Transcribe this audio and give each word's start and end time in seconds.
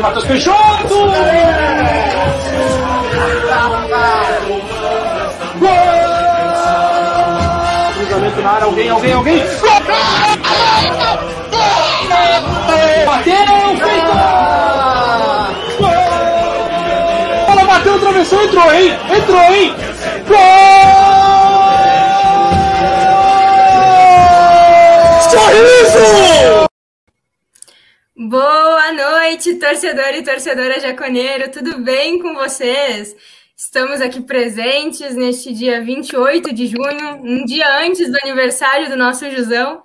do 0.00 0.02
Matheus 0.02 0.24
Peixoto! 0.24 0.54
Gol! 5.58 5.68
Cruzamento 7.94 8.40
na 8.40 8.50
área, 8.50 8.64
alguém, 8.64 8.88
alguém, 8.88 9.12
alguém! 9.12 9.44
Bateu, 13.06 13.34
feito! 13.76 14.12
Bola 17.46 17.64
bateu, 17.66 18.00
travessão, 18.00 18.42
entrou, 18.42 18.72
hein? 18.72 18.98
Entrou, 19.16 19.52
hein? 19.52 19.74
Gol! 20.26 20.36
Sorriso! 25.30 26.70
Boa 28.28 28.59
noite, 29.20 29.56
torcedor 29.56 30.14
e 30.14 30.22
torcedora 30.22 30.80
jaconeiro, 30.80 31.50
tudo 31.50 31.78
bem 31.80 32.18
com 32.18 32.32
vocês? 32.32 33.14
Estamos 33.54 34.00
aqui 34.00 34.22
presentes 34.22 35.14
neste 35.14 35.52
dia 35.52 35.84
28 35.84 36.54
de 36.54 36.66
junho, 36.66 37.16
um 37.22 37.44
dia 37.44 37.80
antes 37.80 38.10
do 38.10 38.16
aniversário 38.22 38.88
do 38.88 38.96
nosso 38.96 39.30
Jusão, 39.30 39.82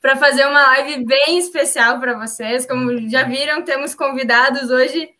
para 0.00 0.14
fazer 0.14 0.46
uma 0.46 0.62
live 0.62 1.04
bem 1.04 1.38
especial 1.38 1.98
para 1.98 2.16
vocês. 2.16 2.66
Como 2.66 3.10
já 3.10 3.24
viram, 3.24 3.62
temos 3.62 3.96
convidados 3.96 4.70
hoje 4.70 5.10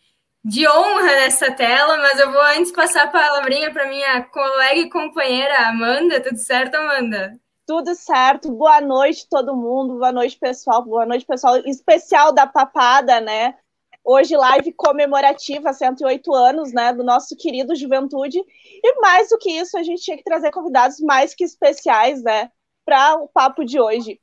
de 0.44 0.68
honra 0.68 1.16
nessa 1.16 1.50
tela, 1.50 1.96
mas 1.96 2.20
eu 2.20 2.30
vou 2.30 2.42
antes 2.56 2.70
passar 2.70 3.06
a 3.06 3.08
palavrinha 3.08 3.72
para 3.72 3.88
minha 3.88 4.22
colega 4.22 4.78
e 4.82 4.88
companheira 4.88 5.66
Amanda. 5.66 6.20
Tudo 6.20 6.38
certo, 6.38 6.76
Amanda? 6.76 7.36
Tudo 7.68 7.94
certo. 7.94 8.50
Boa 8.50 8.80
noite, 8.80 9.28
todo 9.28 9.54
mundo. 9.54 9.98
Boa 9.98 10.10
noite, 10.10 10.38
pessoal. 10.38 10.82
Boa 10.82 11.04
noite, 11.04 11.26
pessoal. 11.26 11.58
Especial 11.66 12.32
da 12.32 12.46
Papada, 12.46 13.20
né? 13.20 13.56
Hoje, 14.02 14.34
live 14.34 14.72
comemorativa, 14.72 15.74
108 15.74 16.34
anos, 16.34 16.72
né? 16.72 16.94
Do 16.94 17.04
nosso 17.04 17.36
querido 17.36 17.76
Juventude. 17.76 18.38
E 18.38 19.00
mais 19.02 19.28
do 19.28 19.36
que 19.36 19.50
isso, 19.50 19.76
a 19.76 19.82
gente 19.82 20.02
tinha 20.02 20.16
que 20.16 20.24
trazer 20.24 20.50
convidados 20.50 20.98
mais 21.00 21.34
que 21.34 21.44
especiais, 21.44 22.22
né? 22.22 22.50
Para 22.86 23.16
o 23.16 23.28
papo 23.28 23.62
de 23.66 23.78
hoje. 23.78 24.18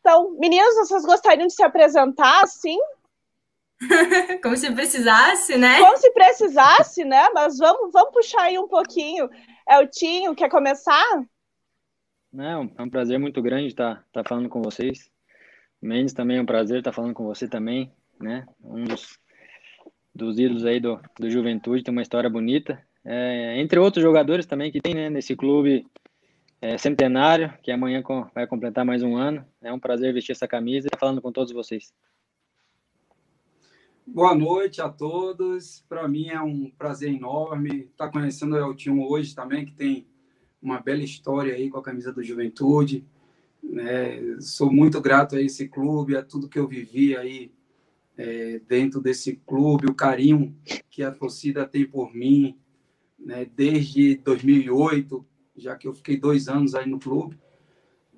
Então, 0.00 0.30
meninos, 0.38 0.74
vocês 0.76 1.04
gostariam 1.04 1.46
de 1.46 1.52
se 1.52 1.62
apresentar, 1.62 2.48
sim? 2.48 2.78
Como 4.42 4.56
se 4.56 4.72
precisasse, 4.72 5.58
né? 5.58 5.80
Como 5.80 5.98
se 5.98 6.10
precisasse, 6.12 7.04
né? 7.04 7.28
Mas 7.34 7.58
vamos, 7.58 7.92
vamos 7.92 8.14
puxar 8.14 8.44
aí 8.44 8.58
um 8.58 8.68
pouquinho. 8.68 9.28
É 9.68 9.80
o 9.80 9.86
Tinho, 9.86 10.34
quer 10.34 10.48
começar? 10.48 11.26
Não, 12.34 12.68
é 12.76 12.82
um 12.82 12.90
prazer 12.90 13.16
muito 13.16 13.40
grande 13.40 13.68
estar, 13.68 14.02
estar 14.08 14.24
falando 14.28 14.48
com 14.48 14.60
vocês. 14.60 15.08
Mendes 15.80 16.12
também 16.12 16.38
é 16.38 16.42
um 16.42 16.46
prazer 16.46 16.78
estar 16.78 16.92
falando 16.92 17.14
com 17.14 17.24
você 17.24 17.46
também, 17.46 17.92
né? 18.20 18.44
Um 18.60 18.82
dos, 18.82 19.20
dos 20.12 20.36
ídolos 20.36 20.64
aí 20.64 20.80
do, 20.80 21.00
do 21.16 21.30
Juventude, 21.30 21.84
tem 21.84 21.92
uma 21.92 22.02
história 22.02 22.28
bonita. 22.28 22.84
É, 23.04 23.60
entre 23.60 23.78
outros 23.78 24.02
jogadores 24.02 24.46
também 24.46 24.72
que 24.72 24.80
tem 24.80 24.94
né, 24.94 25.08
nesse 25.08 25.36
clube 25.36 25.86
é, 26.60 26.76
centenário, 26.76 27.54
que 27.62 27.70
amanhã 27.70 28.02
vai 28.34 28.48
completar 28.48 28.84
mais 28.84 29.00
um 29.00 29.16
ano. 29.16 29.46
É 29.62 29.72
um 29.72 29.78
prazer 29.78 30.12
vestir 30.12 30.32
essa 30.32 30.48
camisa 30.48 30.86
e 30.86 30.88
estar 30.88 30.98
falando 30.98 31.22
com 31.22 31.30
todos 31.30 31.52
vocês. 31.52 31.94
Boa 34.04 34.34
noite 34.34 34.80
a 34.80 34.88
todos. 34.88 35.84
Para 35.88 36.08
mim 36.08 36.30
é 36.30 36.40
um 36.40 36.68
prazer 36.76 37.14
enorme 37.14 37.90
estar 37.92 38.10
conhecendo 38.10 38.56
o 38.56 38.58
Eltinho 38.58 39.04
hoje 39.08 39.36
também, 39.36 39.64
que 39.64 39.72
tem 39.72 40.08
uma 40.64 40.80
bela 40.80 41.02
história 41.02 41.54
aí 41.54 41.68
com 41.68 41.78
a 41.78 41.82
camisa 41.82 42.12
do 42.12 42.22
Juventude. 42.22 43.04
Né? 43.62 44.40
Sou 44.40 44.72
muito 44.72 45.00
grato 45.00 45.36
a 45.36 45.42
esse 45.42 45.68
clube, 45.68 46.16
a 46.16 46.22
tudo 46.22 46.48
que 46.48 46.58
eu 46.58 46.66
vivi 46.66 47.16
aí 47.16 47.52
é, 48.16 48.60
dentro 48.66 49.00
desse 49.00 49.36
clube, 49.46 49.86
o 49.86 49.94
carinho 49.94 50.56
que 50.90 51.02
a 51.02 51.12
torcida 51.12 51.66
tem 51.66 51.86
por 51.86 52.14
mim, 52.14 52.58
né? 53.18 53.44
desde 53.44 54.16
2008, 54.16 55.24
já 55.56 55.76
que 55.76 55.86
eu 55.86 55.92
fiquei 55.92 56.16
dois 56.16 56.48
anos 56.48 56.74
aí 56.74 56.88
no 56.88 56.98
clube. 56.98 57.38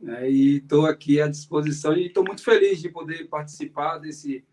Né? 0.00 0.30
E 0.30 0.56
estou 0.58 0.86
aqui 0.86 1.20
à 1.20 1.26
disposição 1.26 1.96
e 1.96 2.06
estou 2.06 2.24
muito 2.24 2.44
feliz 2.44 2.80
de 2.80 2.88
poder 2.88 3.28
participar 3.28 3.98
desse 3.98 4.44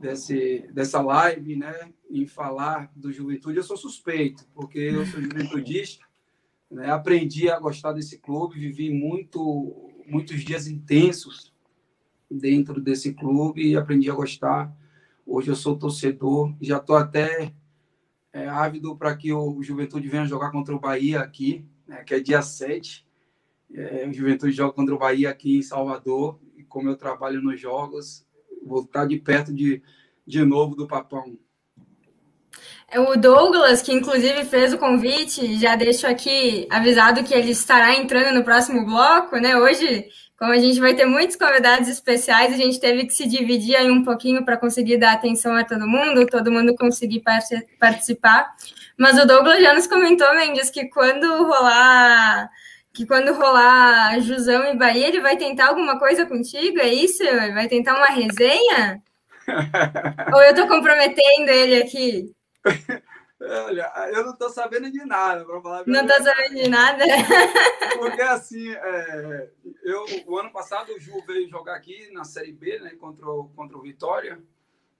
desse, 0.00 0.68
dessa 0.72 1.00
live, 1.00 1.56
né, 1.56 1.92
em 2.08 2.26
falar 2.26 2.90
do 2.94 3.12
Juventude, 3.12 3.56
eu 3.56 3.62
sou 3.64 3.76
suspeito, 3.76 4.46
porque 4.54 4.78
eu 4.78 5.04
sou 5.06 5.20
juventudista, 5.20 6.04
né, 6.72 6.90
aprendi 6.90 7.50
a 7.50 7.58
gostar 7.58 7.92
desse 7.92 8.18
clube, 8.18 8.58
vivi 8.58 8.90
muito, 8.90 9.90
muitos 10.06 10.42
dias 10.42 10.66
intensos 10.66 11.52
dentro 12.30 12.80
desse 12.80 13.12
clube 13.12 13.62
e 13.62 13.76
aprendi 13.76 14.10
a 14.10 14.14
gostar. 14.14 14.74
Hoje 15.26 15.50
eu 15.50 15.54
sou 15.54 15.78
torcedor, 15.78 16.54
já 16.60 16.78
estou 16.78 16.96
até 16.96 17.52
é, 18.32 18.48
ávido 18.48 18.96
para 18.96 19.14
que 19.14 19.32
o 19.32 19.62
Juventude 19.62 20.08
venha 20.08 20.24
jogar 20.24 20.50
contra 20.50 20.74
o 20.74 20.80
Bahia 20.80 21.20
aqui, 21.20 21.64
né, 21.86 22.02
que 22.04 22.14
é 22.14 22.20
dia 22.20 22.40
7. 22.40 23.06
É, 23.74 24.08
o 24.08 24.12
Juventude 24.12 24.52
joga 24.52 24.72
contra 24.72 24.94
o 24.94 24.98
Bahia 24.98 25.28
aqui 25.28 25.58
em 25.58 25.62
Salvador, 25.62 26.40
e 26.56 26.64
como 26.64 26.88
eu 26.88 26.96
trabalho 26.96 27.42
nos 27.42 27.60
jogos, 27.60 28.26
vou 28.64 28.82
estar 28.82 29.04
de 29.06 29.18
perto 29.18 29.52
de, 29.52 29.82
de 30.26 30.42
novo 30.42 30.74
do 30.74 30.86
Papão. 30.86 31.38
É 32.88 33.00
o 33.00 33.16
Douglas, 33.16 33.80
que 33.80 33.92
inclusive 33.92 34.44
fez 34.44 34.72
o 34.72 34.78
convite, 34.78 35.58
já 35.58 35.74
deixo 35.76 36.06
aqui 36.06 36.66
avisado 36.70 37.24
que 37.24 37.32
ele 37.32 37.52
estará 37.52 37.94
entrando 37.94 38.34
no 38.34 38.44
próximo 38.44 38.84
bloco, 38.84 39.36
né? 39.38 39.56
Hoje, 39.56 40.06
como 40.38 40.52
a 40.52 40.58
gente 40.58 40.78
vai 40.78 40.92
ter 40.92 41.06
muitos 41.06 41.36
convidados 41.36 41.88
especiais, 41.88 42.52
a 42.52 42.56
gente 42.56 42.78
teve 42.78 43.06
que 43.06 43.14
se 43.14 43.26
dividir 43.26 43.76
aí 43.76 43.90
um 43.90 44.04
pouquinho 44.04 44.44
para 44.44 44.58
conseguir 44.58 44.98
dar 44.98 45.12
atenção 45.12 45.56
a 45.56 45.64
todo 45.64 45.88
mundo, 45.88 46.26
todo 46.26 46.52
mundo 46.52 46.74
conseguir 46.74 47.22
participar. 47.78 48.52
Mas 48.98 49.18
o 49.18 49.26
Douglas 49.26 49.62
já 49.62 49.72
nos 49.72 49.86
comentou, 49.86 50.34
Mendes, 50.34 50.68
que 50.68 50.86
quando 50.88 51.44
rolar 51.44 52.50
que 52.92 53.06
quando 53.06 53.32
rolar 53.32 54.20
Jusão 54.20 54.64
e 54.66 54.76
Bahia, 54.76 55.08
ele 55.08 55.20
vai 55.20 55.36
tentar 55.36 55.68
alguma 55.68 55.98
coisa 55.98 56.26
contigo, 56.26 56.78
é 56.78 56.92
isso? 56.92 57.24
Vai 57.54 57.66
tentar 57.66 57.96
uma 57.96 58.06
resenha? 58.06 59.02
Ou 60.34 60.42
eu 60.42 60.54
tô 60.54 60.68
comprometendo 60.68 61.48
ele 61.48 61.82
aqui? 61.82 62.30
Olha, 63.44 63.92
eu 64.14 64.24
não 64.24 64.36
tô 64.36 64.48
sabendo 64.50 64.90
de 64.90 65.04
nada, 65.04 65.44
para 65.44 65.60
falar 65.60 65.84
Não 65.86 66.06
tô 66.06 66.14
sabendo 66.22 66.54
de 66.54 66.68
nada? 66.68 67.04
Porque 67.98 68.22
assim, 68.22 68.70
é, 68.70 69.50
eu, 69.82 70.04
o 70.28 70.38
ano 70.38 70.52
passado 70.52 70.92
o 70.92 71.00
Ju 71.00 71.20
veio 71.26 71.48
jogar 71.48 71.74
aqui 71.74 72.08
na 72.12 72.24
Série 72.24 72.52
B, 72.52 72.78
né, 72.78 72.90
contra 72.90 73.28
o, 73.28 73.48
contra 73.48 73.76
o 73.76 73.82
Vitória, 73.82 74.40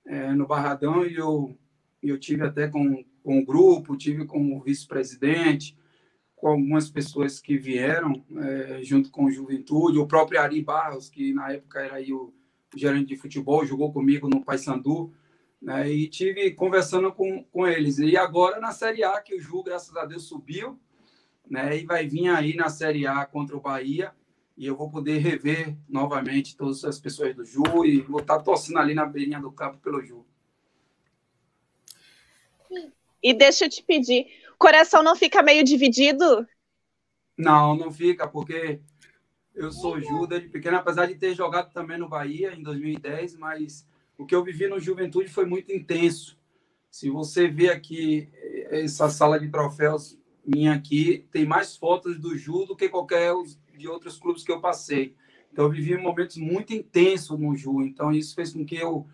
é, 0.05 0.33
no 0.33 0.47
Barradão, 0.47 1.07
e 1.07 1.15
eu, 1.15 1.57
eu 2.03 2.19
tive 2.19 2.45
até 2.45 2.67
com, 2.67 3.05
com 3.23 3.39
o 3.39 3.45
grupo, 3.45 3.97
tive 3.97 4.27
com 4.27 4.57
o 4.57 4.61
vice-presidente, 4.61 5.79
com 6.35 6.49
algumas 6.49 6.91
pessoas 6.91 7.39
que 7.39 7.57
vieram 7.57 8.25
é, 8.37 8.81
junto 8.83 9.09
com 9.13 9.27
o 9.27 9.31
Juventude, 9.31 9.99
o 9.99 10.09
próprio 10.09 10.41
Ari 10.41 10.61
Barros, 10.61 11.09
que 11.09 11.33
na 11.33 11.53
época 11.53 11.81
era 11.81 11.95
aí 11.95 12.13
o 12.13 12.35
gerente 12.75 13.09
de 13.09 13.17
futebol, 13.17 13.65
jogou 13.65 13.93
comigo 13.93 14.29
no 14.29 14.45
Paysandu, 14.45 15.13
né, 15.63 15.89
e 15.89 16.09
tive 16.09 16.51
conversando 16.51 17.13
com, 17.13 17.45
com 17.45 17.67
eles. 17.67 17.99
E 17.99 18.17
agora 18.17 18.61
na 18.61 18.73
Série 18.73 19.05
A, 19.05 19.21
que 19.21 19.37
o 19.37 19.41
Ju, 19.41 19.63
graças 19.63 19.97
a 19.97 20.05
Deus, 20.05 20.25
subiu, 20.25 20.79
né, 21.49 21.79
e 21.79 21.87
vai 21.87 22.07
vir 22.07 22.29
aí 22.29 22.57
na 22.57 22.69
Série 22.69 23.07
A 23.07 23.25
contra 23.25 23.57
o 23.57 23.61
Bahia, 23.61 24.13
e 24.57 24.67
eu 24.67 24.77
vou 24.77 24.91
poder 24.91 25.19
rever 25.19 25.77
novamente 25.89 26.57
todas 26.57 26.85
as 26.85 26.99
pessoas 26.99 27.35
do 27.35 27.45
Ju 27.45 27.85
e 27.87 28.01
vou 28.01 28.21
estar 28.21 28.41
torcendo 28.41 28.79
ali 28.79 28.93
na 28.93 29.07
beirinha 29.07 29.41
do 29.41 29.53
campo 29.53 29.79
pelo 29.79 30.03
Ju. 30.03 30.27
E 33.23 33.33
deixa 33.33 33.67
eu 33.67 33.71
te 33.71 33.83
pedir, 33.85 34.27
coração 34.59 35.03
não 35.03 35.15
fica 35.15 35.43
meio 35.43 35.63
dividido? 35.63 36.47
Não, 37.39 37.77
não 37.77 37.93
fica, 37.93 38.27
porque 38.27 38.81
eu 39.55 39.71
sou 39.71 40.01
Judas 40.01 40.43
de 40.43 40.49
pequeno, 40.49 40.77
apesar 40.77 41.07
de 41.07 41.15
ter 41.15 41.35
jogado 41.35 41.73
também 41.73 41.99
no 41.99 42.09
Bahia 42.09 42.53
em 42.53 42.63
2010, 42.63 43.37
mas 43.37 43.87
o 44.17 44.27
que 44.27 44.35
eu 44.35 44.45
vivi 44.45 44.67
no 44.69 44.81
Juventude 44.81 45.29
foi 45.29 45.45
muito 45.45 45.73
intenso. 45.73 46.39
Se 46.91 47.09
você 47.09 47.49
ver 47.49 47.71
aqui 47.71 48.29
essa 48.71 49.09
sala 49.09 49.41
de 49.41 49.49
troféus 49.49 50.19
minha 50.45 50.75
aqui, 50.75 51.27
tem 51.31 51.47
mais 51.47 51.77
fotos 51.77 52.19
do 52.19 52.37
Ju 52.37 52.67
do 52.67 52.77
que 52.77 52.89
qualquer 52.89 53.33
de 53.77 53.89
outros 53.89 54.19
clubes 54.19 54.43
que 54.43 54.53
eu 54.53 54.61
passei. 54.61 55.15
Então, 55.53 55.67
eu 55.67 55.71
vivi 55.71 55.97
momentos 55.97 56.37
muito 56.37 56.73
intensos 56.73 57.39
no 57.39 57.55
Ju. 57.55 57.83
Então, 57.83 58.13
isso 58.13 58.35
fez 58.35 58.53
com 58.53 58.65
que 58.65 58.77
eu 58.77 59.07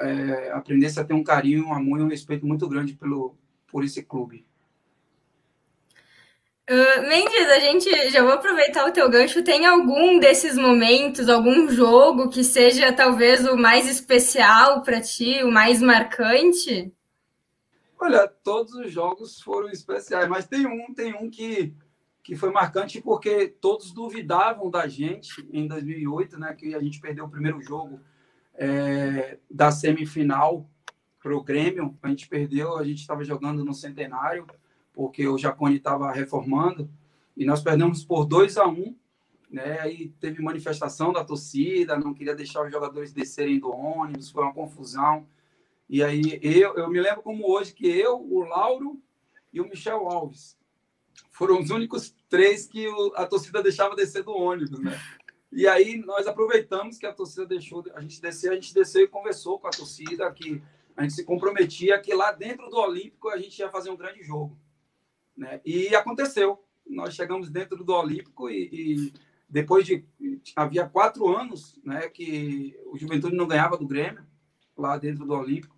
é, 0.00 0.50
aprendesse 0.52 0.98
a 0.98 1.04
ter 1.04 1.14
um 1.14 1.24
carinho, 1.24 1.66
um 1.66 1.74
amor 1.74 2.00
e 2.00 2.02
um 2.02 2.08
respeito 2.08 2.46
muito 2.46 2.68
grande 2.68 2.94
pelo, 2.94 3.36
por 3.68 3.84
esse 3.84 4.02
clube. 4.02 4.46
Uh, 6.68 7.08
Mendes, 7.08 7.48
a 7.48 7.60
gente 7.60 8.10
já 8.10 8.22
vou 8.22 8.32
aproveitar 8.32 8.88
o 8.88 8.92
teu 8.92 9.08
gancho. 9.08 9.44
Tem 9.44 9.64
algum 9.66 10.18
desses 10.18 10.56
momentos, 10.56 11.28
algum 11.28 11.70
jogo 11.70 12.28
que 12.28 12.42
seja 12.42 12.92
talvez 12.92 13.46
o 13.46 13.56
mais 13.56 13.88
especial 13.88 14.82
para 14.82 15.00
ti, 15.00 15.44
o 15.44 15.50
mais 15.50 15.80
marcante? 15.80 16.92
Olha, 18.00 18.26
todos 18.26 18.74
os 18.74 18.90
jogos 18.90 19.40
foram 19.40 19.68
especiais, 19.68 20.28
mas 20.28 20.46
tem 20.46 20.66
um, 20.66 20.92
tem 20.92 21.14
um 21.14 21.30
que, 21.30 21.72
que 22.22 22.34
foi 22.34 22.50
marcante 22.50 23.00
porque 23.00 23.46
todos 23.46 23.92
duvidavam 23.92 24.68
da 24.68 24.88
gente 24.88 25.48
em 25.52 25.68
2008, 25.68 26.38
né? 26.38 26.52
Que 26.52 26.74
a 26.74 26.82
gente 26.82 27.00
perdeu 27.00 27.26
o 27.26 27.30
primeiro 27.30 27.62
jogo 27.62 28.00
é, 28.54 29.38
da 29.48 29.70
semifinal 29.70 30.68
o 31.32 31.42
Grêmio, 31.42 31.96
a 32.02 32.08
gente 32.08 32.28
perdeu, 32.28 32.76
a 32.76 32.84
gente 32.84 33.00
estava 33.00 33.24
jogando 33.24 33.64
no 33.64 33.74
Centenário, 33.74 34.46
porque 34.96 35.28
o 35.28 35.36
Jacone 35.36 35.76
estava 35.76 36.10
reformando, 36.10 36.90
e 37.36 37.44
nós 37.44 37.62
perdemos 37.62 38.02
por 38.02 38.24
2 38.24 38.56
a 38.56 38.66
1 38.66 38.70
um, 38.72 38.96
né? 39.50 39.78
Aí 39.80 40.08
teve 40.18 40.42
manifestação 40.42 41.12
da 41.12 41.22
torcida, 41.22 41.98
não 41.98 42.14
queria 42.14 42.34
deixar 42.34 42.64
os 42.64 42.72
jogadores 42.72 43.12
descerem 43.12 43.60
do 43.60 43.70
ônibus, 43.70 44.30
foi 44.30 44.42
uma 44.42 44.54
confusão. 44.54 45.28
E 45.88 46.02
aí 46.02 46.40
eu, 46.42 46.74
eu 46.76 46.88
me 46.88 46.98
lembro 46.98 47.22
como 47.22 47.48
hoje 47.48 47.74
que 47.74 47.86
eu, 47.86 48.18
o 48.18 48.40
Lauro 48.40 49.00
e 49.52 49.60
o 49.60 49.68
Michel 49.68 50.08
Alves 50.08 50.56
foram 51.30 51.60
os 51.60 51.68
únicos 51.70 52.14
três 52.28 52.66
que 52.66 52.88
o, 52.88 53.12
a 53.14 53.26
torcida 53.26 53.62
deixava 53.62 53.94
descer 53.94 54.24
do 54.24 54.32
ônibus, 54.32 54.80
né? 54.80 54.98
E 55.52 55.66
aí 55.68 55.98
nós 55.98 56.26
aproveitamos 56.26 56.96
que 56.98 57.06
a 57.06 57.12
torcida 57.12 57.46
deixou 57.46 57.84
a 57.94 58.00
gente 58.00 58.20
descer, 58.20 58.50
a 58.50 58.54
gente 58.54 58.72
desceu 58.72 59.04
e 59.04 59.08
conversou 59.08 59.58
com 59.58 59.66
a 59.66 59.70
torcida 59.70 60.30
que 60.32 60.62
a 60.96 61.02
gente 61.02 61.14
se 61.14 61.24
comprometia 61.24 62.00
que 62.00 62.14
lá 62.14 62.32
dentro 62.32 62.68
do 62.70 62.76
Olímpico 62.76 63.28
a 63.28 63.36
gente 63.36 63.58
ia 63.58 63.70
fazer 63.70 63.90
um 63.90 63.96
grande 63.96 64.22
jogo, 64.22 64.58
né? 65.36 65.60
E 65.64 65.94
aconteceu. 65.94 66.62
Nós 66.88 67.14
chegamos 67.14 67.50
dentro 67.50 67.82
do 67.82 67.92
Olímpico 67.92 68.48
e, 68.48 68.68
e 68.72 69.12
depois 69.48 69.84
de 69.84 70.04
havia 70.54 70.88
quatro 70.88 71.36
anos, 71.36 71.80
né, 71.84 72.08
que 72.08 72.78
o 72.86 72.96
Juventude 72.96 73.36
não 73.36 73.46
ganhava 73.46 73.76
do 73.76 73.86
Grêmio 73.86 74.24
lá 74.76 74.96
dentro 74.96 75.24
do 75.24 75.34
Olímpico 75.34 75.76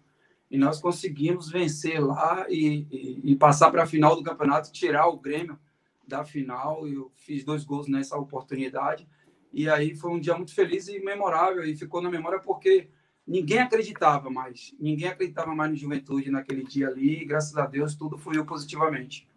e 0.51 0.57
nós 0.57 0.81
conseguimos 0.81 1.51
vencer 1.51 2.03
lá 2.03 2.47
e, 2.49 2.87
e, 2.91 3.33
e 3.33 3.37
passar 3.37 3.71
para 3.71 3.83
a 3.83 3.87
final 3.87 4.17
do 4.17 4.23
campeonato, 4.23 4.73
tirar 4.73 5.07
o 5.09 5.19
Grêmio 5.19 5.59
da 6.07 6.25
final. 6.25 6.89
Eu 6.89 7.13
fiz 7.15 7.45
dois 7.45 7.65
gols 7.65 7.89
nessa 7.89 8.17
oportunidade 8.17 9.07
e 9.53 9.69
aí 9.69 9.95
foi 9.95 10.11
um 10.11 10.21
dia 10.21 10.37
muito 10.37 10.55
feliz 10.55 10.89
e 10.89 10.99
memorável 11.01 11.65
e 11.65 11.77
ficou 11.77 12.01
na 12.01 12.11
memória 12.11 12.39
porque 12.39 12.89
ninguém 13.27 13.59
acreditava 13.59 14.31
mais, 14.31 14.75
ninguém 14.81 15.09
acreditava 15.09 15.55
mais 15.55 15.71
no 15.71 15.77
Juventude 15.77 16.31
naquele 16.31 16.65
dia 16.65 16.89
ali. 16.89 17.23
E, 17.23 17.25
graças 17.25 17.57
a 17.57 17.67
Deus 17.67 17.95
tudo 17.95 18.19
fluiu 18.19 18.47
positivamente. 18.47 19.29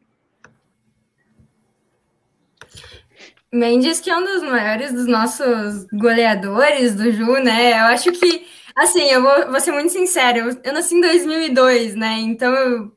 Mendes, 3.53 3.99
que 3.99 4.09
é 4.09 4.17
um 4.17 4.23
dos 4.23 4.43
maiores 4.43 4.93
dos 4.93 5.07
nossos 5.07 5.85
goleadores 5.91 6.95
do 6.95 7.11
Ju, 7.11 7.33
né? 7.43 7.73
Eu 7.73 7.85
acho 7.87 8.11
que, 8.13 8.47
assim, 8.75 9.03
eu 9.09 9.21
vou, 9.21 9.51
vou 9.51 9.59
ser 9.59 9.73
muito 9.73 9.91
sincera, 9.91 10.37
eu, 10.37 10.57
eu 10.63 10.73
nasci 10.73 10.95
em 10.95 11.01
2002, 11.01 11.95
né? 11.95 12.19
Então 12.19 12.53
eu, 12.53 12.91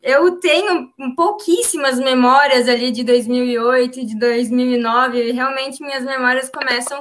eu 0.00 0.40
tenho 0.40 0.88
pouquíssimas 1.16 1.98
memórias 1.98 2.68
ali 2.68 2.92
de 2.92 3.02
2008 3.02 4.00
e 4.00 4.06
de 4.06 4.18
2009. 4.18 5.32
Realmente 5.32 5.82
minhas 5.82 6.04
memórias 6.04 6.48
começam 6.48 7.00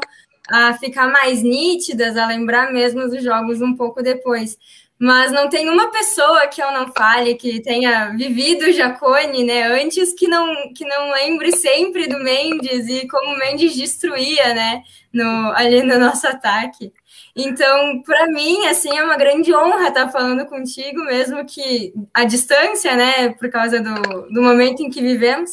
a 0.50 0.74
ficar 0.74 1.08
mais 1.08 1.44
nítidas, 1.44 2.18
a 2.18 2.28
lembrar 2.28 2.74
mesmo 2.74 3.08
dos 3.08 3.24
jogos 3.24 3.62
um 3.62 3.76
pouco 3.76 4.02
depois 4.02 4.58
mas 5.00 5.32
não 5.32 5.48
tem 5.48 5.70
uma 5.70 5.92
pessoa 5.92 6.48
que 6.48 6.62
eu 6.62 6.72
não 6.72 6.92
fale 6.92 7.36
que 7.36 7.62
tenha 7.62 8.10
vivido 8.10 8.72
Jacone, 8.72 9.44
né, 9.44 9.64
antes 9.64 10.14
que 10.14 10.28
não 10.28 10.74
que 10.74 10.86
não 10.86 11.12
lembre 11.12 11.52
sempre 11.52 12.08
do 12.08 12.20
Mendes 12.20 12.88
e 12.88 13.08
como 13.08 13.34
o 13.36 13.38
Mendes 13.38 13.76
destruía, 13.76 14.54
né, 14.54 14.82
no, 15.14 15.52
ali 15.54 15.84
no 15.84 16.00
nosso 16.00 16.28
ataque. 16.28 16.92
Então, 17.36 18.02
para 18.02 18.26
mim, 18.28 18.66
assim, 18.66 18.98
é 18.98 19.04
uma 19.04 19.16
grande 19.16 19.54
honra 19.54 19.90
estar 19.90 20.10
falando 20.10 20.46
contigo, 20.48 21.04
mesmo 21.04 21.46
que 21.46 21.94
a 22.12 22.24
distância, 22.26 22.96
né, 22.96 23.30
por 23.30 23.50
causa 23.52 23.80
do, 23.80 23.94
do 24.32 24.42
momento 24.42 24.82
em 24.82 24.90
que 24.90 25.02
vivemos, 25.02 25.52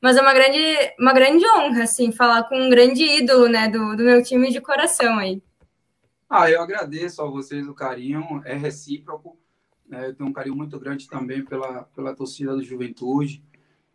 mas 0.00 0.16
é 0.16 0.22
uma 0.22 0.32
grande, 0.32 0.58
uma 0.98 1.12
grande 1.12 1.44
honra, 1.46 1.82
assim, 1.82 2.10
falar 2.12 2.44
com 2.44 2.58
um 2.58 2.70
grande 2.70 3.02
ídolo, 3.02 3.48
né, 3.48 3.68
do, 3.68 3.94
do 3.96 4.02
meu 4.02 4.22
time 4.22 4.50
de 4.50 4.60
coração 4.62 5.18
aí. 5.18 5.42
Ah, 6.28 6.50
eu 6.50 6.60
agradeço 6.60 7.22
a 7.22 7.26
vocês 7.26 7.68
o 7.68 7.74
carinho, 7.74 8.42
é 8.44 8.54
recíproco. 8.54 9.38
Né? 9.86 10.08
Eu 10.08 10.14
tenho 10.14 10.28
um 10.28 10.32
carinho 10.32 10.56
muito 10.56 10.78
grande 10.78 11.08
também 11.08 11.44
pela, 11.44 11.84
pela 11.94 12.14
torcida 12.14 12.54
do 12.54 12.62
Juventude. 12.62 13.44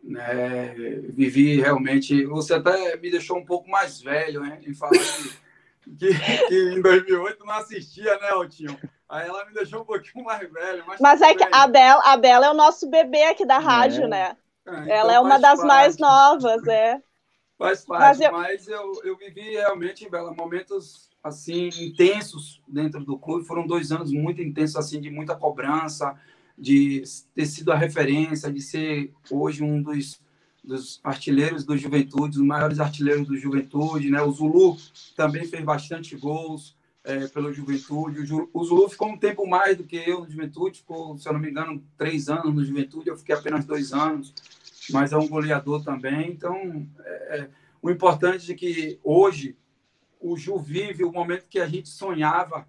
Né? 0.01 0.73
Vivi 1.09 1.59
realmente. 1.59 2.25
Você 2.25 2.53
até 2.53 2.95
me 2.97 3.11
deixou 3.11 3.37
um 3.37 3.45
pouco 3.45 3.69
mais 3.69 4.01
velho, 4.01 4.41
né? 4.41 4.59
Em 4.65 4.73
falar 4.73 4.93
que, 5.97 6.13
que, 6.13 6.47
que 6.47 6.73
em 6.73 6.81
2008 6.81 7.45
não 7.45 7.53
assistia, 7.53 8.17
né, 8.19 8.29
Altinho? 8.29 8.77
Aí 9.09 9.27
ela 9.27 9.45
me 9.45 9.53
deixou 9.53 9.81
um 9.81 9.85
pouquinho 9.85 10.23
mais 10.23 10.49
velho. 10.49 10.85
Mas 10.99 11.21
é 11.21 11.35
que 11.35 11.43
a 11.51 11.67
Bela, 11.67 12.01
a 12.05 12.17
Bela 12.17 12.45
é 12.45 12.49
o 12.49 12.55
nosso 12.55 12.89
bebê 12.89 13.23
aqui 13.23 13.45
da 13.45 13.59
rádio, 13.59 14.05
é. 14.05 14.07
né? 14.07 14.37
É, 14.65 14.71
então 14.71 14.87
ela 14.87 15.13
é 15.13 15.19
uma 15.19 15.37
das 15.37 15.59
parte. 15.59 15.67
mais 15.67 15.97
novas, 15.97 16.65
é. 16.67 17.01
Faz 17.57 17.85
parte, 17.85 18.01
mas 18.01 18.21
eu, 18.21 18.31
mas 18.31 18.67
eu, 18.67 19.01
eu 19.03 19.17
vivi 19.17 19.51
realmente, 19.51 20.09
Bela, 20.09 20.33
momentos 20.33 21.10
assim 21.23 21.69
intensos 21.79 22.61
dentro 22.67 23.03
do 23.03 23.17
clube. 23.17 23.45
Foram 23.45 23.65
dois 23.65 23.91
anos 23.91 24.11
muito 24.11 24.41
intensos, 24.41 24.75
assim, 24.75 24.99
de 24.99 25.09
muita 25.09 25.35
cobrança, 25.35 26.15
de 26.57 27.03
ter 27.33 27.45
sido 27.45 27.71
a 27.71 27.77
referência, 27.77 28.51
de 28.51 28.61
ser 28.61 29.13
hoje 29.29 29.63
um 29.63 29.81
dos, 29.81 30.19
dos 30.63 30.99
artilheiros 31.03 31.63
do 31.63 31.77
Juventude, 31.77 32.37
os 32.37 32.45
maiores 32.45 32.79
artilheiros 32.79 33.27
do 33.27 33.37
Juventude, 33.37 34.09
né? 34.09 34.21
O 34.21 34.31
Zulu 34.31 34.77
também 35.15 35.45
fez 35.45 35.63
bastante 35.63 36.15
gols 36.15 36.75
é, 37.03 37.27
pelo 37.27 37.53
Juventude. 37.53 38.19
O 38.53 38.63
Zulu 38.63 38.89
ficou 38.89 39.09
um 39.09 39.17
tempo 39.17 39.47
mais 39.47 39.77
do 39.77 39.83
que 39.83 39.97
eu 39.97 40.21
no 40.21 40.29
Juventude, 40.29 40.79
ficou, 40.79 41.17
se 41.17 41.27
eu 41.27 41.33
não 41.33 41.39
me 41.39 41.49
engano, 41.49 41.83
três 41.97 42.29
anos 42.29 42.53
no 42.53 42.63
Juventude. 42.63 43.09
Eu 43.09 43.17
fiquei 43.17 43.35
apenas 43.35 43.65
dois 43.65 43.93
anos, 43.93 44.33
mas 44.91 45.11
é 45.11 45.17
um 45.17 45.27
goleador 45.27 45.83
também. 45.83 46.31
Então, 46.31 46.87
é, 46.99 47.39
é 47.39 47.49
o 47.81 47.89
importante 47.89 48.51
é 48.51 48.55
que 48.55 48.99
hoje 49.03 49.55
o 50.21 50.37
Ju 50.37 50.57
vive 50.57 51.03
o 51.03 51.11
momento 51.11 51.47
que 51.49 51.59
a 51.59 51.67
gente 51.67 51.89
sonhava 51.89 52.67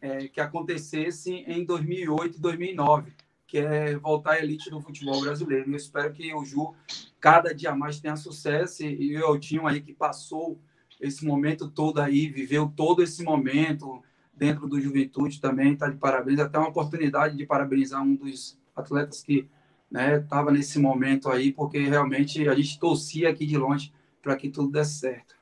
é, 0.00 0.28
que 0.28 0.40
acontecesse 0.40 1.32
em 1.46 1.64
2008 1.64 2.38
e 2.38 2.40
2009, 2.40 3.12
que 3.46 3.58
é 3.58 3.96
voltar 3.96 4.32
à 4.32 4.38
elite 4.38 4.70
do 4.70 4.80
futebol 4.80 5.20
brasileiro. 5.20 5.70
Eu 5.70 5.76
espero 5.76 6.12
que 6.12 6.34
o 6.34 6.44
Ju 6.44 6.74
cada 7.20 7.54
dia 7.54 7.74
mais 7.74 8.00
tenha 8.00 8.16
sucesso 8.16 8.84
e 8.84 9.12
eu 9.12 9.38
tinha 9.38 9.66
aí 9.68 9.80
que 9.80 9.92
passou 9.92 10.58
esse 11.00 11.24
momento 11.24 11.68
todo 11.68 12.00
aí, 12.00 12.28
viveu 12.28 12.72
todo 12.74 13.02
esse 13.02 13.22
momento 13.22 14.02
dentro 14.34 14.68
do 14.68 14.80
Juventude 14.80 15.40
também, 15.40 15.72
está 15.72 15.88
de 15.88 15.96
parabéns. 15.96 16.38
Até 16.38 16.58
uma 16.58 16.68
oportunidade 16.68 17.36
de 17.36 17.46
parabenizar 17.46 18.02
um 18.02 18.14
dos 18.14 18.58
atletas 18.74 19.22
que 19.22 19.48
estava 19.92 20.50
né, 20.50 20.58
nesse 20.58 20.78
momento 20.78 21.28
aí, 21.28 21.52
porque 21.52 21.78
realmente 21.78 22.48
a 22.48 22.54
gente 22.54 22.78
torcia 22.78 23.30
aqui 23.30 23.46
de 23.46 23.56
longe 23.56 23.92
para 24.22 24.36
que 24.36 24.48
tudo 24.48 24.70
desse 24.70 24.98
certo. 25.00 25.37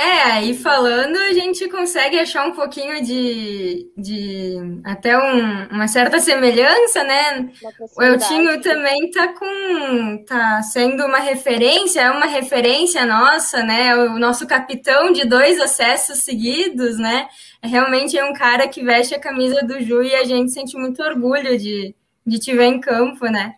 É, 0.00 0.22
aí 0.32 0.56
falando, 0.56 1.18
a 1.18 1.32
gente 1.34 1.68
consegue 1.68 2.18
achar 2.18 2.46
um 2.46 2.52
pouquinho 2.52 3.04
de, 3.04 3.92
de 3.94 4.56
até 4.82 5.18
um, 5.18 5.66
uma 5.66 5.86
certa 5.88 6.18
semelhança, 6.18 7.04
né? 7.04 7.52
O 7.94 8.02
Eltinho 8.02 8.62
também 8.62 9.10
tá 9.10 9.28
com 9.34 10.24
tá 10.26 10.62
sendo 10.62 11.04
uma 11.04 11.18
referência, 11.18 12.00
é 12.00 12.10
uma 12.10 12.24
referência 12.24 13.04
nossa, 13.04 13.62
né? 13.62 13.94
O 13.94 14.18
nosso 14.18 14.46
capitão 14.46 15.12
de 15.12 15.26
dois 15.26 15.60
acessos 15.60 16.20
seguidos, 16.20 16.98
né? 16.98 17.28
É 17.60 17.68
realmente 17.68 18.16
é 18.16 18.24
um 18.24 18.32
cara 18.32 18.66
que 18.68 18.82
veste 18.82 19.14
a 19.14 19.20
camisa 19.20 19.62
do 19.62 19.82
Ju 19.82 20.02
e 20.02 20.14
a 20.14 20.24
gente 20.24 20.50
sente 20.50 20.78
muito 20.78 21.02
orgulho 21.02 21.58
de, 21.58 21.94
de 22.26 22.38
te 22.38 22.54
ver 22.56 22.68
em 22.68 22.80
campo, 22.80 23.26
né? 23.26 23.54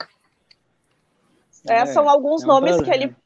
É, 1.69 1.87
são 1.87 2.09
alguns 2.09 2.43
é 2.43 2.47
um 2.47 2.49
nomes 2.49 2.77
prazer. 2.79 2.85
que 2.85 3.05
ele 3.05 3.22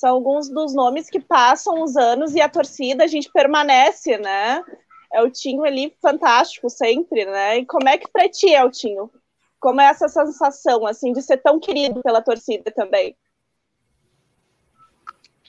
são 0.00 0.14
alguns 0.14 0.48
dos 0.48 0.74
nomes 0.74 1.10
que 1.10 1.20
passam 1.20 1.82
os 1.82 1.94
anos 1.94 2.34
e 2.34 2.40
a 2.40 2.48
torcida, 2.48 3.04
a 3.04 3.06
gente 3.06 3.30
permanece, 3.30 4.16
né? 4.16 4.64
É 5.12 5.22
o 5.22 5.30
Tinho 5.30 5.62
ali 5.62 5.94
fantástico 6.00 6.70
sempre, 6.70 7.26
né? 7.26 7.58
E 7.58 7.66
como 7.66 7.86
é 7.86 7.98
que 7.98 8.08
pra 8.10 8.26
ti 8.26 8.54
é 8.54 8.64
o 8.64 8.70
Tinho? 8.70 9.10
Como 9.60 9.78
é 9.78 9.84
essa 9.84 10.08
sensação, 10.08 10.86
assim, 10.86 11.12
de 11.12 11.20
ser 11.20 11.36
tão 11.36 11.60
querido 11.60 12.00
pela 12.00 12.22
torcida 12.22 12.70
também? 12.70 13.14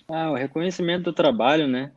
Ah, 0.06 0.32
o 0.32 0.36
reconhecimento 0.36 1.04
do 1.04 1.14
trabalho, 1.14 1.66
né? 1.66 1.94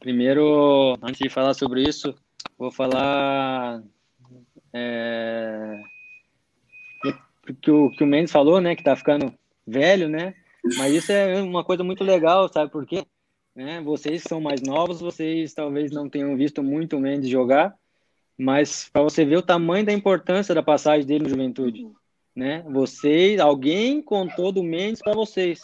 Primeiro, 0.00 0.96
antes 1.02 1.18
de 1.18 1.28
falar 1.28 1.52
sobre 1.52 1.82
isso, 1.82 2.14
vou 2.56 2.70
falar 2.70 3.82
é, 4.72 5.78
que, 7.60 7.70
o, 7.70 7.90
que 7.90 8.02
o 8.02 8.06
Mendes 8.06 8.32
falou, 8.32 8.62
né? 8.62 8.74
Que 8.74 8.82
tá 8.82 8.96
ficando 8.96 9.34
velho, 9.66 10.08
né? 10.08 10.34
Mas 10.76 10.94
isso 10.94 11.12
é 11.12 11.40
uma 11.42 11.64
coisa 11.64 11.84
muito 11.84 12.02
legal, 12.02 12.48
sabe 12.52 12.70
por 12.70 12.86
quê? 12.86 13.04
Né? 13.54 13.80
Vocês 13.80 14.22
são 14.22 14.40
mais 14.40 14.60
novos, 14.60 15.00
vocês 15.00 15.54
talvez 15.54 15.90
não 15.90 16.08
tenham 16.08 16.36
visto 16.36 16.62
muito 16.62 16.96
o 16.96 17.00
Mendes 17.00 17.30
jogar, 17.30 17.74
mas 18.36 18.88
para 18.92 19.02
você 19.02 19.24
ver 19.24 19.36
o 19.36 19.42
tamanho 19.42 19.86
da 19.86 19.92
importância 19.92 20.54
da 20.54 20.62
passagem 20.62 21.06
dele 21.06 21.24
no 21.24 21.30
Juventude, 21.30 21.86
né? 22.34 22.62
Vocês, 22.68 23.40
alguém 23.40 24.02
contou 24.02 24.52
do 24.52 24.62
Mendes 24.62 25.00
para 25.00 25.14
vocês 25.14 25.60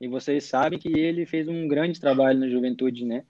e 0.00 0.06
vocês 0.06 0.44
sabem 0.44 0.78
que 0.78 0.88
ele 0.88 1.26
fez 1.26 1.48
um 1.48 1.66
grande 1.66 2.00
trabalho 2.00 2.38
no 2.38 2.50
Juventude, 2.50 3.04
né? 3.04 3.24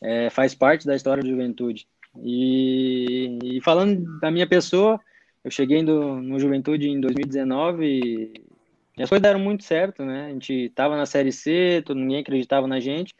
É, 0.00 0.30
faz 0.30 0.54
parte 0.54 0.86
da 0.86 0.94
história 0.94 1.22
do 1.22 1.28
Juventude. 1.28 1.86
E, 2.22 3.38
e 3.42 3.60
falando 3.60 4.18
da 4.20 4.30
minha 4.30 4.46
pessoa, 4.46 4.98
eu 5.44 5.50
cheguei 5.50 5.82
no, 5.82 6.20
no 6.22 6.38
Juventude 6.38 6.88
em 6.88 7.00
2019 7.00 8.32
e 8.98 9.02
as 9.02 9.08
coisas 9.08 9.22
deram 9.22 9.38
muito 9.40 9.64
certo, 9.64 10.04
né? 10.04 10.26
A 10.26 10.30
gente 10.30 10.52
estava 10.52 10.96
na 10.96 11.06
Série 11.06 11.32
C, 11.32 11.82
todo, 11.84 11.98
ninguém 11.98 12.20
acreditava 12.20 12.66
na 12.66 12.80
gente, 12.80 13.14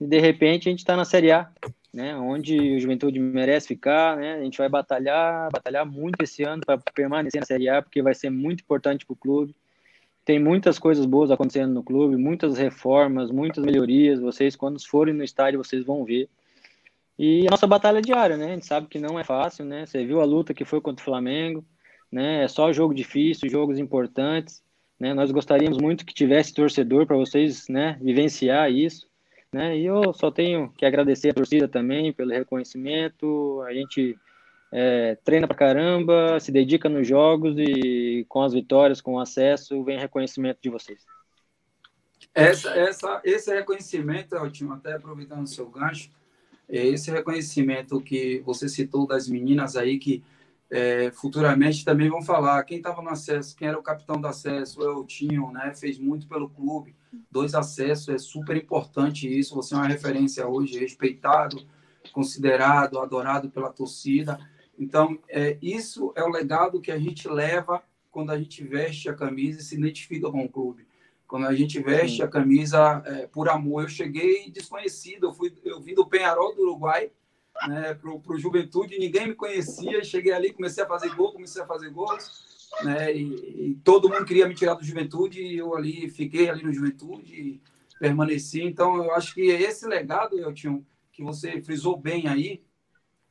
e 0.00 0.06
de 0.06 0.20
repente 0.20 0.68
a 0.68 0.70
gente 0.70 0.80
está 0.80 0.96
na 0.96 1.04
Série 1.04 1.30
A. 1.30 1.50
né? 1.92 2.16
Onde 2.16 2.76
o 2.76 2.80
Juventude 2.80 3.18
merece 3.18 3.68
ficar, 3.68 4.16
né? 4.16 4.34
A 4.34 4.42
gente 4.42 4.58
vai 4.58 4.68
batalhar, 4.68 5.50
batalhar 5.52 5.84
muito 5.84 6.22
esse 6.22 6.42
ano 6.42 6.62
para 6.64 6.78
permanecer 6.78 7.40
na 7.40 7.46
Série 7.46 7.68
A, 7.68 7.82
porque 7.82 8.02
vai 8.02 8.14
ser 8.14 8.30
muito 8.30 8.62
importante 8.62 9.04
para 9.04 9.12
o 9.12 9.16
clube. 9.16 9.54
Tem 10.24 10.38
muitas 10.38 10.78
coisas 10.78 11.04
boas 11.04 11.30
acontecendo 11.30 11.74
no 11.74 11.82
clube, 11.82 12.16
muitas 12.16 12.56
reformas, 12.56 13.30
muitas 13.30 13.64
melhorias. 13.64 14.20
Vocês, 14.20 14.54
quando 14.56 14.80
forem 14.86 15.12
no 15.14 15.24
estádio, 15.24 15.62
vocês 15.62 15.84
vão 15.84 16.04
ver. 16.04 16.28
E 17.18 17.46
a 17.46 17.50
nossa 17.50 17.66
batalha 17.66 18.00
diária, 18.00 18.36
né? 18.36 18.46
A 18.46 18.54
gente 18.54 18.66
sabe 18.66 18.86
que 18.86 18.98
não 18.98 19.18
é 19.18 19.24
fácil, 19.24 19.64
né? 19.64 19.84
Você 19.84 20.04
viu 20.04 20.20
a 20.20 20.24
luta 20.24 20.54
que 20.54 20.64
foi 20.64 20.80
contra 20.80 21.02
o 21.02 21.04
Flamengo, 21.04 21.64
né? 22.10 22.44
É 22.44 22.48
só 22.48 22.72
jogo 22.72 22.94
difícil, 22.94 23.50
jogos 23.50 23.78
importantes, 23.78 24.62
né? 25.02 25.12
Nós 25.12 25.32
gostaríamos 25.32 25.78
muito 25.78 26.06
que 26.06 26.14
tivesse 26.14 26.54
torcedor 26.54 27.08
para 27.08 27.16
vocês, 27.16 27.66
né? 27.68 27.98
Vivenciar 28.00 28.70
isso, 28.70 29.08
né? 29.52 29.76
E 29.76 29.84
eu 29.84 30.14
só 30.14 30.30
tenho 30.30 30.72
que 30.78 30.86
agradecer 30.86 31.30
a 31.30 31.34
torcida 31.34 31.66
também 31.66 32.12
pelo 32.12 32.30
reconhecimento. 32.30 33.60
A 33.66 33.74
gente 33.74 34.16
é, 34.70 35.16
treina 35.24 35.48
pra 35.48 35.56
caramba, 35.56 36.38
se 36.38 36.52
dedica 36.52 36.88
nos 36.88 37.04
jogos 37.04 37.56
e 37.58 38.24
com 38.28 38.42
as 38.42 38.52
vitórias, 38.52 39.00
com 39.00 39.14
o 39.14 39.18
acesso, 39.18 39.82
vem 39.82 39.98
reconhecimento 39.98 40.60
de 40.62 40.70
vocês. 40.70 41.04
Essa, 42.32 42.70
essa, 42.70 43.20
esse 43.24 43.52
reconhecimento, 43.52 44.36
Eltinho, 44.36 44.72
até 44.72 44.92
aproveitando 44.92 45.42
o 45.42 45.48
seu 45.48 45.68
gancho, 45.68 46.10
é 46.68 46.86
esse 46.86 47.10
reconhecimento 47.10 48.00
que 48.00 48.40
você 48.46 48.68
citou 48.68 49.04
das 49.04 49.28
meninas 49.28 49.74
aí, 49.74 49.98
que 49.98 50.22
é, 50.72 51.10
futuramente 51.12 51.84
também 51.84 52.08
vão 52.08 52.22
falar, 52.22 52.64
quem 52.64 52.78
estava 52.78 53.02
no 53.02 53.10
acesso, 53.10 53.54
quem 53.54 53.68
era 53.68 53.78
o 53.78 53.82
capitão 53.82 54.20
do 54.20 54.26
acesso, 54.26 54.80
o 54.80 55.00
Eltinho, 55.00 55.50
né, 55.52 55.74
fez 55.74 55.98
muito 55.98 56.26
pelo 56.26 56.48
clube, 56.48 56.96
dois 57.30 57.54
acessos, 57.54 58.08
é 58.08 58.18
super 58.18 58.56
importante 58.56 59.28
isso, 59.28 59.54
você 59.54 59.74
é 59.74 59.76
uma 59.76 59.86
referência 59.86 60.48
hoje, 60.48 60.78
respeitado, 60.78 61.64
considerado, 62.12 62.98
adorado 62.98 63.50
pela 63.50 63.70
torcida, 63.70 64.38
então, 64.78 65.18
é, 65.28 65.58
isso 65.62 66.12
é 66.16 66.24
o 66.24 66.28
legado 66.28 66.80
que 66.80 66.90
a 66.90 66.98
gente 66.98 67.28
leva 67.28 67.82
quando 68.10 68.30
a 68.30 68.38
gente 68.38 68.64
veste 68.64 69.08
a 69.08 69.14
camisa 69.14 69.60
e 69.60 69.62
se 69.62 69.76
identifica 69.76 70.30
com 70.30 70.44
o 70.44 70.48
clube. 70.48 70.86
Quando 71.26 71.46
a 71.46 71.54
gente 71.54 71.80
veste 71.80 72.16
Sim. 72.16 72.22
a 72.22 72.28
camisa 72.28 73.02
é, 73.06 73.26
por 73.26 73.48
amor. 73.48 73.84
Eu 73.84 73.88
cheguei 73.88 74.50
desconhecido, 74.50 75.28
eu, 75.28 75.32
fui, 75.32 75.52
eu 75.64 75.80
vim 75.80 75.94
do 75.94 76.06
Penharol 76.06 76.54
do 76.54 76.62
Uruguai 76.62 77.10
né, 77.68 77.94
para 77.94 78.10
o 78.10 78.38
Juventude, 78.38 78.98
ninguém 78.98 79.28
me 79.28 79.34
conhecia. 79.34 80.02
Cheguei 80.04 80.32
ali, 80.32 80.52
comecei 80.52 80.84
a 80.84 80.86
fazer 80.86 81.14
gol, 81.14 81.32
comecei 81.32 81.62
a 81.62 81.66
fazer 81.66 81.90
gols. 81.90 82.70
Né, 82.82 83.14
e, 83.14 83.70
e 83.70 83.74
todo 83.84 84.08
mundo 84.08 84.24
queria 84.24 84.48
me 84.48 84.54
tirar 84.54 84.74
do 84.74 84.84
Juventude 84.84 85.42
e 85.42 85.58
eu 85.58 85.76
ali 85.76 86.08
fiquei 86.08 86.48
ali 86.48 86.62
no 86.62 86.72
Juventude 86.72 87.60
permaneci. 87.98 88.62
Então, 88.62 88.96
eu 88.96 89.14
acho 89.14 89.34
que 89.34 89.42
esse 89.42 89.86
legado, 89.86 90.38
Eltinho, 90.38 90.84
que 91.12 91.22
você 91.22 91.60
frisou 91.60 91.96
bem 91.96 92.26
aí, 92.26 92.64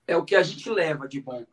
é 0.07 0.15
o 0.15 0.23
que 0.23 0.35
a 0.35 0.43
gente 0.43 0.69
leva 0.69 1.07
de 1.07 1.19
bom. 1.19 1.45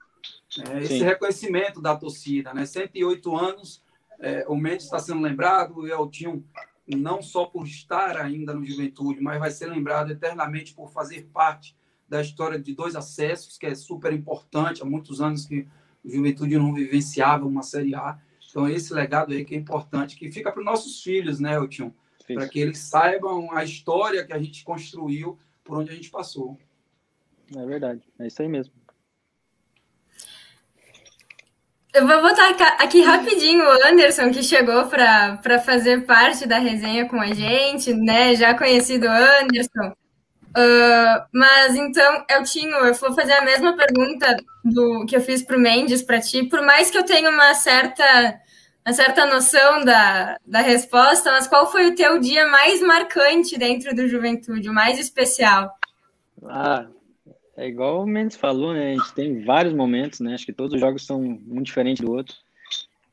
É, 0.71 0.83
esse 0.83 1.03
reconhecimento 1.03 1.81
da 1.81 1.97
torcida, 1.97 2.55
né? 2.55 2.65
108 2.65 3.37
anos, 3.37 3.83
é, 4.21 4.45
o 4.49 4.57
Mendes 4.57 4.85
está 4.85 4.99
sendo 4.99 5.21
lembrado, 5.21 5.79
o 5.79 5.87
Eltinho, 5.87 6.45
não 6.87 7.21
só 7.21 7.45
por 7.45 7.67
estar 7.67 8.17
ainda 8.17 8.55
no 8.55 8.65
Juventude, 8.65 9.21
mas 9.21 9.39
vai 9.39 9.51
ser 9.51 9.67
lembrado 9.67 10.11
eternamente 10.11 10.73
por 10.75 10.91
fazer 10.91 11.29
parte 11.33 11.77
da 12.09 12.21
história 12.21 12.59
de 12.59 12.75
dois 12.75 12.97
acessos, 12.97 13.59
que 13.59 13.67
é 13.67 13.75
super 13.75 14.13
importante. 14.13 14.83
Há 14.83 14.85
muitos 14.85 15.21
anos 15.21 15.47
que 15.47 15.67
o 16.05 16.11
Juventude 16.11 16.57
não 16.57 16.73
vivenciava 16.73 17.47
uma 17.47 17.63
Série 17.63 17.95
A. 17.95 18.19
Então, 18.51 18.69
esse 18.69 18.95
legado 18.95 19.33
aí 19.33 19.45
que 19.45 19.55
é 19.55 19.59
importante, 19.59 20.17
que 20.17 20.33
fica 20.33 20.51
para 20.51 20.61
os 20.61 20.67
nossos 20.67 21.03
filhos, 21.03 21.39
né, 21.39 21.55
Eltinho? 21.55 21.95
Para 22.27 22.49
que 22.49 22.59
eles 22.59 22.79
saibam 22.79 23.53
a 23.53 23.63
história 23.65 24.25
que 24.25 24.33
a 24.33 24.39
gente 24.39 24.65
construiu 24.65 25.39
por 25.63 25.79
onde 25.79 25.91
a 25.91 25.95
gente 25.95 26.11
passou. 26.11 26.59
É 27.55 27.65
verdade, 27.65 28.03
é 28.19 28.27
isso 28.27 28.41
aí 28.43 28.49
mesmo. 28.49 28.73
Eu 31.95 32.07
vou 32.07 32.21
botar 32.23 32.51
aqui 32.79 33.01
rapidinho 33.01 33.65
o 33.65 33.89
Anderson, 33.89 34.31
que 34.31 34.43
chegou 34.43 34.87
para 34.87 35.59
fazer 35.65 36.05
parte 36.05 36.47
da 36.47 36.59
resenha 36.59 37.09
com 37.09 37.21
a 37.21 37.33
gente, 37.33 37.93
né? 37.93 38.35
Já 38.35 38.57
conhecido 38.57 39.09
Anderson. 39.09 39.95
Uh, 40.51 41.27
mas 41.33 41.77
então, 41.77 42.25
Eltinho, 42.31 42.77
eu 42.77 42.95
vou 42.95 43.15
fazer 43.15 43.33
a 43.35 43.45
mesma 43.45 43.77
pergunta 43.77 44.37
do 44.65 45.05
que 45.07 45.17
eu 45.17 45.21
fiz 45.21 45.43
para 45.43 45.57
o 45.57 45.61
Mendes 45.61 46.03
para 46.03 46.21
ti, 46.21 46.45
por 46.45 46.63
mais 46.63 46.91
que 46.91 46.99
eu 46.99 47.05
tenha 47.05 47.31
uma 47.31 47.55
certa, 47.55 48.41
uma 48.85 48.93
certa 48.93 49.27
noção 49.27 49.85
da, 49.85 50.39
da 50.47 50.61
resposta, 50.61 51.31
mas 51.31 51.47
qual 51.47 51.71
foi 51.71 51.89
o 51.89 51.95
teu 51.95 52.19
dia 52.19 52.47
mais 52.47 52.81
marcante 52.81 53.59
dentro 53.59 53.95
do 53.95 54.09
Juventude, 54.09 54.69
o 54.69 54.75
mais 54.75 54.99
especial? 54.99 55.71
Ah, 56.45 56.87
é 57.57 57.69
igual 57.69 58.03
o 58.03 58.07
Mendes 58.07 58.37
falou, 58.37 58.73
né? 58.73 58.93
A 58.93 58.97
gente 58.97 59.13
tem 59.15 59.45
vários 59.45 59.75
momentos, 59.75 60.21
né? 60.21 60.35
Acho 60.35 60.47
que 60.47 60.53
todos 60.53 60.75
os 60.75 60.81
jogos 60.81 61.05
são 61.05 61.21
muito 61.21 61.67
diferentes 61.67 62.05
do 62.05 62.13
outro. 62.13 62.35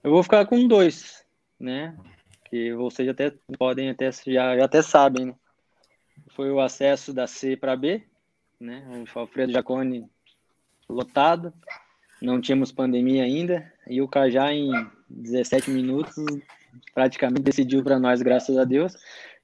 Eu 0.03 0.11
vou 0.11 0.23
ficar 0.23 0.45
com 0.45 0.67
dois, 0.67 1.25
né? 1.59 1.95
Que 2.49 2.71
vocês 2.73 3.09
até 3.09 3.33
podem 3.57 3.89
até 3.89 4.11
já, 4.11 4.55
já 4.55 4.65
até 4.65 4.81
sabem, 4.81 5.25
né? 5.25 5.35
Foi 6.35 6.51
o 6.51 6.59
acesso 6.59 7.13
da 7.13 7.25
C 7.27 7.55
para 7.55 7.77
B, 7.77 8.03
né? 8.59 8.85
O 9.15 9.19
Alfredo 9.19 9.53
Jacone 9.53 10.05
lotado, 10.87 11.53
não 12.21 12.41
tínhamos 12.41 12.73
pandemia 12.73 13.23
ainda, 13.23 13.71
e 13.87 14.01
o 14.01 14.07
Cajá 14.07 14.53
em 14.53 14.69
17 15.09 15.71
minutos 15.71 16.13
praticamente 16.93 17.41
decidiu 17.41 17.81
para 17.81 17.97
nós, 17.97 18.21
graças 18.21 18.57
a 18.57 18.65
Deus. 18.65 18.93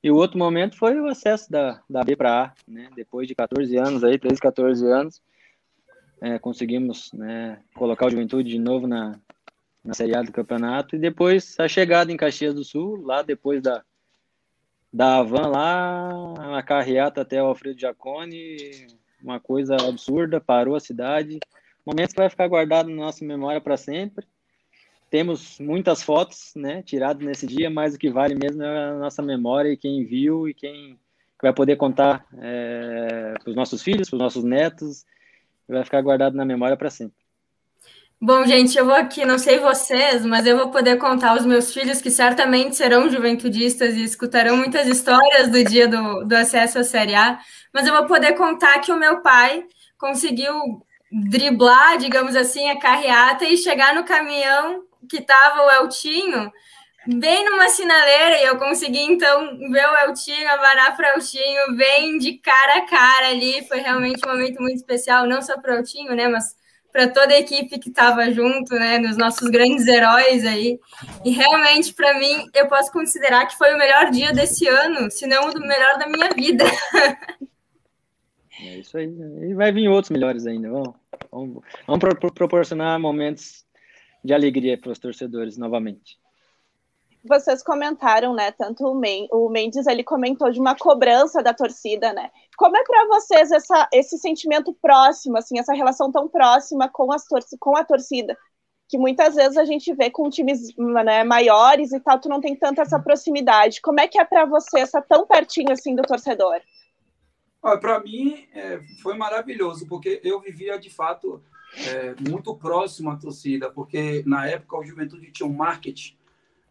E 0.03 0.11
o 0.11 0.15
outro 0.15 0.37
momento 0.37 0.77
foi 0.77 0.99
o 0.99 1.07
acesso 1.07 1.49
da, 1.49 1.81
da 1.89 2.03
B 2.03 2.15
para 2.15 2.43
A, 2.43 2.53
né? 2.67 2.89
Depois 2.93 3.25
de 3.25 3.35
14 3.35 3.77
anos, 3.77 4.03
aí, 4.03 4.19
13, 4.19 4.41
14 4.41 4.85
anos, 4.85 5.21
é, 6.19 6.37
conseguimos 6.39 7.13
né, 7.13 7.61
colocar 7.73 8.07
o 8.07 8.09
Juventude 8.09 8.49
de 8.49 8.59
novo 8.59 8.85
na, 8.85 9.17
na 9.81 9.93
Série 9.93 10.15
A 10.15 10.21
do 10.21 10.31
campeonato. 10.31 10.95
E 10.95 10.99
depois 10.99 11.57
a 11.57 11.69
chegada 11.69 12.11
em 12.11 12.17
Caxias 12.17 12.53
do 12.53 12.65
Sul, 12.65 13.01
lá 13.01 13.21
depois 13.21 13.61
da, 13.61 13.81
da 14.91 15.17
Havan, 15.17 15.47
lá, 15.47 16.57
a 16.57 16.63
carreata 16.63 17.21
até 17.21 17.41
o 17.41 17.47
Alfredo 17.47 17.79
Giacone, 17.79 18.87
uma 19.21 19.39
coisa 19.39 19.75
absurda, 19.75 20.41
parou 20.41 20.75
a 20.75 20.79
cidade. 20.79 21.39
Momentos 21.85 22.13
que 22.13 22.19
vai 22.19 22.29
ficar 22.29 22.47
guardado 22.47 22.89
na 22.89 22.95
nossa 22.95 23.23
memória 23.23 23.61
para 23.61 23.77
sempre 23.77 24.25
temos 25.11 25.59
muitas 25.59 26.01
fotos, 26.01 26.53
né, 26.55 26.81
tiradas 26.81 27.21
nesse 27.21 27.45
dia, 27.45 27.69
mas 27.69 27.93
o 27.93 27.99
que 27.99 28.09
vale 28.09 28.33
mesmo 28.33 28.63
é 28.63 28.89
a 28.91 28.93
nossa 28.93 29.21
memória 29.21 29.69
e 29.69 29.75
quem 29.75 30.05
viu 30.05 30.47
e 30.47 30.53
quem 30.53 30.97
vai 31.39 31.53
poder 31.53 31.75
contar 31.75 32.25
é, 32.39 33.33
para 33.43 33.49
os 33.49 33.55
nossos 33.55 33.83
filhos, 33.83 34.09
para 34.09 34.15
os 34.15 34.21
nossos 34.21 34.43
netos, 34.45 35.05
vai 35.67 35.83
ficar 35.83 36.01
guardado 36.01 36.37
na 36.37 36.45
memória 36.45 36.77
para 36.77 36.89
sempre. 36.89 37.20
Bom, 38.23 38.45
gente, 38.45 38.77
eu 38.77 38.85
vou 38.85 38.93
aqui, 38.93 39.25
não 39.25 39.39
sei 39.39 39.57
vocês, 39.57 40.23
mas 40.23 40.45
eu 40.45 40.55
vou 40.55 40.69
poder 40.69 40.97
contar 40.97 41.31
aos 41.31 41.43
meus 41.43 41.73
filhos 41.73 41.99
que 41.99 42.11
certamente 42.11 42.75
serão 42.75 43.09
juventudistas 43.09 43.95
e 43.95 44.03
escutarão 44.03 44.55
muitas 44.55 44.85
histórias 44.87 45.49
do 45.49 45.63
dia 45.63 45.87
do, 45.87 46.23
do 46.23 46.35
acesso 46.35 46.77
à 46.77 46.83
Série 46.83 47.15
A, 47.15 47.39
mas 47.73 47.87
eu 47.87 47.93
vou 47.93 48.05
poder 48.05 48.33
contar 48.33 48.77
que 48.77 48.91
o 48.91 48.97
meu 48.97 49.21
pai 49.23 49.65
conseguiu 49.97 50.53
driblar, 51.11 51.97
digamos 51.97 52.35
assim, 52.35 52.69
a 52.69 52.77
carreata 52.79 53.43
e 53.45 53.57
chegar 53.57 53.95
no 53.95 54.03
caminhão 54.03 54.83
que 55.09 55.17
estava 55.17 55.63
o 55.63 55.71
Eltinho 55.71 56.51
bem 57.07 57.43
numa 57.43 57.69
sinaleira 57.69 58.37
e 58.39 58.45
eu 58.45 58.55
consegui 58.59 59.01
então 59.01 59.57
ver 59.71 59.87
o 59.87 59.97
Eltinho, 60.05 60.47
avarar 60.47 60.95
para 60.95 61.15
o 61.15 61.17
Eltinho 61.17 61.75
bem 61.75 62.19
de 62.19 62.33
cara 62.37 62.77
a 62.77 62.85
cara 62.85 63.29
ali. 63.29 63.67
Foi 63.67 63.79
realmente 63.79 64.23
um 64.23 64.29
momento 64.29 64.61
muito 64.61 64.75
especial, 64.75 65.25
não 65.25 65.41
só 65.41 65.59
para 65.59 65.73
o 65.73 65.77
Eltinho, 65.77 66.15
né, 66.15 66.27
mas 66.27 66.60
para 66.91 67.07
toda 67.07 67.33
a 67.33 67.39
equipe 67.39 67.79
que 67.79 67.89
estava 67.89 68.29
junto, 68.31 68.75
né, 68.75 68.97
nos 68.97 69.17
nossos 69.17 69.49
grandes 69.49 69.87
heróis 69.87 70.45
aí. 70.45 70.79
E 71.23 71.31
realmente, 71.31 71.93
para 71.93 72.17
mim, 72.19 72.49
eu 72.53 72.67
posso 72.67 72.91
considerar 72.91 73.45
que 73.47 73.57
foi 73.57 73.73
o 73.73 73.77
melhor 73.77 74.11
dia 74.11 74.33
desse 74.33 74.67
ano, 74.67 75.09
se 75.09 75.25
não 75.25 75.49
o 75.49 75.59
melhor 75.59 75.97
da 75.97 76.07
minha 76.07 76.29
vida. 76.29 76.65
É 78.63 78.77
isso 78.77 78.97
aí. 78.97 79.07
E 79.41 79.53
vai 79.55 79.71
vir 79.71 79.87
outros 79.87 80.11
melhores 80.11 80.45
ainda. 80.45 80.69
Vamos, 80.69 80.93
vamos, 81.31 81.63
vamos 81.87 81.99
pro, 81.99 82.31
proporcionar 82.31 82.99
momentos 82.99 83.65
de 84.23 84.33
alegria 84.33 84.77
para 84.77 84.91
os 84.91 84.99
torcedores 84.99 85.57
novamente. 85.57 86.19
Vocês 87.23 87.61
comentaram, 87.63 88.33
né? 88.33 88.51
Tanto 88.51 88.83
o, 88.85 89.49
Mendes 89.49 89.85
ele 89.85 90.03
comentou 90.03 90.51
de 90.51 90.59
uma 90.59 90.75
cobrança 90.75 91.43
da 91.43 91.53
torcida, 91.53 92.11
né? 92.13 92.31
Como 92.61 92.77
é 92.77 92.83
para 92.83 93.07
vocês 93.07 93.51
essa, 93.51 93.89
esse 93.91 94.19
sentimento 94.19 94.71
próximo, 94.71 95.35
assim, 95.35 95.57
essa 95.57 95.73
relação 95.73 96.11
tão 96.11 96.29
próxima 96.29 96.87
com, 96.87 97.11
as 97.11 97.25
com 97.59 97.75
a 97.75 97.83
torcida? 97.83 98.37
Que 98.87 98.99
muitas 98.99 99.33
vezes 99.33 99.57
a 99.57 99.65
gente 99.65 99.91
vê 99.95 100.11
com 100.11 100.29
times 100.29 100.71
né, 100.77 101.23
maiores 101.23 101.91
e 101.91 101.99
tal, 101.99 102.19
tu 102.19 102.29
não 102.29 102.39
tem 102.39 102.55
tanta 102.55 102.83
essa 102.83 102.99
proximidade. 102.99 103.81
Como 103.81 103.99
é 103.99 104.07
que 104.07 104.19
é 104.19 104.23
para 104.23 104.45
você 104.45 104.81
estar 104.81 105.01
tão 105.01 105.25
pertinho 105.25 105.71
assim 105.71 105.95
do 105.95 106.03
torcedor? 106.03 106.61
Para 107.79 107.99
mim 107.99 108.45
é, 108.53 108.79
foi 109.01 109.17
maravilhoso, 109.17 109.87
porque 109.87 110.21
eu 110.23 110.39
vivia 110.39 110.77
de 110.77 110.91
fato 110.91 111.41
é, 111.87 112.13
muito 112.29 112.55
próximo 112.55 113.09
à 113.09 113.15
torcida, 113.15 113.71
porque 113.71 114.21
na 114.23 114.47
época 114.47 114.77
o 114.77 114.85
Juventude 114.85 115.31
tinha 115.31 115.49
um 115.49 115.53
marketing 115.53 116.15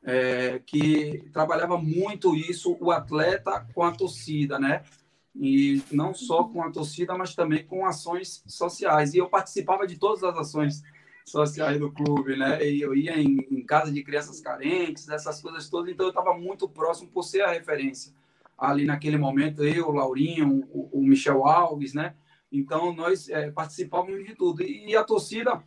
é, 0.04 0.60
que 0.64 1.28
trabalhava 1.32 1.76
muito 1.76 2.36
isso, 2.36 2.76
o 2.80 2.92
atleta 2.92 3.66
com 3.74 3.82
a 3.82 3.90
torcida, 3.90 4.56
né? 4.56 4.84
E 5.34 5.82
não 5.90 6.12
só 6.12 6.44
com 6.44 6.62
a 6.62 6.70
torcida, 6.70 7.16
mas 7.16 7.34
também 7.34 7.64
com 7.64 7.86
ações 7.86 8.42
sociais. 8.46 9.14
E 9.14 9.18
eu 9.18 9.28
participava 9.28 9.86
de 9.86 9.98
todas 9.98 10.22
as 10.24 10.36
ações 10.36 10.82
sociais 11.24 11.78
do 11.78 11.92
clube, 11.92 12.36
né? 12.36 12.62
E 12.66 12.80
eu 12.80 12.94
ia 12.94 13.18
em, 13.18 13.46
em 13.50 13.64
casa 13.64 13.92
de 13.92 14.02
crianças 14.02 14.40
carentes, 14.40 15.08
essas 15.08 15.40
coisas 15.40 15.68
todas, 15.68 15.92
então 15.92 16.06
eu 16.06 16.10
estava 16.10 16.34
muito 16.34 16.68
próximo 16.68 17.10
por 17.10 17.22
ser 17.22 17.42
a 17.42 17.52
referência. 17.52 18.12
Ali 18.58 18.84
naquele 18.84 19.16
momento, 19.16 19.64
eu, 19.64 19.88
o 19.88 19.92
Laurinho, 19.92 20.68
o, 20.70 21.00
o 21.00 21.02
Michel 21.02 21.46
Alves, 21.46 21.94
né? 21.94 22.14
Então 22.52 22.92
nós 22.92 23.28
é, 23.28 23.50
participávamos 23.50 24.24
de 24.26 24.34
tudo. 24.34 24.62
E, 24.62 24.90
e 24.90 24.96
a 24.96 25.04
torcida 25.04 25.62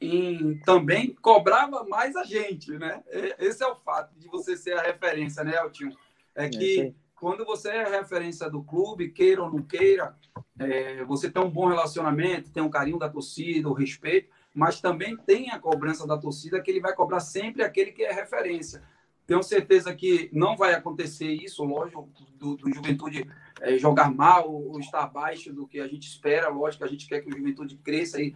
em, 0.00 0.58
também 0.60 1.14
cobrava 1.20 1.84
mais 1.84 2.16
a 2.16 2.24
gente, 2.24 2.72
né? 2.72 3.02
Esse 3.38 3.62
é 3.62 3.66
o 3.68 3.76
fato 3.76 4.18
de 4.18 4.26
você 4.28 4.56
ser 4.56 4.72
a 4.72 4.82
referência, 4.82 5.44
né, 5.44 5.54
Eltinho? 5.56 5.96
É 6.34 6.48
que 6.48 6.80
é 6.80 7.01
quando 7.22 7.44
você 7.44 7.68
é 7.68 8.00
referência 8.00 8.50
do 8.50 8.64
clube, 8.64 9.10
queira 9.10 9.44
ou 9.44 9.48
não 9.48 9.62
queira, 9.62 10.12
é, 10.58 11.04
você 11.04 11.30
tem 11.30 11.40
um 11.40 11.48
bom 11.48 11.68
relacionamento, 11.68 12.50
tem 12.50 12.60
um 12.60 12.68
carinho 12.68 12.98
da 12.98 13.08
torcida, 13.08 13.68
o 13.68 13.72
respeito, 13.72 14.28
mas 14.52 14.80
também 14.80 15.16
tem 15.16 15.48
a 15.48 15.60
cobrança 15.60 16.04
da 16.04 16.18
torcida 16.18 16.60
que 16.60 16.68
ele 16.68 16.80
vai 16.80 16.92
cobrar 16.96 17.20
sempre 17.20 17.62
aquele 17.62 17.92
que 17.92 18.02
é 18.02 18.12
referência. 18.12 18.82
Tenho 19.24 19.40
certeza 19.40 19.94
que 19.94 20.30
não 20.32 20.56
vai 20.56 20.74
acontecer 20.74 21.30
isso, 21.30 21.62
lógico, 21.62 22.10
do, 22.36 22.56
do 22.56 22.74
Juventude 22.74 23.30
é, 23.60 23.78
jogar 23.78 24.12
mal 24.12 24.52
ou 24.52 24.80
estar 24.80 25.04
abaixo 25.04 25.52
do 25.52 25.64
que 25.64 25.78
a 25.78 25.86
gente 25.86 26.08
espera. 26.08 26.48
Lógico, 26.48 26.82
a 26.82 26.88
gente 26.88 27.06
quer 27.06 27.20
que 27.20 27.28
o 27.28 27.36
Juventude 27.38 27.76
cresça 27.76 28.20
e 28.20 28.34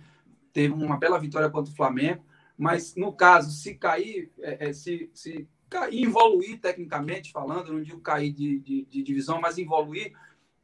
teve 0.53 0.73
uma 0.73 0.97
bela 0.97 1.19
vitória 1.19 1.51
contra 1.51 1.73
o 1.73 1.77
Flamengo. 1.77 2.25
Mas, 2.57 2.95
no 2.95 3.13
caso, 3.13 3.51
se 3.51 3.75
cair, 3.75 4.31
é, 4.39 4.69
é 4.69 4.73
se, 4.73 5.11
se 5.13 5.49
evoluir 5.91 6.61
tecnicamente 6.61 7.33
falando, 7.33 7.73
não 7.73 7.83
digo 7.83 8.01
cair 8.01 8.33
de, 8.33 8.61
de, 8.61 8.85
de 8.85 9.03
divisão, 9.03 9.41
mas 9.41 9.59
evoluir, 9.59 10.13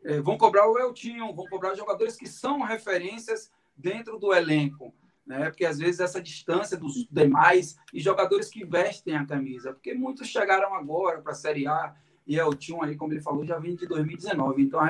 é, 0.05 0.21
vão 0.21 0.37
cobrar 0.37 0.69
o 0.69 0.79
Eltinho, 0.79 1.35
vão 1.35 1.47
cobrar 1.47 1.75
jogadores 1.75 2.17
que 2.17 2.27
são 2.27 2.61
referências 2.61 3.51
dentro 3.77 4.19
do 4.19 4.33
elenco, 4.33 4.95
né? 5.27 5.51
Porque 5.51 5.65
às 5.65 5.79
vezes 5.79 6.01
essa 6.01 6.21
distância 6.21 6.77
dos 6.77 7.07
demais 7.11 7.77
e 7.93 8.01
jogadores 8.01 8.49
que 8.49 8.65
vestem 8.65 9.17
a 9.17 9.27
camisa, 9.27 9.73
porque 9.73 9.95
muitos 9.95 10.29
chegaram 10.29 10.75
agora 10.75 11.21
para 11.21 11.33
a 11.33 11.37
Série 11.37 11.67
A 11.67 11.95
e 12.27 12.37
Eltinho 12.37 12.83
aí, 12.83 12.97
como 12.97 13.13
ele 13.13 13.21
falou, 13.21 13.45
já 13.45 13.59
vem 13.59 13.75
de 13.75 13.87
2019, 13.87 14.63
então 14.63 14.81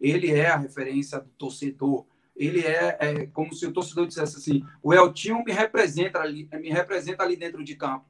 ele 0.00 0.30
é 0.30 0.48
a 0.48 0.56
referência 0.56 1.20
do 1.20 1.28
torcedor. 1.30 2.04
Ele 2.34 2.60
é, 2.60 2.96
é 2.98 3.26
como 3.26 3.52
se 3.52 3.66
o 3.66 3.72
torcedor 3.72 4.06
dissesse 4.06 4.36
assim: 4.36 4.64
o 4.82 4.92
Eltinho 4.92 5.44
me 5.44 5.52
representa 5.52 6.20
ali, 6.20 6.48
me 6.54 6.70
representa 6.70 7.22
ali 7.22 7.36
dentro 7.36 7.62
de 7.62 7.76
campo. 7.76 8.06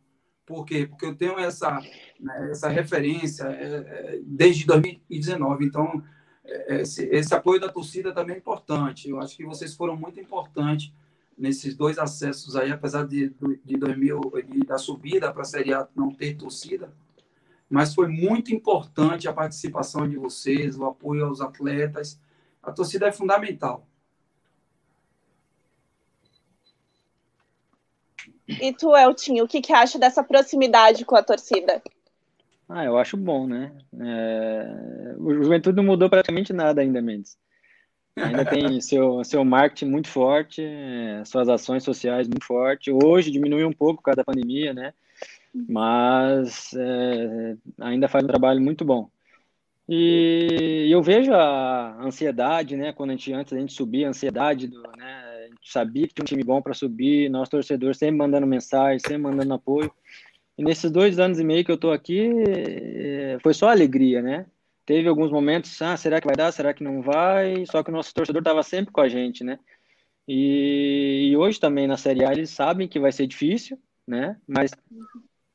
Por 0.53 0.67
quê? 0.67 0.87
Porque 0.87 1.07
eu 1.07 1.15
tenho 1.15 1.39
essa, 1.39 1.81
né, 2.21 2.51
essa 2.51 2.69
referência 2.69 3.45
é, 3.45 3.65
é, 3.65 4.21
desde 4.23 4.67
2019. 4.67 5.65
Então, 5.65 6.05
é, 6.45 6.83
esse, 6.83 7.07
esse, 7.07 7.35
apoio 7.35 7.59
da 7.59 7.71
torcida 7.71 8.13
também 8.13 8.37
é 8.37 8.39
importante. 8.39 9.09
Eu 9.09 9.19
acho 9.19 9.35
que 9.35 9.47
vocês 9.47 9.75
foram 9.75 9.97
muito 9.97 10.21
importantes 10.21 10.93
nesses 11.39 11.75
dois 11.75 11.99
acessos 11.99 12.55
aí, 12.55 12.71
apesar 12.71 13.07
de, 13.07 13.35
de 13.65 13.77
2000 13.79 14.21
de, 14.47 14.61
da 14.61 14.77
subida 14.77 15.33
para 15.33 15.41
a 15.41 15.47
Série 15.47 15.73
A 15.73 15.89
não 15.97 16.11
ter 16.11 16.37
torcida. 16.37 16.93
Mas 17.71 17.95
foi 17.95 18.09
muito 18.09 18.55
importante 18.55 19.27
a 19.27 19.33
participação 19.33 20.07
de 20.07 20.19
vocês, 20.19 20.77
o 20.77 20.85
apoio 20.85 21.25
aos 21.25 21.41
atletas. 21.41 22.21
A 22.63 22.71
torcida 22.71 23.09
é 23.09 23.13
fundamental. 23.13 23.89
E 28.61 28.73
tu, 28.73 28.97
Eltinho, 28.97 29.45
o 29.45 29.49
que, 29.49 29.61
que 29.61 29.73
acha 29.73 29.99
dessa 29.99 30.23
proximidade 30.23 31.05
com 31.05 31.17
a 31.17 31.23
torcida? 31.23 31.83
Ah, 32.69 32.85
eu 32.85 32.97
acho 32.97 33.17
bom, 33.17 33.47
né? 33.47 33.73
É... 34.01 35.15
O 35.19 35.35
Juventude 35.35 35.77
não 35.77 35.85
mudou 35.85 36.09
praticamente 36.09 36.53
nada 36.53 36.81
ainda, 36.81 37.03
Mendes. 37.03 37.37
Ainda 38.17 38.45
tem 38.45 38.81
seu, 38.81 39.23
seu 39.25 39.45
marketing 39.45 39.91
muito 39.91 40.09
forte, 40.09 40.63
suas 41.27 41.49
ações 41.49 41.85
sociais 41.85 42.29
muito 42.29 42.45
fortes. 42.45 42.93
Hoje 43.03 43.31
diminuiu 43.31 43.69
um 43.69 43.73
pouco 43.73 43.97
por 43.97 44.05
causa 44.05 44.17
da 44.17 44.25
pandemia, 44.25 44.73
né? 44.73 44.95
Mas 45.55 46.73
é, 46.75 47.57
ainda 47.79 48.09
faz 48.09 48.25
um 48.25 48.29
trabalho 48.29 48.61
muito 48.61 48.85
bom. 48.85 49.11
E 49.89 50.89
eu 50.91 51.03
vejo 51.03 51.35
a 51.35 52.03
ansiedade, 52.03 52.77
né? 52.77 52.93
Quando 52.93 53.11
a 53.11 53.13
gente 53.13 53.33
antes 53.33 53.53
a 53.53 53.59
gente 53.59 53.75
subia, 53.75 54.07
a 54.07 54.11
ansiedade 54.11 54.67
do, 54.67 54.83
né? 54.97 55.22
Sabia 55.63 56.07
que 56.07 56.15
tinha 56.15 56.25
um 56.25 56.27
time 56.27 56.43
bom 56.43 56.61
para 56.61 56.75
subir, 56.75 57.31
nosso 57.31 57.51
torcedor 57.51 57.95
sempre 57.95 58.17
mandando 58.17 58.47
mensagem, 58.47 58.99
sempre 58.99 59.23
mandando 59.23 59.55
apoio. 59.55 59.93
E 60.59 60.63
nesses 60.63 60.91
dois 60.91 61.19
anos 61.19 61.39
e 61.39 61.45
meio 61.45 61.65
que 61.65 61.71
eu 61.71 61.77
estou 61.77 61.93
aqui, 61.93 62.29
é, 62.49 63.39
foi 63.41 63.55
só 63.55 63.69
alegria, 63.71 64.21
né? 64.21 64.47
Teve 64.85 65.09
alguns 65.09 65.31
momentos, 65.31 65.81
ah, 65.81 65.97
será 65.97 66.21
que 66.21 66.27
vai 66.27 66.37
dar, 66.37 66.53
será 66.53 66.75
que 66.75 66.83
não 66.83 67.01
vai? 67.01 67.65
Só 67.67 67.83
que 67.83 67.91
o 67.91 67.93
nosso 67.93 68.13
torcedor 68.13 68.41
estava 68.41 68.63
sempre 68.63 68.93
com 68.93 69.01
a 69.01 69.09
gente, 69.09 69.45
né? 69.45 69.59
E, 70.27 71.31
e, 71.31 71.37
hoje 71.37 71.59
também 71.59 71.87
na 71.87 71.97
Série 71.97 72.25
A 72.25 72.33
eles 72.33 72.51
sabem 72.51 72.89
que 72.89 73.01
vai 73.01 73.13
ser 73.13 73.27
difícil, 73.27 73.79
né? 74.07 74.37
Mas 74.47 74.73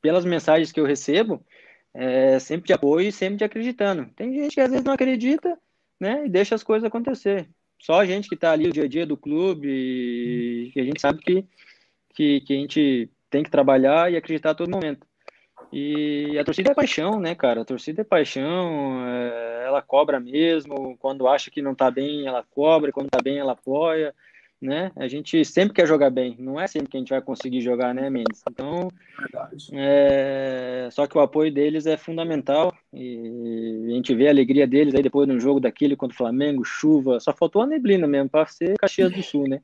pelas 0.02 0.24
mensagens 0.24 0.72
que 0.72 0.80
eu 0.80 0.84
recebo, 0.84 1.44
é 1.94 2.38
sempre 2.38 2.66
de 2.68 2.72
apoio 2.72 3.08
e 3.08 3.12
sempre 3.12 3.38
de 3.38 3.44
acreditando. 3.44 4.06
Tem 4.16 4.32
gente 4.32 4.54
que 4.54 4.60
às 4.60 4.70
vezes 4.70 4.84
não 4.84 4.92
acredita, 4.92 5.58
né? 6.00 6.26
E 6.26 6.28
deixa 6.28 6.54
as 6.54 6.62
coisas 6.62 6.86
acontecer 6.86 7.48
só 7.78 8.00
a 8.00 8.06
gente 8.06 8.28
que 8.28 8.34
está 8.34 8.52
ali 8.52 8.68
o 8.68 8.72
dia 8.72 8.84
a 8.84 8.88
dia 8.88 9.06
do 9.06 9.16
clube, 9.16 9.68
e 9.68 10.70
que 10.72 10.80
a 10.80 10.84
gente 10.84 11.00
sabe 11.00 11.20
que, 11.20 11.44
que, 12.14 12.40
que, 12.40 12.52
a 12.52 12.56
gente 12.56 13.10
tem 13.30 13.42
que 13.42 13.50
trabalhar 13.50 14.12
e 14.12 14.16
acreditar 14.16 14.50
a 14.50 14.54
todo 14.54 14.70
momento. 14.70 15.06
E 15.72 16.38
a 16.38 16.44
torcida 16.44 16.70
é 16.70 16.74
paixão, 16.74 17.20
né, 17.20 17.34
cara? 17.34 17.62
A 17.62 17.64
torcida 17.64 18.00
é 18.00 18.04
paixão, 18.04 19.06
é, 19.06 19.64
ela 19.66 19.82
cobra 19.82 20.18
mesmo, 20.18 20.96
quando 20.98 21.28
acha 21.28 21.50
que 21.50 21.60
não 21.60 21.72
está 21.72 21.90
bem, 21.90 22.26
ela 22.26 22.42
cobra, 22.42 22.90
quando 22.90 23.06
está 23.06 23.20
bem, 23.22 23.38
ela 23.38 23.52
apoia 23.52 24.14
né? 24.60 24.90
A 24.96 25.06
gente 25.06 25.44
sempre 25.44 25.74
quer 25.74 25.86
jogar 25.86 26.10
bem, 26.10 26.36
não 26.38 26.60
é 26.60 26.66
sempre 26.66 26.88
que 26.88 26.96
a 26.96 27.00
gente 27.00 27.10
vai 27.10 27.22
conseguir 27.22 27.60
jogar, 27.60 27.94
né, 27.94 28.10
Mendes? 28.10 28.42
Então, 28.50 28.90
é... 29.72 30.88
só 30.90 31.06
que 31.06 31.16
o 31.16 31.20
apoio 31.20 31.52
deles 31.52 31.86
é 31.86 31.96
fundamental 31.96 32.74
e 32.92 33.86
a 33.88 33.94
gente 33.94 34.14
vê 34.14 34.26
a 34.26 34.30
alegria 34.30 34.66
deles 34.66 34.94
aí 34.94 35.02
depois 35.02 35.28
de 35.28 35.34
um 35.34 35.40
jogo 35.40 35.60
daquele 35.60 35.94
contra 35.94 36.14
o 36.14 36.18
Flamengo, 36.18 36.64
chuva, 36.64 37.20
só 37.20 37.32
faltou 37.32 37.62
a 37.62 37.66
neblina 37.66 38.06
mesmo 38.06 38.28
para 38.28 38.46
ser 38.46 38.76
Caxias 38.78 39.12
do 39.12 39.22
Sul, 39.22 39.48
né? 39.48 39.60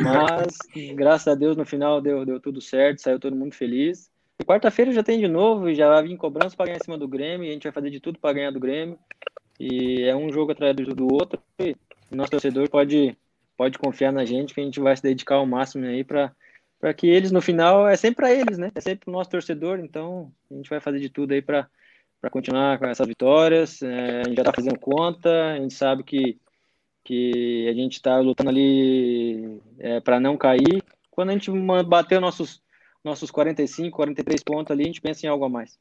Mas, 0.00 0.56
graças 0.94 1.28
a 1.28 1.34
Deus, 1.34 1.56
no 1.56 1.66
final 1.66 2.00
deu, 2.00 2.24
deu 2.24 2.40
tudo 2.40 2.60
certo, 2.60 3.02
saiu 3.02 3.20
todo 3.20 3.36
mundo 3.36 3.54
feliz. 3.54 4.10
Quarta-feira 4.46 4.90
já 4.90 5.02
tem 5.02 5.20
de 5.20 5.28
novo, 5.28 5.72
já 5.72 5.88
vai 5.88 6.02
vir 6.02 6.16
cobrança 6.16 6.56
para 6.56 6.66
ganhar 6.66 6.78
em 6.78 6.84
cima 6.84 6.98
do 6.98 7.06
Grêmio, 7.06 7.46
e 7.46 7.50
a 7.50 7.52
gente 7.52 7.64
vai 7.64 7.72
fazer 7.72 7.90
de 7.90 8.00
tudo 8.00 8.18
para 8.18 8.34
ganhar 8.34 8.50
do 8.50 8.58
Grêmio. 8.58 8.98
E 9.60 10.02
é 10.02 10.16
um 10.16 10.32
jogo 10.32 10.52
atrás 10.52 10.74
do, 10.74 10.94
do 10.94 11.12
outro, 11.12 11.40
e 11.60 11.76
nosso 12.10 12.30
torcedor 12.30 12.68
pode 12.68 13.16
pode 13.56 13.78
confiar 13.78 14.12
na 14.12 14.24
gente 14.24 14.54
que 14.54 14.60
a 14.60 14.64
gente 14.64 14.80
vai 14.80 14.96
se 14.96 15.02
dedicar 15.02 15.36
ao 15.36 15.46
máximo 15.46 15.86
aí 15.86 16.04
para 16.04 16.32
para 16.78 16.92
que 16.92 17.06
eles 17.06 17.32
no 17.32 17.40
final 17.40 17.88
é 17.88 17.96
sempre 17.96 18.16
para 18.16 18.30
eles, 18.30 18.58
né? 18.58 18.70
É 18.74 18.80
sempre 18.80 19.08
o 19.08 19.12
nosso 19.12 19.30
torcedor, 19.30 19.80
então 19.80 20.30
a 20.50 20.54
gente 20.54 20.68
vai 20.68 20.80
fazer 20.80 21.00
de 21.00 21.08
tudo 21.08 21.32
aí 21.32 21.40
para 21.40 21.68
para 22.20 22.30
continuar 22.30 22.78
com 22.78 22.86
essas 22.86 23.06
vitórias. 23.06 23.82
É, 23.82 24.20
a 24.20 24.24
gente 24.24 24.36
já 24.36 24.42
está 24.42 24.52
fazendo 24.52 24.78
conta, 24.78 25.52
a 25.52 25.56
gente 25.56 25.74
sabe 25.74 26.02
que 26.02 26.38
que 27.04 27.68
a 27.68 27.74
gente 27.74 27.94
está 27.94 28.18
lutando 28.18 28.50
ali 28.50 29.60
é, 29.78 30.00
para 30.00 30.18
não 30.18 30.36
cair. 30.36 30.82
Quando 31.10 31.30
a 31.30 31.32
gente 31.32 31.50
bater 31.86 32.20
nossos 32.20 32.62
nossos 33.04 33.30
45, 33.30 33.94
43 33.94 34.42
pontos 34.42 34.70
ali, 34.70 34.84
a 34.84 34.86
gente 34.86 35.00
pensa 35.00 35.26
em 35.26 35.28
algo 35.28 35.44
a 35.44 35.48
mais. 35.48 35.78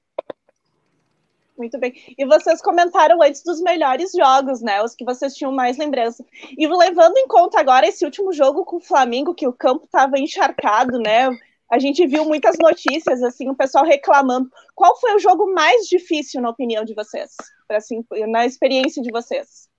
Muito 1.58 1.78
bem. 1.78 1.94
E 2.18 2.26
vocês 2.26 2.62
comentaram 2.62 3.22
antes 3.22 3.44
dos 3.44 3.62
melhores 3.62 4.12
jogos, 4.12 4.62
né? 4.62 4.82
Os 4.82 4.96
que 4.96 5.06
vocês 5.06 5.36
tinham 5.36 5.52
mais 5.52 5.78
lembrança. 5.78 6.26
E 6.58 6.68
levando 6.68 7.18
em 7.18 7.28
conta 7.28 7.60
agora 7.60 7.88
esse 7.88 8.04
último 8.04 8.34
jogo 8.34 8.66
com 8.66 8.78
o 8.78 8.82
Flamengo, 8.82 9.36
que 9.36 9.48
o 9.48 9.54
campo 9.54 9.86
estava 9.86 10.18
encharcado, 10.18 10.98
né? 10.98 11.30
A 11.70 11.80
gente 11.80 12.06
viu 12.06 12.26
muitas 12.26 12.58
notícias, 12.60 13.24
assim, 13.24 13.50
o 13.50 13.56
pessoal 13.56 13.86
reclamando. 13.86 14.50
Qual 14.76 15.00
foi 15.00 15.16
o 15.16 15.20
jogo 15.20 15.54
mais 15.54 15.88
difícil, 15.88 16.42
na 16.42 16.50
opinião 16.50 16.84
de 16.84 16.94
vocês? 16.94 17.36
Assim, 17.70 18.04
na 18.28 18.46
experiência 18.46 19.02
de 19.02 19.12
vocês? 19.12 19.70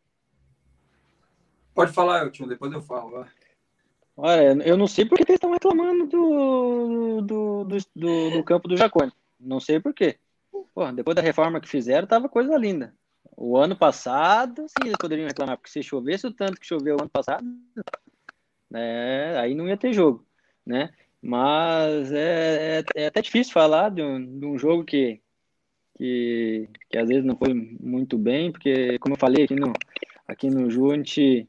Pode 1.74 1.92
falar, 1.92 2.24
Elton, 2.24 2.46
depois 2.46 2.72
eu 2.72 2.82
falo. 2.82 3.26
Olha, 4.16 4.56
eu 4.64 4.76
não 4.76 4.86
sei 4.86 5.04
porque 5.04 5.24
eles 5.24 5.34
estão 5.34 5.52
reclamando 5.52 6.06
do, 6.06 7.20
do, 7.22 7.64
do, 7.64 7.78
do, 7.94 8.30
do 8.30 8.44
campo 8.44 8.68
do 8.68 8.76
Jacone. 8.76 9.12
Não 9.38 9.58
sei 9.58 9.80
por 9.80 9.92
quê. 9.92 10.16
Pô, 10.74 10.92
depois 10.92 11.14
da 11.14 11.22
reforma 11.22 11.60
que 11.60 11.68
fizeram, 11.68 12.06
tava 12.06 12.28
coisa 12.28 12.56
linda. 12.56 12.94
O 13.36 13.56
ano 13.56 13.76
passado, 13.76 14.66
sim, 14.68 14.86
eles 14.86 14.96
poderiam 14.98 15.26
reclamar, 15.26 15.56
porque 15.56 15.70
se 15.70 15.82
chovesse 15.82 16.26
o 16.26 16.32
tanto 16.32 16.60
que 16.60 16.66
choveu 16.66 16.96
ano 17.00 17.10
passado, 17.10 17.44
né, 18.70 19.38
aí 19.38 19.54
não 19.54 19.66
ia 19.66 19.76
ter 19.76 19.92
jogo, 19.92 20.26
né? 20.64 20.90
Mas 21.20 22.12
é, 22.12 22.80
é, 22.80 22.84
é 22.96 23.06
até 23.06 23.22
difícil 23.22 23.52
falar 23.52 23.90
de 23.90 24.02
um, 24.02 24.38
de 24.38 24.46
um 24.46 24.58
jogo 24.58 24.84
que, 24.84 25.20
que, 25.96 26.68
que 26.90 26.98
às 26.98 27.08
vezes 27.08 27.24
não 27.24 27.36
foi 27.36 27.54
muito 27.54 28.18
bem, 28.18 28.52
porque, 28.52 28.98
como 28.98 29.14
eu 29.14 29.18
falei 29.18 29.44
aqui 29.44 29.54
no, 29.54 29.72
aqui 30.28 30.50
no 30.50 30.70
Ju, 30.70 30.92
a 30.92 30.96
gente 30.96 31.48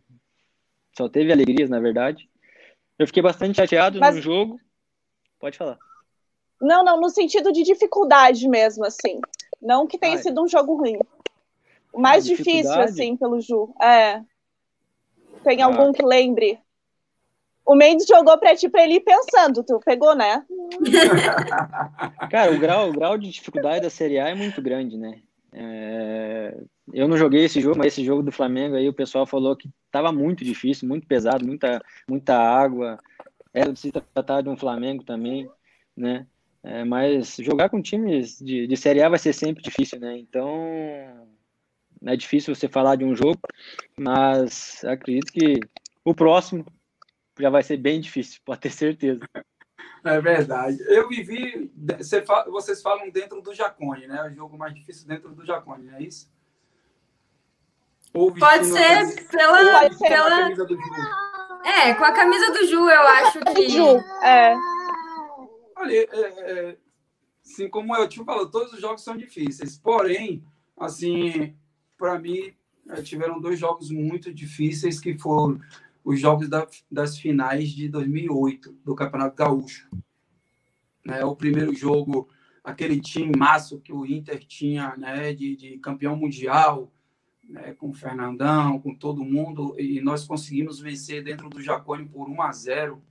só 0.98 1.10
teve 1.10 1.32
alegrias, 1.32 1.70
na 1.70 1.80
verdade. 1.80 2.30
Eu 2.98 3.06
fiquei 3.06 3.22
bastante 3.22 3.58
chateado 3.58 4.00
Mas... 4.00 4.16
no 4.16 4.22
jogo. 4.22 4.60
Pode 5.40 5.58
falar. 5.58 5.78
Não, 6.62 6.84
não, 6.84 7.00
no 7.00 7.10
sentido 7.10 7.52
de 7.52 7.64
dificuldade 7.64 8.48
mesmo, 8.48 8.86
assim. 8.86 9.20
Não 9.62 9.88
que 9.88 9.98
tenha 9.98 10.16
Ai. 10.16 10.22
sido 10.22 10.44
um 10.44 10.48
jogo 10.48 10.76
ruim. 10.76 11.00
O 11.92 12.00
mais 12.00 12.26
difícil, 12.26 12.74
assim, 12.74 13.16
pelo 13.16 13.40
Ju. 13.40 13.74
É. 13.82 14.22
Tem 15.44 15.62
ah. 15.62 15.66
algum 15.66 15.92
que 15.92 16.04
lembre? 16.04 16.60
O 17.66 17.76
Mendes 17.76 18.06
jogou 18.06 18.38
para 18.38 18.56
ti 18.56 18.70
para 18.70 18.84
ele 18.84 18.96
ir 18.96 19.00
pensando, 19.00 19.64
tu 19.64 19.80
pegou, 19.84 20.16
né? 20.16 20.46
Cara, 22.30 22.54
o 22.54 22.60
grau, 22.60 22.90
o 22.90 22.94
grau 22.94 23.18
de 23.18 23.30
dificuldade 23.32 23.82
da 23.82 23.90
Série 23.90 24.20
A 24.20 24.30
é 24.30 24.36
muito 24.36 24.62
grande, 24.62 24.98
né? 24.98 25.20
É... 25.52 26.56
Eu 26.94 27.08
não 27.08 27.18
joguei 27.18 27.46
esse 27.46 27.60
jogo, 27.60 27.78
mas 27.78 27.88
esse 27.88 28.04
jogo 28.04 28.22
do 28.22 28.32
Flamengo 28.32 28.76
aí 28.76 28.88
o 28.88 28.94
pessoal 28.94 29.26
falou 29.26 29.56
que 29.56 29.68
estava 29.88 30.12
muito 30.12 30.46
difícil, 30.46 30.88
muito 30.88 31.08
pesado, 31.08 31.44
muita, 31.44 31.82
muita 32.08 32.38
água. 32.38 33.00
Era 33.52 33.74
de 33.74 33.80
se 33.80 33.92
tratar 33.92 34.42
de 34.42 34.50
um 34.50 34.58
Flamengo 34.58 35.04
também, 35.04 35.50
né? 35.98 36.28
É, 36.68 36.84
mas 36.84 37.36
jogar 37.36 37.70
com 37.70 37.80
times 37.80 38.40
de, 38.40 38.66
de 38.66 38.76
Série 38.76 39.04
A 39.04 39.08
vai 39.08 39.20
ser 39.20 39.34
sempre 39.34 39.62
difícil, 39.62 40.00
né? 40.00 40.18
Então 40.18 41.28
é 42.04 42.16
difícil 42.16 42.56
você 42.56 42.68
falar 42.68 42.96
de 42.96 43.06
um 43.06 43.16
jogo, 43.16 43.40
mas 43.96 44.84
acredito 44.84 45.32
que 45.32 45.60
o 46.04 46.16
próximo 46.16 46.66
já 47.40 47.52
vai 47.52 47.62
ser 47.62 47.78
bem 47.78 48.02
difícil, 48.02 48.42
pode 48.44 48.62
ter 48.62 48.72
certeza. 48.72 49.22
É 50.04 50.20
verdade. 50.20 50.78
Eu 50.88 51.08
vivi. 51.08 51.72
Vocês 52.48 52.82
falam 52.82 53.12
dentro 53.12 53.42
do 53.42 53.54
Jacone, 53.54 54.08
né? 54.08 54.24
O 54.24 54.34
jogo 54.34 54.58
mais 54.58 54.74
difícil 54.74 55.08
dentro 55.08 55.30
do 55.30 55.46
Jacone, 55.46 55.86
não 55.86 55.98
é 55.98 56.02
isso? 56.02 56.32
Pode 58.12 58.66
ser 58.66 59.28
pela. 59.28 59.82
Pode 59.82 59.98
ser 59.98 60.08
pela... 60.08 60.52
É, 61.64 61.94
com 61.94 62.04
a 62.04 62.12
camisa 62.12 62.52
do 62.52 62.66
Ju, 62.66 62.90
eu 62.90 63.02
acho 63.02 63.40
que. 63.40 63.70
Ju, 63.70 63.98
é. 64.24 64.56
Olha, 65.76 65.92
é, 65.92 66.06
é, 66.10 66.78
assim 67.44 67.70
como 67.70 67.96
eu 67.96 68.08
te 68.08 68.24
falo, 68.24 68.50
todos 68.50 68.74
os 68.74 68.80
jogos 68.80 69.04
são 69.04 69.18
difíceis. 69.18 69.78
Porém, 69.78 70.44
assim, 70.78 71.56
para 71.98 72.18
mim, 72.18 72.54
é, 72.90 73.02
tiveram 73.02 73.40
dois 73.40 73.60
jogos 73.60 73.90
muito 73.90 74.34
difíceis 74.34 75.00
que 75.00 75.18
foram 75.18 75.60
os 76.04 76.20
jogos 76.20 76.48
da, 76.48 76.68
das 76.90 77.18
finais 77.18 77.70
de 77.70 77.90
2008 77.90 78.78
do 78.84 78.96
Campeonato 78.96 79.36
Gaúcho. 79.36 79.90
Né, 81.04 81.24
o 81.26 81.36
primeiro 81.36 81.74
jogo, 81.74 82.30
aquele 82.64 83.00
time 83.00 83.32
maço 83.38 83.80
que 83.80 83.92
o 83.92 84.06
Inter 84.06 84.44
tinha, 84.46 84.96
né, 84.98 85.34
de, 85.34 85.56
de 85.56 85.78
campeão 85.80 86.16
mundial, 86.16 86.92
né, 87.44 87.74
com 87.74 87.90
o 87.90 87.94
Fernandão, 87.94 88.80
com 88.80 88.94
todo 88.96 89.24
mundo, 89.24 89.76
e 89.80 90.00
nós 90.02 90.26
conseguimos 90.26 90.80
vencer 90.80 91.24
dentro 91.24 91.50
do 91.50 91.62
Jacone 91.62 92.08
por 92.08 92.30
1 92.30 92.42
a 92.42 92.52
0 92.52 93.04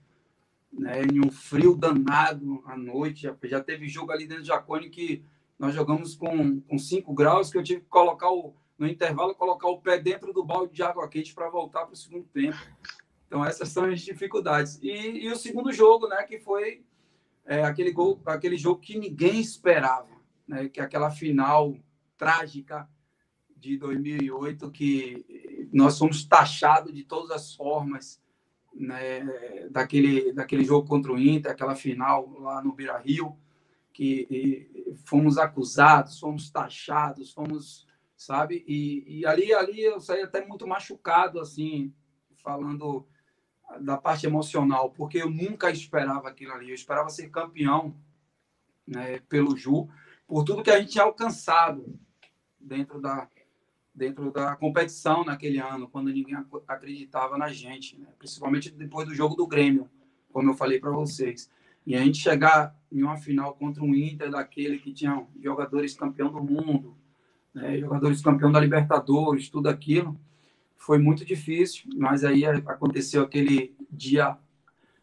né, 0.79 1.03
em 1.03 1.25
um 1.25 1.31
frio 1.31 1.77
danado 1.77 2.63
à 2.67 2.77
noite. 2.77 3.29
Já, 3.45 3.61
teve 3.61 3.89
jogo 3.89 4.13
ali 4.13 4.27
dentro 4.27 4.43
do 4.43 4.47
Jacone 4.47 4.91
que 4.91 5.25
nós 5.59 5.75
jogamos 5.75 6.15
com, 6.15 6.61
com 6.61 6.79
5 6.79 7.13
graus, 7.15 7.51
que 7.51 7.59
eu 7.59 7.63
tive 7.63 7.81
que 7.81 7.89
colocar 7.89 8.31
o, 8.31 8.55
no 8.79 8.87
intervalo, 8.87 9.35
colocar 9.35 9.69
o 9.69 9.81
pé 9.81 9.99
dentro 9.99 10.33
do 10.33 10.45
balde 10.45 10.75
de 10.75 10.83
água 10.83 11.09
quente 11.09 11.35
para 11.35 11.49
voltar 11.49 11.85
para 11.85 11.95
o 11.95 11.97
segundo 11.97 12.25
tempo. 12.27 12.59
Então, 13.27 13.45
essas 13.45 13.69
são 13.69 13.85
as 13.85 14.01
dificuldades. 14.01 14.79
E, 14.83 14.91
e 14.91 15.31
o 15.31 15.37
segundo 15.37 15.73
jogo, 15.73 16.09
né, 16.09 16.23
que 16.25 16.39
foi 16.39 16.85
é, 17.45 17.63
aquele, 17.63 17.93
gol, 17.93 18.21
aquele 18.27 18.57
jogo 18.57 18.81
que 18.81 18.99
ninguém 18.99 19.41
esperava, 19.41 20.09
né, 20.47 20.69
que 20.69 20.81
é 20.81 20.85
aquela 20.85 21.11
final 21.11 21.77
trágica 22.17 22.89
de 23.57 23.77
2008, 23.77 24.71
que 24.71 25.69
nós 25.73 25.99
fomos 25.99 26.25
taxados 26.25 26.93
de 26.93 27.05
todas 27.05 27.31
as 27.31 27.55
formas 27.55 28.21
né, 28.75 29.21
daquele, 29.71 30.33
daquele 30.33 30.65
jogo 30.65 30.89
contra 30.89 31.13
o 31.13 31.19
Inter, 31.19 31.53
aquela 31.53 31.75
final 31.75 32.29
lá 32.41 32.63
no 32.63 32.73
Beira 32.73 32.99
Rio, 32.99 33.37
que 33.93 34.87
fomos 35.05 35.39
acusados, 35.39 36.19
fomos 36.19 36.51
taxados, 36.51 37.33
fomos 37.33 37.87
sabe? 38.17 38.65
E, 38.67 39.21
e 39.21 39.27
ali, 39.27 39.53
ali 39.53 39.81
eu 39.83 40.01
saí 40.01 40.23
até 40.23 40.45
muito 40.45 40.67
machucado, 40.67 41.41
assim, 41.41 41.93
falando 42.43 43.07
da 43.81 43.97
parte 43.97 44.27
emocional, 44.27 44.91
porque 44.91 45.19
eu 45.19 45.31
nunca 45.31 45.71
esperava 45.71 46.29
aquilo 46.29 46.53
ali. 46.53 46.69
Eu 46.69 46.75
esperava 46.75 47.09
ser 47.09 47.29
campeão 47.29 47.95
né, 48.87 49.19
pelo 49.29 49.57
Ju, 49.57 49.89
por 50.27 50.45
tudo 50.45 50.63
que 50.63 50.71
a 50.71 50.79
gente 50.79 50.93
tinha 50.93 51.05
alcançado 51.05 51.99
dentro 52.59 53.01
da, 53.01 53.29
dentro 53.95 54.31
da 54.31 54.57
competição 54.57 55.25
naquele 55.25 55.59
ano, 55.59 55.89
quando 55.89 56.11
ninguém 56.11 56.37
acreditava 56.67 57.39
na 57.39 57.49
gente, 57.49 57.99
né? 57.99 58.09
principalmente 58.19 58.71
depois 58.71 59.07
do 59.07 59.15
jogo 59.15 59.37
do 59.37 59.47
Grêmio, 59.47 59.89
como 60.33 60.51
eu 60.51 60.55
falei 60.55 60.81
para 60.81 60.91
vocês. 60.91 61.49
E 61.87 61.95
a 61.95 62.03
gente 62.03 62.19
chegar 62.19 62.75
em 62.91 63.03
uma 63.03 63.17
final 63.17 63.55
contra 63.55 63.85
um 63.85 63.95
Inter 63.95 64.31
daquele 64.31 64.79
que 64.79 64.93
tinha 64.93 65.25
jogadores 65.43 65.95
campeão 65.95 66.33
do 66.33 66.43
mundo, 66.43 66.97
né, 67.53 67.79
jogadores 67.79 68.23
campeão 68.23 68.51
da 68.51 68.59
Libertadores, 68.59 69.49
tudo 69.49 69.69
aquilo. 69.69 70.19
Foi 70.77 70.99
muito 70.99 71.25
difícil, 71.25 71.85
mas 71.95 72.25
aí 72.25 72.45
aconteceu 72.45 73.23
aquele 73.23 73.77
dia 73.91 74.37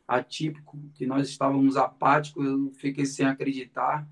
atípico, 0.08 0.78
que 0.94 1.06
nós 1.06 1.30
estávamos 1.30 1.78
apáticos, 1.78 2.46
eu 2.46 2.72
fiquei 2.76 3.06
sem 3.06 3.26
acreditar. 3.26 4.08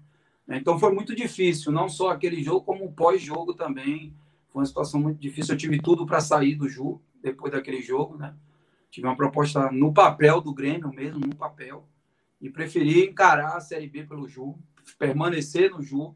Né. 0.48 0.58
Então 0.58 0.80
foi 0.80 0.94
muito 0.94 1.14
difícil, 1.16 1.72
não 1.72 1.90
só 1.90 2.12
aquele 2.12 2.42
jogo, 2.42 2.62
como 2.62 2.86
o 2.86 2.94
pós-jogo 2.94 3.54
também. 3.54 4.14
Foi 4.52 4.62
uma 4.62 4.66
situação 4.66 5.00
muito 5.00 5.20
difícil. 5.20 5.54
Eu 5.54 5.58
tive 5.58 5.82
tudo 5.82 6.06
para 6.06 6.20
sair 6.20 6.56
do 6.56 6.68
Ju 6.68 7.02
depois 7.22 7.52
daquele 7.52 7.82
jogo, 7.82 8.18
né? 8.18 8.36
Tive 8.90 9.08
uma 9.08 9.16
proposta 9.16 9.72
no 9.72 9.94
papel 9.94 10.42
do 10.42 10.54
Grêmio 10.54 10.90
mesmo, 10.90 11.20
no 11.20 11.36
papel. 11.36 11.88
E 12.42 12.50
preferi 12.50 13.06
encarar 13.06 13.58
a 13.58 13.62
Série 13.62 13.88
B 13.88 14.04
pelo 14.04 14.28
Ju, 14.28 14.56
permanecer 14.98 15.70
no 15.70 15.82
Ju, 15.82 16.16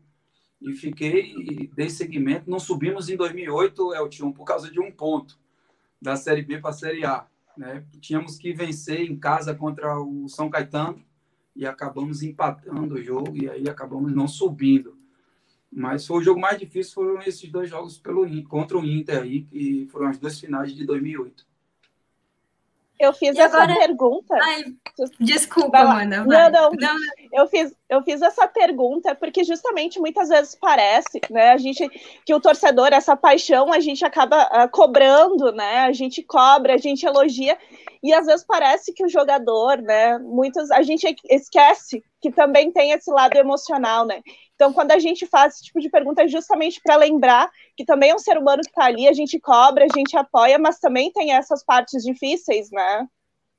e 0.61 0.73
fiquei 0.73 1.35
e 1.35 1.67
dei 1.75 1.89
seguimento. 1.89 2.49
Não 2.49 2.59
subimos 2.59 3.09
em 3.09 3.17
2008, 3.17 3.93
Elton, 3.93 4.31
por 4.31 4.45
causa 4.45 4.71
de 4.71 4.79
um 4.79 4.91
ponto 4.91 5.37
da 6.01 6.15
Série 6.15 6.41
B 6.41 6.59
para 6.59 6.71
a 6.71 6.73
Série 6.73 7.05
A. 7.05 7.27
Né? 7.57 7.85
Tínhamos 7.99 8.37
que 8.37 8.53
vencer 8.53 9.01
em 9.01 9.17
casa 9.17 9.53
contra 9.53 9.99
o 10.01 10.27
São 10.27 10.49
Caetano 10.49 11.03
e 11.55 11.65
acabamos 11.65 12.23
empatando 12.23 12.95
o 12.95 13.03
jogo 13.03 13.35
e 13.35 13.49
aí 13.49 13.69
acabamos 13.69 14.13
não 14.13 14.27
subindo. 14.27 14.97
Mas 15.75 16.05
foi 16.05 16.17
o 16.17 16.21
jogo 16.21 16.39
mais 16.39 16.59
difícil 16.59 16.93
foram 16.93 17.21
esses 17.21 17.49
dois 17.49 17.69
jogos 17.69 17.97
pelo 17.97 18.25
contra 18.43 18.77
o 18.77 18.85
Inter 18.85 19.23
aí, 19.23 19.41
que 19.41 19.87
foram 19.91 20.07
as 20.07 20.17
duas 20.17 20.39
finais 20.39 20.73
de 20.73 20.85
2008. 20.85 21.45
Eu 22.99 23.11
fiz 23.11 23.35
e 23.35 23.39
essa 23.39 23.57
agora... 23.57 23.77
pergunta. 23.77 24.37
Ai, 24.41 24.63
desculpa, 25.19 25.79
Amanda. 25.79 26.23
Não, 26.23 26.51
não, 26.51 26.71
não, 26.71 26.95
Eu, 27.33 27.47
fiz, 27.47 27.75
eu 27.89 28.01
fiz 28.03 28.21
essa 28.21 28.47
pergunta 28.47 29.13
porque 29.15 29.43
justamente 29.43 29.99
muitas 29.99 30.29
vezes 30.29 30.55
parece, 30.55 31.19
né, 31.29 31.51
a 31.51 31.57
gente 31.57 31.89
que 32.25 32.33
o 32.33 32.39
torcedor, 32.39 32.93
essa 32.93 33.17
paixão, 33.17 33.73
a 33.73 33.79
gente 33.79 34.05
acaba 34.05 34.43
uh, 34.43 34.69
cobrando, 34.69 35.51
né? 35.51 35.79
A 35.79 35.91
gente 35.91 36.21
cobra, 36.21 36.75
a 36.75 36.77
gente 36.77 37.05
elogia 37.05 37.57
e 38.03 38.13
às 38.13 38.25
vezes 38.25 38.45
parece 38.45 38.93
que 38.93 39.05
o 39.05 39.09
jogador, 39.09 39.81
né, 39.81 40.17
muitas 40.19 40.69
a 40.69 40.81
gente 40.81 41.15
esquece 41.29 42.03
que 42.21 42.29
também 42.29 42.71
tem 42.71 42.91
esse 42.91 43.09
lado 43.09 43.37
emocional, 43.37 44.05
né? 44.05 44.21
Então, 44.55 44.73
quando 44.73 44.91
a 44.91 44.99
gente 44.99 45.25
faz 45.25 45.55
esse 45.55 45.63
tipo 45.63 45.79
de 45.79 45.89
pergunta, 45.89 46.23
é 46.23 46.27
justamente 46.27 46.81
para 46.83 46.97
lembrar 46.97 47.49
que 47.75 47.85
também 47.85 48.11
é 48.11 48.15
um 48.15 48.19
ser 48.19 48.37
humano 48.37 48.61
que 48.61 48.69
está 48.69 48.85
ali, 48.85 49.07
a 49.07 49.13
gente 49.13 49.39
cobra, 49.39 49.85
a 49.85 49.97
gente 49.97 50.15
apoia, 50.17 50.59
mas 50.59 50.79
também 50.79 51.11
tem 51.11 51.33
essas 51.33 51.63
partes 51.63 52.03
difíceis, 52.03 52.69
né? 52.71 53.07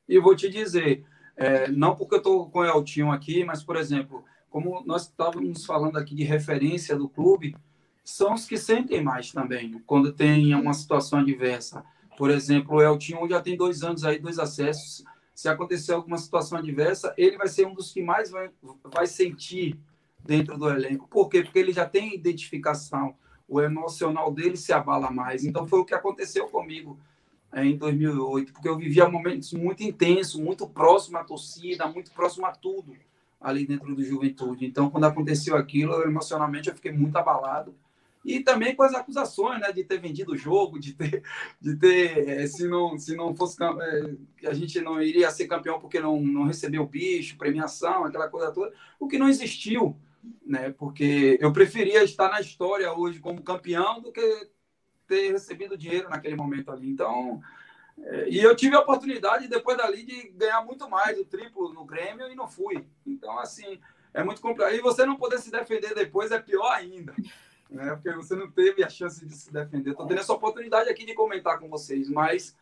E 0.09 0.19
vou 0.19 0.37
te 0.37 0.49
dizer, 0.49 1.05
é, 1.37 1.69
não 1.69 1.97
porque 1.97 2.15
eu 2.15 2.19
estou 2.19 2.49
com 2.51 2.61
o 2.61 2.65
Eltinho 2.65 3.11
aqui, 3.11 3.45
mas, 3.45 3.63
por 3.63 3.77
exemplo, 3.77 4.25
como 4.51 4.83
nós 4.87 5.03
estávamos 5.03 5.65
falando 5.65 5.97
aqui 5.97 6.15
de 6.15 6.23
referência 6.23 6.95
do 6.97 7.09
clube, 7.09 7.57
são 8.05 8.35
os 8.35 8.47
que 8.47 8.59
sentem 8.59 9.03
mais 9.03 9.33
também, 9.33 9.83
quando 9.87 10.13
tem 10.13 10.55
uma 10.55 10.75
situação 10.75 11.19
adversa. 11.19 11.85
Por 12.17 12.31
exemplo, 12.31 12.77
o 12.77 12.83
Eltinho 12.83 13.29
já 13.29 13.41
tem 13.41 13.57
dois 13.57 13.83
anos 13.83 14.05
aí, 14.05 14.19
dois 14.19 14.39
acessos. 14.39 15.05
Se 15.35 15.49
acontecer 15.49 15.93
alguma 15.93 16.17
situação 16.17 16.59
adversa, 16.59 17.13
ele 17.17 17.37
vai 17.37 17.49
ser 17.49 17.67
um 17.67 17.75
dos 17.75 17.93
que 17.93 18.03
mais 18.03 18.31
vai, 18.31 18.51
vai 18.85 19.07
sentir 19.07 19.79
dentro 20.25 20.57
do 20.57 20.69
elenco. 20.69 21.09
Por 21.09 21.29
quê? 21.29 21.43
Porque 21.43 21.59
ele 21.59 21.73
já 21.73 21.87
tem 21.87 22.15
identificação, 22.15 23.15
o 23.49 23.61
emocional 23.61 24.33
dele 24.33 24.57
se 24.57 24.73
abala 24.73 25.11
mais. 25.11 25.45
Então 25.45 25.67
foi 25.67 25.81
o 25.81 25.85
que 25.85 25.95
aconteceu 25.95 26.47
comigo 26.49 26.99
é, 27.53 27.65
em 27.65 27.77
2008, 27.77 28.53
porque 28.53 28.69
eu 28.69 28.77
vivia 28.77 29.09
momentos 29.09 29.53
muito 29.53 29.83
intensos, 29.83 30.41
muito 30.41 30.69
próximo 30.69 31.19
à 31.19 31.25
torcida, 31.25 31.87
muito 31.87 32.11
próximo 32.13 32.47
a 32.47 32.53
tudo 32.53 32.97
ali 33.41 33.67
dentro 33.67 33.95
do 33.95 34.03
Juventude. 34.03 34.65
Então 34.65 34.89
quando 34.89 35.05
aconteceu 35.05 35.57
aquilo, 35.57 35.93
eu, 35.95 36.09
emocionalmente 36.09 36.69
eu 36.69 36.75
fiquei 36.75 36.93
muito 36.93 37.17
abalado. 37.17 37.75
E 38.25 38.41
também 38.41 38.75
com 38.75 38.83
as 38.83 38.95
acusações, 38.95 39.61
né, 39.61 39.71
de 39.71 39.85
ter 39.85 40.01
vendido 40.01 40.33
o 40.33 40.37
jogo, 40.37 40.79
de 40.79 40.95
ter, 40.95 41.23
de 41.61 41.77
ter 41.77 42.29
é, 42.29 42.47
se 42.47 42.67
não 42.67 42.99
se 42.99 43.15
não 43.15 43.35
fosse 43.35 43.57
é, 43.63 44.49
a 44.49 44.55
gente 44.55 44.81
não 44.81 45.03
iria 45.03 45.31
ser 45.31 45.47
campeão 45.47 45.79
porque 45.79 46.01
não 46.01 46.21
não 46.21 46.45
recebeu 46.45 46.87
bicho, 46.87 47.37
premiação, 47.37 48.05
aquela 48.05 48.29
coisa 48.29 48.51
toda, 48.53 48.73
o 48.99 49.07
que 49.07 49.19
não 49.19 49.29
existiu 49.29 49.97
né? 50.45 50.75
Porque 50.79 51.39
eu 51.41 51.53
preferia 51.53 52.03
estar 52.03 52.31
na 52.31 52.41
história 52.41 52.93
hoje 52.93 53.21
como 53.21 53.43
campeão 53.43 54.01
do 54.01 54.13
que 54.13 54.49
ter 55.07 55.33
recebido 55.33 55.77
dinheiro 55.77 56.09
naquele 56.09 56.37
momento 56.37 56.71
ali. 56.71 56.89
Então, 56.89 57.41
é, 57.99 58.29
e 58.29 58.39
eu 58.41 58.55
tive 58.57 58.75
a 58.77 58.81
oportunidade 58.81 59.49
depois 59.49 59.77
dali 59.77 60.05
de 60.05 60.31
ganhar 60.31 60.63
muito 60.65 60.89
mais, 60.89 61.19
o 61.19 61.25
triplo 61.25 61.73
no 61.73 61.85
Grêmio 61.85 62.29
e 62.31 62.35
não 62.35 62.49
fui. 62.49 62.87
Então, 63.07 63.39
assim, 63.39 63.81
é 64.13 64.23
muito 64.23 64.41
complicado. 64.41 64.75
E 64.75 64.81
você 64.81 65.05
não 65.05 65.17
poder 65.17 65.39
se 65.39 65.51
defender 65.51 65.95
depois 65.95 66.31
é 66.31 66.39
pior 66.39 66.73
ainda. 66.73 67.15
Né? 67.71 67.91
Porque 67.95 68.11
você 68.13 68.35
não 68.35 68.51
teve 68.51 68.85
a 68.85 68.89
chance 68.89 69.25
de 69.25 69.35
se 69.35 69.53
defender. 69.53 69.91
Estou 69.91 70.07
tendo 70.07 70.21
essa 70.21 70.33
oportunidade 70.33 70.89
aqui 70.89 71.05
de 71.05 71.15
comentar 71.15 71.59
com 71.59 71.69
vocês, 71.69 72.09
mas 72.09 72.57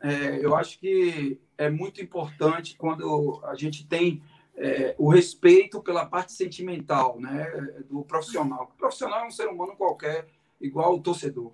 é, 0.00 0.44
eu 0.44 0.54
acho 0.56 0.78
que 0.78 1.40
é 1.56 1.70
muito 1.70 2.02
importante 2.02 2.76
quando 2.76 3.40
a 3.44 3.54
gente 3.54 3.86
tem 3.86 4.22
é, 4.56 4.94
o 4.98 5.08
respeito 5.08 5.82
pela 5.82 6.04
parte 6.04 6.32
sentimental, 6.32 7.18
né, 7.20 7.44
do 7.88 8.02
profissional. 8.02 8.70
O 8.74 8.78
profissional 8.78 9.20
é 9.20 9.26
um 9.26 9.30
ser 9.30 9.48
humano 9.48 9.76
qualquer, 9.76 10.26
igual 10.60 10.94
o 10.94 11.00
torcedor. 11.00 11.52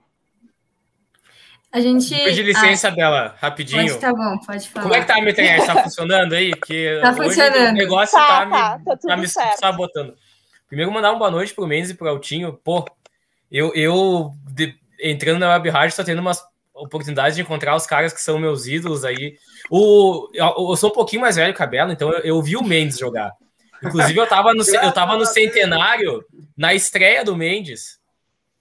A 1.71 1.81
gente. 1.81 2.15
Vou 2.15 2.25
pedir 2.25 2.45
licença 2.45 2.89
ah, 2.89 2.91
dela, 2.91 3.37
rapidinho. 3.39 3.87
Pode, 3.87 4.01
tá 4.01 4.13
bom, 4.13 4.39
pode 4.39 4.69
falar. 4.71 4.83
Como 4.85 4.95
é 4.95 5.01
que 5.01 5.07
tá 5.07 5.15
a 5.17 5.21
internet? 5.21 5.67
Tá 5.67 5.83
funcionando 5.83 6.33
aí? 6.33 6.51
Porque 6.57 6.99
tá 7.03 7.13
funcionando. 7.13 7.69
o 7.69 7.73
negócio 7.73 8.19
tá, 8.19 8.47
tá, 8.47 8.47
tá, 8.47 8.79
me, 8.79 8.85
tá, 8.85 8.97
tá 8.97 9.17
me 9.19 9.29
sabotando. 9.29 10.17
Primeiro, 10.69 10.93
mandar 10.93 11.11
uma 11.11 11.19
boa 11.19 11.31
noite 11.31 11.55
pro 11.55 11.67
Mendes 11.67 11.91
e 11.91 11.95
pro 11.95 12.09
Altinho. 12.09 12.53
Pô, 12.63 12.85
eu, 13.51 13.75
eu 13.75 14.33
de, 14.51 14.79
entrando 15.01 15.41
na 15.41 15.55
Web 15.55 15.71
Rádio, 15.71 15.97
tô 15.97 16.05
tendo 16.05 16.21
umas 16.21 16.43
oportunidades 16.75 17.35
de 17.35 17.43
encontrar 17.43 17.75
os 17.75 17.87
caras 17.87 18.13
que 18.13 18.21
são 18.21 18.39
meus 18.39 18.67
ídolos 18.67 19.05
aí. 19.05 19.37
O, 19.71 20.29
eu, 20.33 20.55
eu 20.71 20.77
sou 20.77 20.91
um 20.91 20.95
pouquinho 20.95 21.23
mais 21.23 21.37
velho 21.37 21.55
que 21.55 21.63
a 21.63 21.67
Bela, 21.67 21.93
então 21.93 22.13
eu, 22.13 22.21
eu 22.21 22.43
vi 22.43 22.57
o 22.57 22.63
Mendes 22.63 22.99
jogar. 22.99 23.33
Inclusive, 23.83 24.19
eu 24.19 24.27
tava 24.27 24.53
no, 24.53 24.63
eu 24.63 24.93
tava 24.93 25.17
no 25.17 25.25
centenário 25.25 26.25
na 26.57 26.75
estreia 26.75 27.25
do 27.25 27.37
Mendes, 27.37 27.99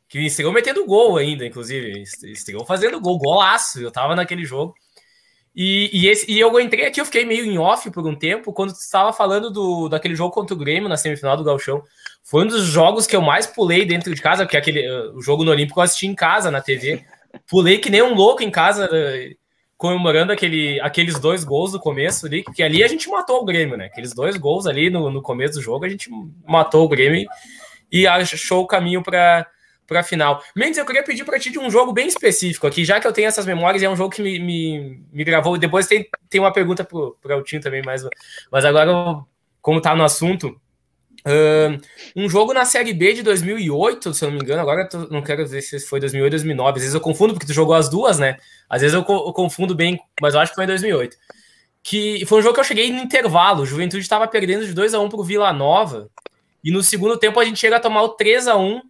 que 0.07 0.19
estreou 0.19 0.53
metendo 0.53 0.85
gol 0.85 1.17
ainda, 1.17 1.45
inclusive. 1.45 2.03
Estreou 2.23 2.63
fazendo 2.65 2.99
gol, 3.01 3.17
golaço. 3.17 3.81
Eu 3.81 3.91
tava 3.91 4.15
naquele 4.15 4.45
jogo. 4.45 4.73
E, 5.59 5.89
e, 5.91 6.07
esse, 6.07 6.31
e 6.31 6.39
eu 6.39 6.59
entrei 6.59 6.85
aqui, 6.85 7.01
eu 7.01 7.05
fiquei 7.05 7.25
meio 7.25 7.43
em 7.43 7.57
off 7.57 7.89
por 7.89 8.05
um 8.05 8.13
tempo, 8.13 8.53
quando 8.53 8.73
tu 8.73 8.79
estava 8.79 9.11
falando 9.11 9.49
do, 9.49 9.89
daquele 9.89 10.13
jogo 10.13 10.31
contra 10.31 10.53
o 10.53 10.57
Grêmio 10.57 10.87
na 10.87 10.95
semifinal 10.95 11.35
do 11.35 11.43
Galchão. 11.43 11.81
Foi 12.23 12.43
um 12.43 12.47
dos 12.47 12.63
jogos 12.65 13.07
que 13.07 13.15
eu 13.15 13.23
mais 13.23 13.47
pulei 13.47 13.83
dentro 13.83 14.13
de 14.13 14.21
casa, 14.21 14.45
porque 14.45 14.55
aquele, 14.55 14.87
o 15.15 15.19
jogo 15.19 15.43
no 15.43 15.49
Olímpico 15.49 15.79
eu 15.79 15.83
assisti 15.83 16.05
em 16.05 16.13
casa, 16.13 16.51
na 16.51 16.61
TV. 16.61 17.03
Pulei 17.49 17.79
que 17.79 17.89
nem 17.89 18.03
um 18.03 18.13
louco 18.13 18.43
em 18.43 18.51
casa, 18.51 18.87
eh, 18.93 19.31
comemorando 19.75 20.31
aquele, 20.31 20.79
aqueles 20.79 21.17
dois 21.17 21.43
gols 21.43 21.71
do 21.71 21.79
começo 21.79 22.27
ali, 22.27 22.43
porque 22.43 22.61
ali 22.61 22.83
a 22.83 22.87
gente 22.87 23.09
matou 23.09 23.41
o 23.41 23.45
Grêmio, 23.45 23.75
né? 23.75 23.85
Aqueles 23.85 24.13
dois 24.13 24.37
gols 24.37 24.67
ali 24.67 24.91
no, 24.91 25.09
no 25.09 25.23
começo 25.23 25.55
do 25.55 25.61
jogo, 25.61 25.85
a 25.85 25.89
gente 25.89 26.07
matou 26.47 26.85
o 26.85 26.87
Grêmio 26.87 27.27
e 27.91 28.05
achou 28.05 28.61
o 28.61 28.67
caminho 28.67 29.01
para 29.01 29.47
para 29.88 30.04
final. 30.04 30.43
Mendes, 30.56 30.78
eu 30.78 30.86
queria 30.86 31.04
pedir 31.04 31.23
para 31.23 31.39
ti 31.39 31.50
de 31.50 31.58
um 31.58 31.71
jogo 31.71 31.93
bem 31.93 32.08
específico 32.08 32.67
aqui, 32.67 32.84
já 32.84 33.00
que 33.00 33.08
eu 33.08 33.13
tenho 33.13 33.28
essas 33.28 33.45
memórias, 33.45 33.82
é 33.82 33.89
um 33.89 33.95
jogo 33.95 34.13
que 34.13 34.21
me, 34.21 34.38
me, 34.38 35.02
me 35.12 35.23
gravou. 35.23 35.58
Depois 35.58 35.88
tem, 35.88 36.08
tem 36.30 36.41
uma 36.41 36.52
pergunta 36.52 36.84
para 36.84 37.38
o 37.38 37.43
Tim 37.43 37.60
também, 37.60 37.82
mas, 37.84 38.04
mas 38.52 38.65
agora, 38.65 38.91
como 39.62 39.82
tá 39.82 39.95
no 39.95 40.04
assunto, 40.04 40.60
um 42.15 42.30
jogo 42.30 42.54
na 42.54 42.65
Série 42.65 42.93
B 42.93 43.13
de 43.13 43.23
2008, 43.23 44.13
se 44.13 44.23
eu 44.23 44.30
não 44.30 44.38
me 44.38 44.43
engano, 44.43 44.62
agora 44.62 44.88
tô, 44.88 45.00
não 45.08 45.21
quero 45.21 45.43
dizer 45.43 45.62
se 45.62 45.80
foi 45.80 46.00
2008 46.00 46.26
ou 46.26 46.30
2009, 46.32 46.69
às 46.69 46.82
vezes 46.82 46.93
eu 46.93 47.02
confundo, 47.02 47.34
porque 47.34 47.45
tu 47.45 47.54
jogou 47.54 47.76
as 47.76 47.89
duas, 47.89 48.19
né? 48.19 48.38
Às 48.69 48.82
vezes 48.82 48.93
eu, 48.93 49.02
eu 49.02 49.34
confundo 49.34 49.76
bem, 49.76 50.00
mas 50.21 50.34
eu 50.34 50.39
acho 50.39 50.52
que 50.52 50.56
foi 50.56 50.63
em 50.63 50.67
2008. 50.67 51.17
Que 51.84 52.26
foi 52.26 52.39
um 52.39 52.41
jogo 52.41 52.54
que 52.54 52.60
eu 52.60 52.65
cheguei 52.65 52.91
no 52.91 53.02
intervalo, 53.02 53.65
Juventude 53.65 54.02
estava 54.02 54.28
perdendo 54.28 54.65
de 54.65 54.73
2 54.73 54.93
a 54.93 55.00
1 55.00 55.10
para 55.10 55.19
o 55.19 55.23
Vila 55.23 55.52
Nova, 55.54 56.10
e 56.63 56.71
no 56.71 56.84
segundo 56.84 57.17
tempo 57.17 57.39
a 57.39 57.45
gente 57.45 57.60
chega 57.60 57.78
a 57.78 57.80
tomar 57.80 58.04
o 58.04 58.10
3 58.10 58.47
a 58.47 58.58
1 58.58 58.82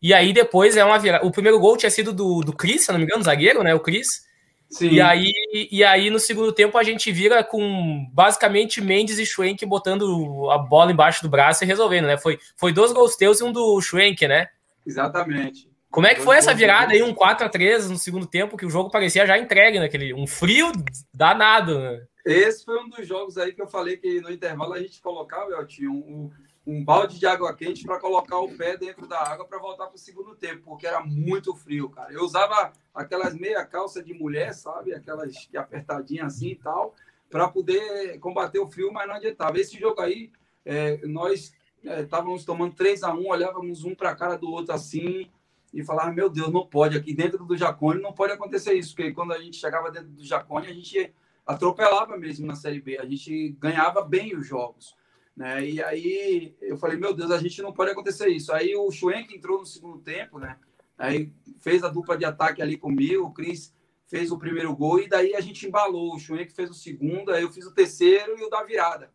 e 0.00 0.12
aí 0.12 0.32
depois 0.32 0.76
é 0.76 0.84
uma 0.84 0.98
virada. 0.98 1.26
O 1.26 1.30
primeiro 1.30 1.58
gol 1.58 1.76
tinha 1.76 1.90
sido 1.90 2.12
do, 2.12 2.40
do 2.40 2.52
Cris, 2.52 2.84
se 2.84 2.92
não 2.92 2.98
me 2.98 3.04
engano, 3.04 3.22
zagueiro, 3.22 3.62
né? 3.62 3.74
O 3.74 3.80
Cris. 3.80 4.26
Sim. 4.68 4.90
E 4.90 5.00
aí, 5.00 5.32
e 5.70 5.84
aí, 5.84 6.10
no 6.10 6.18
segundo 6.18 6.52
tempo, 6.52 6.76
a 6.76 6.82
gente 6.82 7.12
vira 7.12 7.44
com 7.44 8.04
basicamente 8.12 8.80
Mendes 8.80 9.18
e 9.18 9.24
Schwenk 9.24 9.64
botando 9.64 10.50
a 10.50 10.58
bola 10.58 10.90
embaixo 10.90 11.22
do 11.22 11.28
braço 11.28 11.62
e 11.62 11.66
resolvendo, 11.66 12.06
né? 12.06 12.18
Foi, 12.18 12.38
foi 12.56 12.72
dois 12.72 12.92
gols 12.92 13.16
teus 13.16 13.40
e 13.40 13.44
um 13.44 13.52
do 13.52 13.80
Schwenk, 13.80 14.26
né? 14.26 14.48
Exatamente. 14.84 15.70
Como 15.90 16.06
é 16.06 16.14
que 16.14 16.20
foi 16.20 16.36
essa 16.36 16.52
virada 16.52 16.92
aí, 16.92 17.02
um 17.02 17.14
4 17.14 17.46
a 17.46 17.48
3 17.48 17.88
no 17.88 17.96
segundo 17.96 18.26
tempo, 18.26 18.56
que 18.56 18.66
o 18.66 18.70
jogo 18.70 18.90
parecia 18.90 19.26
já 19.26 19.38
entregue 19.38 19.78
naquele. 19.78 20.12
Um 20.12 20.26
frio 20.26 20.70
danado, 21.14 21.78
né? 21.78 22.02
Esse 22.24 22.64
foi 22.64 22.78
um 22.82 22.88
dos 22.88 23.06
jogos 23.06 23.38
aí 23.38 23.52
que 23.52 23.62
eu 23.62 23.68
falei 23.68 23.96
que 23.96 24.20
no 24.20 24.30
intervalo 24.30 24.74
a 24.74 24.80
gente 24.80 25.00
colocava, 25.00 25.52
Eltinho, 25.52 25.92
um, 25.92 26.30
um 26.66 26.84
balde 26.84 27.18
de 27.18 27.26
água 27.26 27.54
quente 27.54 27.84
para 27.84 28.00
colocar 28.00 28.38
o 28.38 28.56
pé 28.56 28.76
dentro 28.76 29.06
da 29.06 29.20
água 29.20 29.46
para 29.46 29.58
voltar 29.58 29.86
para 29.86 29.94
o 29.94 29.98
segundo 29.98 30.34
tempo, 30.34 30.62
porque 30.64 30.86
era 30.86 31.00
muito 31.00 31.54
frio, 31.54 31.88
cara. 31.88 32.12
Eu 32.12 32.24
usava 32.24 32.72
aquelas 32.92 33.34
meia 33.34 33.64
calça 33.64 34.02
de 34.02 34.12
mulher, 34.12 34.52
sabe? 34.52 34.92
Aquelas 34.92 35.46
que 35.46 35.56
apertadinhas 35.56 36.34
assim 36.34 36.48
e 36.48 36.56
tal, 36.56 36.94
para 37.30 37.46
poder 37.48 38.18
combater 38.18 38.58
o 38.58 38.66
frio, 38.66 38.92
mas 38.92 39.06
não 39.06 39.14
adiantava. 39.14 39.60
Esse 39.60 39.78
jogo 39.78 40.00
aí, 40.00 40.32
é, 40.64 41.06
nós 41.06 41.54
estávamos 41.84 42.42
é, 42.42 42.46
tomando 42.46 42.74
3 42.74 43.04
a 43.04 43.14
1 43.14 43.26
olhávamos 43.28 43.84
um 43.84 43.94
para 43.94 44.10
a 44.10 44.16
cara 44.16 44.36
do 44.36 44.50
outro 44.50 44.74
assim 44.74 45.30
e 45.72 45.84
falava, 45.84 46.10
meu 46.10 46.28
Deus, 46.28 46.50
não 46.52 46.66
pode, 46.66 46.96
aqui 46.96 47.14
dentro 47.14 47.44
do 47.44 47.56
Jacone 47.56 48.00
não 48.00 48.12
pode 48.12 48.32
acontecer 48.32 48.74
isso, 48.74 48.94
porque 48.94 49.12
quando 49.12 49.32
a 49.32 49.38
gente 49.38 49.56
chegava 49.56 49.90
dentro 49.90 50.08
do 50.08 50.24
Jacone, 50.24 50.66
a 50.66 50.72
gente 50.72 51.12
atropelava 51.46 52.16
mesmo 52.16 52.46
na 52.46 52.56
Série 52.56 52.80
B, 52.80 52.98
a 52.98 53.04
gente 53.04 53.50
ganhava 53.60 54.02
bem 54.02 54.34
os 54.36 54.46
jogos. 54.46 54.96
Né? 55.36 55.68
E 55.68 55.82
aí 55.82 56.56
eu 56.62 56.76
falei, 56.78 56.96
meu 56.96 57.12
Deus, 57.12 57.30
a 57.30 57.38
gente 57.38 57.60
não 57.60 57.72
pode 57.72 57.90
acontecer 57.90 58.28
isso. 58.28 58.52
Aí 58.52 58.74
o 58.74 58.90
Schwenk 58.90 59.34
entrou 59.34 59.58
no 59.58 59.66
segundo 59.66 59.98
tempo, 59.98 60.38
né? 60.38 60.58
Aí 60.96 61.30
fez 61.58 61.84
a 61.84 61.88
dupla 61.88 62.16
de 62.16 62.24
ataque 62.24 62.62
ali 62.62 62.78
comigo, 62.78 63.24
o 63.24 63.32
Cris 63.32 63.74
fez 64.06 64.30
o 64.30 64.38
primeiro 64.38 64.74
gol 64.74 65.00
e 65.00 65.08
daí 65.08 65.34
a 65.34 65.40
gente 65.40 65.66
embalou. 65.66 66.14
O 66.14 66.18
Schwenk 66.18 66.52
fez 66.52 66.70
o 66.70 66.74
segundo, 66.74 67.32
aí 67.32 67.42
eu 67.42 67.52
fiz 67.52 67.66
o 67.66 67.74
terceiro 67.74 68.38
e 68.38 68.44
o 68.44 68.48
da 68.48 68.62
virada. 68.62 69.12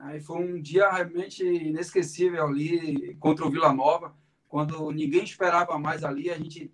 Aí 0.00 0.20
foi 0.20 0.38
um 0.38 0.60
dia 0.60 0.90
realmente 0.90 1.44
inesquecível 1.44 2.44
ali 2.44 3.14
contra 3.16 3.46
o 3.46 3.50
Vila 3.50 3.72
Nova, 3.72 4.14
quando 4.48 4.90
ninguém 4.90 5.24
esperava 5.24 5.78
mais 5.78 6.04
ali, 6.04 6.30
a 6.30 6.36
gente 6.36 6.72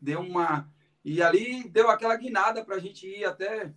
deu 0.00 0.20
uma. 0.20 0.70
E 1.04 1.22
ali 1.22 1.68
deu 1.68 1.88
aquela 1.88 2.16
guinada 2.16 2.64
para 2.64 2.76
a 2.76 2.80
gente 2.80 3.06
ir 3.06 3.24
até 3.24 3.72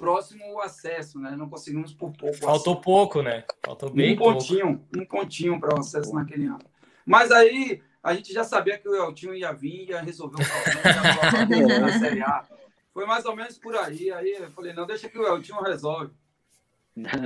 próximo 0.00 0.58
acesso, 0.62 1.20
né? 1.20 1.36
Não 1.36 1.48
conseguimos 1.48 1.92
por 1.92 2.10
pouco. 2.12 2.34
Faltou 2.38 2.72
acesso. 2.72 2.80
pouco, 2.80 3.20
né? 3.20 3.44
Faltou 3.62 3.90
bem 3.90 4.14
um 4.14 4.16
pontinho, 4.16 4.78
pouco. 4.78 4.98
um 4.98 5.04
pontinho 5.04 5.60
para 5.60 5.76
o 5.76 5.78
acesso 5.78 6.14
naquele 6.14 6.46
ano. 6.46 6.58
Mas 7.04 7.30
aí 7.30 7.82
a 8.02 8.14
gente 8.14 8.32
já 8.32 8.42
sabia 8.42 8.78
que 8.78 8.88
o 8.88 8.94
Eltinho 8.94 9.34
ia 9.34 9.52
vir, 9.52 9.90
ia 9.90 10.00
resolver 10.00 10.42
o 10.42 11.44
problema 11.44 11.78
da 11.80 11.98
Série 11.98 12.22
A. 12.22 12.44
Foi 12.94 13.04
mais 13.04 13.26
ou 13.26 13.36
menos 13.36 13.58
por 13.58 13.76
aí. 13.76 14.10
Aí 14.10 14.36
eu 14.40 14.50
falei, 14.50 14.72
não, 14.72 14.86
deixa 14.86 15.06
que 15.06 15.18
o 15.18 15.26
Eltinho 15.26 15.60
resolve. 15.60 16.12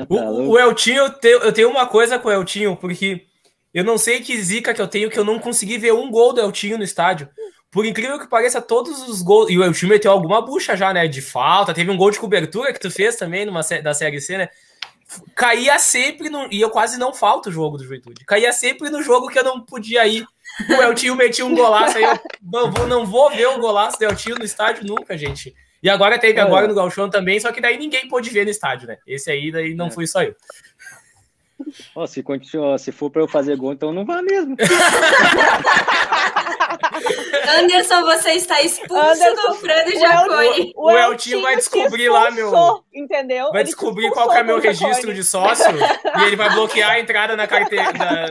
o, 0.08 0.16
tá 0.16 0.30
o 0.30 0.58
Eltinho, 0.58 1.04
eu 1.04 1.10
tenho, 1.10 1.38
eu 1.38 1.52
tenho 1.52 1.70
uma 1.70 1.86
coisa 1.86 2.18
com 2.18 2.28
o 2.28 2.32
Eltinho, 2.32 2.76
porque 2.76 3.24
eu 3.72 3.84
não 3.84 3.96
sei 3.96 4.20
que 4.20 4.36
zica 4.42 4.74
que 4.74 4.82
eu 4.82 4.88
tenho 4.88 5.08
que 5.08 5.18
eu 5.18 5.24
não 5.24 5.38
consegui 5.38 5.78
ver 5.78 5.92
um 5.92 6.10
gol 6.10 6.32
do 6.32 6.40
Eltinho 6.40 6.76
no 6.76 6.84
estádio 6.84 7.28
por 7.74 7.84
incrível 7.84 8.20
que 8.20 8.28
pareça, 8.28 8.62
todos 8.62 9.08
os 9.08 9.20
gols. 9.20 9.50
E 9.50 9.58
o 9.58 9.72
time 9.72 9.90
meteu 9.90 10.12
alguma 10.12 10.40
bucha 10.40 10.76
já, 10.76 10.94
né? 10.94 11.08
De 11.08 11.20
falta. 11.20 11.74
Teve 11.74 11.90
um 11.90 11.96
gol 11.96 12.08
de 12.08 12.20
cobertura 12.20 12.72
que 12.72 12.78
tu 12.78 12.88
fez 12.88 13.16
também 13.16 13.44
numa 13.44 13.62
da 13.82 13.92
Série 13.92 14.20
C, 14.20 14.38
né? 14.38 14.48
Caía 15.34 15.76
sempre 15.80 16.30
no. 16.30 16.46
E 16.52 16.60
eu 16.60 16.70
quase 16.70 16.96
não 16.96 17.12
falto 17.12 17.48
o 17.48 17.52
jogo 17.52 17.76
do 17.76 17.82
Juventude. 17.82 18.24
Caía 18.24 18.52
sempre 18.52 18.90
no 18.90 19.02
jogo 19.02 19.26
que 19.26 19.40
eu 19.40 19.42
não 19.42 19.60
podia 19.60 20.06
ir. 20.06 20.24
O 20.70 20.82
Eltinho 20.82 21.16
metia 21.16 21.44
um 21.44 21.52
golaço 21.52 21.98
aí. 21.98 22.04
Eu 22.04 22.20
não 22.40 22.70
vou, 22.70 22.86
não 22.86 23.04
vou 23.04 23.28
ver 23.30 23.48
o 23.48 23.58
golaço 23.58 23.98
do 23.98 24.04
Eltinho 24.04 24.36
no 24.38 24.44
estádio 24.44 24.86
nunca, 24.86 25.18
gente. 25.18 25.52
E 25.82 25.90
agora 25.90 26.16
teve 26.16 26.38
agora 26.38 26.68
no 26.68 26.76
Galchão 26.76 27.10
também, 27.10 27.40
só 27.40 27.50
que 27.50 27.60
daí 27.60 27.76
ninguém 27.76 28.06
pôde 28.06 28.30
ver 28.30 28.44
no 28.44 28.52
estádio, 28.52 28.86
né? 28.86 28.98
Esse 29.04 29.32
aí 29.32 29.50
daí 29.50 29.74
não 29.74 29.88
é. 29.88 29.90
fui 29.90 30.06
só 30.06 30.22
eu. 30.22 30.36
Oh, 31.94 32.06
se, 32.06 32.22
continua, 32.22 32.78
se 32.78 32.92
for 32.92 33.10
para 33.10 33.22
eu 33.22 33.28
fazer 33.28 33.56
gol, 33.56 33.72
então 33.72 33.92
não 33.92 34.04
vá 34.04 34.22
mesmo. 34.22 34.56
Anderson, 37.58 38.02
você 38.02 38.30
está 38.32 38.62
expulso 38.62 38.94
Anderson, 38.94 39.48
do 39.48 39.54
Fran 39.54 39.84
e 39.86 39.98
Jacone. 39.98 40.72
O, 40.76 40.88
o, 40.88 40.92
o 40.92 40.98
Eltinho 40.98 41.42
vai 41.42 41.56
descobrir 41.56 42.08
lá 42.08 42.30
meu. 42.30 42.52
Entendeu? 42.92 43.50
Vai 43.52 43.64
descobrir 43.64 44.10
qual 44.10 44.32
é 44.32 44.42
meu 44.42 44.60
registro 44.60 45.12
de 45.12 45.24
sócio 45.24 45.66
e 46.18 46.22
ele 46.24 46.36
vai 46.36 46.50
bloquear 46.50 46.92
a 46.92 47.00
entrada 47.00 47.36
na 47.36 47.46
carteira 47.46 47.92
na, 47.92 48.26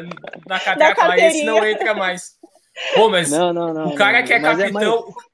na 0.48 0.60
catraca 0.60 1.08
lá 1.08 1.18
e 1.18 1.22
esse 1.22 1.44
não 1.44 1.66
entra 1.66 1.94
mais. 1.94 2.36
Pô, 2.96 3.10
mas 3.10 3.30
não, 3.30 3.54
não, 3.54 3.74
não, 3.74 3.88
o 3.90 3.96
cara 3.96 4.24
que 4.24 4.34
é 4.34 4.40
capitão. 4.40 4.68
É 4.68 4.72
mais... 4.72 5.33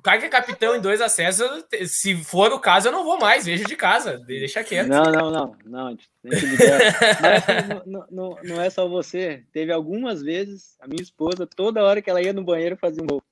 O 0.00 0.02
cara 0.02 0.18
que 0.18 0.24
é 0.24 0.30
capitão 0.30 0.74
em 0.74 0.80
dois 0.80 0.98
acessos, 1.02 1.46
se 1.86 2.16
for 2.24 2.50
o 2.54 2.58
caso, 2.58 2.88
eu 2.88 2.92
não 2.92 3.04
vou 3.04 3.18
mais, 3.18 3.44
vejo 3.44 3.66
de 3.66 3.76
casa, 3.76 4.16
deixa 4.26 4.64
quieto. 4.64 4.88
Não, 4.88 5.02
não, 5.02 5.30
não, 5.30 5.56
não, 5.66 5.98
Mas, 6.24 6.40
não, 7.84 8.06
não, 8.10 8.38
não 8.42 8.62
é 8.62 8.70
só 8.70 8.88
você. 8.88 9.44
Teve 9.52 9.70
algumas 9.70 10.22
vezes, 10.22 10.74
a 10.80 10.88
minha 10.88 11.02
esposa, 11.02 11.46
toda 11.46 11.84
hora 11.84 12.00
que 12.00 12.08
ela 12.08 12.22
ia 12.22 12.32
no 12.32 12.42
banheiro, 12.42 12.78
fazia 12.78 13.02
um 13.02 13.06
gol. 13.06 13.22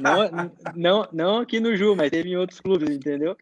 não, 0.00 0.50
não, 0.74 1.08
não 1.12 1.38
aqui 1.38 1.60
no 1.60 1.76
Ju, 1.76 1.94
mas 1.94 2.10
teve 2.10 2.30
em 2.30 2.36
outros 2.36 2.58
clubes, 2.58 2.90
entendeu? 2.90 3.36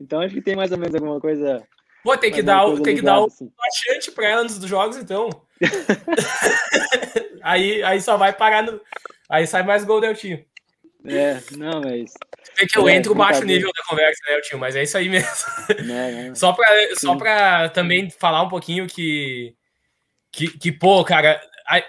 Então 0.00 0.22
acho 0.22 0.32
que 0.32 0.40
tem 0.40 0.56
mais 0.56 0.72
ou 0.72 0.78
menos 0.78 0.94
alguma 0.94 1.20
coisa. 1.20 1.62
Pô, 2.02 2.16
tem 2.16 2.32
que 2.32 2.42
dar, 2.42 2.64
tem 2.80 2.96
que 2.96 3.02
dar 3.02 3.20
o 3.20 3.26
assim. 3.26 3.52
achante 3.68 4.10
para 4.12 4.28
ela 4.30 4.40
antes 4.40 4.58
dos 4.58 4.70
jogos, 4.70 4.96
então. 4.96 5.28
aí, 7.42 7.82
aí 7.82 8.00
só 8.00 8.16
vai 8.16 8.32
parar 8.32 8.62
no. 8.62 8.80
Aí 9.28 9.46
sai 9.46 9.62
mais 9.62 9.84
gol 9.84 10.00
do 10.00 10.14
time. 10.14 10.48
É, 11.04 11.40
não, 11.56 11.80
mas. 11.80 12.12
É 12.58 12.66
que 12.66 12.78
eu 12.78 12.88
é, 12.88 12.96
entro 12.96 13.14
baixo 13.14 13.44
nível 13.44 13.70
da 13.74 13.82
conversa, 13.84 14.20
né, 14.28 14.40
tio? 14.40 14.58
Mas 14.58 14.76
é 14.76 14.82
isso 14.82 14.96
aí 14.98 15.08
mesmo. 15.08 15.28
É, 15.70 16.34
só 16.36 16.52
para 16.52 16.96
só 16.96 17.16
pra 17.16 17.68
também 17.70 18.10
falar 18.10 18.42
um 18.42 18.48
pouquinho 18.48 18.86
que, 18.86 19.54
que, 20.30 20.48
que, 20.58 20.72
pô, 20.72 21.02
cara, 21.04 21.40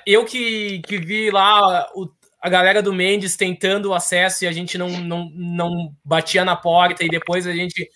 eu 0.05 0.25
que, 0.25 0.81
que 0.85 0.97
vi 0.97 1.29
lá 1.29 1.89
o, 1.93 2.09
a 2.41 2.49
galera 2.49 2.81
do 2.81 2.93
Mendes 2.93 3.35
tentando 3.35 3.89
o 3.89 3.93
acesso 3.93 4.43
e 4.43 4.47
a 4.47 4.51
gente 4.51 4.77
não, 4.77 4.89
não, 4.89 5.29
não 5.33 5.95
batia 6.03 6.43
na 6.43 6.55
porta, 6.55 7.03
e 7.03 7.09
depois 7.09 7.45
a 7.45 7.53
gente. 7.53 7.89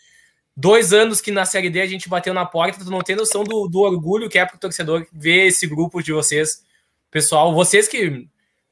Dois 0.57 0.93
anos 0.93 1.19
que 1.19 1.31
na 1.31 1.43
Série 1.43 1.69
D 1.69 1.81
a 1.81 1.85
gente 1.85 2.07
bateu 2.07 2.33
na 2.33 2.45
porta, 2.45 2.79
tu 2.79 2.89
não 2.89 3.01
tem 3.01 3.13
noção 3.13 3.43
do, 3.43 3.67
do 3.67 3.81
orgulho 3.81 4.29
que 4.29 4.39
é 4.39 4.45
pro 4.45 4.57
torcedor 4.57 5.05
ver 5.11 5.47
esse 5.47 5.67
grupo 5.67 6.01
de 6.01 6.13
vocês. 6.13 6.63
Pessoal, 7.11 7.53
vocês 7.53 7.87
que. 7.87 8.27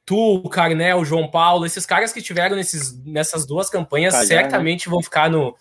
Tu, 0.05 0.15
o 0.17 0.49
Carnel, 0.49 0.99
o 0.99 1.05
João 1.05 1.29
Paulo, 1.29 1.65
esses 1.65 1.85
caras 1.85 2.11
que 2.11 2.21
tiveram 2.21 2.55
nesses, 2.55 3.01
nessas 3.05 3.45
duas 3.45 3.69
campanhas 3.69 4.13
Calhar, 4.13 4.27
né? 4.27 4.41
certamente 4.43 4.87
né? 4.87 4.91
vão 4.91 5.01
ficar 5.01 5.29
no, 5.29 5.55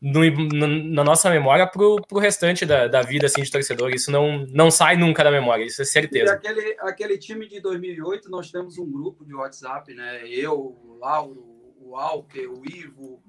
no, 0.00 0.66
na 0.94 1.02
nossa 1.02 1.28
memória 1.28 1.66
pro, 1.66 2.00
pro 2.06 2.18
restante 2.18 2.64
da, 2.64 2.86
da 2.86 3.02
vida 3.02 3.26
assim, 3.26 3.42
de 3.42 3.50
torcedor. 3.50 3.90
Isso 3.90 4.10
não, 4.10 4.46
não 4.46 4.70
sai 4.70 4.96
nunca 4.96 5.24
da 5.24 5.30
memória, 5.30 5.64
isso 5.64 5.82
é 5.82 5.84
certeza. 5.84 6.32
E 6.32 6.34
aquele, 6.34 6.76
aquele 6.80 7.18
time 7.18 7.48
de 7.48 7.60
2008, 7.60 8.30
nós 8.30 8.50
temos 8.50 8.78
um 8.78 8.90
grupo 8.90 9.24
de 9.24 9.34
WhatsApp, 9.34 9.92
né? 9.92 10.28
Eu, 10.28 10.54
o 10.54 10.98
Lauro, 11.00 11.72
o 11.80 11.96
Alker, 11.96 12.50
o 12.50 12.62
Ivo, 12.64 13.20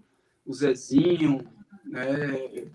o 0.45 0.53
Zezinho, 0.53 1.47
né? 1.85 2.67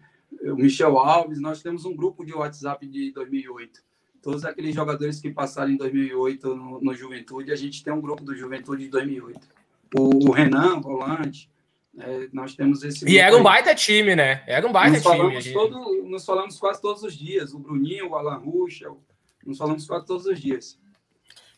o 0.43 0.57
Michel 0.57 0.99
Alves. 0.99 1.41
Nós 1.41 1.63
temos 1.63 1.85
um 1.85 1.95
grupo 1.95 2.25
de 2.25 2.35
WhatsApp 2.35 2.87
de 2.87 3.13
2008. 3.13 3.84
Todos 4.25 4.43
aqueles 4.47 4.75
jogadores 4.75 5.21
que 5.21 5.31
passaram 5.31 5.71
em 5.71 5.77
2008 5.77 6.57
no, 6.57 6.81
no 6.81 6.95
Juventude, 6.95 7.53
a 7.53 7.57
gente 7.57 7.85
tem 7.85 7.93
um 7.93 8.01
grupo 8.01 8.25
do 8.25 8.35
Juventude 8.35 8.85
de 8.85 8.89
2008. 8.89 9.39
O, 9.95 10.31
o 10.31 10.33
Renan, 10.33 10.81
volante, 10.81 11.51
é, 11.99 12.29
nós 12.33 12.57
temos 12.57 12.83
esse. 12.83 13.07
E 13.07 13.19
era 13.19 13.37
um 13.37 13.43
baita 13.43 13.75
time, 13.75 14.17
né? 14.17 14.43
Era 14.47 14.67
um 14.67 14.73
baita 14.73 14.97
nos 14.97 15.03
time. 15.03 15.41
Gente... 15.43 15.53
Todo, 15.53 16.05
nos 16.05 16.25
falamos 16.25 16.59
quase 16.59 16.81
todos 16.81 17.03
os 17.03 17.15
dias. 17.15 17.53
O 17.53 17.59
Bruninho, 17.59 18.09
o 18.09 18.15
Alan 18.17 18.39
Ruschel, 18.39 18.99
nos 19.45 19.59
falamos 19.59 19.87
quase 19.87 20.07
todos 20.07 20.25
os 20.25 20.41
dias. 20.41 20.79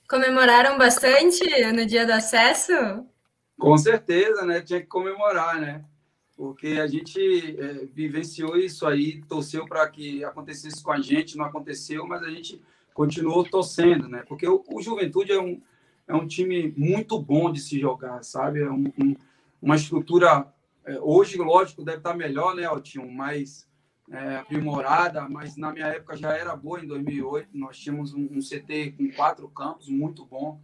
Comemoraram 0.09 0.77
bastante 0.77 1.45
no 1.73 1.87
dia 1.87 2.05
do 2.05 2.15
acesso? 2.15 2.73
Com 3.57 3.79
certeza, 3.79 4.45
né? 4.45 4.61
Tinha 4.61 4.81
que 4.81 4.89
comemorar, 4.89 5.61
né? 5.61 5.85
Porque 6.37 6.69
a 6.81 6.87
gente 6.87 7.19
é, 7.59 7.87
vivenciou 7.93 8.57
isso 8.57 8.87
aí, 8.87 9.23
torceu 9.23 9.65
para 9.65 9.89
que 9.89 10.23
acontecesse 10.23 10.83
com 10.83 10.93
a 10.93 11.01
gente, 11.01 11.37
não 11.37 11.47
aconteceu, 11.47 12.07
mas 12.07 12.23
a 12.23 12.31
gente 12.31 12.61
continuou 12.93 13.43
torcendo, 13.45 14.09
né? 14.09 14.23
Porque 14.29 14.47
o, 14.47 14.63
o 14.69 14.83
Juventude 14.83 15.33
é 15.33 15.41
um, 15.41 15.61
é 16.07 16.15
um 16.15 16.27
time 16.27 16.75
muito 16.77 17.19
bom 17.19 17.51
de 17.51 17.61
se 17.61 17.81
jogar, 17.81 18.23
sabe? 18.23 18.61
É 18.61 18.71
um, 18.71 18.93
um 18.99 19.17
uma 19.61 19.77
estrutura, 19.77 20.47
é, 20.85 20.99
hoje, 21.01 21.37
lógico, 21.39 21.85
deve 21.85 21.99
estar 21.99 22.15
melhor, 22.15 22.55
né, 22.55 22.65
Altinho, 22.65 23.11
mais 23.11 23.67
é, 24.11 24.37
aprimorada, 24.37 25.29
mas 25.29 25.57
na 25.57 25.73
minha 25.73 25.87
época 25.87 26.17
já 26.17 26.33
era 26.33 26.55
boa 26.55 26.81
em 26.81 26.87
2008. 26.87 27.49
Nós 27.53 27.79
tínhamos 27.79 28.15
um, 28.15 28.29
um, 28.31 28.41
CT 28.41 28.95
com 28.97 29.11
quatro 29.13 29.49
campos, 29.49 29.89
muito 29.89 30.25
bom. 30.25 30.61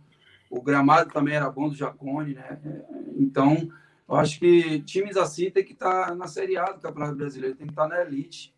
O 0.49 0.63
gramado 0.63 1.11
também 1.11 1.35
era 1.35 1.51
bom 1.51 1.69
do 1.69 1.75
Jacone, 1.75 2.35
né? 2.35 2.61
É, 2.65 2.85
então, 3.17 3.69
eu 4.13 4.19
acho 4.19 4.39
que 4.39 4.81
times 4.83 5.17
assim 5.17 5.51
tem 5.51 5.65
que 5.65 5.73
estar 5.73 6.15
na 6.15 6.27
Série 6.27 6.59
A 6.59 6.67
do 6.67 6.81
Campeonato 6.81 7.17
Brasileiro, 7.17 7.57
tem 7.57 7.67
que 7.67 7.73
estar 7.73 7.89
na 7.89 8.03
elite. 8.03 8.55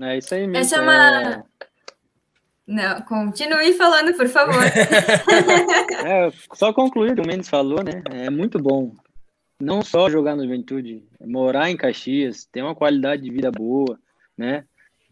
É 0.00 0.18
isso 0.18 0.34
aí 0.34 0.48
mesmo. 0.48 0.56
Essa 0.56 0.76
é 0.76 0.80
uma. 0.80 1.32
É... 1.32 1.44
Não, 2.66 3.02
continue 3.02 3.72
falando, 3.74 4.16
por 4.16 4.26
favor. 4.26 4.64
é, 6.04 6.32
só 6.54 6.72
concluir 6.72 7.12
o 7.12 7.14
que 7.14 7.20
o 7.20 7.26
Mendes 7.26 7.48
falou, 7.48 7.84
né? 7.84 8.02
É 8.10 8.28
muito 8.30 8.58
bom. 8.58 8.96
Não 9.60 9.80
só 9.80 10.10
jogar 10.10 10.34
no 10.34 10.42
Juventude, 10.42 11.04
morar 11.20 11.70
em 11.70 11.76
Caxias, 11.76 12.44
ter 12.46 12.62
uma 12.62 12.74
qualidade 12.74 13.22
de 13.22 13.30
vida 13.30 13.52
boa, 13.52 13.96
né? 14.36 14.64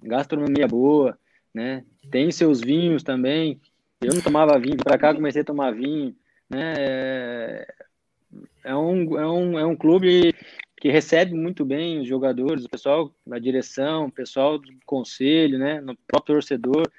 Gastronomia 0.02 0.66
boa, 0.66 1.16
né? 1.54 1.84
Tem 2.10 2.32
seus 2.32 2.60
vinhos 2.60 3.04
também. 3.04 3.60
Eu 4.00 4.12
não 4.12 4.20
tomava 4.20 4.58
vinho, 4.58 4.76
para 4.76 4.98
cá 4.98 5.14
comecei 5.14 5.42
a 5.42 5.44
tomar 5.44 5.72
vinho, 5.72 6.16
né? 6.48 6.74
É, 6.78 7.74
é 8.64 8.74
um, 8.74 9.18
é 9.18 9.26
um, 9.26 9.58
é 9.58 9.66
um 9.66 9.76
clube 9.76 10.34
que 10.80 10.90
recebe 10.90 11.34
muito 11.34 11.64
bem 11.64 12.00
os 12.00 12.08
jogadores, 12.08 12.64
o 12.64 12.70
pessoal 12.70 13.14
da 13.26 13.38
direção, 13.38 14.06
o 14.06 14.12
pessoal 14.12 14.58
do 14.58 14.72
conselho, 14.86 15.58
né? 15.58 15.80
No 15.80 15.94
próprio 16.06 16.36
torcedor 16.36 16.90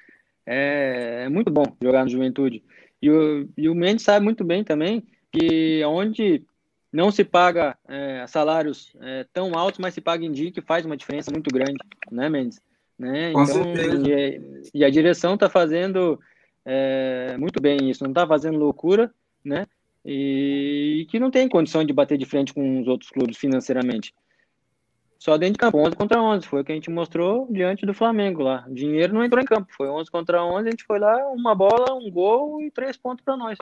é, 0.46 1.24
é 1.24 1.28
muito 1.28 1.50
bom 1.50 1.64
jogar 1.82 2.04
no 2.04 2.10
Juventude. 2.10 2.62
E 3.00 3.10
o, 3.10 3.48
e 3.56 3.68
o 3.68 3.74
Mendes 3.74 4.04
sabe 4.04 4.24
muito 4.24 4.44
bem 4.44 4.62
também 4.62 5.02
que 5.32 5.82
onde 5.84 6.44
não 6.92 7.10
se 7.10 7.24
paga 7.24 7.76
é, 7.88 8.24
salários 8.28 8.94
é, 9.00 9.26
tão 9.32 9.58
altos, 9.58 9.80
mas 9.80 9.94
se 9.94 10.00
paga 10.00 10.24
em 10.24 10.30
dia, 10.30 10.52
que 10.52 10.60
faz 10.60 10.84
uma 10.84 10.96
diferença 10.96 11.30
muito 11.32 11.52
grande, 11.52 11.78
né, 12.10 12.28
Mendes? 12.28 12.60
Né? 12.98 13.32
Com 13.32 13.42
então. 13.42 13.74
E, 14.06 14.70
e, 14.74 14.84
a 14.84 14.90
direção 14.90 15.34
está 15.34 15.48
fazendo 15.48 16.20
é, 16.64 17.34
muito 17.38 17.60
bem 17.60 17.90
isso, 17.90 18.04
não 18.04 18.10
está 18.10 18.26
fazendo 18.26 18.58
loucura, 18.58 19.12
né? 19.44 19.66
E, 20.04 21.06
que 21.10 21.20
não 21.20 21.30
tem 21.30 21.48
condição 21.48 21.84
de 21.84 21.92
bater 21.92 22.18
de 22.18 22.26
frente 22.26 22.52
com 22.52 22.80
os 22.80 22.88
outros 22.88 23.10
clubes 23.10 23.36
financeiramente 23.36 24.12
só 25.22 25.38
dentro 25.38 25.52
de 25.52 25.58
campo, 25.60 25.78
11 25.78 25.94
contra 25.94 26.20
11, 26.20 26.48
foi 26.48 26.60
o 26.62 26.64
que 26.64 26.72
a 26.72 26.74
gente 26.74 26.90
mostrou 26.90 27.46
diante 27.48 27.86
do 27.86 27.94
Flamengo 27.94 28.42
lá. 28.42 28.64
O 28.68 28.74
dinheiro 28.74 29.14
não 29.14 29.22
entrou 29.22 29.40
em 29.40 29.46
campo, 29.46 29.72
foi 29.76 29.88
11 29.88 30.10
contra 30.10 30.44
11, 30.44 30.66
a 30.66 30.70
gente 30.72 30.82
foi 30.82 30.98
lá, 30.98 31.16
uma 31.28 31.54
bola, 31.54 31.94
um 31.94 32.10
gol 32.10 32.60
e 32.60 32.72
três 32.72 32.96
pontos 32.96 33.24
para 33.24 33.36
nós. 33.36 33.56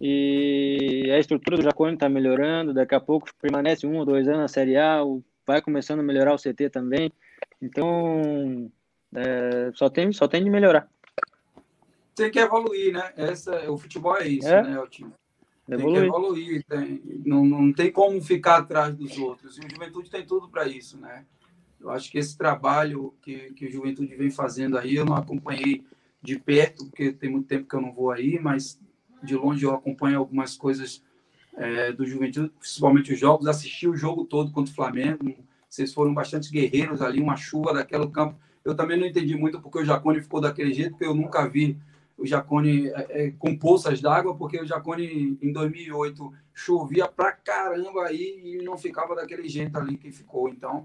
E 0.00 1.10
a 1.12 1.18
estrutura 1.18 1.56
do 1.56 1.64
Jacone 1.64 1.94
está 1.94 2.08
melhorando, 2.08 2.72
daqui 2.72 2.94
a 2.94 3.00
pouco 3.00 3.28
permanece 3.42 3.84
um 3.84 3.96
ou 3.96 4.04
dois 4.04 4.28
anos 4.28 4.42
na 4.42 4.46
Série 4.46 4.76
A, 4.76 5.00
vai 5.44 5.60
começando 5.60 5.98
a 5.98 6.04
melhorar 6.04 6.32
o 6.32 6.38
CT 6.38 6.70
também. 6.70 7.10
Então, 7.60 8.70
é, 9.12 9.72
só, 9.74 9.90
tem, 9.90 10.12
só 10.12 10.28
tem 10.28 10.44
de 10.44 10.50
melhorar. 10.50 10.88
Tem 12.14 12.30
que 12.30 12.38
evoluir, 12.38 12.92
né? 12.92 13.12
Essa, 13.16 13.68
o 13.68 13.76
futebol 13.76 14.16
é 14.18 14.28
isso, 14.28 14.46
é. 14.46 14.62
né, 14.62 14.78
o 14.78 14.86
time. 14.86 15.10
Tem 15.66 15.74
evoluir. 15.74 16.00
que 16.00 16.06
evoluir, 16.06 16.64
tem, 16.64 17.02
não, 17.24 17.44
não 17.44 17.72
tem 17.72 17.90
como 17.90 18.20
ficar 18.22 18.58
atrás 18.58 18.94
dos 18.94 19.18
outros. 19.18 19.58
E 19.58 19.60
o 19.60 19.70
Juventude 19.70 20.10
tem 20.10 20.24
tudo 20.24 20.48
para 20.48 20.68
isso, 20.68 20.96
né? 20.96 21.24
Eu 21.80 21.90
acho 21.90 22.10
que 22.10 22.18
esse 22.18 22.36
trabalho 22.38 23.14
que, 23.20 23.52
que 23.52 23.66
o 23.66 23.70
Juventude 23.70 24.14
vem 24.14 24.30
fazendo 24.30 24.78
aí, 24.78 24.94
eu 24.94 25.04
não 25.04 25.14
acompanhei 25.14 25.84
de 26.22 26.38
perto, 26.38 26.86
porque 26.86 27.12
tem 27.12 27.30
muito 27.30 27.46
tempo 27.46 27.68
que 27.68 27.74
eu 27.74 27.80
não 27.80 27.92
vou 27.92 28.10
aí, 28.10 28.38
mas 28.38 28.80
de 29.22 29.34
longe 29.34 29.64
eu 29.64 29.74
acompanho 29.74 30.18
algumas 30.18 30.56
coisas 30.56 31.02
é, 31.56 31.92
do 31.92 32.06
Juventude, 32.06 32.52
principalmente 32.58 33.12
os 33.12 33.18
jogos. 33.18 33.46
Assisti 33.46 33.88
o 33.88 33.96
jogo 33.96 34.24
todo 34.24 34.52
contra 34.52 34.72
o 34.72 34.74
Flamengo. 34.74 35.34
Vocês 35.68 35.92
foram 35.92 36.14
bastante 36.14 36.50
guerreiros 36.50 37.02
ali, 37.02 37.20
uma 37.20 37.36
chuva 37.36 37.74
daquele 37.74 38.08
campo. 38.08 38.38
Eu 38.64 38.74
também 38.74 38.98
não 38.98 39.06
entendi 39.06 39.36
muito 39.36 39.60
porque 39.60 39.78
o 39.78 39.84
Jacone 39.84 40.20
ficou 40.20 40.40
daquele 40.40 40.72
jeito, 40.72 40.90
porque 40.90 41.04
eu 41.06 41.14
nunca 41.14 41.46
vi 41.48 41.78
o 42.16 42.26
Jacone 42.26 42.88
é, 42.88 43.06
é, 43.10 43.30
com 43.32 43.56
poças 43.56 44.00
d'água, 44.00 44.36
porque 44.36 44.58
o 44.60 44.66
Jacone 44.66 45.38
em 45.40 45.52
2008 45.52 46.32
chovia 46.54 47.06
pra 47.06 47.32
caramba 47.32 48.06
aí 48.06 48.40
e 48.42 48.64
não 48.64 48.78
ficava 48.78 49.14
daquele 49.14 49.48
jeito 49.48 49.76
ali 49.78 49.96
que 49.96 50.10
ficou. 50.10 50.48
Então, 50.48 50.84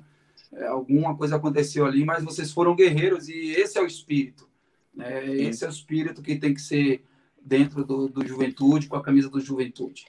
é, 0.51 0.67
alguma 0.67 1.15
coisa 1.15 1.37
aconteceu 1.37 1.85
ali, 1.85 2.03
mas 2.03 2.23
vocês 2.23 2.51
foram 2.51 2.75
guerreiros 2.75 3.29
e 3.29 3.51
esse 3.51 3.77
é 3.77 3.81
o 3.81 3.87
espírito. 3.87 4.49
Né? 4.93 5.25
Esse 5.35 5.63
é 5.63 5.67
o 5.67 5.71
espírito 5.71 6.21
que 6.21 6.35
tem 6.35 6.53
que 6.53 6.61
ser 6.61 7.03
dentro 7.41 7.83
do, 7.85 8.09
do 8.09 8.25
Juventude, 8.27 8.87
com 8.87 8.97
a 8.97 9.03
camisa 9.03 9.29
do 9.29 9.39
Juventude. 9.39 10.05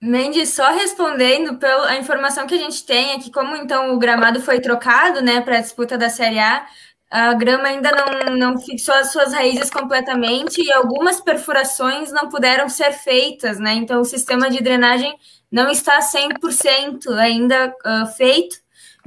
Mendes, 0.00 0.50
só 0.50 0.70
respondendo 0.74 1.56
pela 1.56 1.96
informação 1.96 2.46
que 2.46 2.54
a 2.54 2.58
gente 2.58 2.84
tem 2.84 3.12
é 3.12 3.18
que 3.18 3.30
como 3.30 3.56
então 3.56 3.94
o 3.94 3.98
gramado 3.98 4.40
foi 4.40 4.60
trocado, 4.60 5.22
né, 5.22 5.40
para 5.40 5.58
a 5.58 5.60
disputa 5.60 5.96
da 5.96 6.10
Série 6.10 6.38
A, 6.38 6.66
a 7.10 7.32
grama 7.34 7.68
ainda 7.68 7.90
não, 7.92 8.36
não 8.36 8.58
fixou 8.58 8.94
as 8.94 9.12
suas 9.12 9.32
raízes 9.32 9.70
completamente 9.70 10.60
e 10.60 10.72
algumas 10.72 11.20
perfurações 11.20 12.10
não 12.10 12.28
puderam 12.28 12.68
ser 12.68 12.92
feitas, 12.92 13.58
né? 13.58 13.74
Então, 13.74 14.00
o 14.00 14.04
sistema 14.04 14.50
de 14.50 14.62
drenagem 14.62 15.14
não 15.50 15.70
está 15.70 16.00
100% 16.00 17.16
ainda 17.16 17.72
uh, 17.86 18.06
feito, 18.16 18.56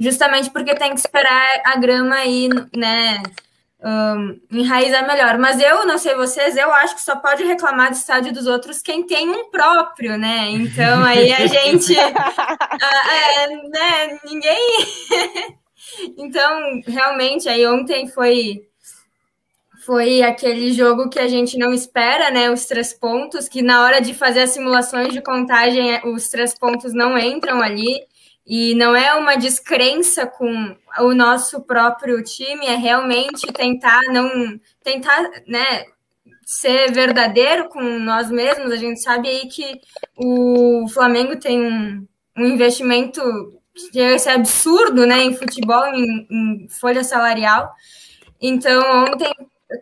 justamente 0.00 0.50
porque 0.50 0.74
tem 0.74 0.94
que 0.94 1.00
esperar 1.00 1.60
a 1.66 1.76
grama 1.76 2.14
aí, 2.14 2.48
né? 2.74 3.22
Um, 3.80 4.40
enraizar 4.50 5.06
melhor. 5.06 5.38
Mas 5.38 5.60
eu, 5.60 5.86
não 5.86 5.98
sei 5.98 6.14
vocês, 6.14 6.56
eu 6.56 6.72
acho 6.72 6.94
que 6.94 7.02
só 7.02 7.16
pode 7.16 7.44
reclamar 7.44 7.90
do 7.90 7.96
estádio 7.96 8.32
dos 8.32 8.46
outros 8.46 8.80
quem 8.80 9.06
tem 9.06 9.28
um 9.28 9.50
próprio, 9.50 10.16
né? 10.16 10.50
Então 10.50 11.04
aí 11.04 11.30
a 11.32 11.44
gente. 11.46 11.92
uh, 11.92 13.10
é, 13.36 13.46
né, 13.68 14.18
ninguém. 14.24 15.58
Então, 16.16 16.80
realmente, 16.86 17.48
aí 17.48 17.66
ontem 17.66 18.08
foi 18.08 18.68
foi 19.84 20.22
aquele 20.22 20.72
jogo 20.72 21.08
que 21.08 21.18
a 21.18 21.28
gente 21.28 21.56
não 21.56 21.72
espera, 21.72 22.30
né? 22.30 22.50
Os 22.50 22.66
três 22.66 22.92
pontos, 22.92 23.48
que 23.48 23.62
na 23.62 23.82
hora 23.84 24.00
de 24.00 24.12
fazer 24.12 24.40
as 24.40 24.50
simulações 24.50 25.14
de 25.14 25.22
contagem, 25.22 25.94
é, 25.94 26.06
os 26.06 26.28
três 26.28 26.52
pontos 26.58 26.92
não 26.92 27.18
entram 27.18 27.62
ali. 27.62 28.06
E 28.46 28.74
não 28.74 28.96
é 28.96 29.14
uma 29.14 29.36
descrença 29.36 30.26
com 30.26 30.76
o 31.00 31.14
nosso 31.14 31.62
próprio 31.62 32.22
time, 32.22 32.66
é 32.66 32.76
realmente 32.76 33.46
tentar 33.52 34.00
não 34.10 34.58
tentar, 34.82 35.22
né, 35.46 35.84
ser 36.44 36.90
verdadeiro 36.92 37.68
com 37.68 37.82
nós 37.82 38.30
mesmos. 38.30 38.72
A 38.72 38.76
gente 38.76 39.00
sabe 39.00 39.28
aí 39.28 39.48
que 39.48 39.80
o 40.16 40.88
Flamengo 40.88 41.36
tem 41.36 41.60
um, 41.62 42.06
um 42.36 42.46
investimento 42.46 43.20
esse 43.94 44.28
absurdo 44.28 45.06
né, 45.06 45.22
em 45.22 45.36
futebol, 45.36 45.86
em, 45.86 46.26
em 46.30 46.68
folha 46.68 47.04
salarial. 47.04 47.72
Então, 48.40 48.80
ontem 49.04 49.32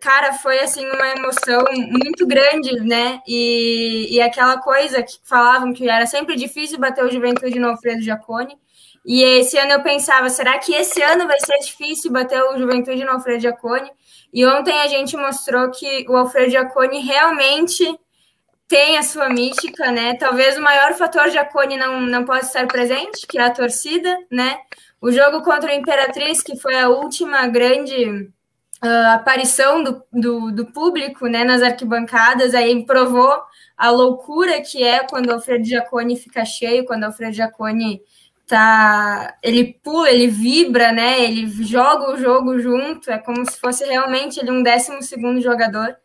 cara, 0.00 0.32
foi 0.34 0.58
assim 0.58 0.84
uma 0.86 1.08
emoção 1.12 1.64
muito 1.90 2.26
grande, 2.26 2.80
né? 2.80 3.20
E, 3.26 4.08
e 4.10 4.20
aquela 4.20 4.58
coisa 4.58 5.02
que 5.02 5.18
falavam 5.22 5.72
que 5.72 5.88
era 5.88 6.06
sempre 6.06 6.34
difícil 6.36 6.78
bater 6.78 7.04
o 7.04 7.10
Juventude 7.10 7.58
no 7.58 7.68
Alfredo 7.68 8.02
Giacone. 8.02 8.56
E 9.04 9.22
esse 9.22 9.56
ano 9.56 9.72
eu 9.72 9.82
pensava, 9.82 10.28
será 10.28 10.58
que 10.58 10.74
esse 10.74 11.00
ano 11.00 11.28
vai 11.28 11.38
ser 11.38 11.58
difícil 11.58 12.10
bater 12.10 12.42
o 12.42 12.58
Juventude 12.58 13.04
no 13.04 13.12
Alfredo 13.12 13.40
Giacone? 13.40 13.88
E 14.32 14.44
ontem 14.44 14.76
a 14.80 14.88
gente 14.88 15.16
mostrou 15.16 15.70
que 15.70 16.04
o 16.08 16.16
Alfredo 16.16 16.50
Giacone 16.50 16.98
realmente 16.98 17.84
tem 18.68 18.98
a 18.98 19.02
sua 19.02 19.28
mística, 19.28 19.90
né? 19.92 20.14
Talvez 20.14 20.56
o 20.56 20.62
maior 20.62 20.94
fator 20.94 21.30
Giacone 21.30 21.76
não, 21.76 22.00
não 22.00 22.24
possa 22.24 22.46
estar 22.46 22.66
presente, 22.66 23.26
que 23.26 23.38
é 23.38 23.42
a 23.42 23.50
torcida, 23.50 24.16
né? 24.30 24.58
O 25.00 25.12
jogo 25.12 25.42
contra 25.42 25.70
o 25.70 25.74
Imperatriz, 25.74 26.42
que 26.42 26.56
foi 26.56 26.76
a 26.78 26.88
última 26.88 27.46
grande 27.46 28.28
uh, 28.84 29.14
aparição 29.14 29.82
do, 29.82 30.02
do, 30.12 30.52
do, 30.52 30.66
público 30.66 31.26
né, 31.26 31.44
nas 31.44 31.62
arquibancadas, 31.62 32.54
aí 32.54 32.84
provou 32.84 33.40
a 33.76 33.90
loucura 33.90 34.60
que 34.60 34.82
é 34.82 35.00
quando 35.04 35.28
o 35.28 35.34
Alfredo 35.34 35.64
Giacone 35.64 36.16
fica 36.16 36.44
cheio, 36.44 36.86
quando 36.86 37.02
o 37.02 37.06
Alfredo 37.06 37.34
Giacone 37.34 38.00
tá, 38.46 39.36
ele 39.42 39.78
pula, 39.82 40.10
ele 40.10 40.28
vibra, 40.28 40.92
né? 40.92 41.22
Ele 41.22 41.46
joga 41.64 42.12
o 42.12 42.16
jogo 42.16 42.58
junto, 42.58 43.10
é 43.10 43.18
como 43.18 43.44
se 43.48 43.58
fosse 43.60 43.84
realmente 43.84 44.40
ele 44.40 44.50
um 44.50 44.62
décimo 44.62 45.02
segundo 45.02 45.40
jogador. 45.40 45.96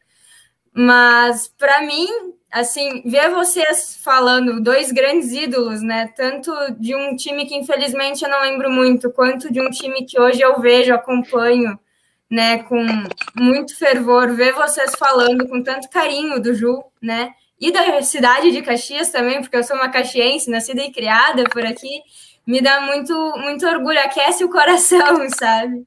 Mas 0.73 1.47
para 1.57 1.81
mim, 1.81 2.07
assim, 2.51 3.01
ver 3.05 3.29
vocês 3.29 3.97
falando 4.03 4.61
dois 4.61 4.91
grandes 4.91 5.31
ídolos, 5.31 5.81
né? 5.81 6.07
Tanto 6.15 6.51
de 6.77 6.93
um 6.95 7.15
time 7.15 7.45
que 7.45 7.55
infelizmente 7.55 8.23
eu 8.23 8.29
não 8.29 8.41
lembro 8.41 8.69
muito, 8.69 9.11
quanto 9.11 9.51
de 9.51 9.61
um 9.61 9.69
time 9.69 10.05
que 10.05 10.19
hoje 10.19 10.41
eu 10.41 10.59
vejo, 10.59 10.93
acompanho, 10.93 11.79
né, 12.29 12.63
com 12.63 12.85
muito 13.35 13.77
fervor, 13.77 14.33
ver 14.33 14.53
vocês 14.53 14.93
falando 14.97 15.47
com 15.47 15.61
tanto 15.63 15.89
carinho 15.89 16.41
do 16.41 16.53
Ju, 16.53 16.83
né? 17.01 17.33
E 17.59 17.71
da 17.71 18.01
cidade 18.01 18.51
de 18.51 18.61
Caxias 18.61 19.11
também, 19.11 19.41
porque 19.41 19.55
eu 19.55 19.63
sou 19.63 19.75
uma 19.75 19.89
caxiense, 19.89 20.49
nascida 20.49 20.81
e 20.81 20.91
criada 20.91 21.43
por 21.45 21.65
aqui, 21.65 22.01
me 22.47 22.61
dá 22.61 22.81
muito 22.81 23.13
muito 23.37 23.65
orgulho, 23.67 23.99
aquece 23.99 24.43
o 24.43 24.49
coração, 24.49 25.29
sabe? 25.37 25.85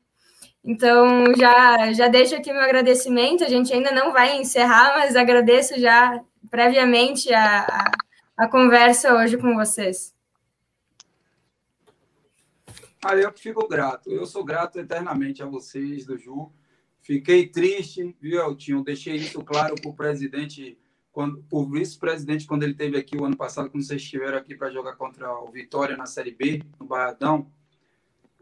Então, 0.64 1.34
já, 1.36 1.92
já 1.92 2.08
deixo 2.08 2.34
aqui 2.34 2.50
meu 2.52 2.62
agradecimento. 2.62 3.44
A 3.44 3.48
gente 3.48 3.72
ainda 3.72 3.90
não 3.90 4.12
vai 4.12 4.38
encerrar, 4.38 4.94
mas 4.96 5.14
agradeço 5.14 5.78
já 5.78 6.20
previamente 6.54 7.34
a, 7.34 7.66
a, 7.66 7.92
a 8.36 8.48
conversa 8.48 9.12
hoje 9.12 9.36
com 9.36 9.56
vocês. 9.56 10.14
Ah, 13.04 13.16
eu 13.16 13.32
fico 13.32 13.66
grato. 13.66 14.08
Eu 14.08 14.24
sou 14.24 14.44
grato 14.44 14.78
eternamente 14.78 15.42
a 15.42 15.46
vocês, 15.46 16.06
do 16.06 16.16
Ju. 16.16 16.52
Fiquei 17.02 17.48
triste, 17.48 18.16
viu, 18.20 18.40
Eltinho? 18.40 18.84
Deixei 18.84 19.16
isso 19.16 19.42
claro 19.42 19.74
para 19.74 19.90
o 19.90 19.96
presidente, 19.96 20.78
quando, 21.10 21.44
o 21.50 21.68
vice-presidente, 21.68 22.46
quando 22.46 22.62
ele 22.62 22.70
esteve 22.70 22.98
aqui 22.98 23.16
o 23.16 23.24
ano 23.24 23.36
passado, 23.36 23.68
quando 23.68 23.82
vocês 23.82 24.00
estiveram 24.00 24.38
aqui 24.38 24.54
para 24.54 24.70
jogar 24.70 24.94
contra 24.94 25.36
o 25.40 25.50
Vitória 25.50 25.96
na 25.96 26.06
Série 26.06 26.30
B, 26.30 26.62
no 26.78 26.86
Barradão, 26.86 27.50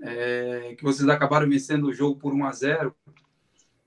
é, 0.03 0.75
que 0.77 0.85
vocês 0.85 1.09
acabaram 1.09 1.49
vencendo 1.49 1.87
o 1.87 1.95
jogo 1.95 2.21
por 2.21 2.35
1 2.35 2.45
a 2.45 2.53
0 2.53 2.97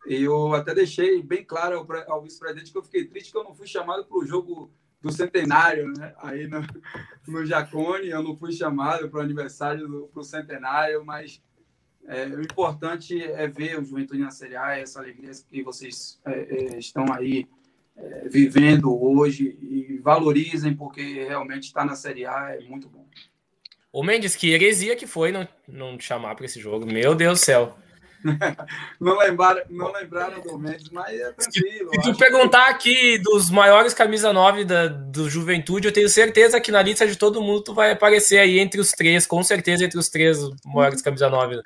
Eu 0.06 0.54
até 0.54 0.74
deixei 0.74 1.22
bem 1.22 1.44
claro 1.44 1.78
ao, 1.78 2.12
ao 2.12 2.24
vice-presidente 2.24 2.72
que 2.72 2.78
eu 2.78 2.84
fiquei 2.84 3.06
triste 3.06 3.32
que 3.32 3.38
eu 3.38 3.44
não 3.44 3.56
fui 3.56 3.68
chamado 3.68 4.06
para 4.06 4.18
o 4.18 4.26
jogo 4.26 4.72
do 5.02 5.12
centenário, 5.12 5.92
né? 5.98 6.14
Aí 6.18 6.48
no, 6.48 6.62
no 7.28 7.46
Jacone, 7.46 8.10
eu 8.10 8.24
não 8.24 8.36
fui 8.36 8.52
chamado 8.52 9.10
para 9.10 9.20
o 9.20 9.24
aniversário 9.24 10.10
do 10.14 10.24
centenário, 10.24 11.06
mas 11.06 11.42
é, 12.08 12.26
o 12.28 12.42
importante 12.42 13.22
é 13.22 13.48
ver 13.48 13.80
o 13.80 13.84
Juventude 13.84 14.20
na 14.22 14.32
Série 14.32 14.56
A, 14.56 14.78
essa 14.78 15.00
alegria 15.00 15.32
que 15.50 15.64
vocês 15.64 16.20
é, 16.26 16.74
é, 16.76 16.80
estão 16.80 17.12
aí 17.12 17.48
é, 17.96 18.30
vivendo 18.30 18.96
hoje 19.00 19.58
e 19.62 19.98
valorizem, 19.98 20.76
porque 20.76 21.24
realmente 21.24 21.64
estar 21.64 21.86
na 21.86 21.96
Série 21.96 22.26
A 22.26 22.56
é 22.56 22.60
muito 22.62 22.90
bom. 22.90 23.08
O 23.92 24.04
Mendes, 24.04 24.36
que 24.36 24.52
heresia 24.52 24.96
que 24.96 25.08
foi 25.08 25.32
não, 25.32 25.48
não 25.68 26.00
chamar 26.00 26.36
para 26.36 26.46
esse 26.46 26.60
jogo. 26.60 26.86
Meu 26.86 27.16
Deus 27.16 27.40
do 27.40 27.46
céu. 27.46 27.78
não, 29.00 29.18
lembraram, 29.18 29.62
não 29.70 29.92
lembraram 29.92 30.42
do 30.42 30.58
Mendes, 30.58 30.90
mas 30.90 31.14
é 31.14 31.32
tranquilo. 31.32 31.92
Se, 31.94 32.02
tu 32.02 32.18
perguntar 32.18 32.66
que... 32.78 32.90
aqui 32.90 33.18
dos 33.20 33.50
maiores 33.50 33.94
camisa 33.94 34.34
9 34.34 34.66
da, 34.66 34.88
do 34.88 35.30
Juventude, 35.30 35.88
eu 35.88 35.94
tenho 35.94 36.10
certeza 36.10 36.60
que 36.60 36.72
na 36.72 36.82
lista 36.82 37.06
de 37.06 37.16
todo 37.16 37.42
mundo 37.42 37.62
tu 37.62 37.74
vai 37.74 37.92
aparecer 37.92 38.40
aí 38.40 38.60
entre 38.60 38.80
os 38.80 38.92
três, 38.92 39.28
com 39.28 39.44
certeza 39.44 39.86
entre 39.86 40.00
os 40.00 40.10
três 40.10 40.38
maiores 40.66 41.02
camisa 41.02 41.30
9. 41.30 41.62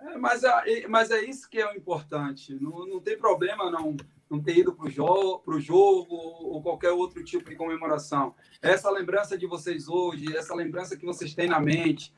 É, 0.00 0.18
mas, 0.18 0.44
é, 0.44 0.86
mas 0.88 1.10
é 1.10 1.22
isso 1.24 1.48
que 1.50 1.58
é 1.58 1.66
o 1.70 1.76
importante. 1.76 2.56
Não, 2.60 2.86
não 2.86 3.00
tem 3.00 3.18
problema 3.18 3.70
não, 3.70 3.96
não 4.30 4.40
ter 4.40 4.58
ido 4.58 4.72
para 4.72 4.86
o 4.86 4.90
jogo, 4.90 5.60
jogo 5.60 6.14
ou 6.14 6.62
qualquer 6.62 6.90
outro 6.90 7.24
tipo 7.24 7.50
de 7.50 7.56
comemoração. 7.56 8.34
Essa 8.60 8.90
lembrança 8.90 9.36
de 9.36 9.46
vocês 9.46 9.88
hoje, 9.88 10.36
essa 10.36 10.54
lembrança 10.54 10.96
que 10.96 11.04
vocês 11.04 11.34
têm 11.34 11.48
na 11.48 11.60
mente, 11.60 12.12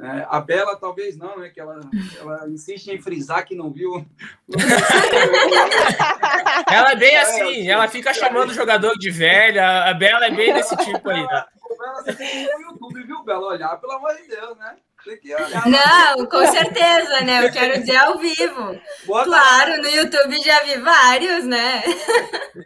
é, 0.00 0.26
a 0.28 0.40
Bela 0.40 0.76
talvez 0.76 1.16
não, 1.16 1.38
né? 1.38 1.48
Que 1.48 1.60
ela, 1.60 1.80
ela 2.20 2.48
insiste 2.48 2.88
em 2.88 3.00
frisar 3.00 3.44
que 3.44 3.56
não 3.56 3.70
viu. 3.70 4.06
ela 6.70 6.92
é 6.92 6.96
bem 6.96 7.14
é, 7.14 7.20
assim, 7.20 7.68
ela 7.68 7.88
fica 7.88 8.14
chamando 8.14 8.50
o 8.50 8.54
jogador 8.54 8.96
de 8.96 9.10
velha. 9.10 9.84
A 9.84 9.94
Bela 9.94 10.26
é 10.26 10.30
bem 10.30 10.54
desse 10.54 10.76
tipo 10.76 11.10
aí. 11.10 11.20
Né? 11.20 11.44
Bela, 11.78 12.02
você 12.02 12.14
tem 12.14 12.28
que 12.28 12.36
ir 12.36 12.50
no 12.54 12.60
YouTube, 12.70 13.02
viu, 13.02 13.24
Bela? 13.24 13.48
Olhar, 13.48 13.76
pelo 13.80 13.94
amor 13.94 14.14
de 14.14 14.28
Deus, 14.28 14.56
né? 14.56 14.76
Tem 15.04 15.18
que 15.18 15.34
olhar. 15.34 15.66
Não, 15.66 16.26
com 16.26 16.46
certeza, 16.46 17.20
né? 17.22 17.46
Eu 17.46 17.52
quero 17.52 17.80
dizer 17.80 17.96
ao 17.96 18.18
vivo. 18.18 18.80
Boa 19.06 19.24
claro, 19.24 19.72
tarde. 19.72 19.82
no 19.82 19.96
YouTube 19.96 20.42
já 20.42 20.62
vi 20.62 20.78
vários, 20.78 21.44
né? 21.44 21.82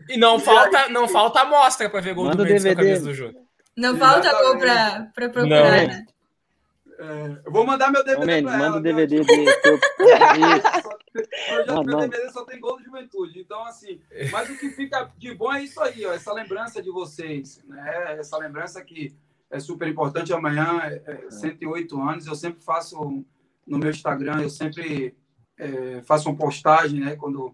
E 0.09 0.19
não 0.19 0.39
falta, 0.39 0.89
não 0.89 1.09
falta 1.09 1.41
amostra 1.41 1.89
para 1.89 2.01
ver 2.01 2.15
gol 2.15 2.25
Manda 2.25 2.39
do 2.39 2.45
Mendes 2.45 2.65
com 2.65 2.71
a 2.71 2.77
camisa 2.77 3.05
do 3.05 3.15
jogo. 3.15 3.39
Não 3.77 3.97
falta 3.97 4.33
gol 4.33 4.59
para 4.59 5.09
procurar, 5.15 5.47
não. 5.47 5.71
né? 5.71 6.05
É, 7.03 7.43
eu 7.45 7.51
vou 7.51 7.67
mandar 7.67 7.91
meu 7.91 8.05
DVD 8.05 8.27
Mendes, 8.27 8.53
manda 8.53 8.65
ela, 8.65 8.77
o 8.77 8.81
DVD 8.81 9.25
dele. 9.25 9.51
Projeto 11.13 11.85
meu 11.85 11.99
DVD 11.99 12.31
só 12.31 12.45
tem 12.45 12.61
gol 12.61 12.79
de 12.79 12.85
juventude. 12.85 13.41
Então, 13.41 13.65
assim, 13.65 14.01
mas 14.31 14.49
o 14.49 14.57
que 14.57 14.71
fica 14.71 15.11
de 15.19 15.35
bom 15.35 15.53
é 15.53 15.65
isso 15.65 15.81
aí, 15.81 16.07
ó, 16.07 16.13
essa 16.13 16.33
lembrança 16.33 16.81
de 16.81 16.93
vocês, 16.93 17.61
né? 17.67 18.17
Essa 18.19 18.39
lembrança 18.39 18.81
que 18.85 19.17
é 19.51 19.59
super 19.59 19.89
importante. 19.89 20.33
Amanhã 20.33 20.81
é 20.85 21.29
108 21.29 21.99
é 21.99 22.13
anos. 22.13 22.27
Eu 22.27 22.37
sempre 22.37 22.63
faço 22.63 23.25
no 23.67 23.79
meu 23.79 23.91
Instagram, 23.91 24.41
eu 24.41 24.51
sempre 24.51 25.17
é, 25.59 26.03
faço 26.03 26.29
uma 26.29 26.39
postagem, 26.39 27.01
né? 27.01 27.17
Quando 27.17 27.53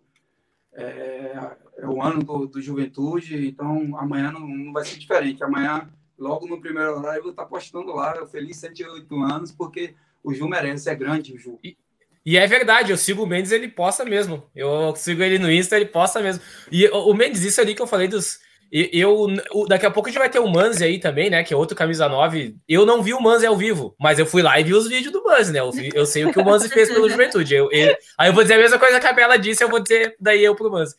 é, 0.75 1.57
é 1.79 1.87
o 1.87 2.03
ano 2.03 2.23
do, 2.23 2.47
do, 2.47 2.61
Juventude. 2.61 3.49
Então, 3.49 3.97
amanhã 3.97 4.31
não, 4.31 4.47
não 4.47 4.73
vai 4.75 4.85
ser 4.85 4.99
diferente. 4.99 5.43
Amanhã 5.43 5.89
logo 6.19 6.47
no 6.47 6.61
primeiro 6.61 6.99
horário 6.99 7.19
eu 7.19 7.23
vou 7.23 7.31
estar 7.31 7.47
postando 7.47 7.95
lá, 7.95 8.27
feliz 8.27 8.57
108 8.57 9.23
anos, 9.23 9.53
porque 9.53 9.95
o 10.23 10.35
Ju 10.35 10.49
merece, 10.49 10.91
é 10.91 10.95
grande 10.95 11.33
o 11.33 11.39
Ju. 11.39 11.59
E, 11.63 11.77
e, 12.25 12.37
é 12.37 12.47
verdade, 12.47 12.91
eu 12.91 12.97
sigo 12.97 13.23
o 13.23 13.27
Mendes, 13.27 13.53
ele 13.53 13.69
posta 13.69 14.05
mesmo. 14.05 14.43
Eu 14.55 14.95
sigo 14.97 15.23
ele 15.23 15.39
no 15.39 15.51
Insta, 15.51 15.77
ele 15.77 15.87
posta 15.87 16.21
mesmo. 16.21 16.43
E 16.71 16.87
o, 16.89 17.11
o 17.11 17.15
Mendes, 17.15 17.43
isso 17.43 17.61
ali 17.61 17.75
que 17.75 17.81
eu 17.81 17.87
falei 17.87 18.09
dos. 18.09 18.41
Eu, 18.71 19.27
daqui 19.67 19.87
a 19.87 19.91
pouco 19.91 20.11
a 20.11 20.13
gente 20.13 20.19
vai 20.19 20.29
ter 20.29 20.41
o 20.41 20.47
Manzi 20.47 20.85
aí 20.85 20.99
também, 20.99 21.31
né? 21.31 21.43
Que 21.43 21.55
é 21.55 21.57
outro 21.57 21.75
camisa 21.75 22.07
9. 22.07 22.55
Eu 22.69 22.85
não 22.85 23.03
vi 23.03 23.15
o 23.15 23.21
Manzi 23.21 23.47
ao 23.47 23.57
vivo, 23.57 23.97
mas 23.99 24.19
eu 24.19 24.27
fui 24.27 24.43
lá 24.43 24.61
e 24.61 24.65
vi 24.65 24.75
os 24.75 24.87
vídeos 24.87 25.11
do 25.11 25.25
Manzi, 25.25 25.53
né? 25.53 25.61
Eu, 25.61 25.71
eu 25.95 26.05
sei 26.05 26.27
o 26.27 26.33
que 26.33 26.39
o 26.39 26.45
Manzi 26.45 26.69
fez 26.69 26.91
pelo 26.91 27.09
Juventude. 27.09 27.55
Eu, 27.55 27.71
eu, 27.73 27.97
aí 28.19 28.29
eu 28.29 28.35
vou 28.35 28.43
dizer 28.43 28.55
a 28.55 28.59
mesma 28.59 28.79
coisa 28.79 29.01
que 29.01 29.07
a 29.07 29.13
Bela 29.15 29.39
disse, 29.39 29.65
eu 29.65 29.71
vou 29.71 29.81
dizer 29.81 30.15
daí 30.21 30.45
eu 30.45 30.55
pro 30.55 30.71
Manzi. 30.71 30.95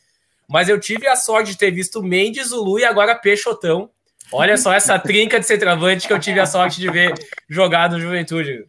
Mas 0.48 0.68
eu 0.68 0.80
tive 0.80 1.06
a 1.06 1.14
sorte 1.14 1.52
de 1.52 1.58
ter 1.58 1.70
visto 1.70 2.02
Mendes, 2.02 2.50
Lu 2.50 2.76
e 2.80 2.84
agora 2.84 3.14
Peixotão 3.14 3.88
Olha 4.32 4.56
só 4.56 4.72
essa 4.72 4.98
trinca 4.98 5.40
de 5.40 5.46
centroavante 5.46 6.06
que 6.06 6.12
eu 6.12 6.20
tive 6.20 6.38
a 6.40 6.46
sorte 6.46 6.80
de 6.80 6.90
ver 6.90 7.14
jogar 7.48 7.90
no 7.90 8.00
Juventude. 8.00 8.66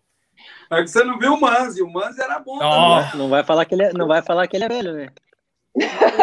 É 0.72 0.82
que 0.82 0.88
você 0.88 1.03
não 1.03 1.20
viu 1.20 1.34
o 1.34 1.41
Manzi, 1.41 1.82
o 1.82 1.91
Manzi 1.91 2.22
era 2.22 2.39
bom. 2.39 2.57
Oh. 2.57 3.18
Não 3.18 3.30
vai 3.30 3.43
falar 3.43 3.66
que 3.66 3.76
ele 3.76 3.84
é, 3.84 3.93
não 3.93 4.07
vai 4.07 4.22
falar 4.22 4.47
que 4.47 4.55
ele 4.55 4.64
é 4.64 4.70
velho, 4.70 4.93
né? 4.93 5.09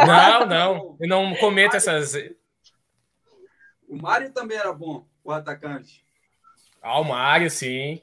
Não, 0.06 0.46
não. 0.46 0.96
Eu 1.00 1.08
não 1.08 1.34
cometo 1.36 1.76
essas. 1.76 2.14
O 3.88 3.96
Mário 3.96 4.32
também 4.32 4.56
era 4.56 4.72
bom, 4.72 5.06
o 5.22 5.30
atacante. 5.30 6.02
Ah, 6.82 7.00
o 7.00 7.04
Mário, 7.04 7.50
sim. 7.50 8.02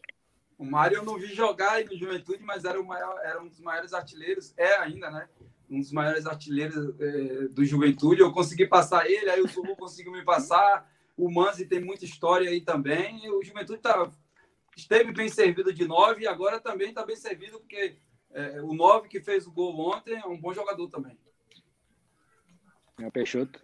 O 0.58 0.66
Mário 0.66 0.98
eu 0.98 1.04
não 1.04 1.18
vi 1.18 1.34
jogar 1.34 1.84
no 1.84 1.98
Juventude, 1.98 2.44
mas 2.44 2.64
era, 2.64 2.80
o 2.80 2.86
maior, 2.86 3.20
era 3.24 3.42
um 3.42 3.48
dos 3.48 3.60
maiores 3.60 3.94
artilheiros, 3.94 4.54
é 4.58 4.78
ainda, 4.78 5.10
né? 5.12 5.28
Um 5.70 5.80
dos 5.80 5.92
maiores 5.92 6.26
artilheiros 6.26 6.94
é, 7.00 7.48
do 7.50 7.66
Juventude. 7.66 8.22
Eu 8.22 8.32
consegui 8.32 8.66
passar 8.68 9.10
ele, 9.10 9.30
aí 9.30 9.42
o 9.42 9.48
Zulu 9.48 9.76
conseguiu 9.76 10.12
me 10.12 10.24
passar. 10.24 10.88
O 11.18 11.32
Manzi 11.32 11.66
tem 11.66 11.80
muita 11.80 12.06
história 12.06 12.50
aí 12.50 12.62
também. 12.62 13.26
E 13.26 13.30
o 13.30 13.44
Juventude 13.44 13.82
tá, 13.82 14.10
esteve 14.76 15.12
bem 15.12 15.30
servido 15.30 15.74
de 15.74 15.88
nove 15.88 16.24
e 16.24 16.28
agora 16.28 16.60
também 16.60 16.90
está 16.90 17.06
bem 17.06 17.16
servido, 17.16 17.60
porque 17.60 17.98
é, 18.34 18.62
o 18.62 18.74
nove 18.74 19.08
que 19.08 19.22
fez 19.22 19.48
o 19.48 19.52
gol 19.52 19.80
ontem 19.80 20.16
é 20.16 20.26
um 20.26 20.40
bom 20.40 20.54
jogador 20.54 20.90
também. 20.90 21.18
É 23.00 23.08
o 23.08 23.12
Peixoto. 23.12 23.62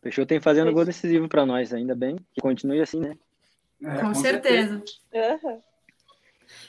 Peixoto 0.00 0.28
tem 0.28 0.40
fazendo 0.40 0.72
gol 0.72 0.84
decisivo 0.84 1.28
para 1.28 1.46
nós, 1.46 1.72
ainda 1.72 1.94
bem 1.94 2.16
que 2.32 2.40
continue 2.40 2.80
assim, 2.80 3.00
né? 3.00 3.16
É, 3.82 3.96
com, 3.96 4.08
com, 4.08 4.14
certeza. 4.14 4.82
certeza. 5.10 5.62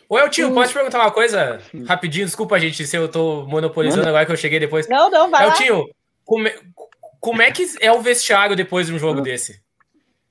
Ô, 0.08 0.18
Eltinho, 0.18 0.54
posso 0.54 0.70
te 0.70 0.74
perguntar 0.74 1.00
uma 1.00 1.12
coisa 1.12 1.62
rapidinho? 1.86 2.26
Desculpa, 2.26 2.60
gente, 2.60 2.86
se 2.86 2.96
eu 2.96 3.10
tô 3.10 3.46
monopolizando 3.46 4.08
agora 4.08 4.26
que 4.26 4.32
eu 4.32 4.38
cheguei 4.38 4.60
depois. 4.60 4.88
Não, 4.88 5.10
não, 5.10 5.30
vai 5.30 5.48
Eltinho, 5.48 5.86
como 6.24 6.48
é, 6.48 6.60
como 7.20 7.42
é 7.42 7.52
que 7.52 7.66
é 7.82 7.92
o 7.92 8.02
vestiário 8.02 8.56
depois 8.56 8.88
de 8.88 8.94
um 8.94 9.00
jogo 9.00 9.22
desse? 9.22 9.65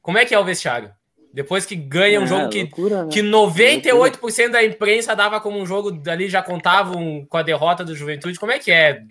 Como 0.05 0.19
é 0.19 0.27
que 0.27 0.35
é 0.35 0.39
o 0.39 0.45
vestiário? 0.45 0.93
Depois 1.33 1.65
que 1.65 1.75
ganha 1.75 2.21
um 2.21 2.25
É, 2.25 2.27
jogo 2.27 2.51
que, 2.51 2.61
loucura, 2.61 3.05
né? 3.05 3.11
que 3.11 3.23
98% 3.23 4.51
da 4.51 4.63
imprensa 4.63 5.17
dava 5.17 5.41
como 5.41 5.59
um 5.59 5.65
jogo 5.65 5.99
ali, 6.09 6.29
já 6.29 6.43
contavam 6.43 7.25
com 7.25 7.37
a 7.39 7.43
derrota 7.43 7.83
do 7.83 7.95
Juventude. 7.95 8.39
Como 8.39 8.53
é 8.53 8.59
que 8.59 8.71
é 8.71 9.03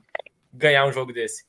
ganhar 0.54 0.86
um 0.86 0.94
jogo 0.94 1.12
desse? 1.12 1.46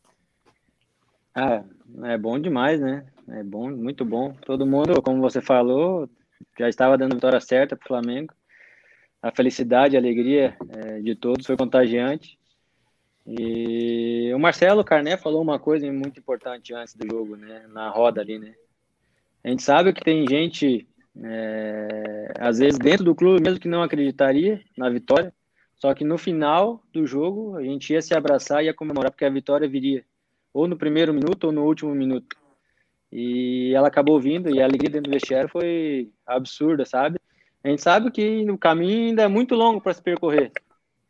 Ah, 1.35 1.63
é 2.05 2.17
bom 2.17 2.39
demais, 2.39 2.81
né? 2.81 3.05
É 3.29 3.43
bom, 3.43 3.71
muito 3.71 4.03
bom. 4.03 4.33
Todo 4.47 4.67
mundo, 4.67 5.03
como 5.03 5.21
você 5.21 5.43
falou, 5.43 6.09
já 6.59 6.67
estava 6.67 6.97
dando 6.97 7.13
a 7.13 7.17
vitória 7.17 7.41
certa 7.41 7.77
para 7.77 7.85
o 7.85 7.89
Flamengo. 7.89 8.33
A 9.21 9.31
felicidade, 9.31 9.95
a 9.95 10.01
alegria 10.01 10.57
é, 10.71 11.01
de 11.01 11.15
todos 11.15 11.45
foi 11.45 11.57
contagiante. 11.57 12.39
E 13.27 14.33
o 14.35 14.39
Marcelo 14.39 14.83
Carné 14.83 15.19
falou 15.19 15.43
uma 15.43 15.59
coisa 15.59 15.91
muito 15.93 16.19
importante 16.19 16.73
antes 16.73 16.95
do 16.95 17.07
jogo, 17.07 17.37
né? 17.37 17.67
Na 17.69 17.91
roda 17.91 18.23
ali, 18.23 18.39
né? 18.39 18.55
A 19.45 19.51
gente 19.51 19.63
sabe 19.63 19.93
que 19.93 20.03
tem 20.03 20.27
gente, 20.27 20.89
é, 21.23 22.33
às 22.39 22.59
vezes, 22.59 22.79
dentro 22.79 23.05
do 23.05 23.15
clube 23.15 23.43
mesmo 23.43 23.61
que 23.61 23.69
não 23.69 23.83
acreditaria 23.83 24.61
na 24.77 24.89
vitória, 24.89 25.33
só 25.77 25.93
que 25.93 26.03
no 26.03 26.17
final 26.17 26.83
do 26.91 27.07
jogo 27.07 27.57
a 27.57 27.63
gente 27.63 27.93
ia 27.93 28.01
se 28.01 28.15
abraçar 28.15 28.63
e 28.63 28.67
ia 28.67 28.75
comemorar 28.75 29.11
porque 29.11 29.25
a 29.25 29.31
vitória 29.31 29.69
viria 29.69 30.03
ou 30.53 30.67
no 30.67 30.79
primeiro 30.79 31.13
minuto 31.13 31.45
ou 31.45 31.53
no 31.53 31.65
último 31.65 31.95
minuto. 31.95 32.37
E 33.13 33.73
ela 33.75 33.89
acabou 33.89 34.19
vindo 34.19 34.49
e 34.49 34.63
a 34.63 34.65
alegria 34.65 34.91
dentro 34.91 35.11
do 35.11 35.15
vestiário 35.15 35.49
foi 35.49 36.11
absurda, 36.27 36.87
sabe? 36.87 37.19
A 37.63 37.69
gente 37.69 37.83
sabe 37.83 38.11
que 38.11 38.51
o 38.51 38.57
caminho 38.57 39.09
ainda 39.09 39.23
é 39.25 39.29
muito 39.29 39.55
longo 39.55 39.81
para 39.81 39.93
se 39.93 40.03
percorrer, 40.03 40.53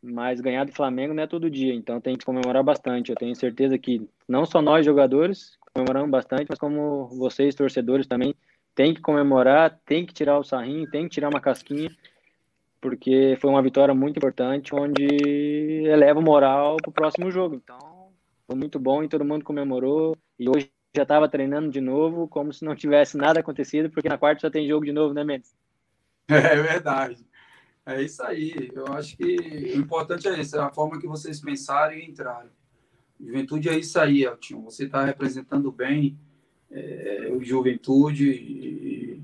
mas 0.01 0.41
ganhar 0.41 0.65
do 0.65 0.73
Flamengo 0.73 1.13
não 1.13 1.23
é 1.23 1.27
todo 1.27 1.49
dia, 1.49 1.73
então 1.73 2.01
tem 2.01 2.17
que 2.17 2.25
comemorar 2.25 2.63
bastante. 2.63 3.11
Eu 3.11 3.15
tenho 3.15 3.35
certeza 3.35 3.77
que 3.77 4.07
não 4.27 4.45
só 4.45 4.61
nós 4.61 4.85
jogadores 4.85 5.57
comemoramos 5.75 6.09
bastante, 6.09 6.45
mas 6.49 6.57
como 6.57 7.07
vocês 7.09 7.53
torcedores 7.53 8.07
também 8.07 8.33
tem 8.73 8.93
que 8.93 9.01
comemorar, 9.01 9.77
tem 9.85 10.05
que 10.05 10.13
tirar 10.13 10.39
o 10.39 10.43
sarrinho, 10.43 10.89
tem 10.89 11.03
que 11.03 11.09
tirar 11.09 11.29
uma 11.29 11.41
casquinha, 11.41 11.89
porque 12.79 13.37
foi 13.41 13.49
uma 13.49 13.61
vitória 13.61 13.93
muito 13.93 14.17
importante, 14.17 14.73
onde 14.73 15.05
eleva 15.85 16.19
o 16.19 16.23
moral 16.23 16.77
para 16.77 16.89
o 16.89 16.93
próximo 16.93 17.29
jogo. 17.29 17.55
Então, 17.55 18.13
foi 18.47 18.55
muito 18.55 18.79
bom 18.79 19.03
e 19.03 19.09
todo 19.09 19.25
mundo 19.25 19.43
comemorou. 19.43 20.17
E 20.39 20.47
hoje 20.49 20.71
já 20.95 21.03
estava 21.03 21.27
treinando 21.27 21.69
de 21.69 21.81
novo, 21.81 22.27
como 22.27 22.53
se 22.53 22.63
não 22.63 22.75
tivesse 22.75 23.17
nada 23.17 23.41
acontecido, 23.41 23.89
porque 23.89 24.07
na 24.07 24.17
quarta 24.17 24.41
só 24.41 24.49
tem 24.49 24.67
jogo 24.67 24.85
de 24.85 24.93
novo, 24.93 25.13
né, 25.13 25.23
Mendes? 25.23 25.53
É 26.27 26.55
verdade. 26.55 27.25
É 27.85 28.01
isso 28.01 28.23
aí. 28.23 28.71
Eu 28.73 28.87
acho 28.93 29.15
que 29.15 29.35
o 29.75 29.77
importante 29.77 30.27
é 30.27 30.39
isso, 30.39 30.57
é 30.57 30.59
a 30.59 30.71
forma 30.71 30.99
que 30.99 31.05
vocês 31.05 31.39
pensaram 31.39 31.93
e 31.93 32.05
entraram. 32.05 32.49
Juventude 33.19 33.69
é 33.69 33.77
isso 33.77 33.99
aí, 33.99 34.23
Eltinho. 34.23 34.61
Você 34.61 34.85
está 34.85 35.05
representando 35.05 35.71
bem 35.71 36.17
é, 36.71 37.29
o 37.31 37.43
Juventude 37.43 38.29
e, 38.29 39.21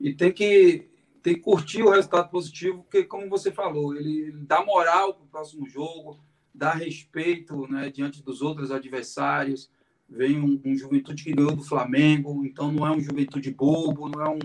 e 0.00 0.14
tem, 0.14 0.32
que, 0.32 0.86
tem 1.22 1.34
que 1.34 1.40
curtir 1.40 1.82
o 1.82 1.90
resultado 1.90 2.30
positivo, 2.30 2.82
porque, 2.82 3.04
como 3.04 3.28
você 3.28 3.50
falou, 3.50 3.96
ele, 3.96 4.20
ele 4.20 4.44
dá 4.46 4.64
moral 4.64 5.14
para 5.14 5.24
o 5.24 5.28
próximo 5.28 5.68
jogo, 5.68 6.18
dá 6.54 6.72
respeito 6.72 7.70
né, 7.70 7.90
diante 7.90 8.22
dos 8.22 8.42
outros 8.42 8.70
adversários. 8.70 9.70
Vem 10.08 10.38
um, 10.38 10.60
um 10.64 10.76
Juventude 10.76 11.24
que 11.24 11.32
ganhou 11.32 11.56
do 11.56 11.62
Flamengo, 11.62 12.44
então 12.44 12.70
não 12.70 12.86
é 12.86 12.90
um 12.90 13.00
Juventude 13.00 13.50
bobo, 13.50 14.08
não 14.08 14.22
é 14.22 14.28
um, 14.28 14.40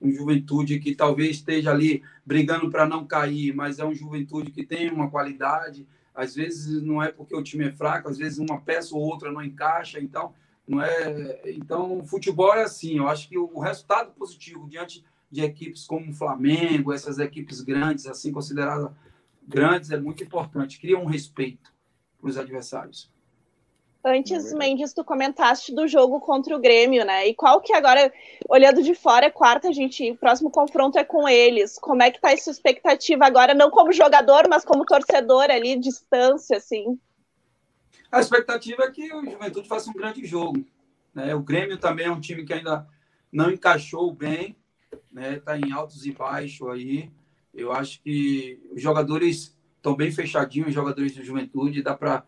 um 0.00 0.10
Juventude 0.10 0.80
que 0.80 0.94
talvez 0.94 1.36
esteja 1.36 1.70
ali 1.70 2.02
brigando 2.24 2.70
para 2.70 2.88
não 2.88 3.06
cair, 3.06 3.54
mas 3.54 3.78
é 3.78 3.84
um 3.84 3.94
Juventude 3.94 4.50
que 4.50 4.64
tem 4.64 4.90
uma 4.90 5.10
qualidade. 5.10 5.86
Às 6.20 6.34
vezes 6.34 6.82
não 6.82 7.02
é 7.02 7.10
porque 7.10 7.34
o 7.34 7.42
time 7.42 7.68
é 7.68 7.72
fraco, 7.72 8.08
às 8.08 8.18
vezes 8.18 8.38
uma 8.38 8.60
peça 8.60 8.94
ou 8.94 9.02
outra 9.02 9.32
não 9.32 9.42
encaixa, 9.42 10.00
então 10.00 10.34
não 10.66 10.80
é. 10.82 11.50
Então, 11.52 12.04
futebol 12.04 12.54
é 12.54 12.62
assim. 12.62 12.98
Eu 12.98 13.08
acho 13.08 13.28
que 13.28 13.36
o 13.36 13.58
resultado 13.58 14.12
positivo 14.12 14.68
diante 14.68 15.04
de 15.30 15.42
equipes 15.42 15.86
como 15.86 16.10
o 16.10 16.14
Flamengo, 16.14 16.92
essas 16.92 17.18
equipes 17.18 17.60
grandes, 17.60 18.06
assim 18.06 18.32
consideradas 18.32 18.90
grandes, 19.46 19.90
é 19.90 19.98
muito 19.98 20.22
importante. 20.22 20.78
Cria 20.78 20.98
um 20.98 21.06
respeito 21.06 21.72
para 22.20 22.28
os 22.28 22.36
adversários. 22.38 23.10
Antes, 24.02 24.54
Mendes, 24.54 24.94
tu 24.94 25.04
comentaste 25.04 25.74
do 25.74 25.86
jogo 25.86 26.20
contra 26.20 26.56
o 26.56 26.58
Grêmio, 26.58 27.04
né? 27.04 27.28
E 27.28 27.34
qual 27.34 27.60
que 27.60 27.72
agora, 27.74 28.10
olhando 28.48 28.82
de 28.82 28.94
fora, 28.94 29.26
é 29.26 29.30
quarta, 29.30 29.68
a 29.68 29.72
gente, 29.72 30.10
o 30.10 30.16
próximo 30.16 30.50
confronto 30.50 30.98
é 30.98 31.04
com 31.04 31.28
eles. 31.28 31.78
Como 31.78 32.02
é 32.02 32.10
que 32.10 32.18
tá 32.18 32.32
essa 32.32 32.50
expectativa 32.50 33.26
agora, 33.26 33.52
não 33.52 33.70
como 33.70 33.92
jogador, 33.92 34.48
mas 34.48 34.64
como 34.64 34.86
torcedor 34.86 35.50
ali, 35.50 35.76
distância, 35.76 36.56
assim? 36.56 36.98
A 38.10 38.20
expectativa 38.20 38.84
é 38.84 38.90
que 38.90 39.12
o 39.12 39.24
Juventude 39.24 39.68
faça 39.68 39.90
um 39.90 39.94
grande 39.94 40.24
jogo. 40.24 40.64
Né? 41.14 41.34
O 41.34 41.40
Grêmio 41.40 41.76
também 41.76 42.06
é 42.06 42.10
um 42.10 42.20
time 42.20 42.44
que 42.44 42.54
ainda 42.54 42.86
não 43.30 43.50
encaixou 43.50 44.12
bem, 44.14 44.56
né? 45.12 45.38
Tá 45.40 45.58
em 45.58 45.72
altos 45.72 46.06
e 46.06 46.12
baixos 46.12 46.66
aí. 46.68 47.10
Eu 47.52 47.70
acho 47.70 48.00
que 48.02 48.58
os 48.72 48.80
jogadores 48.80 49.54
estão 49.76 49.94
bem 49.94 50.10
fechadinhos, 50.10 50.68
os 50.68 50.74
jogadores 50.74 51.14
do 51.14 51.22
Juventude, 51.22 51.82
dá 51.82 51.94
para 51.94 52.24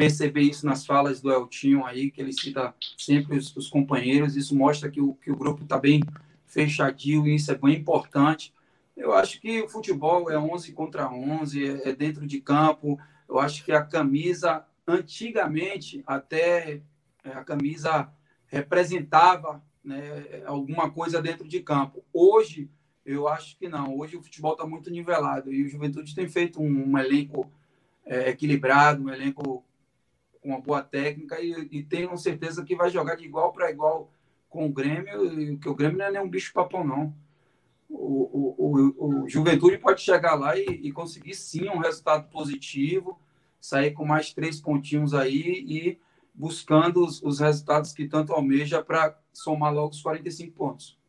perceber 0.00 0.40
isso 0.40 0.64
nas 0.64 0.86
falas 0.86 1.20
do 1.20 1.30
Eltinho 1.30 1.84
aí, 1.84 2.10
que 2.10 2.22
ele 2.22 2.32
cita 2.32 2.74
sempre 2.96 3.36
os, 3.36 3.54
os 3.54 3.68
companheiros, 3.68 4.34
isso 4.34 4.56
mostra 4.56 4.90
que 4.90 4.98
o, 4.98 5.12
que 5.12 5.30
o 5.30 5.36
grupo 5.36 5.62
está 5.62 5.76
bem 5.76 6.02
fechadinho, 6.46 7.28
e 7.28 7.34
isso 7.34 7.52
é 7.52 7.54
bem 7.54 7.74
importante. 7.74 8.54
Eu 8.96 9.12
acho 9.12 9.38
que 9.38 9.60
o 9.60 9.68
futebol 9.68 10.30
é 10.30 10.38
11 10.38 10.72
contra 10.72 11.12
11, 11.12 11.68
é, 11.68 11.88
é 11.90 11.92
dentro 11.92 12.26
de 12.26 12.40
campo. 12.40 12.98
Eu 13.28 13.38
acho 13.38 13.62
que 13.62 13.72
a 13.72 13.84
camisa, 13.84 14.64
antigamente, 14.86 16.02
até 16.06 16.80
é, 17.22 17.32
a 17.34 17.44
camisa 17.44 18.10
representava 18.46 19.62
né, 19.84 20.42
alguma 20.46 20.90
coisa 20.90 21.20
dentro 21.20 21.46
de 21.46 21.60
campo. 21.60 22.02
Hoje, 22.10 22.70
eu 23.04 23.28
acho 23.28 23.54
que 23.58 23.68
não. 23.68 23.98
Hoje 23.98 24.16
o 24.16 24.22
futebol 24.22 24.52
está 24.52 24.66
muito 24.66 24.90
nivelado 24.90 25.52
e 25.52 25.62
o 25.62 25.68
Juventude 25.68 26.14
tem 26.14 26.26
feito 26.26 26.58
um, 26.62 26.92
um 26.92 26.96
elenco 26.96 27.52
é, 28.06 28.30
equilibrado, 28.30 29.04
um 29.04 29.10
elenco 29.10 29.62
com 30.40 30.48
uma 30.50 30.60
boa 30.60 30.82
técnica 30.82 31.40
e, 31.40 31.68
e 31.70 31.82
tenho 31.82 32.16
certeza 32.16 32.64
que 32.64 32.74
vai 32.74 32.90
jogar 32.90 33.16
de 33.16 33.24
igual 33.24 33.52
para 33.52 33.70
igual 33.70 34.10
com 34.48 34.66
o 34.66 34.72
Grêmio, 34.72 35.58
que 35.58 35.68
o 35.68 35.74
Grêmio 35.74 35.98
não 35.98 36.04
é 36.06 36.10
nem 36.10 36.20
um 36.20 36.28
bicho 36.28 36.52
papão, 36.52 36.84
não. 36.84 37.14
O, 37.88 37.94
o, 37.96 38.54
o, 38.58 39.22
o 39.24 39.28
Juventude 39.28 39.78
pode 39.78 40.00
chegar 40.00 40.34
lá 40.34 40.56
e, 40.56 40.64
e, 40.64 40.92
conseguir 40.92 41.34
sim 41.34 41.68
um 41.68 41.78
resultado 41.78 42.28
positivo, 42.30 43.18
sair 43.60 43.92
com 43.92 44.04
mais 44.04 44.32
três 44.32 44.60
pontinhos 44.60 45.12
aí 45.12 45.64
e 45.66 45.98
buscando 46.32 47.04
os, 47.04 47.22
os 47.22 47.40
resultados 47.40 47.92
que 47.92 48.08
tanto 48.08 48.32
almeja 48.32 48.82
para 48.82 49.18
somar 49.32 49.72
logo 49.72 49.90
os 49.90 50.02
45 50.02 50.52
pontos. 50.56 50.99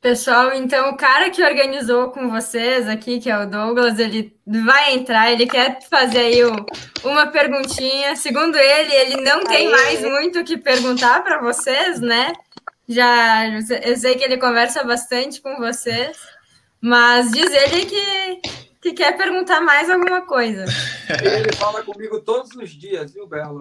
Pessoal, 0.00 0.54
então 0.54 0.90
o 0.90 0.96
cara 0.96 1.28
que 1.28 1.42
organizou 1.42 2.10
com 2.10 2.30
vocês 2.30 2.88
aqui, 2.88 3.20
que 3.20 3.28
é 3.28 3.38
o 3.38 3.46
Douglas, 3.46 3.98
ele 3.98 4.34
vai 4.46 4.94
entrar, 4.94 5.30
ele 5.30 5.46
quer 5.46 5.80
fazer 5.90 6.18
aí 6.18 6.44
o, 6.44 6.66
uma 7.04 7.26
perguntinha. 7.26 8.16
Segundo 8.16 8.56
ele, 8.56 8.94
ele 8.94 9.20
não 9.22 9.44
tem 9.44 9.70
mais 9.70 10.00
muito 10.00 10.40
o 10.40 10.44
que 10.44 10.56
perguntar 10.56 11.22
para 11.22 11.40
vocês, 11.42 12.00
né? 12.00 12.32
Já 12.88 13.48
eu 13.48 13.96
sei 13.96 14.14
que 14.14 14.24
ele 14.24 14.38
conversa 14.38 14.82
bastante 14.82 15.42
com 15.42 15.56
vocês, 15.56 16.16
mas 16.80 17.30
diz 17.32 17.50
ele 17.50 17.84
que, 17.84 18.40
que 18.86 18.92
quer 18.92 19.16
perguntar 19.16 19.60
mais 19.60 19.90
alguma 19.90 20.24
coisa. 20.24 20.64
Ele 21.22 21.52
fala 21.56 21.82
comigo 21.82 22.20
todos 22.20 22.54
os 22.54 22.70
dias, 22.70 23.12
viu, 23.12 23.26
Belo? 23.26 23.58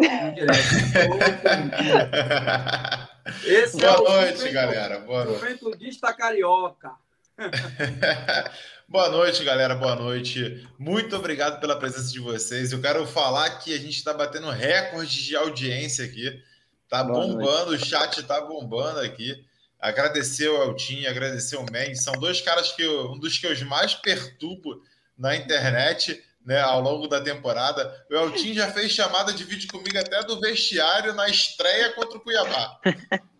Esse 3.43 3.77
Boa 3.77 4.21
é 4.21 4.31
noite, 4.31 4.51
galera. 4.51 4.99
Boa 4.99 5.25
noite. 5.25 5.39
Juventudista 5.39 6.13
carioca. 6.13 6.91
Boa 8.87 9.09
noite, 9.09 9.43
galera. 9.43 9.73
Boa 9.73 9.95
noite. 9.95 10.63
Muito 10.77 11.15
obrigado 11.15 11.59
pela 11.59 11.79
presença 11.79 12.11
de 12.11 12.19
vocês. 12.19 12.71
Eu 12.71 12.79
quero 12.79 13.07
falar 13.07 13.49
que 13.57 13.73
a 13.73 13.79
gente 13.79 13.97
está 13.97 14.13
batendo 14.13 14.51
recorde 14.51 15.23
de 15.23 15.35
audiência 15.35 16.05
aqui. 16.05 16.39
Tá 16.87 17.03
Boa 17.03 17.25
bombando, 17.25 17.71
noite. 17.71 17.83
o 17.83 17.85
chat 17.85 18.21
tá 18.23 18.39
bombando 18.41 18.99
aqui. 18.99 19.43
Agradecer 19.79 20.49
o 20.49 20.63
Eltinho, 20.63 21.09
agradecer 21.09 21.55
o 21.57 21.65
Mendes. 21.71 22.03
São 22.03 22.13
dois 22.13 22.41
caras 22.41 22.71
que 22.71 22.83
eu, 22.83 23.11
um 23.11 23.17
dos 23.17 23.39
que 23.39 23.47
eu 23.47 23.65
mais 23.65 23.95
perturbo 23.95 24.83
na 25.17 25.35
internet. 25.35 26.23
Né, 26.45 26.61
ao 26.61 26.79
longo 26.79 27.07
da 27.07 27.19
temporada. 27.19 28.05
O 28.07 28.13
Eltinho 28.13 28.53
já 28.53 28.71
fez 28.71 28.91
chamada 28.91 29.33
de 29.33 29.43
vídeo 29.43 29.67
comigo 29.67 29.97
até 29.97 30.21
do 30.21 30.39
vestiário 30.39 31.11
na 31.15 31.27
estreia 31.27 31.91
contra 31.93 32.19
o 32.19 32.21
Cuiabá. 32.21 32.79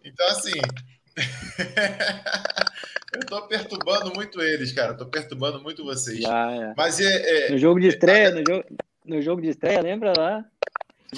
Então, 0.04 0.28
assim. 0.30 0.60
eu 3.16 3.26
tô 3.28 3.42
perturbando 3.48 4.14
muito 4.14 4.42
eles, 4.42 4.72
cara. 4.72 4.94
Tô 4.94 5.06
perturbando 5.06 5.62
muito 5.62 5.86
vocês. 5.86 6.20
Já, 6.20 6.52
é. 6.52 6.74
Mas 6.76 7.00
é, 7.00 7.48
é, 7.48 7.52
no 7.52 7.58
jogo 7.58 7.80
de 7.80 7.88
estreia, 7.88 8.32
no 8.32 8.44
jogo, 8.48 8.66
no 9.06 9.22
jogo 9.22 9.42
de 9.42 9.50
estreia, 9.50 9.82
lembra 9.82 10.14
lá? 10.18 10.46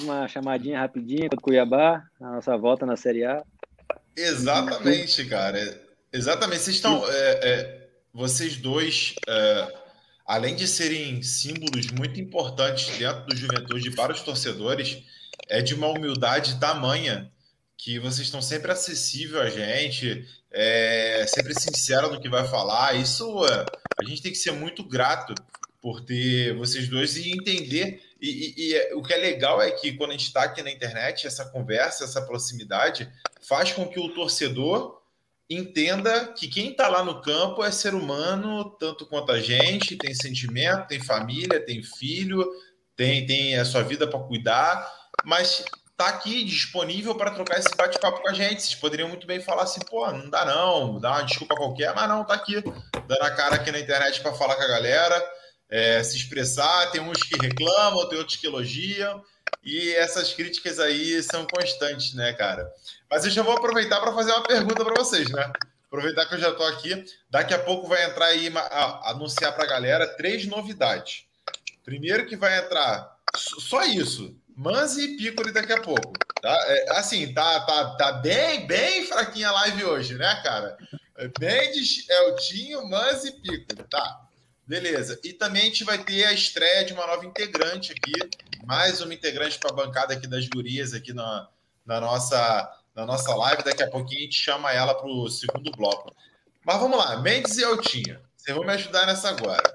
Uma 0.00 0.28
chamadinha 0.28 0.78
rapidinha 0.78 1.22
contra 1.22 1.38
o 1.38 1.42
Cuiabá, 1.42 2.04
a 2.20 2.30
nossa 2.32 2.56
volta 2.56 2.86
na 2.86 2.96
Série 2.96 3.24
A. 3.24 3.42
Exatamente, 4.16 5.24
cara. 5.26 5.80
Exatamente. 6.12 6.62
Vocês 6.62 6.76
estão. 6.76 7.04
É, 7.08 7.40
é, 7.42 7.88
vocês 8.12 8.56
dois, 8.56 9.14
é, 9.26 9.74
além 10.28 10.54
de 10.54 10.68
serem 10.68 11.22
símbolos 11.22 11.90
muito 11.90 12.20
importantes 12.20 12.98
dentro 12.98 13.24
do 13.24 13.34
juventude 13.34 13.90
para 13.92 14.12
os 14.12 14.20
torcedores, 14.20 15.02
é 15.48 15.62
de 15.62 15.74
uma 15.74 15.88
humildade 15.88 16.60
tamanha 16.60 17.32
que 17.78 17.98
vocês 17.98 18.26
estão 18.26 18.42
sempre 18.42 18.70
acessível 18.70 19.40
a 19.40 19.48
gente, 19.48 20.28
é, 20.52 21.24
sempre 21.26 21.58
sincero 21.58 22.12
no 22.12 22.20
que 22.20 22.28
vai 22.28 22.46
falar. 22.46 22.94
Isso 22.94 23.46
é, 23.46 23.64
a 23.98 24.04
gente 24.04 24.20
tem 24.20 24.30
que 24.30 24.36
ser 24.36 24.52
muito 24.52 24.84
grato 24.84 25.34
por 25.80 26.02
ter 26.02 26.54
vocês 26.54 26.88
dois 26.88 27.16
e 27.16 27.30
entender. 27.30 28.02
E, 28.20 28.28
e, 28.28 28.68
e 28.68 28.74
é, 28.74 28.94
o 28.94 29.02
que 29.02 29.14
é 29.14 29.16
legal 29.16 29.62
é 29.62 29.70
que 29.70 29.94
quando 29.94 30.10
a 30.10 30.12
gente 30.12 30.26
está 30.26 30.42
aqui 30.42 30.62
na 30.62 30.70
internet, 30.70 31.26
essa 31.26 31.46
conversa, 31.46 32.04
essa 32.04 32.20
proximidade, 32.20 33.10
faz 33.40 33.72
com 33.72 33.88
que 33.88 33.98
o 33.98 34.10
torcedor 34.10 34.97
entenda 35.48 36.32
que 36.32 36.46
quem 36.46 36.70
está 36.70 36.88
lá 36.88 37.02
no 37.02 37.22
campo 37.22 37.64
é 37.64 37.70
ser 37.70 37.94
humano, 37.94 38.70
tanto 38.78 39.06
quanto 39.06 39.32
a 39.32 39.40
gente, 39.40 39.96
tem 39.96 40.14
sentimento, 40.14 40.88
tem 40.88 41.00
família, 41.00 41.64
tem 41.64 41.82
filho, 41.82 42.46
tem, 42.94 43.26
tem 43.26 43.56
a 43.56 43.64
sua 43.64 43.82
vida 43.82 44.06
para 44.06 44.18
cuidar, 44.20 44.92
mas 45.24 45.64
tá 45.96 46.06
aqui 46.06 46.44
disponível 46.44 47.14
para 47.14 47.32
trocar 47.32 47.58
esse 47.58 47.74
bate-papo 47.76 48.20
com 48.20 48.28
a 48.28 48.32
gente. 48.32 48.62
Vocês 48.62 48.74
poderiam 48.74 49.08
muito 49.08 49.26
bem 49.26 49.40
falar 49.40 49.62
assim, 49.62 49.80
pô, 49.80 50.10
não 50.12 50.30
dá 50.30 50.44
não, 50.44 51.00
dá 51.00 51.10
uma 51.10 51.22
desculpa 51.22 51.56
qualquer, 51.56 51.94
mas 51.94 52.08
não, 52.08 52.24
tá 52.24 52.34
aqui, 52.34 52.62
dando 53.06 53.22
a 53.22 53.30
cara 53.30 53.56
aqui 53.56 53.72
na 53.72 53.80
internet 53.80 54.20
para 54.20 54.34
falar 54.34 54.54
com 54.54 54.62
a 54.62 54.68
galera, 54.68 55.32
é, 55.68 56.02
se 56.02 56.16
expressar. 56.16 56.90
Tem 56.92 57.00
uns 57.00 57.22
que 57.22 57.36
reclamam, 57.40 58.08
tem 58.08 58.18
outros 58.18 58.36
que 58.36 58.46
elogiam, 58.46 59.22
e 59.62 59.94
essas 59.94 60.32
críticas 60.32 60.78
aí 60.78 61.22
são 61.22 61.46
constantes, 61.46 62.14
né, 62.14 62.32
cara? 62.32 62.70
Mas 63.10 63.24
eu 63.24 63.30
já 63.30 63.42
vou 63.42 63.56
aproveitar 63.56 64.00
para 64.00 64.12
fazer 64.12 64.32
uma 64.32 64.42
pergunta 64.42 64.84
para 64.84 64.94
vocês, 64.94 65.30
né? 65.30 65.52
Aproveitar 65.86 66.26
que 66.26 66.34
eu 66.34 66.38
já 66.38 66.50
estou 66.50 66.66
aqui. 66.66 67.04
Daqui 67.30 67.54
a 67.54 67.58
pouco 67.58 67.86
vai 67.86 68.04
entrar 68.04 68.26
aí, 68.26 68.52
anunciar 69.04 69.54
para 69.54 69.64
a 69.64 69.68
galera 69.68 70.06
três 70.06 70.46
novidades. 70.46 71.24
Primeiro 71.84 72.26
que 72.26 72.36
vai 72.36 72.58
entrar, 72.58 73.16
só 73.34 73.84
isso, 73.84 74.36
Manzi 74.54 75.04
e 75.04 75.16
Piccoli 75.16 75.52
daqui 75.52 75.72
a 75.72 75.80
pouco. 75.80 76.12
Tá? 76.42 76.54
É, 76.66 76.98
assim, 76.98 77.32
tá, 77.32 77.60
tá, 77.60 77.96
tá 77.96 78.12
bem, 78.12 78.66
bem 78.66 79.06
fraquinha 79.06 79.48
a 79.48 79.52
live 79.52 79.84
hoje, 79.84 80.14
né, 80.14 80.40
cara? 80.42 80.76
É 81.16 81.30
Mendes, 81.40 82.08
Eltinho, 82.08 82.88
Manzi 82.88 83.28
e 83.28 83.32
Piccoli. 83.32 83.88
Tá, 83.88 84.27
beleza. 84.68 85.18
E 85.24 85.32
também 85.32 85.62
a 85.62 85.64
gente 85.64 85.82
vai 85.82 85.96
ter 85.96 86.24
a 86.24 86.32
estreia 86.32 86.84
de 86.84 86.92
uma 86.92 87.06
nova 87.06 87.24
integrante 87.24 87.92
aqui, 87.92 88.12
mais 88.66 89.00
uma 89.00 89.14
integrante 89.14 89.58
para 89.58 89.70
a 89.70 89.74
bancada 89.74 90.12
aqui 90.12 90.26
das 90.26 90.46
gurias 90.46 90.92
aqui 90.92 91.14
na, 91.14 91.48
na, 91.86 91.98
nossa, 92.00 92.78
na 92.94 93.06
nossa 93.06 93.34
live. 93.34 93.64
Daqui 93.64 93.82
a 93.82 93.90
pouquinho 93.90 94.20
a 94.20 94.24
gente 94.24 94.38
chama 94.38 94.70
ela 94.70 94.94
para 94.94 95.08
o 95.08 95.28
segundo 95.30 95.72
bloco. 95.72 96.14
Mas 96.64 96.78
vamos 96.78 96.98
lá, 96.98 97.16
Mendes 97.22 97.56
e 97.56 97.62
Eltinho. 97.62 98.20
Vocês 98.36 98.54
vão 98.54 98.66
me 98.66 98.72
ajudar 98.74 99.06
nessa 99.06 99.30
agora. 99.30 99.74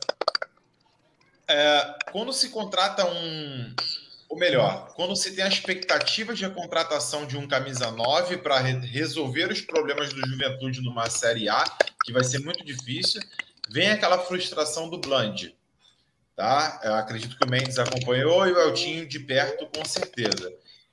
É, 1.48 1.96
quando 2.12 2.32
se 2.32 2.50
contrata 2.50 3.06
um, 3.06 3.76
ou 4.30 4.38
melhor, 4.38 4.94
quando 4.96 5.16
você 5.16 5.32
tem 5.32 5.44
a 5.44 5.48
expectativa 5.48 6.34
de 6.34 6.46
a 6.46 6.50
contratação 6.50 7.26
de 7.26 7.36
um 7.36 7.48
camisa 7.48 7.92
9 7.92 8.38
para 8.38 8.60
re 8.60 8.74
resolver 8.86 9.52
os 9.52 9.60
problemas 9.62 10.14
do 10.14 10.26
Juventude 10.28 10.82
numa 10.82 11.10
Série 11.10 11.50
A, 11.50 11.64
que 12.06 12.14
vai 12.14 12.24
ser 12.24 12.40
muito 12.40 12.64
difícil, 12.64 13.22
vem 13.70 13.90
aquela 13.90 14.20
frustração 14.20 14.90
do 14.90 14.98
Bland. 14.98 15.56
Tá? 16.36 16.82
Eu 16.84 16.96
acredito 16.96 17.38
que 17.38 17.46
o 17.46 17.50
Mendes 17.50 17.78
acompanhou 17.78 18.48
e 18.48 18.52
o 18.52 18.60
Eltinho 18.60 19.08
de 19.08 19.20
perto, 19.20 19.68
com 19.68 19.86
certeza. 19.86 20.52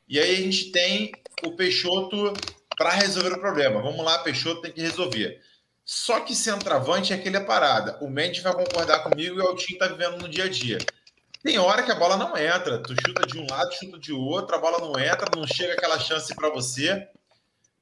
E 0.08 0.18
aí 0.18 0.32
a 0.36 0.40
gente 0.40 0.70
tem 0.70 1.12
o 1.42 1.52
Peixoto 1.52 2.32
para 2.76 2.90
resolver 2.90 3.32
o 3.32 3.40
problema. 3.40 3.80
Vamos 3.80 4.04
lá, 4.04 4.18
Peixoto 4.18 4.62
tem 4.62 4.72
que 4.72 4.80
resolver. 4.80 5.40
Só 5.84 6.20
que 6.20 6.34
centroavante 6.34 7.12
é 7.12 7.16
aquele 7.16 7.40
parada. 7.40 7.98
O 8.00 8.08
Mendes 8.08 8.42
vai 8.42 8.52
concordar 8.52 9.02
comigo 9.02 9.36
e 9.36 9.40
o 9.40 9.50
Eltinho 9.50 9.76
está 9.76 9.88
vivendo 9.88 10.20
no 10.20 10.28
dia 10.28 10.44
a 10.44 10.48
dia. 10.48 10.78
Tem 11.42 11.58
hora 11.58 11.82
que 11.82 11.90
a 11.90 11.94
bola 11.94 12.16
não 12.16 12.36
entra. 12.36 12.82
Tu 12.82 12.94
chuta 13.06 13.26
de 13.26 13.38
um 13.38 13.46
lado, 13.48 13.74
chuta 13.74 13.98
de 13.98 14.12
outro, 14.12 14.54
a 14.54 14.58
bola 14.58 14.78
não 14.78 14.98
entra, 15.00 15.26
não 15.34 15.46
chega 15.46 15.72
aquela 15.72 15.98
chance 15.98 16.34
para 16.34 16.50
você. 16.50 17.08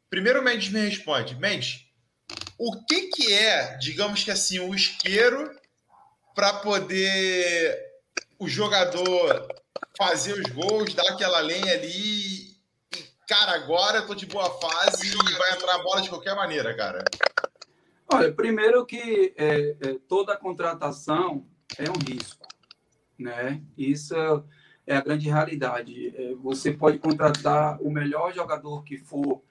Primeiro 0.09 0.41
o 0.41 0.45
Mendes 0.45 0.71
me 0.71 0.81
responde. 0.81 1.35
Mendes, 1.35 1.88
o 2.59 2.85
que, 2.85 3.09
que 3.09 3.33
é, 3.33 3.77
digamos 3.77 4.25
que 4.25 4.31
assim, 4.31 4.59
o 4.59 4.75
isqueiro 4.75 5.51
para 6.35 6.55
poder 6.55 7.79
o 8.39 8.49
jogador 8.49 9.49
fazer 9.97 10.33
os 10.35 10.51
gols, 10.53 10.95
dar 10.95 11.09
aquela 11.11 11.41
lenha 11.41 11.73
ali 11.73 12.49
e, 12.49 12.57
cara, 13.29 13.53
agora 13.53 13.99
eu 13.99 14.07
tô 14.07 14.15
de 14.15 14.27
boa 14.27 14.51
fase 14.61 15.09
e 15.09 15.39
vai 15.39 15.53
entrar 15.53 15.75
a 15.75 15.83
bola 15.83 16.03
de 16.03 16.09
qualquer 16.09 16.35
maneira, 16.35 16.77
cara? 16.77 17.05
Olha, 18.13 18.33
primeiro 18.33 18.87
que 18.87 19.35
é, 19.37 19.77
é, 19.81 19.99
toda 20.09 20.37
contratação 20.37 21.47
é 21.77 21.91
um 21.91 21.99
risco 22.09 22.49
né? 23.19 23.61
Isso 23.77 24.15
é 24.87 24.97
a 24.97 25.01
grande 25.01 25.29
realidade. 25.29 26.15
É, 26.17 26.35
você 26.35 26.73
pode 26.73 26.99
contratar 26.99 27.81
o 27.83 27.91
melhor 27.91 28.33
jogador 28.33 28.85
que 28.85 28.97
for 28.97 29.43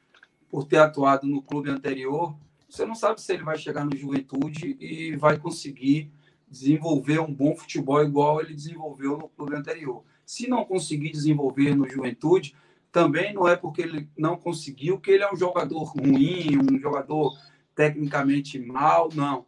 por 0.49 0.63
ter 0.63 0.77
atuado 0.77 1.27
no 1.27 1.41
clube 1.41 1.69
anterior, 1.69 2.35
você 2.69 2.85
não 2.85 2.95
sabe 2.95 3.21
se 3.21 3.33
ele 3.33 3.43
vai 3.43 3.57
chegar 3.57 3.85
no 3.85 3.95
Juventude 3.95 4.77
e 4.79 5.15
vai 5.15 5.37
conseguir 5.37 6.11
desenvolver 6.47 7.19
um 7.19 7.33
bom 7.33 7.55
futebol 7.55 8.03
igual 8.03 8.41
ele 8.41 8.53
desenvolveu 8.53 9.17
no 9.17 9.29
clube 9.29 9.55
anterior. 9.55 10.03
Se 10.25 10.47
não 10.47 10.65
conseguir 10.65 11.11
desenvolver 11.11 11.75
no 11.75 11.87
Juventude, 11.87 12.55
também 12.91 13.33
não 13.33 13.47
é 13.47 13.55
porque 13.55 13.81
ele 13.81 14.09
não 14.17 14.37
conseguiu 14.37 14.99
que 14.99 15.11
ele 15.11 15.23
é 15.23 15.31
um 15.31 15.35
jogador 15.35 15.83
ruim, 15.83 16.57
um 16.57 16.79
jogador 16.79 17.37
tecnicamente 17.75 18.59
mal, 18.59 19.09
não. 19.13 19.45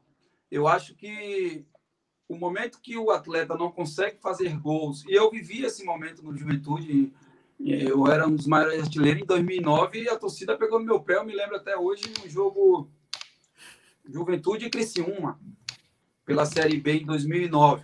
Eu 0.51 0.67
acho 0.67 0.95
que 0.95 1.65
o 2.27 2.37
momento 2.37 2.79
que 2.81 2.97
o 2.97 3.11
atleta 3.11 3.55
não 3.55 3.71
consegue 3.71 4.19
fazer 4.21 4.55
gols, 4.57 5.03
e 5.07 5.13
eu 5.13 5.31
vivi 5.31 5.63
esse 5.63 5.83
momento 5.83 6.21
no 6.21 6.35
Juventude, 6.35 7.11
eu 7.59 8.07
era 8.07 8.27
um 8.27 8.35
dos 8.35 8.45
maiores 8.45 8.83
artilheiros 8.83 9.23
em 9.23 9.25
2009 9.25 10.03
e 10.03 10.09
a 10.09 10.17
torcida 10.17 10.57
pegou 10.57 10.79
no 10.79 10.85
meu 10.85 10.99
pé, 10.99 11.15
eu 11.15 11.25
me 11.25 11.35
lembro 11.35 11.55
até 11.55 11.75
hoje, 11.75 12.03
no 12.21 12.29
jogo 12.29 12.89
Juventude 14.11 14.65
e 14.65 14.69
Criciúma, 14.69 15.39
pela 16.25 16.45
Série 16.45 16.79
B 16.79 16.99
em 16.99 17.05
2009. 17.05 17.83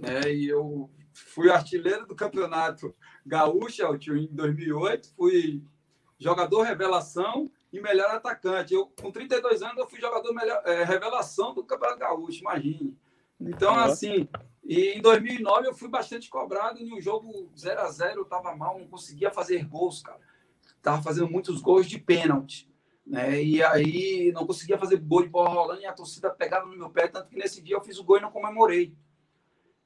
Né? 0.00 0.32
E 0.32 0.48
eu 0.48 0.90
fui 1.12 1.50
artilheiro 1.50 2.06
do 2.06 2.14
campeonato 2.14 2.94
gaúcho 3.24 3.82
em 4.14 4.28
2008, 4.32 5.14
fui 5.16 5.62
jogador 6.18 6.62
revelação 6.62 7.50
e 7.72 7.80
melhor 7.80 8.10
atacante. 8.10 8.74
Eu, 8.74 8.86
com 9.00 9.10
32 9.10 9.62
anos, 9.62 9.78
eu 9.78 9.88
fui 9.88 10.00
jogador 10.00 10.32
melhor, 10.32 10.62
é, 10.64 10.84
revelação 10.84 11.54
do 11.54 11.64
Campeonato 11.64 11.98
Gaúcho, 11.98 12.40
imagine. 12.40 12.96
Então, 13.40 13.74
uhum. 13.74 13.80
assim, 13.80 14.28
e 14.64 14.92
em 14.92 15.00
2009 15.00 15.68
eu 15.68 15.74
fui 15.74 15.88
bastante 15.88 16.28
cobrado 16.30 16.78
em 16.80 16.92
um 16.92 17.00
jogo 17.00 17.50
0 17.56 17.80
a 17.80 17.90
0 17.90 18.20
eu 18.20 18.22
estava 18.22 18.56
mal, 18.56 18.78
não 18.78 18.88
conseguia 18.88 19.30
fazer 19.30 19.64
gols, 19.64 20.02
cara. 20.02 20.20
Tava 20.82 21.02
fazendo 21.02 21.28
muitos 21.28 21.60
gols 21.60 21.86
de 21.86 21.98
pênalti, 21.98 22.68
né? 23.06 23.42
E 23.42 23.62
aí 23.62 24.32
não 24.32 24.46
conseguia 24.46 24.78
fazer 24.78 24.96
gol 24.98 25.22
de 25.22 25.28
bola 25.28 25.50
rolando 25.50 25.80
e 25.80 25.86
a 25.86 25.92
torcida 25.92 26.30
pegava 26.30 26.66
no 26.66 26.76
meu 26.76 26.90
pé, 26.90 27.08
tanto 27.08 27.28
que 27.28 27.36
nesse 27.36 27.62
dia 27.62 27.76
eu 27.76 27.80
fiz 27.80 27.98
o 27.98 28.04
gol 28.04 28.18
e 28.18 28.20
não 28.20 28.30
comemorei. 28.30 28.94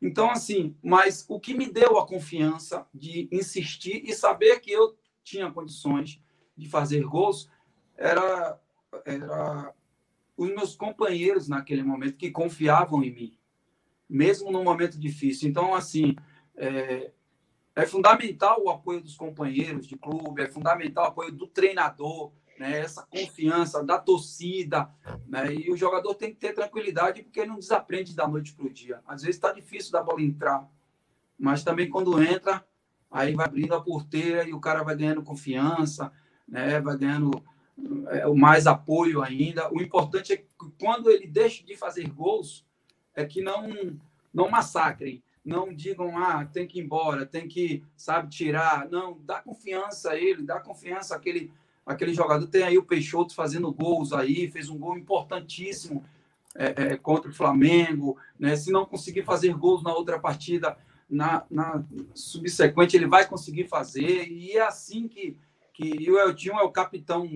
Então, 0.01 0.31
assim, 0.31 0.75
mas 0.83 1.27
o 1.29 1.39
que 1.39 1.53
me 1.53 1.71
deu 1.71 1.99
a 1.99 2.07
confiança 2.07 2.87
de 2.95 3.29
insistir 3.31 4.03
e 4.05 4.15
saber 4.15 4.61
que 4.61 4.71
eu 4.71 4.97
tinha 5.23 5.51
condições 5.51 6.21
de 6.57 6.69
fazer 6.69 7.03
gols 7.03 7.51
era, 7.97 8.59
era 9.05 9.75
os 10.37 10.49
meus 10.49 10.75
companheiros 10.75 11.49
naquele 11.49 11.83
momento 11.83 12.17
que 12.17 12.31
confiavam 12.31 13.05
em 13.05 13.13
mim 13.13 13.41
mesmo 14.11 14.51
num 14.51 14.65
momento 14.65 14.99
difícil. 14.99 15.49
Então, 15.49 15.73
assim, 15.73 16.17
é, 16.57 17.13
é 17.77 17.87
fundamental 17.87 18.61
o 18.65 18.69
apoio 18.69 19.01
dos 19.01 19.17
companheiros 19.17 19.87
de 19.87 19.97
clube, 19.97 20.43
é 20.43 20.51
fundamental 20.51 21.05
o 21.05 21.09
apoio 21.09 21.31
do 21.31 21.47
treinador, 21.47 22.33
né, 22.61 22.81
essa 22.81 23.03
confiança 23.05 23.83
da 23.83 23.99
torcida, 23.99 24.91
né, 25.27 25.55
e 25.55 25.73
o 25.73 25.77
jogador 25.79 26.15
tem 26.15 26.29
que 26.29 26.37
ter 26.37 26.53
tranquilidade 26.53 27.23
porque 27.23 27.41
ele 27.41 27.49
não 27.49 27.59
desaprende 27.59 28.15
da 28.15 28.29
noite 28.29 28.53
para 28.53 28.67
o 28.67 28.71
dia. 28.71 29.01
Às 29.07 29.23
vezes 29.23 29.37
está 29.37 29.51
difícil 29.51 29.91
da 29.91 30.03
bola 30.03 30.21
entrar, 30.21 30.69
mas 31.39 31.65
também 31.65 31.89
quando 31.89 32.23
entra, 32.23 32.63
aí 33.11 33.35
vai 33.35 33.47
abrindo 33.47 33.75
a 33.75 33.81
porteira 33.81 34.47
e 34.47 34.53
o 34.53 34.61
cara 34.61 34.83
vai 34.83 34.95
ganhando 34.95 35.23
confiança, 35.23 36.13
né, 36.47 36.79
vai 36.83 36.99
ganhando 36.99 37.31
é, 38.09 38.27
mais 38.27 38.67
apoio 38.67 39.23
ainda. 39.23 39.73
O 39.73 39.81
importante 39.81 40.35
é 40.35 40.37
que 40.37 40.47
quando 40.79 41.11
ele 41.11 41.27
deixa 41.27 41.65
de 41.65 41.75
fazer 41.79 42.11
gols, 42.11 42.67
é 43.15 43.25
que 43.25 43.41
não 43.41 43.99
não 44.35 44.51
massacrem, 44.51 45.23
não 45.43 45.73
digam 45.73 46.19
ah 46.19 46.45
tem 46.45 46.67
que 46.67 46.79
ir 46.79 46.83
embora, 46.83 47.25
tem 47.25 47.49
que 47.49 47.83
sabe 47.97 48.29
tirar, 48.29 48.87
não 48.91 49.19
dá 49.23 49.41
confiança 49.41 50.11
a 50.11 50.17
ele, 50.17 50.43
dá 50.43 50.61
confiança 50.61 51.17
àquele 51.17 51.51
aquele 51.93 52.15
jogador. 52.15 52.47
Tem 52.47 52.63
aí 52.63 52.79
o 52.79 52.85
Peixoto 52.85 53.35
fazendo 53.35 53.73
gols 53.73 54.13
aí, 54.13 54.51
fez 54.51 54.69
um 54.69 54.79
gol 54.79 54.97
importantíssimo 54.97 56.05
é, 56.55 56.75
é, 56.77 56.97
contra 56.97 57.31
o 57.31 57.35
Flamengo, 57.35 58.17
né? 58.39 58.57
Se 58.57 58.71
não 58.71 58.85
conseguir 58.85 59.25
fazer 59.25 59.53
gols 59.55 59.83
na 59.83 59.93
outra 59.93 60.19
partida, 60.19 60.77
na, 61.09 61.45
na 61.51 61.85
subsequente 62.15 62.97
ele 62.97 63.07
vai 63.07 63.27
conseguir 63.27 63.67
fazer 63.67 64.29
e 64.29 64.53
é 64.53 64.63
assim 64.63 65.09
que 65.09 65.37
que 65.73 66.11
o 66.11 66.19
Eltinho 66.19 66.59
é 66.59 66.63
o 66.63 66.71
capitão 66.71 67.27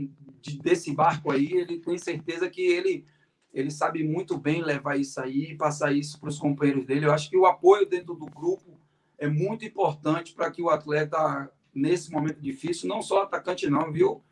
de, 0.42 0.58
desse 0.58 0.92
barco 0.92 1.30
aí, 1.30 1.50
ele 1.50 1.78
tem 1.78 1.96
certeza 1.96 2.50
que 2.50 2.60
ele 2.60 3.06
ele 3.54 3.70
sabe 3.70 4.04
muito 4.04 4.36
bem 4.36 4.62
levar 4.62 4.98
isso 4.98 5.20
aí 5.20 5.52
e 5.52 5.56
passar 5.56 5.92
isso 5.92 6.18
para 6.18 6.28
os 6.28 6.38
companheiros 6.38 6.84
dele. 6.84 7.06
Eu 7.06 7.12
acho 7.12 7.30
que 7.30 7.36
o 7.36 7.46
apoio 7.46 7.88
dentro 7.88 8.14
do 8.14 8.26
grupo 8.26 8.78
é 9.16 9.28
muito 9.28 9.64
importante 9.64 10.34
para 10.34 10.50
que 10.50 10.60
o 10.60 10.68
atleta, 10.68 11.48
nesse 11.72 12.10
momento 12.10 12.40
difícil, 12.40 12.88
não 12.88 13.00
só 13.00 13.22
atacante 13.22 13.70
não, 13.70 13.92
viu? 13.92 14.22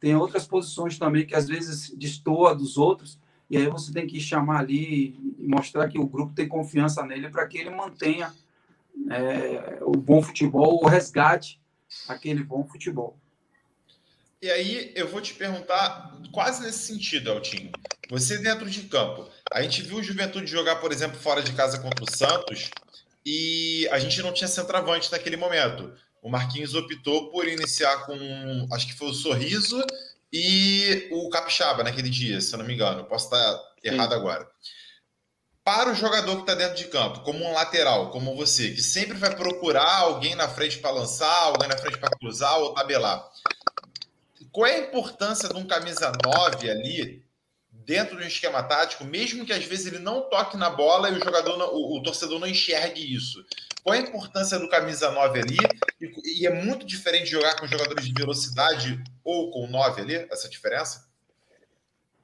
Tem 0.00 0.14
outras 0.14 0.46
posições 0.46 0.98
também 0.98 1.26
que 1.26 1.34
às 1.34 1.48
vezes 1.48 1.90
destoa 1.96 2.54
dos 2.54 2.76
outros, 2.76 3.18
e 3.48 3.56
aí 3.56 3.68
você 3.68 3.92
tem 3.92 4.06
que 4.06 4.20
chamar 4.20 4.60
ali 4.60 5.34
e 5.38 5.46
mostrar 5.46 5.88
que 5.88 5.98
o 5.98 6.06
grupo 6.06 6.34
tem 6.34 6.48
confiança 6.48 7.04
nele 7.04 7.28
para 7.28 7.46
que 7.46 7.58
ele 7.58 7.70
mantenha 7.70 8.32
é, 9.10 9.78
o 9.82 9.92
bom 9.92 10.22
futebol, 10.22 10.82
o 10.82 10.88
resgate 10.88 11.60
aquele 12.08 12.42
bom 12.42 12.64
futebol. 12.64 13.16
E 14.42 14.50
aí 14.50 14.92
eu 14.94 15.08
vou 15.08 15.20
te 15.20 15.34
perguntar, 15.34 16.18
quase 16.32 16.62
nesse 16.62 16.80
sentido, 16.80 17.30
Altinho. 17.30 17.70
Você 18.10 18.38
dentro 18.38 18.68
de 18.68 18.82
campo, 18.82 19.28
a 19.52 19.62
gente 19.62 19.82
viu 19.82 19.98
o 19.98 20.02
Juventude 20.02 20.46
jogar, 20.46 20.76
por 20.76 20.92
exemplo, 20.92 21.18
fora 21.18 21.42
de 21.42 21.52
casa 21.52 21.80
contra 21.80 22.04
o 22.04 22.16
Santos, 22.16 22.70
e 23.24 23.88
a 23.90 23.98
gente 23.98 24.22
não 24.22 24.32
tinha 24.32 24.46
centroavante 24.46 25.10
naquele 25.10 25.36
momento. 25.36 25.92
O 26.26 26.28
Marquinhos 26.28 26.74
optou 26.74 27.30
por 27.30 27.46
iniciar 27.46 28.04
com, 28.04 28.66
acho 28.72 28.88
que 28.88 28.94
foi 28.94 29.10
o 29.10 29.14
Sorriso 29.14 29.80
e 30.32 31.08
o 31.12 31.30
Capixaba 31.30 31.84
naquele 31.84 32.10
dia, 32.10 32.40
se 32.40 32.52
eu 32.52 32.58
não 32.58 32.66
me 32.66 32.74
engano. 32.74 33.04
Posso 33.04 33.26
estar 33.26 33.62
errado 33.80 34.10
Sim. 34.10 34.16
agora. 34.16 34.50
Para 35.62 35.92
o 35.92 35.94
jogador 35.94 36.34
que 36.34 36.40
está 36.40 36.56
dentro 36.56 36.74
de 36.74 36.86
campo, 36.86 37.20
como 37.20 37.44
um 37.44 37.52
lateral, 37.52 38.10
como 38.10 38.34
você, 38.34 38.72
que 38.72 38.82
sempre 38.82 39.16
vai 39.16 39.36
procurar 39.36 39.98
alguém 39.98 40.34
na 40.34 40.48
frente 40.48 40.78
para 40.78 40.90
lançar, 40.90 41.44
alguém 41.44 41.68
na 41.68 41.78
frente 41.78 41.98
para 41.98 42.10
cruzar 42.18 42.58
ou 42.58 42.74
tabelar. 42.74 43.24
Qual 44.50 44.66
é 44.66 44.74
a 44.74 44.80
importância 44.80 45.48
de 45.48 45.56
um 45.56 45.64
camisa 45.64 46.10
9 46.24 46.68
ali, 46.68 47.24
dentro 47.70 48.16
de 48.16 48.24
um 48.24 48.26
esquema 48.26 48.64
tático, 48.64 49.04
mesmo 49.04 49.46
que 49.46 49.52
às 49.52 49.64
vezes 49.64 49.86
ele 49.86 50.00
não 50.00 50.22
toque 50.22 50.56
na 50.56 50.70
bola 50.70 51.08
e 51.08 51.18
o 51.18 51.24
jogador, 51.24 51.56
não, 51.56 51.72
o, 51.72 51.98
o, 51.98 52.02
torcedor 52.02 52.40
não 52.40 52.48
enxergue 52.48 53.14
isso? 53.14 53.46
Qual 53.86 53.96
a 53.96 54.00
importância 54.00 54.58
do 54.58 54.68
camisa 54.68 55.12
9 55.12 55.38
ali? 55.38 55.56
E, 56.00 56.42
e, 56.42 56.46
é 56.48 56.52
muito 56.52 56.84
diferente 56.84 57.30
jogar 57.30 57.54
com 57.54 57.68
jogadores 57.68 58.04
de 58.04 58.12
velocidade 58.12 59.00
ou 59.22 59.48
com 59.52 59.68
9 59.68 60.02
ali, 60.02 60.14
essa 60.28 60.48
diferença? 60.48 61.08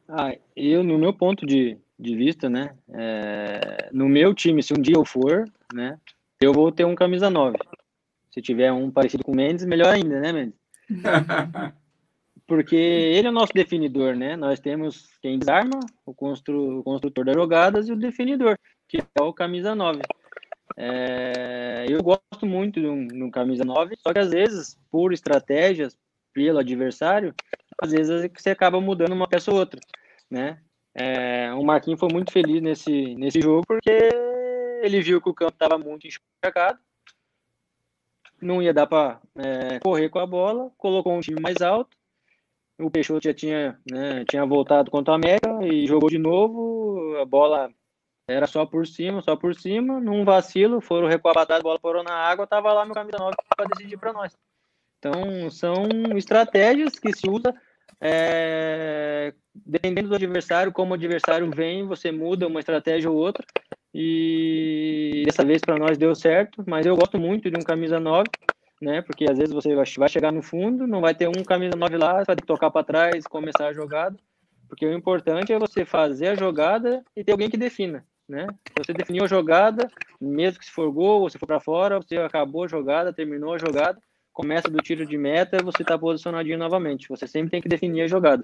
Ah, 0.09 0.37
eu, 0.57 0.83
no 0.83 0.99
meu 0.99 1.13
ponto 1.13 1.47
de, 1.47 1.79
de 1.97 2.17
vista, 2.17 2.51
né, 2.51 2.75
é, 2.93 3.89
no 3.93 4.09
meu 4.09 4.35
time, 4.35 4.61
se 4.61 4.75
um 4.75 4.83
dia 4.83 4.97
eu 4.97 5.05
for, 5.05 5.45
né, 5.73 6.01
eu 6.41 6.53
vou 6.53 6.73
ter 6.73 6.85
um 6.85 6.97
camisa 6.97 7.31
9. 7.31 7.57
Se 8.33 8.43
tiver 8.43 8.73
um 8.73 8.91
parecido 8.91 9.23
com 9.23 9.31
o 9.31 9.37
Mendes, 9.37 9.65
melhor 9.65 9.95
ainda, 9.95 10.19
né, 10.19 10.33
Mendes? 10.33 10.59
porque 12.45 12.75
ele 12.75 13.29
é 13.29 13.31
o 13.31 13.33
nosso 13.33 13.53
definidor, 13.55 14.17
né? 14.17 14.35
Nós 14.35 14.59
temos 14.59 15.09
quem 15.23 15.39
desarma, 15.39 15.79
o, 16.05 16.13
constru, 16.13 16.81
o 16.81 16.83
construtor 16.83 17.25
das 17.25 17.37
jogadas 17.37 17.89
e 17.89 17.93
o 17.93 17.97
definidor, 17.97 18.59
que 18.89 18.99
é 18.99 19.23
o 19.23 19.33
camisa 19.33 19.77
9. 19.77 20.03
É, 20.77 21.87
eu 21.89 22.03
gosto 22.03 22.47
muito 22.47 22.81
do, 22.81 23.07
do 23.07 23.31
camisa 23.31 23.65
9, 23.65 23.97
só 23.97 24.13
que 24.13 24.19
às 24.19 24.31
vezes, 24.31 24.79
por 24.91 25.13
estratégias, 25.13 25.97
pelo 26.33 26.59
adversário, 26.59 27.35
às 27.81 27.91
vezes 27.91 28.31
você 28.37 28.51
acaba 28.51 28.81
mudando 28.81 29.13
uma 29.13 29.29
peça 29.29 29.51
ou 29.51 29.59
outra, 29.59 29.81
né? 30.31 30.61
É, 30.95 31.53
o 31.55 31.65
Marquinhos 31.65 32.01
foi 32.01 32.09
muito 32.13 32.33
feliz 32.33 32.61
nesse, 32.61 33.15
nesse 33.15 33.41
jogo 33.41 33.65
porque 33.67 33.91
ele 34.83 35.01
viu 35.01 35.21
que 35.21 35.29
o 35.29 35.35
campo 35.35 35.53
estava 35.53 35.79
muito 35.79 36.07
encharcado, 36.07 36.79
não 38.41 38.61
ia 38.61 38.75
dar 38.75 38.87
para 38.87 39.21
é, 39.37 39.79
correr 39.79 40.09
com 40.09 40.19
a 40.19 40.27
bola, 40.27 40.71
colocou 40.77 41.15
um 41.15 41.21
time 41.21 41.41
mais 41.41 41.63
alto, 41.63 41.97
o 42.79 42.91
Peixoto 42.91 43.25
já 43.25 43.35
tinha, 43.35 43.79
né, 43.91 44.25
tinha 44.29 44.45
voltado 44.45 44.91
contra 44.91 45.13
o 45.13 45.15
América 45.15 45.49
e 45.63 45.87
jogou 45.87 46.09
de 46.09 46.19
novo. 46.19 47.17
A 47.21 47.25
bola 47.25 47.71
era 48.33 48.47
só 48.47 48.67
por 48.67 48.87
cima, 48.87 49.23
só 49.23 49.37
por 49.37 49.55
cima. 49.55 50.01
Num 50.01 50.25
vacilo, 50.25 50.81
foram 50.81 51.09
a 51.09 51.61
bola 51.61 51.79
parou 51.79 52.03
na 52.03 52.15
água, 52.15 52.47
tava 52.47 52.73
lá 52.73 52.85
meu 52.85 52.95
camisa 52.95 53.19
9 53.19 53.37
para 53.57 53.67
decidir 53.67 53.99
para 53.99 54.13
nós. 54.13 54.37
Então, 54.99 55.51
são 55.51 55.89
estratégias 56.17 56.99
que 56.99 57.13
se 57.13 57.29
usa 57.29 57.55
é, 58.01 59.33
dependendo 59.55 60.09
do 60.09 60.15
adversário, 60.15 60.73
como 60.73 60.93
o 60.93 60.95
adversário 60.95 61.51
vem, 61.51 61.87
você 61.87 62.11
muda 62.11 62.47
uma 62.47 62.61
estratégia 62.61 63.11
ou 63.11 63.17
outra. 63.17 63.45
E 63.95 65.23
dessa 65.27 65.45
vez 65.45 65.61
para 65.61 65.79
nós 65.79 65.99
deu 65.99 66.15
certo, 66.15 66.65
mas 66.67 66.87
eu 66.87 66.97
gosto 66.97 67.19
muito 67.19 67.51
de 67.51 67.57
um 67.57 67.63
camisa 67.63 68.01
9 68.01 68.25
né? 68.83 69.01
Porque 69.01 69.25
às 69.31 69.39
vezes 69.39 69.55
você 69.55 69.75
vai 69.75 70.09
chegar 70.09 70.33
no 70.33 70.43
fundo, 70.43 70.87
não 70.87 71.01
vai 71.01 71.15
ter 71.15 71.29
um 71.29 71.45
camisa 71.45 71.77
9 71.77 71.97
lá, 71.97 72.25
vai 72.25 72.35
tocar 72.35 72.71
para 72.71 72.85
trás, 72.85 73.25
começar 73.27 73.69
a 73.69 73.73
jogada. 73.73 74.17
Porque 74.69 74.85
o 74.85 74.93
importante 74.93 75.53
é 75.53 75.59
você 75.59 75.85
fazer 75.85 76.29
a 76.29 76.35
jogada 76.35 77.05
e 77.15 77.23
ter 77.23 77.31
alguém 77.31 77.49
que 77.49 77.57
defina, 77.57 78.05
né? 78.29 78.47
Você 78.79 78.93
definiu 78.93 79.25
a 79.25 79.29
jogada, 79.29 79.89
mesmo 80.21 80.59
que 80.59 80.67
se 80.67 80.73
for 80.73 80.91
gol 80.91 81.29
se 81.29 81.39
for 81.39 81.47
para 81.47 81.61
fora, 81.61 81.99
você 81.99 82.17
acabou 82.17 82.65
a 82.65 82.69
jogada, 82.69 83.13
terminou 83.13 83.55
a 83.55 83.59
jogada, 83.59 83.99
começa 84.33 84.69
do 84.69 84.79
tiro 84.79 85.07
de 85.07 85.19
meta, 85.19 85.63
você 85.63 85.83
está 85.83 85.99
posicionadinho 85.99 86.59
novamente. 86.59 87.09
Você 87.09 87.27
sempre 87.27 87.51
tem 87.51 87.61
que 87.61 87.69
definir 87.69 88.03
a 88.03 88.09
jogada. 88.09 88.43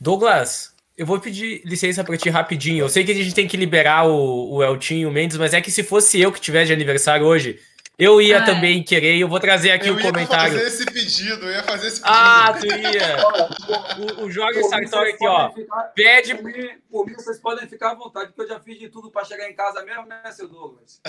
Douglas, 0.00 0.74
eu 0.96 1.04
vou 1.04 1.18
pedir 1.18 1.62
licença 1.64 2.04
para 2.04 2.16
ti 2.16 2.30
rapidinho. 2.30 2.84
Eu 2.84 2.88
sei 2.88 3.04
que 3.04 3.12
a 3.12 3.14
gente 3.14 3.34
tem 3.34 3.48
que 3.48 3.56
liberar 3.56 4.06
o, 4.06 4.54
o 4.54 4.62
Eltinho 4.62 5.10
Mendes, 5.10 5.36
mas 5.36 5.54
é 5.54 5.60
que 5.60 5.70
se 5.70 5.82
fosse 5.82 6.20
eu 6.20 6.32
que 6.32 6.40
tivesse 6.40 6.68
de 6.68 6.72
aniversário 6.72 7.26
hoje, 7.26 7.58
eu 7.98 8.22
ia 8.22 8.38
ah, 8.38 8.44
também 8.44 8.78
é. 8.80 8.84
querer, 8.84 9.18
eu 9.18 9.26
vou 9.26 9.40
trazer 9.40 9.72
aqui 9.72 9.90
o 9.90 9.94
um 9.94 10.00
comentário. 10.00 10.54
Eu 10.54 10.58
ia 10.60 10.64
fazer 10.70 10.82
esse 10.82 10.86
pedido, 10.86 11.46
eu 11.46 11.50
ia 11.50 11.64
fazer 11.64 11.88
esse 11.88 12.00
pedido. 12.00 12.16
Ah, 12.16 12.54
tu 12.56 12.66
ia. 12.66 13.16
o, 14.22 14.26
o 14.26 14.30
Jorge 14.30 14.62
Sartori 14.62 15.10
aqui, 15.10 15.26
ó. 15.26 15.50
Ficar, 15.50 15.82
pede. 15.96 16.36
Por 16.36 16.44
mim, 16.44 16.68
por 16.88 17.06
mim, 17.06 17.14
vocês 17.14 17.40
podem 17.40 17.66
ficar 17.66 17.90
à 17.90 17.94
vontade, 17.94 18.28
porque 18.28 18.42
eu 18.42 18.48
já 18.48 18.60
fiz 18.60 18.78
de 18.78 18.88
tudo 18.88 19.10
para 19.10 19.24
chegar 19.24 19.50
em 19.50 19.54
casa 19.54 19.84
mesmo, 19.84 20.06
né, 20.06 20.22
seu 20.30 20.48
Douglas? 20.48 21.00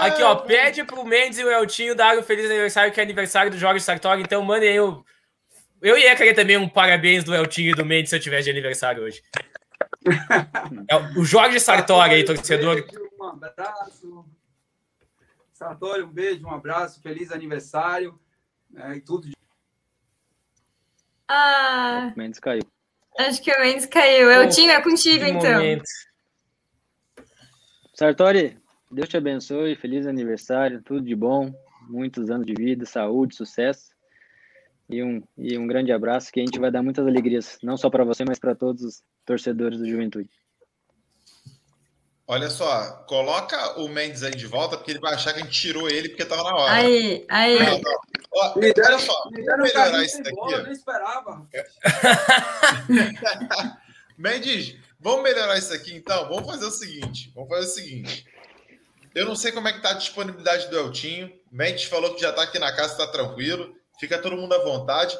aqui, 0.00 0.22
ó. 0.24 0.34
Pede 0.34 0.82
pro 0.82 1.04
Mendes 1.04 1.38
e 1.38 1.44
o 1.44 1.50
Eltinho 1.50 1.94
dar 1.94 2.18
um 2.18 2.24
feliz 2.24 2.46
aniversário, 2.46 2.92
que 2.92 2.98
é 2.98 3.04
aniversário 3.04 3.52
do 3.52 3.58
Jorge 3.58 3.84
Sartori. 3.84 4.22
Então, 4.22 4.42
mandem 4.42 4.70
aí 4.70 4.80
o. 4.80 5.04
Eu 5.80 5.96
ia 5.96 6.16
querer 6.16 6.34
também 6.34 6.56
um 6.56 6.68
parabéns 6.68 7.22
do 7.22 7.32
Eltinho 7.32 7.70
e 7.70 7.74
do 7.74 7.84
Mendes 7.86 8.10
se 8.10 8.16
eu 8.16 8.20
tivesse 8.20 8.46
de 8.46 8.50
aniversário 8.50 9.04
hoje. 9.04 9.22
é 10.90 10.96
o 11.16 11.24
Jorge 11.24 11.60
Sartori 11.60 12.14
aí, 12.14 12.24
torcedor 12.24 12.84
um 13.18 13.24
abraço. 13.24 14.24
Sartori, 15.52 16.02
um 16.02 16.12
beijo, 16.12 16.46
um 16.46 16.52
abraço, 16.52 17.02
feliz 17.02 17.32
aniversário 17.32 18.18
né, 18.70 18.96
e 18.96 19.00
tudo. 19.00 19.28
Ah, 21.26 22.12
o 22.14 22.18
Mendes 22.18 22.38
caiu. 22.38 22.62
Acho 23.18 23.42
que 23.42 23.52
o 23.52 23.60
Mendes 23.60 23.86
caiu. 23.86 24.30
Eu 24.30 24.48
tinha 24.48 24.74
é 24.74 24.82
contigo, 24.82 25.24
então. 25.24 25.54
Momento. 25.54 25.82
Sartori, 27.92 28.56
Deus 28.90 29.08
te 29.08 29.16
abençoe, 29.16 29.74
feliz 29.74 30.06
aniversário, 30.06 30.80
tudo 30.82 31.02
de 31.04 31.14
bom, 31.16 31.52
muitos 31.88 32.30
anos 32.30 32.46
de 32.46 32.54
vida, 32.54 32.86
saúde, 32.86 33.34
sucesso. 33.34 33.90
E 34.88 35.02
um, 35.02 35.22
e 35.36 35.58
um 35.58 35.66
grande 35.66 35.92
abraço 35.92 36.32
que 36.32 36.40
a 36.40 36.44
gente 36.44 36.58
vai 36.58 36.70
dar 36.70 36.82
muitas 36.82 37.06
alegrias, 37.06 37.58
não 37.62 37.76
só 37.76 37.90
para 37.90 38.04
você, 38.04 38.24
mas 38.24 38.38
para 38.38 38.54
todos 38.54 38.82
os 38.82 39.02
torcedores 39.26 39.78
do 39.78 39.88
Juventude. 39.88 40.30
Olha 42.30 42.50
só, 42.50 42.92
coloca 43.06 43.80
o 43.80 43.88
Mendes 43.88 44.22
aí 44.22 44.32
de 44.32 44.46
volta, 44.46 44.76
porque 44.76 44.90
ele 44.90 45.00
vai 45.00 45.14
achar 45.14 45.32
que 45.32 45.40
a 45.40 45.42
gente 45.42 45.58
tirou 45.58 45.88
ele 45.88 46.10
porque 46.10 46.26
tava 46.26 46.42
na 46.42 46.54
hora. 46.54 46.74
Aí, 46.74 47.24
aí. 47.26 47.58
Não, 47.58 47.80
não. 47.80 48.00
Ó, 48.30 48.52
olha 48.54 48.98
só, 48.98 49.22
vamos 49.24 49.62
melhorar 49.62 50.04
isso 50.04 50.22
daqui. 50.22 50.36
Bola, 50.36 50.58
eu 50.58 50.64
nem 50.64 50.72
esperava. 50.72 51.48
Mendes, 54.18 54.76
vamos 55.00 55.22
melhorar 55.22 55.56
isso 55.56 55.72
aqui 55.72 55.96
então? 55.96 56.28
Vamos 56.28 56.46
fazer 56.46 56.66
o 56.66 56.70
seguinte: 56.70 57.32
vamos 57.34 57.48
fazer 57.48 57.66
o 57.66 57.70
seguinte. 57.70 58.26
Eu 59.14 59.24
não 59.24 59.34
sei 59.34 59.50
como 59.50 59.66
é 59.66 59.72
que 59.72 59.80
tá 59.80 59.92
a 59.92 59.94
disponibilidade 59.94 60.68
do 60.68 60.78
Eltinho. 60.78 61.32
Mendes 61.50 61.84
falou 61.84 62.14
que 62.14 62.20
já 62.20 62.30
tá 62.30 62.42
aqui 62.42 62.58
na 62.58 62.76
casa, 62.76 62.98
tá 62.98 63.06
tranquilo. 63.06 63.74
Fica 63.98 64.18
todo 64.18 64.36
mundo 64.36 64.52
à 64.52 64.62
vontade. 64.62 65.18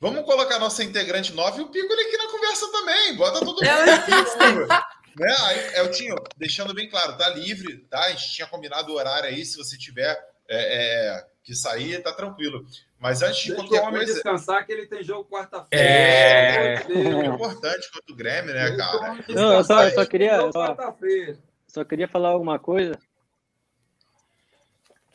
Vamos 0.00 0.24
colocar 0.24 0.56
a 0.56 0.58
nossa 0.58 0.82
integrante 0.82 1.32
nova 1.32 1.60
e 1.60 1.62
o 1.62 1.68
Piccoli 1.68 2.02
aqui 2.02 2.16
na 2.16 2.28
conversa 2.28 2.72
também. 2.72 3.16
Bota 3.16 3.38
todo 3.38 3.54
mundo 3.54 3.68
aqui. 3.68 4.10
Né? 5.16 5.36
Aí, 5.46 5.76
Eltinho, 5.76 6.16
deixando 6.36 6.74
bem 6.74 6.88
claro, 6.88 7.16
tá 7.16 7.28
livre, 7.30 7.78
tá? 7.90 8.04
A 8.04 8.10
gente 8.10 8.32
tinha 8.32 8.46
combinado 8.46 8.92
o 8.92 8.96
horário 8.96 9.28
aí, 9.28 9.44
se 9.44 9.56
você 9.56 9.76
tiver 9.76 10.18
é, 10.48 11.16
é, 11.18 11.26
que 11.42 11.54
sair, 11.54 12.02
tá 12.02 12.12
tranquilo. 12.12 12.64
Mas 12.98 13.22
antes 13.22 13.40
de 13.40 13.48
Deixa 13.48 13.62
qualquer 13.62 13.80
o 13.80 13.84
homem 13.84 13.96
coisa. 13.98 14.14
descansar, 14.14 14.66
que 14.66 14.72
ele 14.72 14.86
tem 14.86 15.02
jogo 15.02 15.28
quarta-feira. 15.28 15.84
É, 15.84 16.74
é 16.74 17.26
importante 17.26 17.90
contra 17.90 18.12
o 18.12 18.16
Grêmio, 18.16 18.52
né, 18.52 18.76
cara? 18.76 19.24
Não, 19.28 19.54
eu 19.54 19.64
só, 19.64 19.84
eu 19.84 19.90
só 19.92 20.04
queria. 20.04 20.52
Só, 20.52 20.76
só, 21.66 21.84
queria 21.84 22.06
falar 22.06 22.30
alguma 22.30 22.58
coisa. 22.58 22.98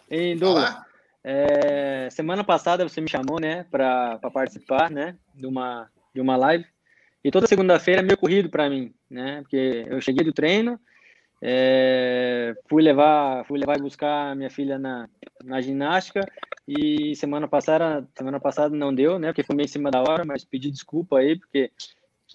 Ei, 0.09 0.35
Douglas, 0.35 0.75
é, 1.23 2.07
semana 2.11 2.43
passada 2.43 2.87
você 2.87 3.01
me 3.01 3.09
chamou, 3.09 3.39
né, 3.39 3.65
para 3.69 4.19
participar, 4.31 4.89
né, 4.91 5.17
de 5.33 5.45
uma, 5.45 5.89
de 6.13 6.21
uma 6.21 6.37
live. 6.37 6.65
E 7.25 7.31
toda 7.31 7.47
segunda-feira 7.47 8.01
é 8.01 8.03
meio 8.03 8.19
corrido 8.19 8.51
para 8.51 8.69
mim, 8.69 8.93
né? 9.09 9.41
Porque 9.41 9.83
eu 9.87 9.99
cheguei 9.99 10.23
do 10.23 10.31
treino, 10.31 10.79
É, 11.41 12.55
fui 12.69 12.83
levar 12.83 13.43
fui 13.45 13.59
levar 13.59 13.77
e 13.77 13.81
buscar 13.81 14.35
minha 14.35 14.49
filha 14.49 14.77
na, 14.77 15.09
na 15.43 15.59
ginástica. 15.59 16.21
E 16.67 17.15
semana 17.15 17.47
passada 17.47 18.07
semana 18.15 18.39
passada 18.39 18.75
não 18.75 18.93
deu 18.93 19.17
né? 19.17 19.29
Porque 19.29 19.41
foi 19.41 19.55
meio 19.55 19.65
em 19.65 19.69
cima 19.75 19.89
da 19.89 20.01
hora 20.01 20.23
mas 20.23 20.45
pedi 20.45 20.69
desculpa 20.69 21.17
aí 21.17 21.35
porque 21.35 21.71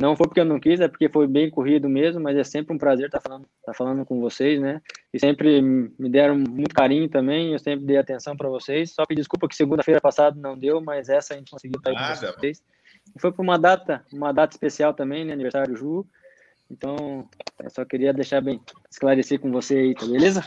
não 0.01 0.16
foi 0.16 0.26
porque 0.26 0.41
eu 0.41 0.45
não 0.45 0.59
quis 0.59 0.80
é 0.80 0.88
porque 0.88 1.09
foi 1.09 1.26
bem 1.28 1.49
corrido 1.51 1.88
mesmo 1.88 2.20
mas 2.20 2.36
é 2.36 2.43
sempre 2.45 2.74
um 2.74 2.78
prazer 2.78 3.07
estar 3.07 3.20
falando 3.20 3.47
estar 3.61 3.74
falando 3.74 4.05
com 4.05 4.20
vocês 4.20 4.61
né? 4.61 4.82
E 5.14 5.20
sempre 5.20 5.62
me 5.62 6.09
deram 6.09 6.36
muito 6.36 6.74
carinho 6.74 7.09
também 7.09 7.53
eu 7.53 7.61
sempre 7.61 7.86
dei 7.86 7.97
atenção 7.97 8.36
para 8.36 8.49
vocês. 8.49 8.91
Só 8.91 9.07
pedi 9.07 9.20
desculpa 9.20 9.49
que 9.49 9.55
segunda-feira 9.55 10.01
passada 10.01 10.36
não 10.41 10.59
deu 10.59 10.80
mas 10.80 11.09
essa 11.09 11.34
a 11.34 11.36
gente 11.36 11.53
conseguiu 11.53 11.78
estar 11.78 11.91
aí 11.91 11.97
com 11.97 12.28
vocês 12.36 12.61
foi 13.19 13.33
para 13.33 13.43
uma 13.43 13.59
data 13.59 14.05
uma 14.13 14.33
data 14.33 14.55
especial 14.55 14.95
também 14.95 15.25
né 15.25 15.33
aniversário 15.33 15.73
do 15.73 15.79
Ju 15.79 16.07
então, 16.71 17.29
eu 17.63 17.71
só 17.71 17.85
queria 17.85 18.13
deixar 18.13 18.41
bem 18.41 18.61
esclarecer 18.89 19.41
com 19.41 19.51
você 19.51 19.75
aí, 19.75 19.95
tá 19.95 20.07
beleza? 20.07 20.47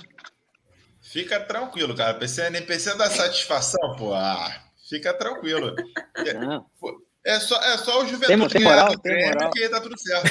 Fica 1.01 1.39
tranquilo, 1.41 1.93
cara. 1.93 2.13
PC, 2.13 2.49
nem 2.49 2.61
precisa 2.61 2.97
dar 2.97 3.09
satisfação, 3.09 3.95
pô. 3.97 4.13
Ah, 4.13 4.49
fica 4.89 5.13
tranquilo. 5.13 5.75
Não. 6.39 6.65
É 7.25 7.39
só, 7.39 7.55
é 7.61 7.77
só 7.77 8.01
o 8.01 8.07
Juventude 8.07 8.53
tem, 8.53 8.63
moral, 8.63 8.97
tem 8.99 9.29
moral. 9.29 9.51
que 9.51 9.69
tá 9.69 9.79
tudo 9.79 9.97
certo. 9.97 10.25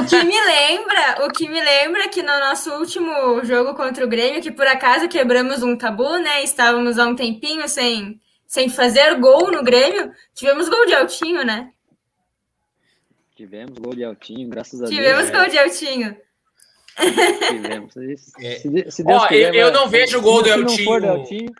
o 0.00 0.04
que 0.04 0.24
me 0.24 0.40
lembra, 0.40 1.26
o 1.26 1.30
que 1.30 1.48
me 1.48 1.60
lembra 1.60 2.04
é 2.04 2.08
que 2.08 2.22
no 2.22 2.38
nosso 2.40 2.72
último 2.72 3.44
jogo 3.44 3.74
contra 3.74 4.04
o 4.04 4.08
Grêmio, 4.08 4.42
que 4.42 4.50
por 4.50 4.66
acaso 4.66 5.08
quebramos 5.08 5.62
um 5.62 5.76
tabu, 5.78 6.18
né? 6.18 6.42
Estávamos 6.42 6.98
há 6.98 7.06
um 7.06 7.14
tempinho 7.14 7.68
sem, 7.68 8.20
sem 8.48 8.68
fazer 8.70 9.14
gol 9.20 9.52
no 9.52 9.62
Grêmio, 9.62 10.10
tivemos 10.34 10.68
gol 10.68 10.86
de 10.86 10.94
altinho, 10.94 11.44
né? 11.44 11.70
Tivemos 13.36 13.78
gol 13.78 13.94
de 13.94 14.02
Altinho, 14.02 14.48
graças 14.48 14.82
a 14.82 14.86
Tivemos 14.86 15.06
Deus. 15.06 15.26
Tivemos 15.26 15.40
gol 15.40 15.50
de 15.52 15.58
Altinho. 15.60 16.16
Tivemos. 17.46 17.92
Se, 17.92 18.44
é. 18.44 18.90
se, 18.90 19.04
Ó, 19.06 19.28
quiser, 19.28 19.54
eu, 19.54 19.66
eu 19.66 19.72
não 19.72 19.88
vejo 19.88 20.18
o 20.18 20.22
gol 20.22 20.42
do 20.42 20.48
Eltinho. 20.48 21.52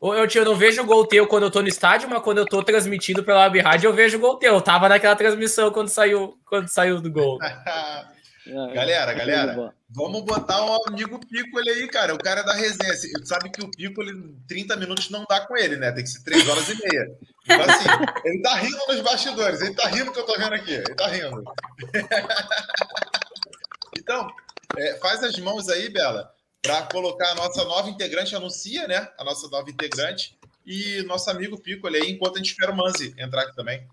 Ô, 0.00 0.14
eu, 0.14 0.26
eu 0.26 0.44
não 0.46 0.54
vejo 0.54 0.80
o 0.80 0.86
gol 0.86 1.06
teu 1.06 1.26
quando 1.26 1.42
eu 1.42 1.50
tô 1.50 1.60
no 1.60 1.68
estádio, 1.68 2.08
mas 2.08 2.22
quando 2.22 2.38
eu 2.38 2.46
tô 2.46 2.62
transmitindo 2.62 3.22
pela 3.22 3.42
web 3.42 3.60
rádio, 3.60 3.88
eu 3.88 3.92
vejo 3.92 4.16
o 4.16 4.20
gol 4.20 4.36
teu. 4.36 4.54
Eu 4.54 4.62
tava 4.62 4.88
naquela 4.88 5.14
transmissão 5.14 5.70
quando 5.70 5.88
saiu, 5.88 6.38
quando 6.46 6.68
saiu 6.68 6.98
do 6.98 7.12
gol. 7.12 7.38
galera, 8.46 9.14
galera, 9.14 9.74
vamos 9.88 10.22
botar 10.22 10.64
um 10.64 10.78
amigo 10.88 11.18
Piccoli 11.26 11.70
aí, 11.70 11.88
cara. 11.88 12.14
O 12.14 12.18
cara 12.18 12.40
é 12.40 12.44
da 12.44 12.52
resenha. 12.52 12.94
Você 12.94 13.10
sabe 13.24 13.50
que 13.50 13.62
o 13.62 13.70
Piccoli, 13.70 14.12
30 14.46 14.76
minutos 14.76 15.10
não 15.10 15.24
dá 15.28 15.46
com 15.46 15.56
ele, 15.56 15.76
né? 15.76 15.92
Tem 15.92 16.04
que 16.04 16.10
ser 16.10 16.22
3 16.24 16.48
horas 16.48 16.68
e 16.68 16.76
meia. 16.76 17.16
Então, 17.44 17.62
assim, 17.62 17.88
ele 18.24 18.42
tá 18.42 18.54
rindo 18.54 18.78
nos 18.88 19.00
bastidores. 19.00 19.60
Ele 19.60 19.74
tá 19.74 19.88
rindo 19.88 20.12
que 20.12 20.18
eu 20.18 20.26
tô 20.26 20.36
vendo 20.36 20.54
aqui. 20.54 20.72
Ele 20.72 20.94
tá 20.94 21.06
rindo. 21.06 21.44
então, 23.98 24.28
é, 24.76 24.98
faz 24.98 25.22
as 25.22 25.38
mãos 25.38 25.68
aí, 25.68 25.88
Bela, 25.88 26.30
para 26.62 26.82
colocar 26.82 27.30
a 27.30 27.34
nossa 27.34 27.64
nova 27.64 27.88
integrante, 27.88 28.36
anuncia, 28.36 28.86
né? 28.86 29.08
A 29.18 29.24
nossa 29.24 29.48
nova 29.48 29.70
integrante 29.70 30.36
e 30.66 31.02
nosso 31.02 31.30
amigo 31.30 31.60
Piccoli 31.60 31.96
aí, 31.96 32.12
enquanto 32.12 32.34
a 32.34 32.38
gente 32.38 32.50
espera 32.50 32.72
o 32.72 32.76
Manzi 32.76 33.14
entrar 33.18 33.42
aqui 33.42 33.54
também. 33.54 33.86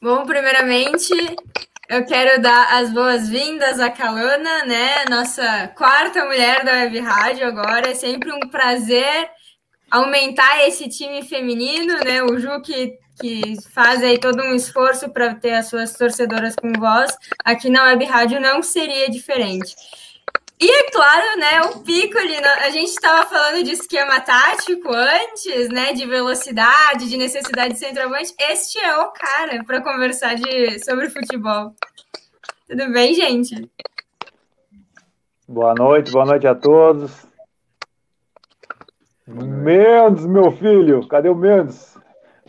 Bom, 0.00 0.26
primeiramente, 0.26 1.08
eu 1.88 2.04
quero 2.06 2.40
dar 2.40 2.78
as 2.78 2.90
boas-vindas 2.90 3.78
à 3.78 3.90
Calana, 3.90 4.64
né? 4.64 5.04
Nossa 5.08 5.68
quarta 5.76 6.24
mulher 6.24 6.64
da 6.64 6.72
Web 6.72 6.98
Rádio 7.00 7.46
agora. 7.46 7.90
É 7.90 7.94
sempre 7.94 8.32
um 8.32 8.40
prazer 8.48 9.28
aumentar 9.90 10.66
esse 10.66 10.88
time 10.88 11.22
feminino, 11.22 11.98
né? 11.98 12.22
O 12.22 12.38
Ju 12.38 12.60
que, 12.62 12.98
que 13.20 13.56
faz 13.72 14.02
aí 14.02 14.18
todo 14.18 14.42
um 14.42 14.54
esforço 14.54 15.10
para 15.10 15.34
ter 15.34 15.52
as 15.52 15.68
suas 15.68 15.92
torcedoras 15.92 16.54
com 16.56 16.72
voz. 16.72 17.14
Aqui 17.44 17.68
na 17.68 17.84
Web 17.84 18.04
Rádio 18.06 18.40
não 18.40 18.62
seria 18.62 19.10
diferente. 19.10 19.74
E 20.60 20.70
é 20.70 20.90
claro, 20.90 21.38
né, 21.38 21.60
o 21.62 21.80
Piccoli, 21.80 22.36
a 22.36 22.70
gente 22.70 22.90
estava 22.90 23.28
falando 23.28 23.64
de 23.64 23.72
esquema 23.72 24.20
tático 24.20 24.88
antes, 24.88 25.68
né, 25.68 25.92
de 25.92 26.06
velocidade, 26.06 27.08
de 27.08 27.16
necessidade 27.16 27.74
de 27.74 27.80
centroavante. 27.80 28.32
Este 28.38 28.78
é 28.78 28.96
o 28.98 29.10
cara 29.10 29.64
para 29.64 29.82
conversar 29.82 30.36
de, 30.36 30.82
sobre 30.84 31.10
futebol. 31.10 31.74
Tudo 32.68 32.92
bem, 32.92 33.14
gente? 33.14 33.68
Boa 35.48 35.74
noite, 35.74 36.12
boa 36.12 36.24
noite 36.24 36.46
a 36.46 36.54
todos. 36.54 37.26
Mendes, 39.26 40.24
meu 40.24 40.52
filho, 40.52 41.06
cadê 41.08 41.28
o 41.28 41.34
Mendes? 41.34 41.98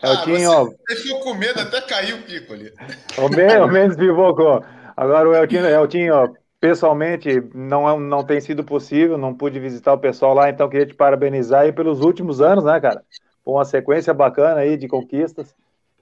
Ah, 0.02 0.12
Eltinho, 0.14 0.52
você, 0.52 0.76
você 0.88 0.96
ficou 0.98 1.20
com 1.22 1.34
medo, 1.34 1.60
até 1.60 1.82
caiu 1.82 2.18
o 2.18 2.22
Piccoli. 2.22 2.72
O 3.18 3.30
Mendes, 3.30 3.62
o 3.62 3.68
Mendes 3.68 3.98
pipocou. 3.98 4.64
Agora 4.96 5.28
o 5.28 5.34
Eltinho, 5.34 5.66
Eltinho 5.66 6.36
pessoalmente 6.66 7.48
não, 7.54 7.88
é, 7.88 8.00
não 8.00 8.24
tem 8.24 8.42
sido 8.42 8.64
possível, 8.64 9.20
não 9.20 9.36
pude 9.36 9.60
visitar 9.60 9.94
o 9.94 10.00
pessoal 10.00 10.34
lá, 10.34 10.50
então 10.50 10.68
queria 10.68 10.88
te 10.88 10.96
parabenizar 10.96 11.62
aí 11.62 11.72
pelos 11.72 12.02
últimos 12.02 12.42
anos, 12.42 12.64
né, 12.64 12.80
cara? 12.80 13.04
Foi 13.44 13.54
uma 13.54 13.66
sequência 13.66 14.12
bacana 14.16 14.62
aí 14.62 14.76
de 14.76 14.88
conquistas. 14.88 15.54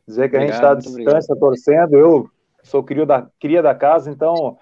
Dizer 0.07 0.29
que 0.29 0.37
obrigado, 0.37 0.41
a 0.41 0.45
gente 0.45 0.55
está 0.55 0.71
à 0.71 0.75
distância, 0.75 1.33
obrigado. 1.33 1.39
torcendo. 1.39 1.97
Eu 1.97 2.29
sou 2.63 2.81
cria 2.81 3.05
da, 3.05 3.27
cria 3.41 3.61
da 3.61 3.75
casa, 3.75 4.09
então, 4.09 4.57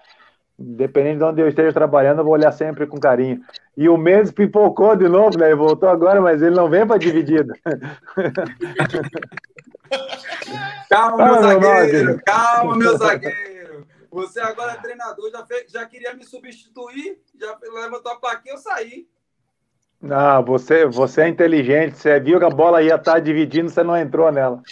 dependendo 0.58 1.18
de 1.18 1.24
onde 1.24 1.40
eu 1.40 1.46
esteja 1.46 1.72
trabalhando, 1.72 2.18
eu 2.18 2.24
vou 2.24 2.32
olhar 2.32 2.50
sempre 2.50 2.84
com 2.84 2.98
carinho. 2.98 3.40
E 3.76 3.88
o 3.88 3.96
Mendes 3.96 4.32
pipocou 4.32 4.96
de 4.96 5.08
novo, 5.08 5.38
né? 5.38 5.46
Ele 5.46 5.54
voltou 5.54 5.88
agora, 5.88 6.20
mas 6.20 6.42
ele 6.42 6.56
não 6.56 6.68
vem 6.68 6.84
para 6.84 6.98
dividida. 6.98 7.54
calma, 10.90 11.26
meu 11.26 11.42
zagueiro, 11.42 12.20
calma, 12.24 12.76
meu 12.76 12.98
zagueiro. 12.98 13.52
Você 14.12 14.40
agora 14.40 14.72
é 14.72 14.76
treinador, 14.76 15.30
já, 15.30 15.46
fez, 15.46 15.72
já 15.72 15.86
queria 15.86 16.12
me 16.12 16.22
substituir, 16.22 17.18
já 17.40 17.56
levantou 17.62 18.12
a 18.12 18.16
plaquinha, 18.16 18.54
eu 18.54 18.58
saí. 18.58 19.08
Não, 19.98 20.44
você, 20.44 20.84
você 20.84 21.22
é 21.22 21.28
inteligente, 21.28 21.96
você 21.96 22.20
viu 22.20 22.38
que 22.38 22.44
a 22.44 22.50
bola 22.50 22.82
ia 22.82 22.96
estar 22.96 23.14
tá 23.14 23.18
dividindo, 23.18 23.70
você 23.70 23.82
não 23.82 23.96
entrou 23.96 24.30
nela. 24.30 24.62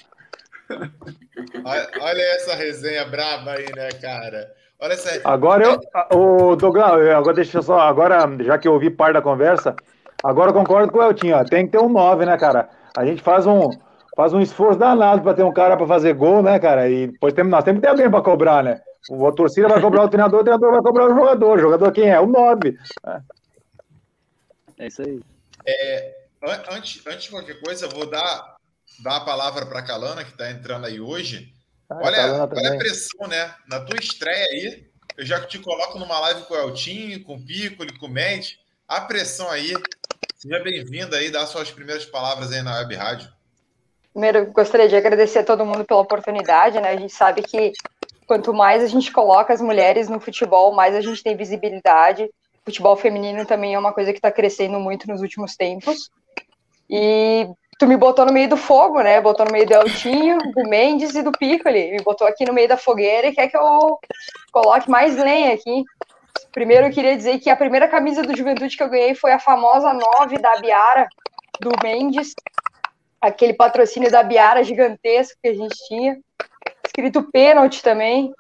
olha, 1.65 1.91
olha 2.01 2.23
essa 2.35 2.55
resenha 2.55 3.07
braba 3.07 3.53
aí, 3.53 3.67
né, 3.75 3.89
cara? 3.93 4.53
Olha 4.79 4.93
essa... 4.93 5.21
Agora 5.25 5.65
eu, 5.65 5.81
o 6.19 6.55
Douglas, 6.57 7.09
agora 7.09 7.35
deixa 7.35 7.59
eu 7.59 7.63
só, 7.63 7.81
agora, 7.81 8.19
já 8.41 8.59
que 8.59 8.69
eu 8.69 8.75
ouvi 8.75 8.91
parte 8.91 9.15
da 9.15 9.23
conversa, 9.23 9.75
agora 10.23 10.51
eu 10.51 10.55
concordo 10.55 10.93
com 10.93 10.99
o 10.99 11.03
Eltinho, 11.03 11.37
ó, 11.37 11.45
tem 11.45 11.65
que 11.65 11.73
ter 11.73 11.79
um 11.79 11.89
9, 11.89 12.27
né, 12.27 12.37
cara? 12.37 12.69
A 12.95 13.07
gente 13.07 13.23
faz 13.23 13.47
um, 13.47 13.71
faz 14.15 14.35
um 14.35 14.41
esforço 14.41 14.79
danado 14.79 15.23
para 15.23 15.33
ter 15.33 15.45
um 15.45 15.53
cara 15.53 15.79
para 15.79 15.87
fazer 15.87 16.13
gol, 16.13 16.43
né, 16.43 16.59
cara? 16.59 16.91
E 16.91 17.07
depois 17.07 17.33
tem, 17.33 17.45
nós 17.45 17.65
temos 17.65 17.81
que 17.81 17.87
ter 17.87 17.91
alguém 17.91 18.11
para 18.11 18.21
cobrar, 18.21 18.63
né? 18.63 18.83
A 19.09 19.33
torcida 19.33 19.69
vai 19.69 19.81
cobrar 19.81 20.05
o 20.05 20.09
treinador, 20.09 20.41
o 20.41 20.45
treinador 20.45 20.73
vai 20.73 20.83
cobrar 20.83 21.07
o 21.07 21.15
jogador. 21.15 21.59
O 21.59 21.61
jogador 21.61 21.93
quem 21.93 22.11
é? 22.11 22.21
O 22.21 22.27
9. 22.27 22.79
É, 23.07 23.21
é 24.79 24.87
isso 24.87 25.03
aí. 25.03 25.21
É, 25.67 26.17
antes, 26.71 27.07
antes 27.07 27.25
de 27.25 27.31
qualquer 27.31 27.61
coisa, 27.61 27.87
eu 27.87 27.91
vou 27.91 28.07
dar, 28.07 28.57
dar 29.03 29.17
a 29.17 29.25
palavra 29.25 29.65
para 29.67 29.79
a 29.79 29.85
Calana, 29.85 30.25
que 30.25 30.33
está 30.33 30.51
entrando 30.51 30.87
aí 30.87 31.01
hoje. 31.01 31.53
Ah, 31.89 31.99
olha, 32.03 32.49
olha 32.53 32.75
a 32.75 32.79
pressão, 32.79 33.27
né? 33.27 33.55
Na 33.67 33.81
tua 33.81 33.99
estreia 33.99 34.47
aí, 34.47 34.91
eu 35.17 35.25
já 35.25 35.41
te 35.41 35.59
coloco 35.59 35.99
numa 35.99 36.19
live 36.21 36.43
com 36.43 36.55
o 36.55 36.59
Eltinho, 36.59 37.25
com 37.25 37.35
o 37.35 37.45
Piccoli, 37.45 37.99
com 37.99 38.07
o 38.07 38.11
Mendes. 38.11 38.59
A 38.87 39.01
pressão 39.01 39.51
aí. 39.51 39.73
Seja 40.37 40.59
bem-vinda 40.63 41.17
aí, 41.17 41.31
dá 41.31 41.47
suas 41.47 41.71
primeiras 41.71 42.05
palavras 42.05 42.53
aí 42.53 42.63
na 42.63 42.79
Web 42.79 42.95
Rádio. 42.95 43.29
Primeiro, 44.13 44.51
gostaria 44.53 44.89
de 44.89 44.97
agradecer 44.97 45.41
a 45.41 45.45
todo 45.45 45.65
mundo 45.65 45.85
pela 45.85 46.01
oportunidade, 46.01 46.81
né? 46.81 46.91
A 46.91 46.97
gente 46.97 47.13
sabe 47.13 47.43
que 47.43 47.73
quanto 48.31 48.55
mais 48.55 48.81
a 48.81 48.87
gente 48.87 49.11
coloca 49.11 49.53
as 49.53 49.61
mulheres 49.61 50.09
no 50.09 50.21
futebol, 50.21 50.73
mais 50.73 50.95
a 50.95 51.01
gente 51.01 51.21
tem 51.21 51.37
visibilidade. 51.37 52.23
O 52.27 52.67
futebol 52.67 52.95
feminino 52.95 53.45
também 53.45 53.75
é 53.75 53.79
uma 53.79 53.93
coisa 53.93 54.13
que 54.13 54.19
está 54.19 54.31
crescendo 54.31 54.79
muito 54.79 55.09
nos 55.09 55.21
últimos 55.21 55.57
tempos. 55.57 56.09
E 56.89 57.49
tu 57.77 57.89
me 57.89 57.97
botou 57.97 58.25
no 58.25 58.33
meio 58.33 58.49
do 58.49 58.57
fogo, 58.57 59.03
né? 59.03 59.21
Botou 59.21 59.45
no 59.47 59.51
meio 59.51 59.67
do 59.67 59.75
Eltinho, 59.75 60.39
do 60.39 60.63
Mendes 60.69 61.17
e 61.17 61.25
do 61.25 61.33
Piccoli. 61.33 61.91
Me 61.91 62.05
botou 62.05 62.25
aqui 62.25 62.45
no 62.45 62.53
meio 62.53 62.69
da 62.69 62.77
fogueira 62.77 63.27
e 63.27 63.35
quer 63.35 63.49
que 63.49 63.57
eu 63.57 63.99
coloque 64.53 64.89
mais 64.89 65.17
lenha 65.17 65.53
aqui. 65.53 65.83
Primeiro 66.53 66.87
eu 66.87 66.93
queria 66.93 67.17
dizer 67.17 67.41
que 67.41 67.51
a 67.51 67.57
primeira 67.57 67.89
camisa 67.89 68.23
do 68.23 68.37
Juventude 68.37 68.77
que 68.77 68.83
eu 68.85 68.91
ganhei 68.91 69.13
foi 69.13 69.33
a 69.33 69.41
famosa 69.41 69.93
9 69.93 70.39
da 70.39 70.57
Biara, 70.61 71.09
do 71.61 71.73
Mendes. 71.83 72.33
Aquele 73.21 73.55
patrocínio 73.55 74.09
da 74.09 74.23
Biara 74.23 74.63
gigantesco 74.63 75.37
que 75.43 75.49
a 75.49 75.55
gente 75.55 75.75
tinha 75.89 76.17
escrito 76.91 77.23
pênalti 77.31 77.83
também. 77.83 78.33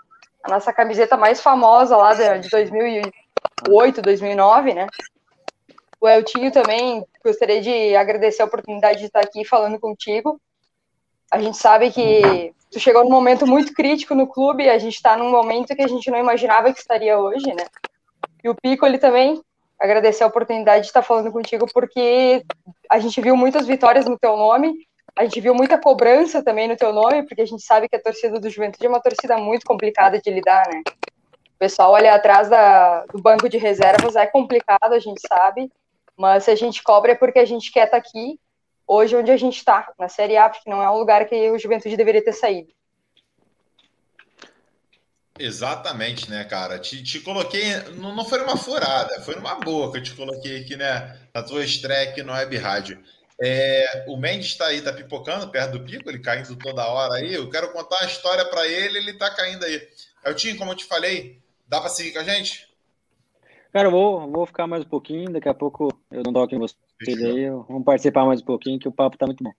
A 0.42 0.50
nossa 0.50 0.72
camiseta 0.72 1.16
mais 1.16 1.40
famosa 1.40 1.96
lá 1.96 2.14
de 2.14 2.48
2008, 2.48 4.02
2009, 4.02 4.74
né? 4.74 4.86
O 6.00 6.08
Eltinho 6.08 6.50
também, 6.50 7.04
gostaria 7.22 7.60
de 7.60 7.94
agradecer 7.94 8.42
a 8.42 8.46
oportunidade 8.46 9.00
de 9.00 9.06
estar 9.06 9.20
aqui 9.20 9.44
falando 9.44 9.78
contigo. 9.78 10.40
A 11.30 11.38
gente 11.38 11.58
sabe 11.58 11.90
que 11.90 12.52
tu 12.70 12.80
chegou 12.80 13.04
num 13.04 13.10
momento 13.10 13.46
muito 13.46 13.74
crítico 13.74 14.14
no 14.14 14.26
clube, 14.26 14.68
a 14.68 14.78
gente 14.78 14.94
está 14.94 15.16
num 15.16 15.30
momento 15.30 15.76
que 15.76 15.82
a 15.82 15.88
gente 15.88 16.10
não 16.10 16.18
imaginava 16.18 16.72
que 16.72 16.80
estaria 16.80 17.18
hoje, 17.18 17.46
né? 17.48 17.66
E 18.42 18.48
o 18.48 18.54
Pico, 18.54 18.86
ele 18.86 18.96
também, 18.96 19.40
agradecer 19.78 20.24
a 20.24 20.26
oportunidade 20.26 20.82
de 20.82 20.86
estar 20.86 21.02
falando 21.02 21.30
contigo, 21.30 21.66
porque 21.72 22.42
a 22.88 22.98
gente 22.98 23.20
viu 23.20 23.36
muitas 23.36 23.66
vitórias 23.66 24.06
no 24.06 24.18
teu 24.18 24.36
nome, 24.36 24.72
a 25.20 25.24
gente 25.24 25.38
viu 25.38 25.54
muita 25.54 25.78
cobrança 25.78 26.42
também 26.42 26.66
no 26.66 26.76
teu 26.76 26.94
nome, 26.94 27.24
porque 27.24 27.42
a 27.42 27.46
gente 27.46 27.62
sabe 27.62 27.86
que 27.90 27.96
a 27.96 28.02
torcida 28.02 28.40
do 28.40 28.48
Juventude 28.48 28.86
é 28.86 28.88
uma 28.88 29.02
torcida 29.02 29.36
muito 29.36 29.66
complicada 29.66 30.18
de 30.18 30.30
lidar, 30.30 30.66
né? 30.66 30.82
pessoal 31.58 31.94
ali 31.94 32.08
atrás 32.08 32.48
da, 32.48 33.04
do 33.04 33.20
banco 33.20 33.46
de 33.46 33.58
reservas 33.58 34.16
é 34.16 34.26
complicado, 34.26 34.94
a 34.94 34.98
gente 34.98 35.20
sabe, 35.28 35.70
mas 36.16 36.44
se 36.44 36.50
a 36.50 36.54
gente 36.54 36.82
cobra 36.82 37.12
é 37.12 37.14
porque 37.14 37.38
a 37.38 37.44
gente 37.44 37.70
quer 37.70 37.84
estar 37.84 38.00
tá 38.00 38.08
aqui 38.08 38.40
hoje 38.88 39.14
onde 39.14 39.30
a 39.30 39.36
gente 39.36 39.58
está, 39.58 39.92
na 39.98 40.08
Série 40.08 40.38
A, 40.38 40.48
porque 40.48 40.70
não 40.70 40.82
é 40.82 40.90
um 40.90 40.96
lugar 40.96 41.26
que 41.26 41.50
o 41.50 41.58
Juventude 41.58 41.98
deveria 41.98 42.24
ter 42.24 42.32
saído. 42.32 42.72
Exatamente, 45.38 46.30
né, 46.30 46.44
cara? 46.44 46.78
Te, 46.78 47.02
te 47.02 47.20
coloquei, 47.20 47.74
não, 47.98 48.14
não 48.14 48.24
foi 48.24 48.38
numa 48.38 48.56
furada, 48.56 49.20
foi 49.20 49.36
numa 49.36 49.56
boa 49.56 49.92
que 49.92 49.98
eu 49.98 50.02
te 50.02 50.14
coloquei 50.14 50.62
aqui, 50.62 50.76
né, 50.76 51.14
na 51.34 51.42
tua 51.42 51.62
estreia 51.62 52.08
aqui 52.08 52.22
no 52.22 52.32
Web 52.32 52.56
Rádio. 52.56 53.04
É, 53.42 54.04
o 54.06 54.16
Mendes 54.16 54.48
está 54.48 54.66
aí, 54.66 54.82
tá 54.82 54.92
pipocando 54.92 55.50
perto 55.50 55.78
do 55.78 55.84
pico, 55.84 56.10
ele 56.10 56.18
caindo 56.18 56.54
toda 56.56 56.86
hora 56.86 57.14
aí. 57.14 57.34
Eu 57.34 57.48
quero 57.48 57.72
contar 57.72 58.02
a 58.02 58.06
história 58.06 58.44
para 58.44 58.66
ele, 58.66 58.98
ele 58.98 59.14
tá 59.14 59.30
caindo 59.34 59.64
aí. 59.64 59.80
Eltinho, 60.24 60.58
como 60.58 60.72
eu 60.72 60.76
te 60.76 60.84
falei, 60.84 61.40
dá 61.66 61.80
para 61.80 61.88
seguir 61.88 62.12
com 62.12 62.18
a 62.18 62.24
gente? 62.24 62.68
Cara, 63.72 63.86
eu 63.86 63.92
vou, 63.92 64.30
vou 64.30 64.46
ficar 64.46 64.66
mais 64.66 64.84
um 64.84 64.88
pouquinho, 64.88 65.32
daqui 65.32 65.48
a 65.48 65.54
pouco 65.54 65.88
eu 66.10 66.22
não 66.24 66.32
toco 66.32 66.54
em 66.54 66.58
vocês 66.58 67.24
aí, 67.24 67.48
vamos 67.48 67.84
participar 67.84 68.26
mais 68.26 68.42
um 68.42 68.44
pouquinho, 68.44 68.78
que 68.78 68.88
o 68.88 68.92
papo 68.92 69.16
tá 69.16 69.26
muito 69.26 69.44
bom. 69.44 69.52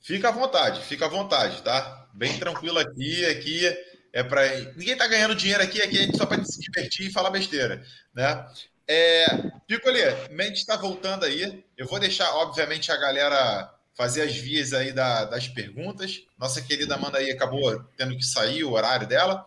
Fica 0.00 0.28
à 0.28 0.32
vontade, 0.32 0.80
fica 0.82 1.06
à 1.06 1.08
vontade, 1.08 1.62
tá? 1.62 2.08
Bem 2.12 2.38
tranquilo 2.38 2.78
aqui, 2.78 3.24
aqui 3.24 3.66
é 4.12 4.22
para 4.22 4.42
ninguém 4.76 4.96
tá 4.96 5.06
ganhando 5.06 5.34
dinheiro 5.34 5.62
aqui, 5.62 5.80
aqui 5.82 5.98
a 5.98 6.02
gente 6.02 6.16
só 6.16 6.26
para 6.26 6.44
se 6.44 6.60
divertir 6.60 7.08
e 7.08 7.12
falar 7.12 7.30
besteira, 7.30 7.82
né? 8.14 8.46
É, 8.88 9.26
Piccoli, 9.66 10.00
Mendes 10.30 10.60
está 10.60 10.76
voltando 10.76 11.24
aí. 11.24 11.62
Eu 11.76 11.86
vou 11.86 12.00
deixar, 12.00 12.34
obviamente, 12.36 12.90
a 12.90 12.96
galera 12.96 13.70
fazer 13.94 14.22
as 14.22 14.34
vias 14.34 14.72
aí 14.72 14.92
da, 14.92 15.26
das 15.26 15.46
perguntas. 15.46 16.22
Nossa 16.38 16.62
querida 16.62 16.94
Amanda 16.94 17.18
aí 17.18 17.30
acabou 17.30 17.82
tendo 17.96 18.16
que 18.16 18.24
sair 18.24 18.64
o 18.64 18.72
horário 18.72 19.06
dela. 19.06 19.44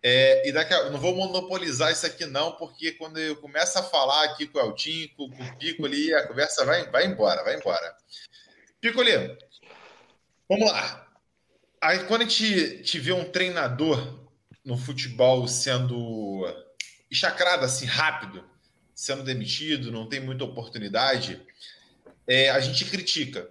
É, 0.00 0.46
e 0.46 0.52
daqui 0.52 0.74
a, 0.74 0.90
não 0.90 1.00
vou 1.00 1.16
monopolizar 1.16 1.90
isso 1.90 2.04
aqui, 2.04 2.26
não, 2.26 2.52
porque 2.52 2.92
quando 2.92 3.18
eu 3.18 3.36
começo 3.36 3.78
a 3.78 3.82
falar 3.82 4.24
aqui 4.24 4.46
com 4.46 4.58
o 4.58 4.60
Eltinho, 4.60 5.08
com, 5.16 5.30
com 5.30 5.42
o 5.42 5.56
Piccoli, 5.56 6.12
a 6.12 6.28
conversa 6.28 6.62
vai, 6.64 6.90
vai 6.90 7.06
embora, 7.06 7.42
vai 7.42 7.56
embora. 7.56 7.96
Piccoli, 8.82 9.12
vamos 10.46 10.70
lá. 10.70 11.08
Aí, 11.80 12.04
quando 12.04 12.20
a 12.20 12.24
gente, 12.24 12.82
te 12.82 12.98
vê 12.98 13.12
um 13.12 13.24
treinador 13.24 14.28
no 14.62 14.76
futebol 14.76 15.48
sendo 15.48 16.44
chacrado 17.10 17.64
assim 17.64 17.86
rápido, 17.86 18.44
sendo 18.94 19.22
demitido, 19.22 19.90
não 19.90 20.08
tem 20.08 20.20
muita 20.20 20.44
oportunidade, 20.44 21.40
é, 22.26 22.50
a 22.50 22.60
gente 22.60 22.84
critica. 22.84 23.48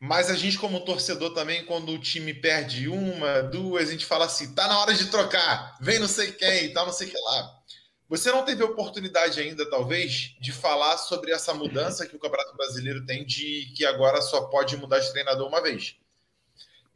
Mas 0.00 0.30
a 0.30 0.34
gente, 0.34 0.58
como 0.58 0.80
torcedor 0.80 1.34
também, 1.34 1.64
quando 1.66 1.92
o 1.92 1.98
time 1.98 2.32
perde 2.32 2.88
uma, 2.88 3.42
duas, 3.42 3.88
a 3.88 3.92
gente 3.92 4.06
fala 4.06 4.24
assim: 4.24 4.54
tá 4.54 4.66
na 4.66 4.78
hora 4.78 4.94
de 4.94 5.10
trocar, 5.10 5.76
vem 5.80 5.98
não 5.98 6.08
sei 6.08 6.32
quem 6.32 6.72
tal, 6.72 6.86
não 6.86 6.92
sei 6.92 7.08
que 7.08 7.18
lá. 7.18 7.60
Você 8.08 8.32
não 8.32 8.44
teve 8.44 8.62
oportunidade 8.64 9.38
ainda, 9.40 9.68
talvez, 9.70 10.34
de 10.40 10.50
falar 10.52 10.98
sobre 10.98 11.30
essa 11.30 11.54
mudança 11.54 12.06
que 12.06 12.16
o 12.16 12.18
Campeonato 12.18 12.56
Brasileiro 12.56 13.06
tem 13.06 13.24
de 13.24 13.72
que 13.76 13.84
agora 13.84 14.20
só 14.20 14.46
pode 14.46 14.76
mudar 14.76 14.98
de 14.98 15.12
treinador 15.12 15.46
uma 15.46 15.62
vez. 15.62 15.96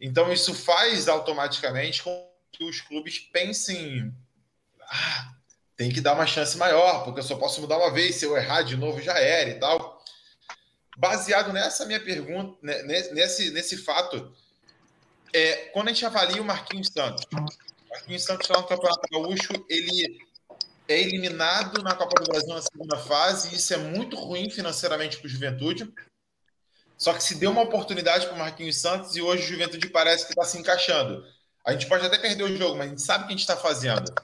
Então, 0.01 0.33
isso 0.33 0.53
faz 0.53 1.07
automaticamente 1.07 2.03
com 2.03 2.29
que 2.51 2.65
os 2.65 2.81
clubes 2.81 3.19
pensem: 3.19 4.13
ah, 4.81 5.35
tem 5.77 5.91
que 5.91 6.01
dar 6.01 6.15
uma 6.15 6.27
chance 6.27 6.57
maior, 6.57 7.05
porque 7.05 7.21
eu 7.21 7.25
só 7.25 7.37
posso 7.37 7.61
mudar 7.61 7.79
uma 7.79 7.93
vez, 7.93 8.17
se 8.17 8.25
eu 8.25 8.37
errar 8.37 8.63
de 8.63 8.77
novo 8.77 9.01
já 9.01 9.19
era 9.19 9.51
e 9.51 9.59
tal. 9.59 10.03
Baseado 10.97 11.53
nessa 11.53 11.85
minha 11.87 12.01
pergunta, 12.01 12.57
né, 12.63 12.83
nesse, 12.83 13.51
nesse 13.51 13.77
fato, 13.79 14.33
é, 15.33 15.71
quando 15.73 15.89
a 15.89 15.93
gente 15.93 16.07
avalia 16.07 16.41
o 16.41 16.45
Marquinhos 16.45 16.89
Santos, 16.89 17.27
Marquinhos 17.91 18.23
Santos 18.23 18.49
lá 18.49 18.61
no 18.61 18.67
Campeonato 18.67 19.09
Gaúcho, 19.11 19.53
ele 19.69 20.19
é 20.87 21.01
eliminado 21.01 21.83
na 21.83 21.95
Copa 21.95 22.23
do 22.23 22.31
Brasil 22.31 22.55
na 22.55 22.63
segunda 22.63 22.97
fase, 22.97 23.53
e 23.53 23.57
isso 23.57 23.75
é 23.75 23.77
muito 23.77 24.17
ruim 24.17 24.49
financeiramente 24.51 25.19
para 25.19 25.27
o 25.27 25.31
Juventude. 25.31 25.93
Só 26.97 27.13
que 27.13 27.23
se 27.23 27.35
deu 27.35 27.51
uma 27.51 27.63
oportunidade 27.63 28.27
para 28.27 28.37
o 28.37 28.39
Marquinhos 28.39 28.77
Santos 28.77 29.17
e 29.17 29.21
hoje 29.21 29.43
o 29.43 29.47
Juventude 29.47 29.89
parece 29.89 30.27
que 30.27 30.31
está 30.31 30.45
se 30.45 30.59
encaixando. 30.59 31.25
A 31.67 31.73
gente 31.73 31.87
pode 31.87 32.07
até 32.07 32.19
perder 32.19 32.45
o 32.45 32.57
jogo, 32.57 32.77
mas 32.77 32.87
a 32.87 32.91
gente 32.91 33.03
sabe 33.03 33.25
o 33.25 33.27
que 33.27 33.33
a 33.33 33.37
gente 33.37 33.41
está 33.41 33.57
fazendo. 33.57 34.15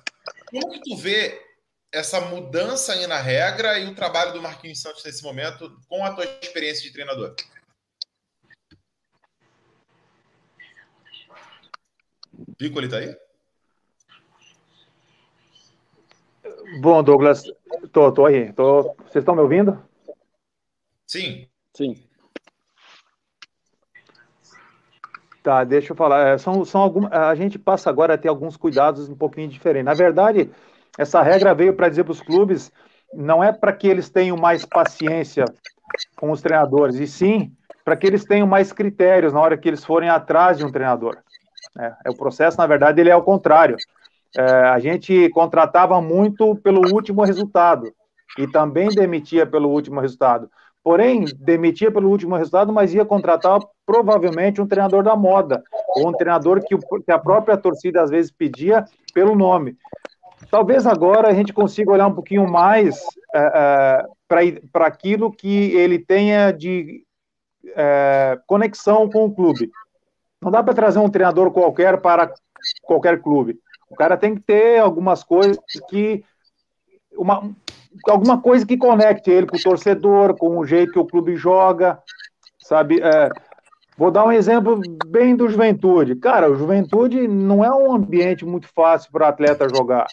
Como 0.50 0.70
que 0.70 0.80
tu 0.80 0.96
vê 0.96 1.40
essa 1.92 2.20
mudança 2.20 2.92
aí 2.92 3.06
na 3.06 3.18
regra 3.18 3.78
e 3.78 3.86
o 3.86 3.94
trabalho 3.94 4.32
do 4.32 4.42
Marquinhos 4.42 4.80
Santos 4.80 5.04
nesse 5.04 5.22
momento 5.22 5.70
com 5.88 6.04
a 6.04 6.12
tua 6.12 6.24
experiência 6.42 6.82
de 6.82 6.92
treinador? 6.92 7.34
Pico, 12.56 12.78
ele 12.78 12.88
tá 12.88 12.98
aí? 12.98 13.16
Bom, 16.80 17.02
Douglas, 17.02 17.42
tô, 17.92 18.12
tô 18.12 18.26
aí. 18.26 18.52
Tô... 18.52 18.94
Vocês 18.98 19.22
estão 19.22 19.34
me 19.34 19.40
ouvindo? 19.40 19.82
Sim. 21.06 21.48
Sim. 21.76 22.09
Tá, 25.42 25.64
deixa 25.64 25.92
eu 25.92 25.96
falar. 25.96 26.28
É, 26.28 26.38
são, 26.38 26.64
são 26.64 26.80
algumas, 26.80 27.10
a 27.12 27.34
gente 27.34 27.58
passa 27.58 27.88
agora 27.88 28.14
a 28.14 28.18
ter 28.18 28.28
alguns 28.28 28.56
cuidados 28.56 29.08
um 29.08 29.16
pouquinho 29.16 29.48
diferentes. 29.48 29.86
Na 29.86 29.94
verdade, 29.94 30.50
essa 30.98 31.22
regra 31.22 31.54
veio 31.54 31.74
para 31.74 31.88
dizer 31.88 32.04
para 32.04 32.12
os 32.12 32.20
clubes, 32.20 32.70
não 33.14 33.42
é 33.42 33.52
para 33.52 33.72
que 33.72 33.88
eles 33.88 34.10
tenham 34.10 34.36
mais 34.36 34.64
paciência 34.64 35.44
com 36.16 36.30
os 36.30 36.42
treinadores, 36.42 36.96
e 36.96 37.06
sim 37.06 37.52
para 37.84 37.96
que 37.96 38.06
eles 38.06 38.24
tenham 38.24 38.46
mais 38.46 38.72
critérios 38.72 39.32
na 39.32 39.40
hora 39.40 39.56
que 39.56 39.66
eles 39.66 39.84
forem 39.84 40.08
atrás 40.08 40.58
de 40.58 40.64
um 40.64 40.70
treinador. 40.70 41.16
É, 41.78 41.92
é 42.06 42.10
o 42.10 42.16
processo, 42.16 42.58
na 42.58 42.66
verdade, 42.66 43.00
ele 43.00 43.10
é 43.10 43.16
o 43.16 43.22
contrário. 43.22 43.76
É, 44.36 44.42
a 44.42 44.78
gente 44.78 45.28
contratava 45.30 46.00
muito 46.00 46.54
pelo 46.56 46.92
último 46.92 47.24
resultado 47.24 47.90
e 48.38 48.46
também 48.46 48.88
demitia 48.88 49.46
pelo 49.46 49.70
último 49.70 50.00
resultado. 50.00 50.48
Porém, 50.82 51.26
demitia 51.38 51.90
pelo 51.90 52.08
último 52.08 52.36
resultado, 52.36 52.72
mas 52.72 52.94
ia 52.94 53.04
contratar 53.04 53.60
provavelmente 53.84 54.60
um 54.60 54.66
treinador 54.66 55.02
da 55.02 55.14
moda, 55.14 55.62
ou 55.96 56.08
um 56.08 56.12
treinador 56.12 56.62
que, 56.64 56.76
que 56.76 57.12
a 57.12 57.18
própria 57.18 57.56
torcida 57.56 58.02
às 58.02 58.10
vezes 58.10 58.30
pedia 58.30 58.84
pelo 59.12 59.34
nome. 59.34 59.76
Talvez 60.50 60.86
agora 60.86 61.28
a 61.28 61.34
gente 61.34 61.52
consiga 61.52 61.92
olhar 61.92 62.06
um 62.06 62.14
pouquinho 62.14 62.48
mais 62.48 62.98
é, 63.34 63.38
é, 63.38 64.06
para 64.72 64.86
aquilo 64.86 65.30
que 65.30 65.72
ele 65.72 65.98
tenha 65.98 66.50
de 66.50 67.04
é, 67.76 68.38
conexão 68.46 69.08
com 69.08 69.26
o 69.26 69.34
clube. 69.34 69.70
Não 70.40 70.50
dá 70.50 70.62
para 70.62 70.72
trazer 70.72 70.98
um 70.98 71.10
treinador 71.10 71.50
qualquer 71.50 72.00
para 72.00 72.32
qualquer 72.82 73.20
clube. 73.20 73.60
O 73.90 73.94
cara 73.94 74.16
tem 74.16 74.34
que 74.34 74.40
ter 74.40 74.78
algumas 74.78 75.22
coisas 75.22 75.58
que. 75.88 76.24
Uma, 77.12 77.50
alguma 78.08 78.40
coisa 78.40 78.66
que 78.66 78.76
conecte 78.76 79.30
ele 79.30 79.46
com 79.46 79.56
o 79.56 79.62
torcedor, 79.62 80.36
com 80.36 80.58
o 80.58 80.64
jeito 80.64 80.92
que 80.92 80.98
o 80.98 81.06
clube 81.06 81.36
joga, 81.36 81.98
sabe? 82.58 83.00
É, 83.00 83.28
vou 83.96 84.10
dar 84.10 84.24
um 84.24 84.32
exemplo 84.32 84.80
bem 85.06 85.34
do 85.34 85.48
Juventude. 85.48 86.16
Cara, 86.16 86.50
o 86.50 86.56
Juventude 86.56 87.26
não 87.26 87.64
é 87.64 87.70
um 87.70 87.92
ambiente 87.92 88.44
muito 88.44 88.68
fácil 88.68 89.10
para 89.12 89.28
atleta 89.28 89.68
jogar. 89.68 90.06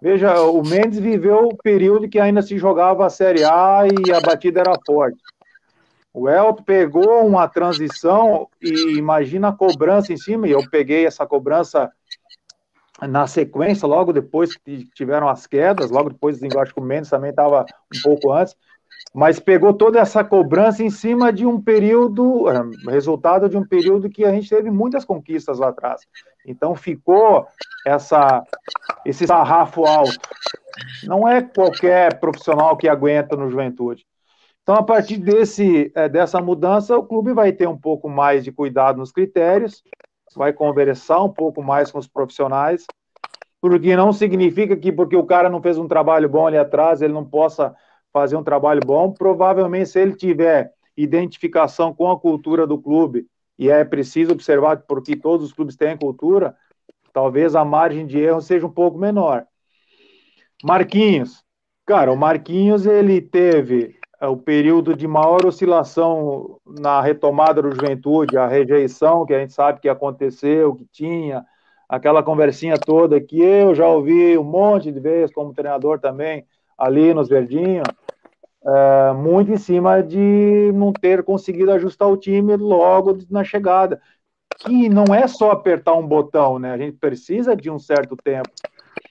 Veja, 0.00 0.40
o 0.42 0.62
Mendes 0.62 0.98
viveu 0.98 1.48
o 1.48 1.56
período 1.56 2.08
que 2.08 2.18
ainda 2.18 2.40
se 2.40 2.56
jogava 2.56 3.04
a 3.04 3.10
Série 3.10 3.44
A 3.44 3.82
e 3.86 4.10
a 4.10 4.20
batida 4.20 4.60
era 4.60 4.72
forte. 4.86 5.18
O 6.12 6.28
Elton 6.28 6.62
pegou 6.62 7.26
uma 7.26 7.46
transição 7.46 8.48
e 8.60 8.96
imagina 8.96 9.48
a 9.48 9.52
cobrança 9.52 10.12
em 10.12 10.16
cima, 10.16 10.48
e 10.48 10.50
eu 10.50 10.68
peguei 10.70 11.06
essa 11.06 11.26
cobrança 11.26 11.90
na 13.08 13.26
sequência, 13.26 13.86
logo 13.86 14.12
depois 14.12 14.56
que 14.56 14.84
tiveram 14.94 15.28
as 15.28 15.46
quedas, 15.46 15.90
logo 15.90 16.10
depois, 16.10 16.42
eu 16.42 16.60
acho 16.60 16.74
que 16.74 16.80
o 16.80 16.84
Mendes 16.84 17.10
também 17.10 17.30
estava 17.30 17.64
um 17.94 18.02
pouco 18.02 18.32
antes, 18.32 18.54
mas 19.14 19.40
pegou 19.40 19.72
toda 19.72 19.98
essa 19.98 20.22
cobrança 20.22 20.82
em 20.82 20.90
cima 20.90 21.32
de 21.32 21.46
um 21.46 21.60
período, 21.60 22.48
eh, 22.48 22.90
resultado 22.90 23.48
de 23.48 23.56
um 23.56 23.66
período 23.66 24.10
que 24.10 24.24
a 24.24 24.30
gente 24.30 24.48
teve 24.48 24.70
muitas 24.70 25.04
conquistas 25.04 25.58
lá 25.58 25.68
atrás. 25.68 26.02
Então 26.46 26.74
ficou 26.74 27.46
essa, 27.86 28.44
esse 29.04 29.26
sarrafo 29.26 29.84
alto. 29.84 30.18
Não 31.04 31.26
é 31.26 31.42
qualquer 31.42 32.20
profissional 32.20 32.76
que 32.76 32.88
aguenta 32.88 33.36
no 33.36 33.50
juventude. 33.50 34.06
Então, 34.62 34.76
a 34.76 34.82
partir 34.82 35.16
desse, 35.16 35.90
eh, 35.94 36.08
dessa 36.08 36.40
mudança, 36.40 36.96
o 36.96 37.02
clube 37.02 37.32
vai 37.32 37.50
ter 37.50 37.66
um 37.66 37.76
pouco 37.76 38.08
mais 38.08 38.44
de 38.44 38.52
cuidado 38.52 38.98
nos 38.98 39.10
critérios, 39.10 39.82
vai 40.36 40.52
conversar 40.52 41.22
um 41.22 41.28
pouco 41.28 41.62
mais 41.62 41.90
com 41.90 41.98
os 41.98 42.06
profissionais, 42.06 42.86
porque 43.60 43.94
não 43.96 44.12
significa 44.12 44.76
que 44.76 44.90
porque 44.90 45.16
o 45.16 45.26
cara 45.26 45.48
não 45.50 45.60
fez 45.60 45.76
um 45.78 45.88
trabalho 45.88 46.28
bom 46.28 46.46
ali 46.46 46.56
atrás, 46.56 47.02
ele 47.02 47.12
não 47.12 47.24
possa 47.24 47.74
fazer 48.12 48.36
um 48.36 48.42
trabalho 48.42 48.80
bom. 48.84 49.12
Provavelmente, 49.12 49.90
se 49.90 50.00
ele 50.00 50.14
tiver 50.14 50.72
identificação 50.96 51.94
com 51.94 52.10
a 52.10 52.18
cultura 52.18 52.66
do 52.66 52.78
clube, 52.78 53.26
e 53.58 53.68
é 53.68 53.84
preciso 53.84 54.32
observar 54.32 54.78
porque 54.88 55.14
todos 55.14 55.46
os 55.46 55.52
clubes 55.52 55.76
têm 55.76 55.96
cultura, 55.96 56.56
talvez 57.12 57.54
a 57.54 57.64
margem 57.64 58.06
de 58.06 58.18
erro 58.18 58.40
seja 58.40 58.66
um 58.66 58.72
pouco 58.72 58.98
menor. 58.98 59.46
Marquinhos. 60.64 61.44
Cara, 61.84 62.12
o 62.12 62.16
Marquinhos, 62.16 62.86
ele 62.86 63.20
teve 63.20 63.99
o 64.28 64.36
período 64.36 64.94
de 64.94 65.06
maior 65.08 65.46
oscilação 65.46 66.58
na 66.66 67.00
retomada 67.00 67.62
do 67.62 67.72
juventude, 67.72 68.36
a 68.36 68.46
rejeição 68.46 69.24
que 69.24 69.32
a 69.32 69.40
gente 69.40 69.52
sabe 69.52 69.80
que 69.80 69.88
aconteceu, 69.88 70.74
que 70.74 70.86
tinha, 70.92 71.44
aquela 71.88 72.22
conversinha 72.22 72.78
toda 72.78 73.20
que 73.20 73.40
eu 73.40 73.74
já 73.74 73.88
ouvi 73.88 74.36
um 74.36 74.44
monte 74.44 74.92
de 74.92 75.00
vezes 75.00 75.34
como 75.34 75.54
treinador 75.54 75.98
também, 75.98 76.44
ali 76.76 77.14
nos 77.14 77.28
Verdinhos, 77.28 77.86
é, 78.64 79.12
muito 79.14 79.50
em 79.50 79.56
cima 79.56 80.02
de 80.02 80.70
não 80.74 80.92
ter 80.92 81.22
conseguido 81.22 81.72
ajustar 81.72 82.08
o 82.08 82.16
time 82.16 82.56
logo 82.56 83.18
na 83.30 83.42
chegada. 83.42 84.00
Que 84.58 84.90
não 84.90 85.14
é 85.14 85.26
só 85.26 85.52
apertar 85.52 85.94
um 85.94 86.06
botão, 86.06 86.58
né? 86.58 86.72
A 86.72 86.76
gente 86.76 86.98
precisa 86.98 87.56
de 87.56 87.70
um 87.70 87.78
certo 87.78 88.14
tempo. 88.16 88.50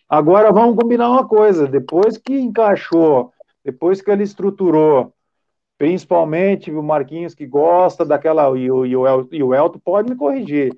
Agora 0.08 0.52
vamos 0.52 0.76
combinar 0.76 1.10
uma 1.10 1.28
coisa: 1.28 1.68
depois 1.68 2.18
que 2.18 2.40
encaixou, 2.40 3.32
depois 3.64 4.02
que 4.02 4.10
ele 4.10 4.24
estruturou, 4.24 5.14
principalmente 5.78 6.72
o 6.72 6.84
Marquinhos 6.84 7.34
que 7.34 7.46
gosta 7.46 8.06
daquela, 8.06 8.46
e 8.58 8.70
o, 8.70 8.86
e 8.86 8.96
o, 8.96 9.28
e 9.32 9.44
o 9.44 9.54
Elton 9.54 9.80
pode 9.80 10.10
me 10.10 10.16
corrigir, 10.16 10.78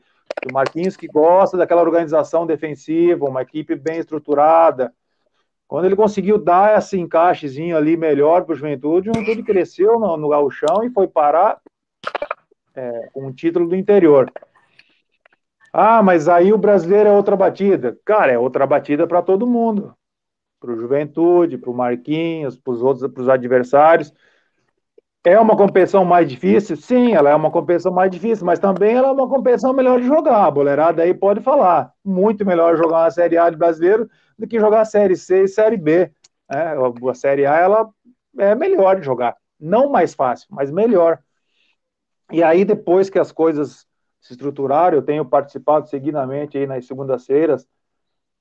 o 0.49 0.53
Marquinhos 0.53 0.95
que 0.95 1.07
gosta 1.07 1.57
daquela 1.57 1.81
organização 1.81 2.45
defensiva, 2.45 3.25
uma 3.25 3.41
equipe 3.41 3.75
bem 3.75 3.99
estruturada, 3.99 4.93
quando 5.71 5.85
ele 5.85 5.95
conseguiu 5.95 6.37
dar 6.37 6.77
esse 6.77 6.99
encaixezinho 6.99 7.77
ali 7.77 7.95
melhor 7.95 8.43
para 8.43 8.51
o 8.51 8.55
Juventude, 8.57 9.09
o 9.09 9.13
Juventude 9.13 9.41
cresceu 9.41 9.97
no, 9.97 10.17
no 10.17 10.27
gauchão 10.27 10.83
e 10.83 10.89
foi 10.89 11.07
parar 11.07 11.61
é, 12.75 13.09
com 13.13 13.27
o 13.27 13.33
título 13.33 13.69
do 13.69 13.75
interior. 13.75 14.29
Ah, 15.71 16.03
mas 16.03 16.27
aí 16.27 16.51
o 16.51 16.57
brasileiro 16.57 17.07
é 17.07 17.13
outra 17.13 17.37
batida. 17.37 17.97
Cara, 18.03 18.33
é 18.33 18.37
outra 18.37 18.67
batida 18.67 19.07
para 19.07 19.21
todo 19.21 19.47
mundo. 19.47 19.95
Para 20.61 20.71
o 20.73 20.79
Juventude, 20.79 21.57
para 21.57 21.71
o 21.71 21.73
Marquinhos, 21.73 22.55
para 22.55 22.71
os 22.71 22.83
outros, 22.83 23.11
para 23.11 23.21
os 23.23 23.27
adversários. 23.27 24.13
É 25.23 25.39
uma 25.39 25.57
competição 25.57 26.05
mais 26.05 26.27
difícil? 26.29 26.75
Sim, 26.77 27.13
ela 27.13 27.29
é 27.29 27.35
uma 27.35 27.51
competição 27.51 27.91
mais 27.91 28.09
difícil, 28.11 28.45
mas 28.45 28.59
também 28.59 28.95
ela 28.95 29.09
é 29.09 29.11
uma 29.11 29.27
competição 29.27 29.73
melhor 29.73 29.99
de 29.99 30.07
jogar. 30.07 30.45
A 30.45 30.51
boleirada 30.51 31.03
aí 31.03 31.13
pode 31.13 31.41
falar. 31.41 31.91
Muito 32.05 32.45
melhor 32.45 32.77
jogar 32.77 33.03
uma 33.03 33.11
Série 33.11 33.37
A 33.37 33.49
de 33.49 33.57
brasileiro 33.57 34.09
do 34.37 34.47
que 34.47 34.59
jogar 34.59 34.81
a 34.81 34.85
Série 34.85 35.15
C 35.15 35.43
e 35.43 35.47
Série 35.47 35.77
B. 35.77 36.11
É, 36.49 36.75
a 37.09 37.13
Série 37.13 37.45
A 37.45 37.55
ela 37.57 37.89
é 38.37 38.55
melhor 38.55 38.99
de 38.99 39.05
jogar. 39.05 39.35
Não 39.59 39.89
mais 39.89 40.13
fácil, 40.13 40.47
mas 40.51 40.71
melhor. 40.71 41.19
E 42.31 42.41
aí, 42.41 42.63
depois 42.63 43.09
que 43.09 43.19
as 43.19 43.31
coisas 43.31 43.85
se 44.19 44.33
estruturaram, 44.33 44.97
eu 44.97 45.01
tenho 45.03 45.25
participado 45.25 45.89
seguidamente 45.89 46.57
aí 46.57 46.67
nas 46.67 46.85
segundas-feiras 46.85 47.67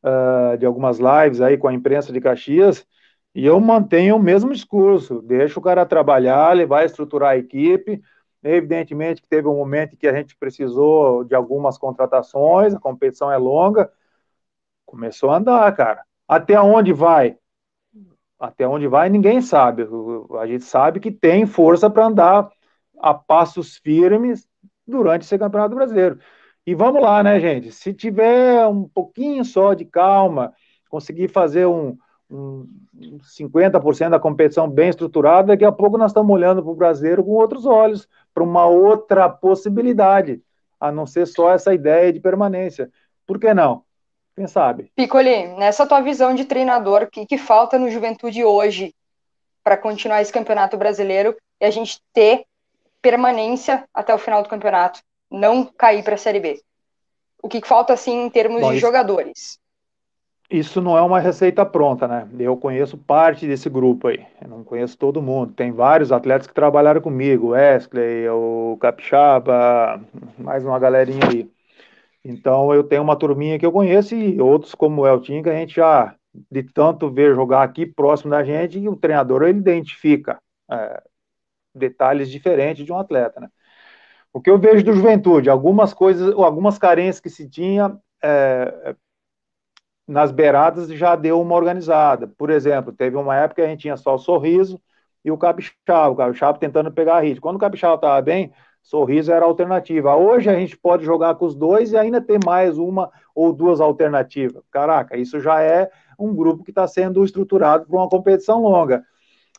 uh, 0.03 0.57
de 0.57 0.66
algumas 0.66 0.98
lives 0.98 1.40
aí 1.40 1.57
com 1.57 1.68
a 1.68 1.74
imprensa 1.74 2.12
de 2.12 2.20
Caxias, 2.20 2.86
e 3.34 3.46
eu 3.46 3.61
mantenho 3.61 4.16
o 4.16 4.22
mesmo 4.22 4.53
discurso, 4.53 5.22
deixa 5.22 5.59
o 5.59 5.62
cara 5.62 5.86
trabalhar, 5.86 6.55
ele 6.55 6.66
vai 6.66 6.84
estruturar 6.84 7.30
a 7.30 7.36
equipe, 7.36 8.03
evidentemente 8.42 9.22
que 9.22 9.28
teve 9.28 9.46
um 9.46 9.57
momento 9.57 9.96
que 9.96 10.09
a 10.09 10.14
gente 10.14 10.36
precisou 10.36 11.24
de 11.24 11.34
algumas 11.34 11.78
contratações, 11.78 12.74
a 12.74 12.80
competição 12.80 13.30
é 13.30 13.36
longa, 13.36 13.90
começou 14.84 15.30
a 15.30 15.36
andar, 15.36 15.76
cara. 15.76 16.05
Até 16.26 16.61
onde 16.61 16.92
vai? 16.92 17.36
Até 18.38 18.66
onde 18.66 18.88
vai 18.88 19.09
ninguém 19.09 19.40
sabe. 19.40 19.86
A 20.40 20.46
gente 20.46 20.64
sabe 20.64 20.98
que 20.98 21.11
tem 21.11 21.46
força 21.46 21.88
para 21.90 22.07
andar 22.07 22.51
a 22.98 23.14
passos 23.14 23.76
firmes 23.76 24.48
durante 24.86 25.22
esse 25.22 25.38
Campeonato 25.38 25.74
Brasileiro. 25.74 26.18
E 26.66 26.74
vamos 26.74 27.02
lá, 27.02 27.22
né, 27.22 27.40
gente? 27.40 27.72
Se 27.72 27.92
tiver 27.92 28.66
um 28.66 28.88
pouquinho 28.88 29.44
só 29.44 29.74
de 29.74 29.84
calma, 29.84 30.52
conseguir 30.88 31.28
fazer 31.28 31.66
um, 31.66 31.96
um 32.30 32.66
50% 33.22 34.11
da 34.11 34.20
competição 34.20 34.68
bem 34.68 34.88
estruturada, 34.88 35.48
daqui 35.48 35.64
a 35.64 35.72
pouco 35.72 35.96
nós 35.98 36.11
estamos 36.11 36.30
olhando 36.30 36.62
para 36.62 36.70
o 36.70 36.76
brasileiro 36.76 37.24
com 37.24 37.32
outros 37.32 37.66
olhos, 37.66 38.08
para 38.32 38.44
uma 38.44 38.66
outra 38.66 39.28
possibilidade, 39.28 40.42
a 40.78 40.92
não 40.92 41.06
ser 41.06 41.26
só 41.26 41.52
essa 41.52 41.74
ideia 41.74 42.12
de 42.12 42.20
permanência. 42.20 42.90
Por 43.26 43.38
que 43.38 43.52
não? 43.54 43.84
Quem 44.36 44.46
sabe? 44.46 44.92
Piccoli, 44.94 45.48
nessa 45.58 45.86
tua 45.86 46.00
visão 46.00 46.34
de 46.34 46.44
treinador, 46.44 47.02
o 47.02 47.11
que, 47.11 47.26
que 47.26 47.38
falta 47.38 47.78
no 47.78 47.90
Juventude 47.90 48.44
hoje 48.44 48.94
para 49.62 49.76
continuar 49.76 50.22
esse 50.22 50.32
campeonato 50.32 50.76
brasileiro 50.76 51.36
e 51.61 51.64
a 51.64 51.70
gente 51.70 52.00
ter 52.12 52.44
permanência 53.02 53.84
até 53.92 54.14
o 54.14 54.18
final 54.18 54.42
do 54.42 54.48
campeonato, 54.48 55.00
não 55.31 55.64
cair 55.64 56.03
para 56.03 56.14
a 56.14 56.18
Série 56.18 56.41
B? 56.41 56.61
O 57.43 57.49
que, 57.49 57.61
falta, 57.66 57.93
assim, 57.93 58.24
em 58.24 58.31
termos 58.31 58.61
Bom, 58.61 58.70
de 58.70 58.76
isso, 58.76 58.87
jogadores? 58.87 59.59
Isso 60.51 60.81
não 60.81 60.99
é 60.99 61.01
uma 61.01 61.20
receita 61.20 61.64
pronta, 61.64 62.09
né? 62.09 62.28
Eu 62.39 62.57
conheço 62.57 62.99
parte 62.99 63.47
desse 63.47 63.70
grupo 63.70 64.09
aí, 64.09 64.26
eu 64.43 64.49
não 64.49 64.64
conheço 64.64 64.99
todo 64.99 65.22
mundo. 65.22 65.53
Tem 65.53 65.70
vários 65.70 66.11
atletas 66.11 66.49
que 66.49 66.53
trabalharam 66.53 67.01
comigo, 67.01 67.49
o 67.49 67.51
Wesley, 67.51 68.28
o 68.28 68.76
Capixaba, 68.81 70.01
mais 70.37 70.64
uma 70.64 70.78
galerinha 70.78 71.28
aí. 71.31 71.49
Então 72.24 72.74
eu 72.74 72.83
tenho 72.83 73.03
uma 73.03 73.16
turminha 73.16 73.59
que 73.59 73.64
eu 73.64 73.72
conheço 73.72 74.14
e 74.14 74.41
outros 74.41 74.74
como 74.74 75.03
o 75.03 75.07
Eltinho, 75.07 75.43
que 75.43 75.49
a 75.49 75.55
gente 75.55 75.76
já, 75.76 76.14
de 76.51 76.62
tanto 76.64 77.09
ver 77.09 77.35
jogar 77.35 77.62
aqui 77.62 77.87
próximo 77.87 78.31
da 78.31 78.43
gente, 78.43 78.78
e 78.78 78.89
o 78.89 78.97
treinador 78.97 79.43
ele 79.43 79.59
identifica 79.59 80.39
é, 80.70 81.03
detalhes 81.74 82.28
diferentes 82.28 82.85
de 82.85 82.93
um 82.93 82.99
atleta, 82.99 83.41
né? 83.41 83.49
O 84.33 84.41
que 84.41 84.51
eu 84.51 84.59
vejo 84.59 84.85
do 84.85 84.93
Juventude, 84.93 85.51
algumas 85.51 85.93
coisas, 85.93 86.33
algumas 86.35 86.78
carências 86.78 87.20
que 87.20 87.31
se 87.31 87.49
tinha 87.49 87.99
é, 88.22 88.95
nas 90.07 90.31
beiradas 90.31 90.89
já 90.89 91.16
deu 91.16 91.41
uma 91.41 91.55
organizada. 91.55 92.28
Por 92.28 92.51
exemplo, 92.51 92.93
teve 92.93 93.16
uma 93.16 93.37
época 93.37 93.62
que 93.62 93.66
a 93.66 93.70
gente 93.70 93.81
tinha 93.81 93.97
só 93.97 94.14
o 94.14 94.18
Sorriso 94.18 94.81
e 95.24 95.31
o 95.31 95.39
Capixaba, 95.39 96.11
o 96.11 96.16
Capixaba 96.16 96.59
tentando 96.59 96.93
pegar 96.93 97.16
a 97.16 97.20
hit. 97.20 97.41
Quando 97.41 97.57
o 97.57 97.61
Capixaba 97.61 97.95
estava 97.95 98.20
bem, 98.22 98.53
Sorriso 98.83 99.33
era 99.33 99.45
alternativa. 99.45 100.16
Hoje 100.16 100.49
a 100.49 100.59
gente 100.59 100.76
pode 100.76 101.05
jogar 101.05 101.35
com 101.35 101.45
os 101.45 101.55
dois 101.55 101.93
e 101.93 101.97
ainda 101.97 102.20
ter 102.20 102.39
mais 102.45 102.78
uma 102.78 103.11
ou 103.35 103.53
duas 103.53 103.81
alternativas. 103.81 104.62
Caraca, 104.70 105.16
isso 105.16 105.39
já 105.41 105.61
é 105.61 105.91
um 106.18 106.35
grupo 106.35 106.64
que 106.64 106.70
está 106.70 106.87
sendo 106.87 107.24
estruturado 107.24 107.87
para 107.87 107.97
uma 107.97 108.09
competição 108.09 108.62
longa. 108.62 109.05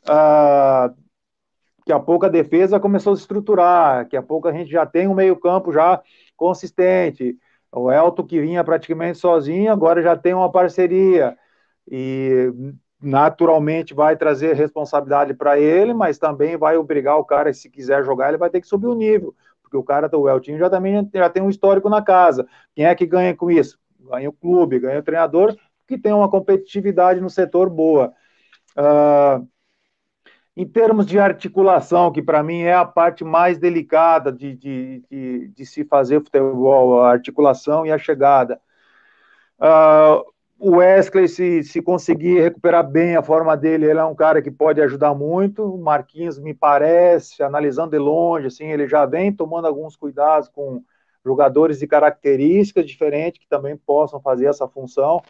Ah, 0.07 0.91
Daqui 1.81 1.91
a 1.91 1.99
pouco 1.99 2.25
a 2.25 2.29
defesa 2.29 2.79
começou 2.79 3.13
a 3.13 3.15
se 3.15 3.23
estruturar, 3.23 4.03
daqui 4.03 4.15
a 4.15 4.21
pouco 4.21 4.47
a 4.47 4.53
gente 4.53 4.69
já 4.69 4.85
tem 4.85 5.07
um 5.07 5.15
meio-campo 5.15 5.73
já 5.73 6.01
consistente. 6.37 7.37
O 7.71 7.91
Elton, 7.91 8.23
que 8.23 8.39
vinha 8.39 8.63
praticamente 8.63 9.17
sozinho, 9.17 9.71
agora 9.71 10.01
já 10.01 10.15
tem 10.15 10.33
uma 10.33 10.51
parceria. 10.51 11.35
E 11.89 12.53
naturalmente 13.01 13.93
vai 13.93 14.15
trazer 14.15 14.55
responsabilidade 14.55 15.33
para 15.33 15.59
ele, 15.59 15.93
mas 15.93 16.19
também 16.19 16.55
vai 16.55 16.77
obrigar 16.77 17.17
o 17.17 17.25
cara, 17.25 17.51
se 17.51 17.69
quiser 17.69 18.03
jogar, 18.05 18.29
ele 18.29 18.37
vai 18.37 18.49
ter 18.49 18.61
que 18.61 18.67
subir 18.67 18.87
o 18.87 18.93
nível, 18.93 19.33
porque 19.63 19.75
o 19.75 19.83
cara 19.83 20.07
do 20.07 20.29
Eltinho 20.29 20.59
já 20.59 20.69
também 20.69 21.09
já 21.13 21.29
tem 21.29 21.41
um 21.41 21.49
histórico 21.49 21.89
na 21.89 22.01
casa. 22.01 22.47
Quem 22.75 22.85
é 22.85 22.93
que 22.93 23.07
ganha 23.07 23.35
com 23.35 23.49
isso? 23.49 23.79
Ganha 23.99 24.29
o 24.29 24.33
clube, 24.33 24.79
ganha 24.79 24.99
o 24.99 25.03
treinador, 25.03 25.57
que 25.87 25.97
tem 25.97 26.13
uma 26.13 26.29
competitividade 26.29 27.19
no 27.19 27.29
setor 27.29 27.69
boa. 27.69 28.13
Uh, 28.77 29.47
em 30.55 30.67
termos 30.67 31.05
de 31.05 31.17
articulação, 31.17 32.11
que 32.11 32.21
para 32.21 32.43
mim 32.43 32.61
é 32.61 32.73
a 32.73 32.85
parte 32.85 33.23
mais 33.23 33.57
delicada 33.57 34.31
de, 34.31 34.55
de, 34.55 35.03
de, 35.09 35.47
de, 35.49 35.65
se 35.65 35.85
fazer 35.85 36.19
futebol, 36.21 37.01
a 37.01 37.11
articulação 37.11 37.85
e 37.85 37.91
a 37.91 37.97
chegada. 37.97 38.59
Uh, 39.59 40.29
o 40.59 40.75
Wesley, 40.77 41.27
se, 41.27 41.63
se 41.63 41.81
conseguir 41.81 42.39
recuperar 42.41 42.87
bem 42.87 43.15
a 43.15 43.23
forma 43.23 43.57
dele, 43.57 43.85
ele 43.85 43.99
é 43.99 44.05
um 44.05 44.13
cara 44.13 44.41
que 44.41 44.51
pode 44.51 44.81
ajudar 44.81 45.15
muito. 45.15 45.63
O 45.63 45.81
Marquinhos, 45.81 46.37
me 46.37 46.53
parece, 46.53 47.41
analisando 47.41 47.91
de 47.91 47.97
longe, 47.97 48.47
assim, 48.47 48.65
ele 48.65 48.87
já 48.87 49.05
vem 49.05 49.33
tomando 49.33 49.65
alguns 49.65 49.95
cuidados 49.95 50.49
com 50.49 50.83
jogadores 51.25 51.79
de 51.79 51.87
características 51.87 52.85
diferentes 52.85 53.39
que 53.39 53.47
também 53.47 53.75
possam 53.75 54.21
fazer 54.21 54.45
essa 54.45 54.67
função. 54.67 55.21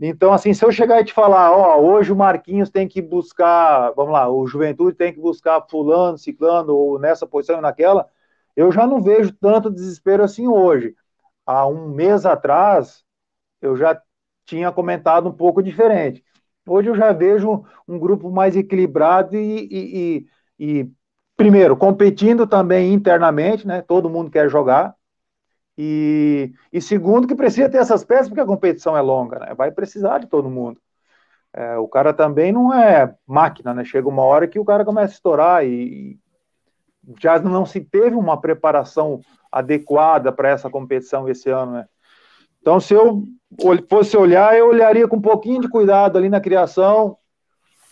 Então, 0.00 0.32
assim, 0.32 0.52
se 0.52 0.64
eu 0.64 0.72
chegar 0.72 1.00
e 1.00 1.04
te 1.04 1.12
falar, 1.12 1.52
ó, 1.52 1.80
hoje 1.80 2.12
o 2.12 2.16
Marquinhos 2.16 2.68
tem 2.68 2.88
que 2.88 3.00
buscar, 3.00 3.92
vamos 3.92 4.12
lá, 4.12 4.28
o 4.28 4.46
Juventude 4.46 4.96
tem 4.96 5.12
que 5.12 5.20
buscar 5.20 5.64
fulano, 5.68 6.18
ciclano, 6.18 6.74
ou 6.74 6.98
nessa 6.98 7.26
posição 7.26 7.58
e 7.58 7.60
naquela, 7.60 8.08
eu 8.56 8.72
já 8.72 8.86
não 8.86 9.00
vejo 9.00 9.32
tanto 9.34 9.70
desespero 9.70 10.24
assim 10.24 10.48
hoje. 10.48 10.94
Há 11.46 11.66
um 11.68 11.88
mês 11.90 12.26
atrás, 12.26 13.04
eu 13.62 13.76
já 13.76 14.00
tinha 14.46 14.72
comentado 14.72 15.28
um 15.28 15.32
pouco 15.32 15.62
diferente. 15.62 16.24
Hoje 16.66 16.90
eu 16.90 16.96
já 16.96 17.12
vejo 17.12 17.64
um 17.88 17.98
grupo 17.98 18.30
mais 18.30 18.56
equilibrado 18.56 19.36
e, 19.36 19.68
e, 19.70 20.26
e, 20.58 20.80
e 20.82 20.90
primeiro, 21.36 21.76
competindo 21.76 22.46
também 22.46 22.92
internamente, 22.94 23.66
né? 23.66 23.82
Todo 23.82 24.10
mundo 24.10 24.30
quer 24.30 24.48
jogar, 24.50 24.94
e, 25.76 26.52
e 26.72 26.80
segundo, 26.80 27.26
que 27.26 27.34
precisa 27.34 27.68
ter 27.68 27.78
essas 27.78 28.04
peças, 28.04 28.28
porque 28.28 28.40
a 28.40 28.46
competição 28.46 28.96
é 28.96 29.00
longa, 29.00 29.38
né? 29.38 29.54
Vai 29.54 29.70
precisar 29.70 30.18
de 30.18 30.26
todo 30.26 30.50
mundo. 30.50 30.80
É, 31.52 31.76
o 31.78 31.88
cara 31.88 32.12
também 32.12 32.52
não 32.52 32.72
é 32.72 33.14
máquina, 33.26 33.74
né? 33.74 33.84
Chega 33.84 34.08
uma 34.08 34.22
hora 34.22 34.48
que 34.48 34.58
o 34.58 34.64
cara 34.64 34.84
começa 34.84 35.12
a 35.12 35.16
estourar 35.16 35.64
e, 35.64 36.18
já 37.20 37.38
não 37.38 37.66
se 37.66 37.80
teve 37.80 38.16
uma 38.16 38.40
preparação 38.40 39.20
adequada 39.50 40.32
para 40.32 40.48
essa 40.48 40.70
competição 40.70 41.28
esse 41.28 41.50
ano, 41.50 41.72
né? 41.72 41.86
Então, 42.60 42.80
se 42.80 42.94
eu 42.94 43.24
fosse 43.88 44.16
olhar, 44.16 44.56
eu 44.56 44.68
olharia 44.68 45.06
com 45.06 45.16
um 45.16 45.20
pouquinho 45.20 45.60
de 45.60 45.68
cuidado 45.68 46.16
ali 46.16 46.30
na 46.30 46.40
criação. 46.40 47.18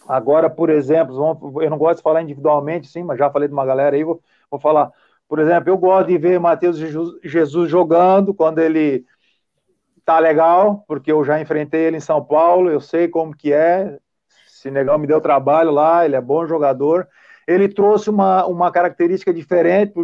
Agora, 0.09 0.48
por 0.48 0.70
exemplo, 0.70 1.14
eu 1.60 1.70
não 1.70 1.78
gosto 1.78 1.98
de 1.98 2.02
falar 2.02 2.22
individualmente, 2.22 2.88
sim, 2.88 3.02
mas 3.02 3.18
já 3.18 3.30
falei 3.30 3.48
de 3.48 3.54
uma 3.54 3.66
galera 3.66 3.94
aí, 3.94 4.02
vou, 4.02 4.20
vou 4.50 4.59
falar 4.59 4.90
por 5.32 5.38
exemplo, 5.38 5.70
eu 5.70 5.78
gosto 5.78 6.09
de 6.09 6.18
ver 6.18 6.38
Matheus 6.38 6.76
Jesus 6.76 7.70
jogando 7.70 8.34
quando 8.34 8.59
ele 8.59 9.06
tá 10.04 10.18
legal, 10.18 10.84
porque 10.86 11.10
eu 11.10 11.24
já 11.24 11.40
enfrentei 11.40 11.86
ele 11.86 11.96
em 11.96 12.00
São 12.00 12.22
Paulo, 12.22 12.68
eu 12.70 12.82
sei 12.82 13.09
como 13.09 13.34
que 13.34 13.50
é. 13.50 13.98
Esse 14.46 14.70
negão 14.70 14.98
me 14.98 15.06
deu 15.06 15.22
trabalho 15.22 15.70
lá, 15.70 16.04
ele 16.04 16.16
é 16.16 16.20
bom 16.20 16.46
jogador. 16.46 17.09
Ele 17.48 17.66
trouxe 17.66 18.10
uma, 18.10 18.44
uma 18.44 18.70
característica 18.70 19.32
diferente 19.32 19.94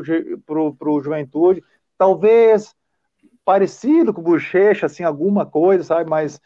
para 0.46 0.90
o 0.90 1.02
Juventude, 1.02 1.62
talvez 1.98 2.74
parecido 3.44 4.14
com 4.14 4.22
o 4.22 4.24
Bochecha, 4.24 4.86
assim, 4.86 5.04
alguma 5.04 5.44
coisa, 5.44 5.84
sabe? 5.84 6.08
Mas 6.08 6.40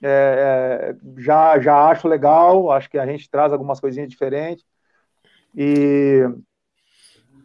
é, 0.00 0.94
é, 0.94 1.20
já, 1.20 1.58
já 1.58 1.86
acho 1.88 2.06
legal, 2.06 2.70
acho 2.70 2.88
que 2.88 2.98
a 2.98 3.04
gente 3.04 3.28
traz 3.28 3.52
algumas 3.52 3.80
coisinhas 3.80 4.08
diferentes. 4.08 4.64
E 5.56 6.24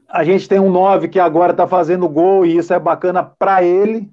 a 0.08 0.24
gente 0.24 0.48
tem 0.48 0.60
um 0.60 0.72
9 0.72 1.08
que 1.08 1.20
agora 1.20 1.52
está 1.52 1.68
fazendo 1.68 2.08
gol, 2.08 2.46
e 2.46 2.58
isso 2.58 2.74
é 2.74 2.80
bacana 2.80 3.24
para 3.24 3.64
ele, 3.64 4.10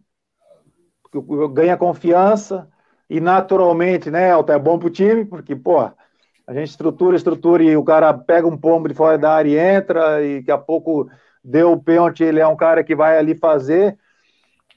ganha 1.52 1.76
confiança, 1.76 2.68
e 3.08 3.20
naturalmente, 3.20 4.10
né, 4.10 4.30
é 4.30 4.58
bom 4.58 4.78
para 4.78 4.88
o 4.88 4.90
time, 4.90 5.24
porque, 5.24 5.54
pô, 5.54 5.78
a 5.80 6.52
gente 6.52 6.68
estrutura, 6.68 7.16
estrutura, 7.16 7.62
e 7.62 7.76
o 7.76 7.84
cara 7.84 8.12
pega 8.12 8.46
um 8.46 8.56
pombo 8.56 8.88
de 8.88 8.94
fora 8.94 9.16
da 9.16 9.32
área 9.32 9.48
e 9.48 9.76
entra, 9.76 10.22
e 10.22 10.40
daqui 10.40 10.50
a 10.50 10.58
pouco 10.58 11.08
deu 11.42 11.72
o 11.72 11.82
pênalti, 11.82 12.24
ele 12.24 12.40
é 12.40 12.46
um 12.46 12.56
cara 12.56 12.82
que 12.82 12.96
vai 12.96 13.16
ali 13.16 13.34
fazer, 13.34 13.96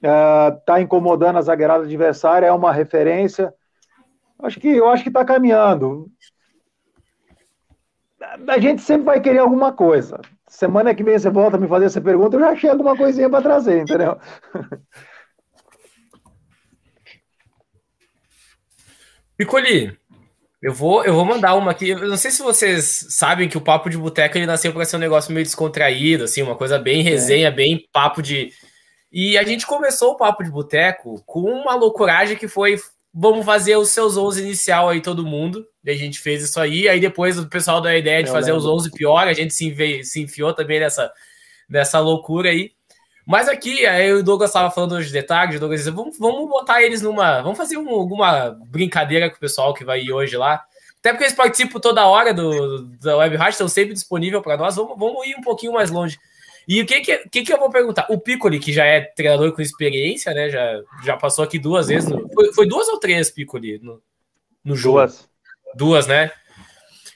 uh, 0.04 0.80
incomodando 0.80 1.38
a 1.38 1.42
zagueirada 1.42 1.84
adversária, 1.84 2.46
é 2.46 2.52
uma 2.52 2.72
referência. 2.72 3.54
Acho 4.40 4.60
que 4.60 4.68
eu 4.68 4.88
acho 4.88 5.04
que 5.04 5.10
está 5.10 5.26
caminhando. 5.26 6.12
A 8.48 8.60
gente 8.60 8.82
sempre 8.82 9.06
vai 9.06 9.20
querer 9.20 9.40
alguma 9.40 9.72
coisa. 9.72 10.22
Semana 10.48 10.96
que 10.96 11.04
vem 11.04 11.20
você 11.20 11.30
volta 11.30 11.58
a 11.58 11.60
me 11.60 11.68
fazer 11.68 11.86
essa 11.86 12.00
pergunta, 12.00 12.36
eu 12.36 12.40
já 12.40 12.50
achei 12.50 12.70
alguma 12.70 12.96
coisinha 12.96 13.30
para 13.30 13.42
trazer, 13.42 13.82
entendeu? 13.82 14.18
Piccoli, 19.36 19.96
eu 20.62 20.74
vou, 20.74 21.06
eu 21.06 21.14
vou 21.14 21.24
mandar 21.24 21.54
uma 21.56 21.72
aqui. 21.72 21.90
Eu 21.90 22.08
não 22.08 22.18
sei 22.18 22.32
se 22.32 22.42
vocês 22.42 23.06
sabem 23.10 23.48
que 23.48 23.58
o 23.58 23.62
papo 23.62 23.90
de 23.90 23.98
boteca 23.98 24.38
ele 24.38 24.48
nasceu 24.48 24.74
para 24.74 24.86
ser 24.86 24.96
um 24.96 25.00
negócio 25.00 25.32
meio 25.32 25.46
descontraído, 25.46 26.24
assim, 26.24 26.42
uma 26.42 26.56
coisa 26.56 26.80
bem 26.80 27.04
resenha, 27.04 27.50
é. 27.50 27.52
bem 27.52 27.88
papo 27.92 28.22
de. 28.22 28.52
E 29.12 29.38
a 29.38 29.44
gente 29.44 29.68
começou 29.68 30.14
o 30.14 30.18
papo 30.18 30.44
de 30.44 30.50
boteco 30.50 31.22
com 31.26 31.42
uma 31.42 31.76
loucuragem 31.76 32.36
que 32.36 32.48
foi 32.48 32.78
vamos 33.14 33.46
fazer 33.46 33.76
os 33.78 33.90
seus 33.90 34.18
11 34.18 34.42
inicial 34.42 34.90
aí 34.90 35.02
todo 35.02 35.26
mundo. 35.26 35.66
E 35.84 35.90
a 35.92 35.96
gente 35.96 36.20
fez 36.20 36.44
isso 36.44 36.60
aí. 36.60 36.88
Aí 36.88 37.00
depois 37.00 37.38
o 37.40 37.48
pessoal 37.48 37.82
deu 37.82 37.92
a 37.92 37.98
ideia 37.98 38.22
de 38.22 38.30
eu 38.30 38.34
fazer 38.34 38.52
lembro. 38.52 38.68
os 38.68 38.82
11 38.84 38.92
pior, 38.92 39.28
a 39.28 39.34
gente 39.34 39.54
se, 39.54 39.66
envi, 39.66 40.04
se 40.04 40.22
enfiou 40.22 40.54
também 40.54 40.80
nessa, 40.80 41.12
nessa 41.70 42.00
loucura 42.00 42.50
aí. 42.50 42.72
Mas 43.26 43.50
aqui, 43.50 43.86
aí 43.86 44.14
o 44.14 44.24
Douglas 44.24 44.52
estava 44.52 44.72
falando 44.72 44.94
hoje 44.94 45.12
de 45.12 45.22
tarde, 45.22 45.58
o 45.58 45.60
Douglas 45.60 45.82
disse, 45.82 45.92
vamos, 45.92 46.18
vamos 46.18 46.50
botar 46.50 46.82
eles 46.82 47.02
numa. 47.02 47.42
Vamos 47.42 47.58
fazer 47.58 47.78
um, 47.78 47.90
alguma 47.90 48.58
brincadeira 48.68 49.30
com 49.30 49.36
o 49.36 49.40
pessoal 49.40 49.74
que 49.74 49.84
vai 49.84 50.02
ir 50.02 50.14
hoje 50.14 50.38
lá. 50.38 50.64
Até 51.00 51.12
porque 51.12 51.26
eles 51.26 51.36
participam 51.36 51.80
toda 51.80 52.08
hora 52.08 52.34
do, 52.34 52.86
da 53.00 53.18
Web 53.18 53.36
Rádio, 53.36 53.52
estão 53.52 53.68
sempre 53.68 53.94
disponíveis 53.94 54.42
para 54.42 54.56
nós. 54.58 54.78
Vamos, 54.78 54.98
vamos 54.98 55.28
ir 55.28 55.36
um 55.36 55.42
pouquinho 55.42 55.74
mais 55.74 55.92
longe. 55.92 56.18
E 56.68 56.82
o 56.82 56.86
que 56.86 57.00
que, 57.00 57.18
que 57.30 57.44
que 57.44 57.54
eu 57.54 57.58
vou 57.58 57.70
perguntar? 57.70 58.06
O 58.10 58.20
Piccoli, 58.20 58.60
que 58.60 58.74
já 58.74 58.86
é 58.86 59.00
treinador 59.00 59.54
com 59.54 59.62
experiência, 59.62 60.34
né? 60.34 60.50
Já, 60.50 60.82
já 61.04 61.16
passou 61.16 61.46
aqui 61.46 61.58
duas 61.58 61.88
vezes. 61.88 62.10
No, 62.10 62.30
foi, 62.34 62.54
foi, 62.54 62.68
duas 62.68 62.90
ou 62.90 63.00
três, 63.00 63.32
Piccoli, 63.32 63.80
no, 63.82 64.02
no 64.64 64.76
jogo? 64.76 64.98
Duas. 64.98 65.30
Duas, 65.76 66.08
né? 66.08 66.32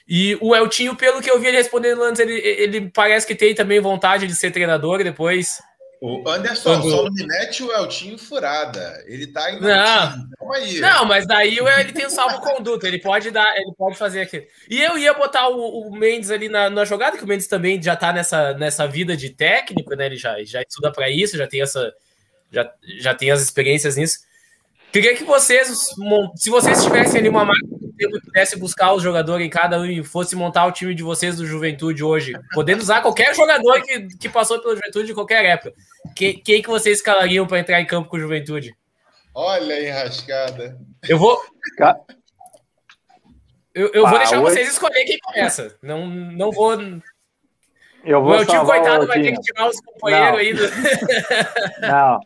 E 0.08 0.36
o 0.40 0.54
Eltinho, 0.56 0.96
pelo 0.96 1.20
que 1.20 1.30
eu 1.30 1.38
vi 1.38 1.48
ele 1.48 1.58
respondendo 1.58 2.02
antes, 2.02 2.20
ele, 2.20 2.34
ele 2.34 2.90
parece 2.90 3.26
que 3.26 3.34
tem 3.34 3.54
também 3.54 3.78
vontade 3.78 4.26
de 4.26 4.34
ser 4.34 4.50
treinador 4.50 5.04
depois. 5.04 5.58
O 6.04 6.28
Anderson, 6.28 6.80
Quando... 6.80 6.90
só 6.90 7.64
o 7.64 7.72
Eltinho 7.72 8.18
furada. 8.18 9.04
Ele 9.06 9.24
tá 9.28 9.52
indo. 9.52 9.60
Não, 9.60 10.52
aí. 10.52 10.80
não 10.80 11.04
mas 11.04 11.28
daí 11.28 11.58
ele 11.58 11.92
tem 11.92 12.06
o 12.06 12.10
salvo-conduto. 12.10 12.84
Ele 12.84 12.98
pode 12.98 13.30
dar, 13.30 13.46
ele 13.56 13.72
pode 13.78 13.96
fazer 13.96 14.22
aquilo. 14.22 14.44
E 14.68 14.82
eu 14.82 14.98
ia 14.98 15.14
botar 15.14 15.48
o, 15.48 15.86
o 15.86 15.96
Mendes 15.96 16.32
ali 16.32 16.48
na, 16.48 16.68
na, 16.68 16.84
jogada, 16.84 17.16
que 17.16 17.22
o 17.22 17.26
Mendes 17.26 17.46
também 17.46 17.80
já 17.80 17.94
tá 17.94 18.12
nessa, 18.12 18.52
nessa 18.54 18.84
vida 18.84 19.16
de 19.16 19.30
técnico, 19.30 19.94
né? 19.94 20.06
Ele 20.06 20.16
já, 20.16 20.42
já 20.42 20.60
estuda 20.62 20.90
para 20.90 21.08
isso, 21.08 21.36
já 21.36 21.46
tem 21.46 21.62
essa. 21.62 21.94
Já, 22.50 22.68
já 22.98 23.14
tem 23.14 23.30
as 23.30 23.40
experiências 23.40 23.94
nisso. 23.94 24.24
Queria 24.90 25.14
que 25.14 25.22
vocês, 25.22 25.94
se 26.34 26.50
vocês 26.50 26.82
tivessem 26.82 27.20
ali 27.20 27.28
uma 27.28 27.44
máquina 27.44 27.81
tempo 28.10 28.24
pudesse 28.24 28.58
buscar 28.58 28.92
os 28.92 29.02
jogadores 29.02 29.46
em 29.46 29.50
cada 29.50 29.78
um 29.80 29.86
e 29.86 30.02
fosse 30.02 30.34
montar 30.34 30.66
o 30.66 30.72
time 30.72 30.94
de 30.94 31.02
vocês 31.02 31.36
do 31.36 31.46
Juventude 31.46 32.02
hoje, 32.02 32.32
podendo 32.52 32.80
usar 32.80 33.00
qualquer 33.02 33.34
jogador 33.34 33.82
que, 33.82 34.08
que 34.18 34.28
passou 34.28 34.60
pela 34.60 34.76
Juventude 34.76 35.06
de 35.06 35.14
qualquer 35.14 35.44
época, 35.44 35.74
quem, 36.14 36.38
quem 36.38 36.62
que 36.62 36.68
vocês 36.68 36.98
escalariam 36.98 37.46
para 37.46 37.58
entrar 37.58 37.80
em 37.80 37.86
campo 37.86 38.08
com 38.08 38.16
o 38.16 38.20
Juventude? 38.20 38.74
Olha 39.34 39.74
a 39.74 39.82
enrascada. 39.82 40.78
Eu 41.08 41.18
vou. 41.18 41.42
Eu, 43.74 43.90
eu 43.94 44.06
vou 44.06 44.16
ah, 44.16 44.18
deixar 44.18 44.40
hoje... 44.40 44.54
vocês 44.54 44.72
escolherem 44.72 45.06
quem 45.06 45.18
começa. 45.18 45.76
Não, 45.82 46.06
não 46.06 46.50
vou. 46.50 46.72
Eu 48.04 48.22
vou. 48.22 48.34
O 48.34 48.36
meu 48.36 48.46
tio, 48.46 48.64
coitado, 48.64 49.06
vai 49.06 49.22
ter 49.22 49.32
que 49.32 49.40
tirar 49.40 49.68
os 49.68 49.80
companheiros 49.80 50.32
não. 50.32 50.38
aí. 50.38 50.54
Do... 50.54 51.80
Não. 51.80 52.20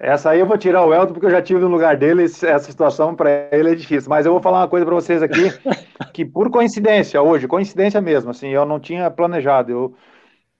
Essa 0.00 0.30
aí 0.30 0.40
eu 0.40 0.46
vou 0.46 0.56
tirar 0.56 0.84
o 0.86 0.94
Elton, 0.94 1.12
porque 1.12 1.26
eu 1.26 1.30
já 1.30 1.42
tive 1.42 1.60
no 1.60 1.68
lugar 1.68 1.96
dele, 1.96 2.22
essa 2.24 2.58
situação 2.60 3.16
para 3.16 3.48
ele 3.50 3.72
é 3.72 3.74
difícil. 3.74 4.08
Mas 4.08 4.26
eu 4.26 4.32
vou 4.32 4.40
falar 4.40 4.60
uma 4.60 4.68
coisa 4.68 4.86
para 4.86 4.94
vocês 4.94 5.22
aqui, 5.22 5.50
que 6.14 6.24
por 6.24 6.50
coincidência, 6.50 7.20
hoje, 7.20 7.48
coincidência 7.48 8.00
mesmo, 8.00 8.30
assim, 8.30 8.48
eu 8.48 8.64
não 8.64 8.78
tinha 8.78 9.10
planejado. 9.10 9.72
Eu, 9.72 9.94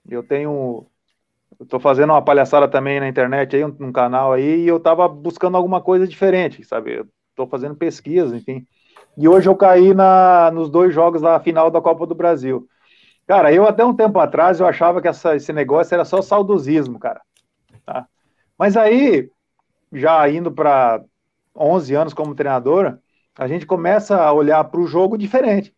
eu 0.09 0.23
tenho. 0.23 0.87
Eu 1.59 1.67
tô 1.67 1.81
fazendo 1.81 2.11
uma 2.11 2.23
palhaçada 2.23 2.69
também 2.69 3.01
na 3.01 3.09
internet 3.09 3.57
aí, 3.57 3.65
num 3.79 3.93
canal 3.93 4.33
aí, 4.33 4.65
e 4.65 4.69
eu 4.69 4.81
tava 4.81 5.09
buscando 5.09 5.57
alguma 5.57 5.81
coisa 5.81 6.07
diferente, 6.07 6.65
sabe? 6.65 6.95
Eu 6.99 7.07
tô 7.35 7.47
fazendo 7.47 7.75
pesquisa, 7.77 8.37
enfim. 8.37 8.67
E 9.17 9.29
hoje 9.29 9.49
eu 9.49 9.57
caí 9.57 9.95
na, 9.95 10.51
nos 10.53 10.71
dois 10.71 10.95
jogos 10.95 11.23
da 11.23 11.41
final 11.41 11.71
da 11.71 11.81
Copa 11.81 12.07
do 12.07 12.15
Brasil. 12.15 12.69
Cara, 13.27 13.53
eu 13.53 13.67
até 13.67 13.85
um 13.85 13.95
tempo 13.95 14.19
atrás 14.19 14.61
eu 14.61 14.67
achava 14.67 15.03
que 15.03 15.09
essa, 15.09 15.37
esse 15.37 15.53
negócio 15.53 15.95
era 15.95 16.05
só 16.05 16.23
saudosismo, 16.23 16.99
cara. 16.99 17.21
Mas 18.59 18.77
aí, 18.77 19.31
já 19.93 20.29
indo 20.29 20.53
para 20.53 21.03
11 21.57 21.95
anos 21.95 22.15
como 22.15 22.35
treinador, 22.35 22.99
a 23.37 23.47
gente 23.47 23.67
começa 23.67 24.21
a 24.21 24.33
olhar 24.33 24.65
para 24.65 24.81
o 24.81 24.87
jogo 24.87 25.17
diferente. 25.17 25.75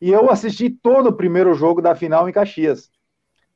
E 0.00 0.10
eu 0.10 0.30
assisti 0.30 0.70
todo 0.70 1.08
o 1.08 1.16
primeiro 1.16 1.54
jogo 1.54 1.82
da 1.82 1.94
final 1.94 2.28
em 2.28 2.32
Caxias. 2.32 2.90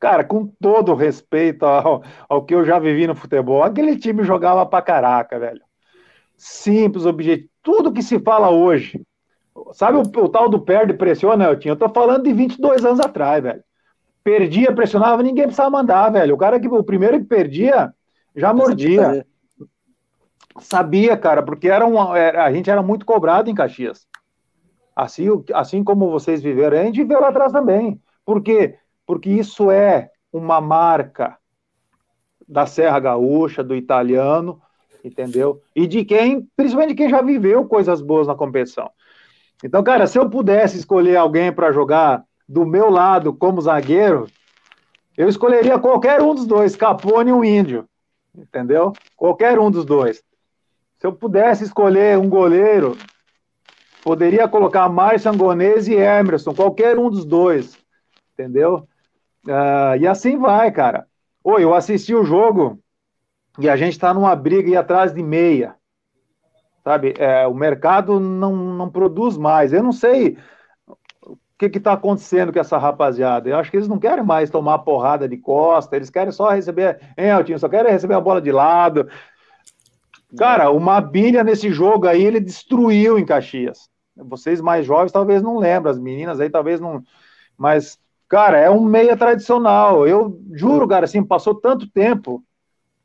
Cara, 0.01 0.25
com 0.25 0.47
todo 0.61 0.95
respeito 0.95 1.65
ao, 1.65 2.03
ao 2.29 2.45
que 2.45 2.55
eu 2.55 2.65
já 2.65 2.79
vivi 2.79 3.07
no 3.07 3.15
futebol, 3.15 3.63
aquele 3.63 3.97
time 3.97 4.25
jogava 4.25 4.67
pra 4.67 4.83
caraca, 4.83 5.39
velho. 5.39 5.63
Simples, 6.37 7.07
objetivo, 7.07 7.49
tudo 7.63 7.93
que 7.93 8.03
se 8.03 8.19
fala 8.21 8.51
hoje. 8.51 9.01
Sabe 9.73 9.99
o, 9.99 10.03
o 10.03 10.29
tal 10.29 10.49
do 10.49 10.61
perde 10.61 10.95
pressiona, 10.95 11.45
eu 11.45 11.59
tinha? 11.59 11.73
Eu 11.73 11.77
tô 11.77 11.89
falando 11.89 12.25
de 12.25 12.33
22 12.33 12.85
anos 12.85 13.01
atrás, 13.01 13.43
velho. 13.43 13.63
Perdia, 14.25 14.75
pressionava, 14.75 15.23
ninguém 15.23 15.45
precisava 15.45 15.71
mandar, 15.71 16.11
velho. 16.11 16.35
O 16.35 16.39
cara 16.39 16.59
que 16.61 16.69
o 16.69 16.85
primeiro 16.85 17.19
que 17.21 17.27
perdia 17.27 17.93
já 18.35 18.53
mordia. 18.53 19.27
Sabia, 20.61 21.17
cara, 21.17 21.43
porque 21.43 21.69
era 21.69 21.87
uma, 21.87 22.19
era, 22.19 22.45
a 22.45 22.53
gente 22.53 22.69
era 22.69 22.83
muito 22.83 23.07
cobrado 23.07 23.49
em 23.49 23.55
Caxias. 23.55 24.07
Assim, 24.95 25.27
assim 25.55 25.83
como 25.83 26.11
vocês 26.11 26.43
viveram, 26.43 26.79
a 26.79 26.85
gente 26.85 27.03
viveu 27.03 27.21
lá 27.21 27.29
atrás 27.29 27.53
também. 27.53 28.01
Por 28.25 28.43
quê? 28.43 28.77
Porque 29.07 29.31
isso 29.31 29.71
é 29.71 30.11
uma 30.33 30.61
marca 30.61 31.39
da 32.47 32.67
Serra 32.67 33.01
Gaúcha, 33.01 33.65
do 33.65 33.75
italiano, 33.75 34.61
entendeu? 35.03 35.63
E 35.75 35.87
de 35.87 36.05
quem, 36.05 36.47
principalmente 36.55 36.91
de 36.91 36.97
quem 36.97 37.09
já 37.09 37.23
viveu 37.23 37.65
coisas 37.67 38.03
boas 38.03 38.27
na 38.27 38.35
competição. 38.35 38.91
Então, 39.65 39.83
cara, 39.83 40.07
se 40.07 40.19
eu 40.19 40.29
pudesse 40.29 40.77
escolher 40.77 41.17
alguém 41.17 41.51
para 41.51 41.73
jogar 41.73 42.25
do 42.47 42.67
meu 42.67 42.91
lado 42.91 43.33
como 43.33 43.61
zagueiro, 43.63 44.27
eu 45.17 45.29
escolheria 45.29 45.79
qualquer 45.79 46.21
um 46.21 46.35
dos 46.35 46.47
dois, 46.47 46.77
Capone 46.77 47.31
e 47.31 47.33
o 47.33 47.45
Índio 47.45 47.89
entendeu? 48.37 48.93
Qualquer 49.17 49.59
um 49.59 49.71
dos 49.71 49.85
dois. 49.85 50.23
Se 50.99 51.07
eu 51.07 51.13
pudesse 51.13 51.65
escolher 51.65 52.19
um 52.19 52.29
goleiro, 52.29 52.97
poderia 54.03 54.49
colocar 54.49 54.89
Márcio 54.89 55.31
Angonese 55.31 55.93
e 55.93 55.97
Emerson, 55.97 56.55
qualquer 56.55 56.99
um 56.99 57.11
dos 57.11 57.25
dois, 57.25 57.77
entendeu? 58.33 58.89
Uh, 59.47 59.97
e 60.01 60.07
assim 60.07 60.39
vai, 60.39 60.71
cara. 60.71 61.07
Oi, 61.43 61.65
eu 61.65 61.75
assisti 61.75 62.15
o 62.15 62.25
jogo 62.25 62.79
e 63.59 63.69
a 63.69 63.77
gente 63.77 63.93
está 63.93 64.15
numa 64.15 64.35
briga 64.37 64.71
e 64.71 64.77
atrás 64.77 65.13
de 65.13 65.23
meia, 65.23 65.75
sabe? 66.85 67.15
É, 67.19 67.47
o 67.47 67.55
mercado 67.55 68.21
não, 68.21 68.55
não 68.55 68.89
produz 68.89 69.37
mais. 69.37 69.73
Eu 69.73 69.83
não 69.83 69.93
sei 69.93 70.39
que 71.71 71.79
está 71.79 71.93
acontecendo 71.93 72.53
com 72.53 72.59
essa 72.59 72.79
rapaziada? 72.79 73.49
Eu 73.49 73.57
acho 73.57 73.71
que 73.71 73.77
eles 73.77 73.89
não 73.89 73.99
querem 73.99 74.25
mais 74.25 74.51
tomar 74.51 74.79
porrada 74.81 75.29
de 75.29 75.37
costa, 75.37 75.97
eles 75.97 76.11
querem 76.11 76.33
só 76.33 76.51
receber. 76.51 77.01
Hein, 77.17 77.31
Altinho, 77.31 77.59
só 77.59 77.69
querem 77.69 77.93
receber 77.93 78.15
a 78.15 78.21
bola 78.21 78.41
de 78.41 78.53
lado. 78.53 79.09
Cara, 80.37 80.71
o 80.71 80.81
Mabilha 80.81 81.45
nesse 81.45 81.71
jogo 81.71 82.07
aí, 82.07 82.25
ele 82.25 82.41
destruiu 82.41 83.19
em 83.19 83.25
Caxias. 83.25 83.91
Vocês 84.17 84.61
mais 84.61 84.87
jovens 84.87 85.13
talvez 85.13 85.43
não 85.43 85.59
lembram, 85.59 85.91
as 85.91 85.99
meninas 85.99 86.41
aí 86.41 86.49
talvez 86.49 86.81
não. 86.81 87.03
Mas, 87.57 87.99
cara, 88.29 88.59
é 88.59 88.71
um 88.71 88.83
meia 88.83 89.17
tradicional. 89.17 90.07
Eu 90.07 90.41
juro, 90.53 90.89
cara, 90.89 91.05
assim, 91.05 91.23
passou 91.23 91.55
tanto 91.55 91.91
tempo 91.91 92.43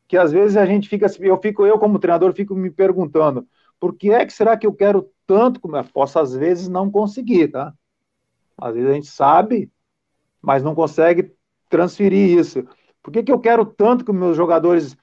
que 0.07 0.17
às 0.17 0.31
vezes 0.31 0.55
a 0.55 0.65
gente 0.65 0.87
fica, 0.87 1.07
eu 1.19 1.37
fico, 1.37 1.65
eu 1.65 1.77
como 1.77 1.99
treinador, 1.99 2.33
fico 2.33 2.55
me 2.55 2.71
perguntando, 2.71 3.45
por 3.79 3.93
que 3.93 4.09
é 4.09 4.25
que 4.25 4.31
será 4.31 4.55
que 4.55 4.65
eu 4.65 4.73
quero 4.73 5.09
tanto 5.25 5.59
como 5.59 5.75
eu 5.75 5.83
posso 5.83 6.17
às 6.17 6.33
vezes 6.33 6.69
não 6.69 6.89
conseguir, 6.89 7.49
tá? 7.49 7.73
Às 8.57 8.73
vezes 8.73 8.89
a 8.89 8.93
gente 8.93 9.07
sabe, 9.07 9.71
mas 10.41 10.63
não 10.63 10.75
consegue 10.75 11.33
transferir 11.69 12.37
isso. 12.37 12.67
Por 13.03 13.11
que, 13.11 13.23
que 13.23 13.31
eu 13.31 13.39
quero 13.39 13.65
tanto 13.65 14.03
que 14.05 14.11
meus 14.11 14.35
jogadores 14.35 14.97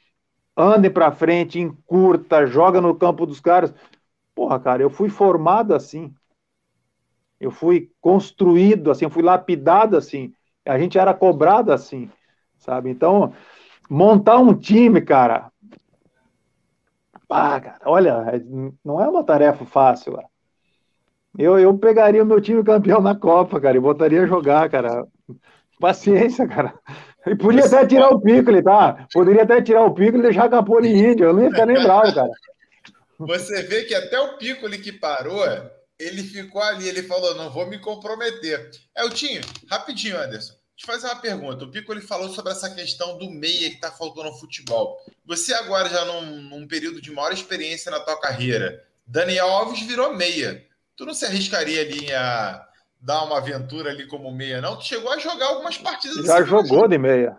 andem 0.56 0.90
para 0.90 1.12
frente, 1.12 1.59
encurta, 1.60 2.47
joga 2.47 2.81
no 2.81 2.94
campo 2.94 3.26
dos 3.26 3.40
caras? 3.40 3.74
Porra, 4.35 4.60
cara, 4.60 4.82
eu 4.82 4.90
fui 4.90 5.09
formado 5.09 5.74
assim. 5.74 6.14
Eu 7.40 7.51
fui 7.51 7.90
construído 8.01 8.90
assim, 8.90 9.05
eu 9.05 9.10
fui 9.10 9.22
lapidado 9.22 9.97
assim. 9.97 10.32
A 10.64 10.78
gente 10.78 10.98
era 10.98 11.12
cobrado 11.12 11.72
assim, 11.72 12.10
sabe? 12.56 12.90
Então, 12.90 13.35
montar 13.89 14.39
um 14.39 14.55
time, 14.55 15.01
cara. 15.02 15.51
Ah, 17.28 17.60
cara, 17.60 17.78
olha, 17.86 18.43
não 18.85 19.01
é 19.01 19.09
uma 19.09 19.24
tarefa 19.24 19.64
fácil. 19.66 20.14
Cara. 20.14 20.28
Eu, 21.39 21.59
eu 21.59 21.77
pegaria 21.77 22.23
o 22.23 22.27
meu 22.27 22.40
time 22.40 22.62
campeão 22.62 23.01
na 23.01 23.15
Copa, 23.15 23.61
cara, 23.61 23.77
e 23.77 23.81
botaria 23.81 24.23
a 24.23 24.27
jogar, 24.27 24.70
cara. 24.70 25.05
Paciência, 25.81 26.47
cara. 26.47 26.74
E 27.27 27.35
podia 27.35 27.65
até 27.65 27.86
tirar 27.86 28.11
o 28.11 28.20
Piccoli, 28.20 28.62
tá? 28.62 29.06
Poderia 29.12 29.43
até 29.43 29.61
tirar 29.61 29.85
o 29.85 29.94
Piccoli 29.94 30.19
e 30.19 30.23
deixar 30.23 30.44
a 30.44 30.48
Capone 30.48 30.89
índio. 30.89 31.27
Eu 31.27 31.32
não 31.32 31.43
ia 31.43 31.51
ficar 31.51 31.66
nem 31.66 31.82
bravo, 31.82 32.15
cara. 32.15 32.31
Você 33.19 33.62
vê 33.62 33.85
que 33.85 33.94
até 33.94 34.19
o 34.20 34.36
Piccoli 34.36 34.78
que 34.78 34.93
parou, 34.93 35.43
ele 35.98 36.23
ficou 36.23 36.62
ali, 36.62 36.89
ele 36.89 37.02
falou, 37.02 37.35
não 37.35 37.51
vou 37.51 37.66
me 37.66 37.78
comprometer. 37.78 38.70
É, 38.97 39.05
o 39.05 39.11
Tinho, 39.11 39.40
rapidinho, 39.69 40.20
Anderson. 40.20 40.55
Te 40.77 40.86
fazer 40.86 41.06
uma 41.06 41.16
pergunta. 41.16 41.65
O 41.65 41.70
Piccoli 41.70 42.01
falou 42.01 42.28
sobre 42.28 42.52
essa 42.52 42.69
questão 42.69 43.16
do 43.16 43.31
meia 43.31 43.70
que 43.70 43.77
está 43.77 43.90
faltando 43.90 44.31
no 44.31 44.36
futebol. 44.36 44.98
Você 45.24 45.55
agora 45.55 45.89
já 45.89 46.05
num, 46.05 46.43
num 46.43 46.66
período 46.66 47.01
de 47.01 47.12
maior 47.12 47.32
experiência 47.32 47.90
na 47.90 48.01
tua 48.01 48.20
carreira, 48.20 48.85
Daniel 49.06 49.48
Alves 49.48 49.82
virou 49.82 50.15
meia 50.15 50.65
tu 50.97 51.05
não 51.05 51.15
se 51.15 51.25
arriscaria 51.25 51.81
ali 51.81 52.12
a 52.12 52.66
dar 53.01 53.25
uma 53.25 53.39
aventura 53.39 53.91
ali 53.91 54.07
como 54.07 54.33
meia, 54.33 54.61
não? 54.61 54.77
Tu 54.77 54.85
chegou 54.85 55.12
a 55.12 55.19
jogar 55.19 55.47
algumas 55.47 55.77
partidas. 55.77 56.25
Já 56.25 56.43
jogou 56.43 56.89
de 56.89 56.99
meia. 56.99 57.37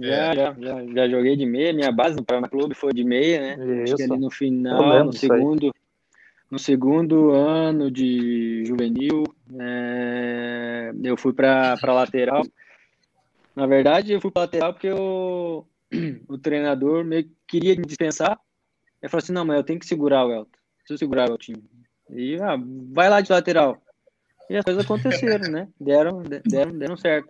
Já, 0.00 0.34
já, 0.34 0.54
já, 0.58 0.86
já, 0.86 1.08
joguei 1.08 1.36
de 1.36 1.44
meia. 1.44 1.72
Minha 1.72 1.92
base 1.92 2.16
no 2.16 2.24
Paraná 2.24 2.48
Clube 2.48 2.74
foi 2.74 2.92
de 2.92 3.04
meia, 3.04 3.56
né? 3.56 3.82
Isso. 3.82 3.94
Acho 3.94 3.96
que 3.96 4.02
ali 4.04 4.18
no 4.18 4.30
final, 4.30 5.04
no 5.04 5.12
segundo, 5.12 5.74
no 6.50 6.58
segundo 6.58 7.30
ano 7.30 7.90
de 7.90 8.64
juvenil, 8.66 9.24
é, 9.58 10.92
eu 11.02 11.16
fui 11.16 11.32
para 11.32 11.76
lateral. 11.84 12.42
Na 13.54 13.66
verdade, 13.66 14.12
eu 14.12 14.20
fui 14.20 14.30
para 14.30 14.42
lateral 14.42 14.72
porque 14.72 14.88
eu, 14.88 15.66
o 16.28 16.38
treinador 16.38 17.04
meio 17.04 17.24
que 17.24 17.34
queria 17.46 17.76
me 17.76 17.84
dispensar. 17.84 18.38
Ele 19.00 19.10
falou 19.10 19.22
assim: 19.22 19.32
não, 19.32 19.44
mas 19.44 19.56
eu 19.56 19.64
tenho 19.64 19.78
que 19.78 19.86
segurar 19.86 20.24
o 20.24 20.32
Elton. 20.32 20.58
Preciso 20.78 20.98
segurar 20.98 21.28
o 21.28 21.34
Elton. 21.34 21.54
E 22.14 22.36
ah, 22.40 22.56
vai 22.92 23.08
lá 23.08 23.20
de 23.20 23.32
lateral. 23.32 23.80
E 24.48 24.56
as 24.56 24.64
coisas 24.64 24.84
aconteceram, 24.84 25.50
né? 25.50 25.68
Deram, 25.80 26.22
deram, 26.22 26.78
deram 26.78 26.96
certo. 26.96 27.28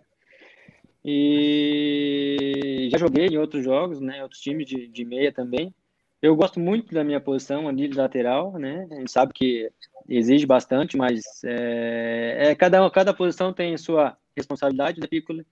E 1.05 2.89
já 2.91 2.97
joguei 2.97 3.27
em 3.27 3.37
outros 3.37 3.63
jogos, 3.63 3.99
né? 3.99 4.23
Outros 4.23 4.41
times 4.41 4.67
de, 4.67 4.87
de 4.87 5.05
meia 5.05 5.31
também. 5.31 5.73
Eu 6.21 6.35
gosto 6.35 6.59
muito 6.59 6.93
da 6.93 7.03
minha 7.03 7.19
posição 7.19 7.67
ali 7.67 7.87
de 7.87 7.97
lateral, 7.97 8.53
né? 8.53 8.87
A 8.91 8.95
gente 8.95 9.11
sabe 9.11 9.33
que 9.33 9.69
exige 10.07 10.45
bastante, 10.45 10.95
mas 10.95 11.21
é, 11.43 12.49
é 12.49 12.55
cada, 12.55 12.89
cada 12.89 13.13
posição 13.13 13.51
tem 13.53 13.77
sua 13.77 14.17
responsabilidade, 14.35 15.01
né, 15.01 15.07
Piccolo? 15.07 15.45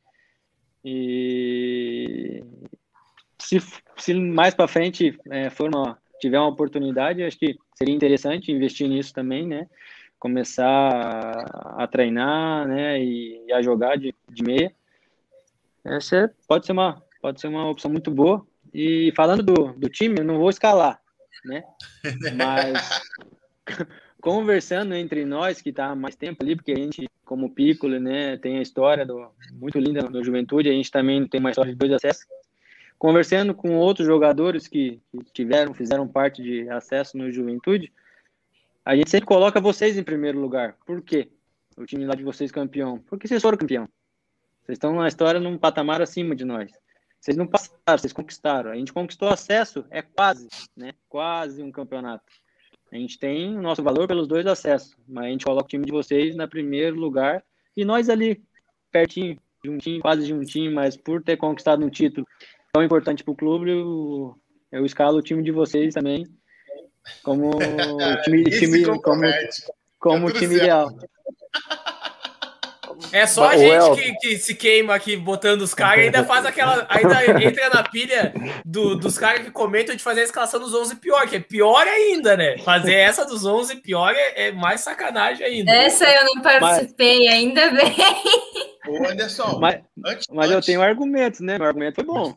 E 0.83 2.43
se, 3.37 3.59
se 3.97 4.13
mais 4.13 4.53
para 4.53 4.67
frente 4.67 5.17
é, 5.29 5.49
for 5.49 5.67
uma, 5.67 6.01
tiver 6.22 6.39
uma 6.39 6.49
oportunidade, 6.49 7.23
acho 7.23 7.38
que 7.38 7.57
seria 7.76 7.95
interessante 7.95 8.52
investir 8.52 8.88
nisso 8.88 9.14
também, 9.14 9.48
né? 9.48 9.68
Começar 10.19 11.43
a 11.77 11.88
treinar, 11.88 12.68
né? 12.68 13.03
E, 13.03 13.52
a 13.52 13.61
jogar 13.61 13.98
de, 13.98 14.14
de 14.30 14.43
meia. 14.43 14.72
Essa 15.84 16.15
é, 16.18 16.30
pode 16.48 16.65
ser 16.65 16.73
uma 16.73 17.02
pode 17.22 17.41
ser 17.41 17.48
uma 17.48 17.69
opção 17.69 17.91
muito 17.91 18.11
boa. 18.11 18.45
E 18.73 19.11
falando 19.15 19.43
do, 19.43 19.73
do 19.73 19.89
time, 19.89 20.19
eu 20.19 20.23
não 20.23 20.38
vou 20.38 20.49
escalar, 20.49 21.02
né? 21.43 21.64
Mas 22.38 23.02
conversando 24.22 24.93
entre 24.93 25.26
nós 25.26 25.61
que 25.61 25.69
está 25.69 25.95
mais 25.95 26.15
tempo 26.15 26.43
ali, 26.43 26.56
porque 26.56 26.72
a 26.72 26.77
gente, 26.77 27.10
como 27.26 27.53
Piccolo, 27.53 27.99
né, 27.99 28.38
tem 28.38 28.60
a 28.60 28.61
história 28.61 29.06
do, 29.06 29.27
muito 29.53 29.80
linda 29.80 30.03
da 30.03 30.23
Juventude, 30.23 30.69
a 30.69 30.73
gente 30.73 30.91
também 30.91 31.27
tem 31.27 31.39
uma 31.39 31.49
história 31.49 31.72
de 31.72 31.77
dois 31.77 31.91
acessos 31.91 32.26
conversando 33.02 33.56
com 33.56 33.76
outros 33.78 34.06
jogadores 34.06 34.68
que, 34.68 35.02
tiveram, 35.34 35.73
fizeram 35.73 36.07
parte 36.07 36.44
de 36.44 36.69
acesso 36.69 37.18
no 37.18 37.32
Juventude, 37.32 37.91
a 38.86 38.95
gente 38.95 39.10
sempre 39.10 39.26
coloca 39.26 39.60
vocês 39.60 39.98
em 39.98 40.03
primeiro 40.03 40.40
lugar. 40.40 40.76
Por 40.86 41.02
quê? 41.02 41.28
O 41.76 41.84
time 41.84 42.06
lá 42.06 42.14
de 42.14 42.23
vocês 42.23 42.52
campeão. 42.52 42.99
Porque 43.07 43.28
vocês 43.28 43.41
foram 43.41 43.57
campeão. 43.57 43.90
Vocês 44.61 44.76
estão 44.76 44.94
na 44.94 45.07
história 45.07 45.40
num 45.40 45.57
patamar 45.57 45.99
acima 45.99 46.36
de 46.36 46.45
nós. 46.45 46.72
Vocês 47.19 47.36
não 47.36 47.48
passaram, 47.48 47.98
vocês 47.98 48.14
conquistaram. 48.14 48.69
A 48.69 48.76
gente 48.76 48.94
conquistou 48.94 49.30
acesso, 49.30 49.84
é 49.90 50.03
quase, 50.03 50.48
né? 50.78 50.94
Quase 51.10 51.64
um 51.64 51.72
campeonato. 51.72 52.32
A 52.91 52.98
gente 52.98 53.18
tem 53.18 53.57
o 53.57 53.64
nosso 53.64 53.82
valor 53.82 54.07
pelos 54.07 54.28
dois 54.28 54.45
acessos, 54.45 54.95
mas 55.07 55.26
a 55.26 55.30
gente 55.30 55.45
coloca 55.45 55.65
o 55.65 55.69
time 55.69 55.86
de 55.86 55.91
vocês 55.91 56.36
na 56.36 56.48
primeiro 56.48 56.98
lugar 56.98 57.44
e 57.76 57.84
nós 57.84 58.10
ali, 58.10 58.44
pertinho, 58.91 59.40
juntinho, 59.65 60.02
quase 60.02 60.23
juntinho, 60.23 60.72
mas 60.72 60.95
por 60.95 61.23
ter 61.23 61.36
conquistado 61.36 61.84
um 61.84 61.90
título 61.90 62.28
tão 62.73 62.84
importante 62.84 63.23
para 63.23 63.31
o 63.31 63.35
clube, 63.35 63.69
eu, 63.69 64.35
eu 64.72 64.85
escalo 64.85 65.18
o 65.18 65.22
time 65.22 65.43
de 65.43 65.52
vocês 65.52 65.93
também 65.93 66.26
como 67.23 67.52
time, 68.23 68.43
time 68.43 68.85
como, 68.85 69.02
como 69.99 70.30
é 70.30 70.34
time 70.34 70.56
ideal. 70.56 70.89
É 73.11 73.26
só 73.26 73.49
a 73.49 73.57
gente 73.57 73.95
que, 73.95 74.14
que, 74.15 74.38
se 74.38 74.53
queima 74.56 74.93
aqui 74.93 75.18
botando 75.18 75.64
os 75.64 75.73
caras 75.73 76.03
e 76.03 76.06
ainda 76.06 76.23
faz 76.23 76.45
aquela. 76.45 76.85
Ainda 76.89 77.43
entra 77.43 77.69
na 77.69 77.84
pilha 77.84 78.34
do, 78.64 78.95
dos 78.95 79.18
caras 79.18 79.43
que 79.43 79.52
comentam 79.52 79.95
de 79.95 80.03
fazer 80.03 80.22
a 80.22 80.26
escalação 80.26 80.60
dos 80.60 80.73
11 80.73 80.95
pior, 80.98 81.27
que 81.27 81.38
é 81.38 81.39
pior 81.39 81.85
ainda, 81.88 82.38
né? 82.38 82.57
Fazer 82.60 82.93
essa 82.93 83.26
dos 83.26 83.43
11 83.43 83.77
pior 83.77 84.14
é, 84.15 84.48
é 84.48 84.52
mais 84.52 84.81
sacanagem 84.81 85.45
ainda. 85.45 85.72
Essa 85.72 86.06
eu 86.06 86.26
não 86.26 86.41
participei, 86.41 87.26
mas... 87.26 87.34
ainda 87.34 87.72
bem. 87.72 87.95
Ô, 88.88 89.07
Anderson, 89.07 89.57
mas, 89.60 89.81
antes, 90.06 90.27
mas 90.30 90.45
antes... 90.45 90.56
eu 90.56 90.61
tenho 90.61 90.81
argumentos, 90.81 91.39
né? 91.39 91.57
Meu 91.57 91.68
argumento 91.68 91.95
foi 91.95 92.06
bom. 92.06 92.35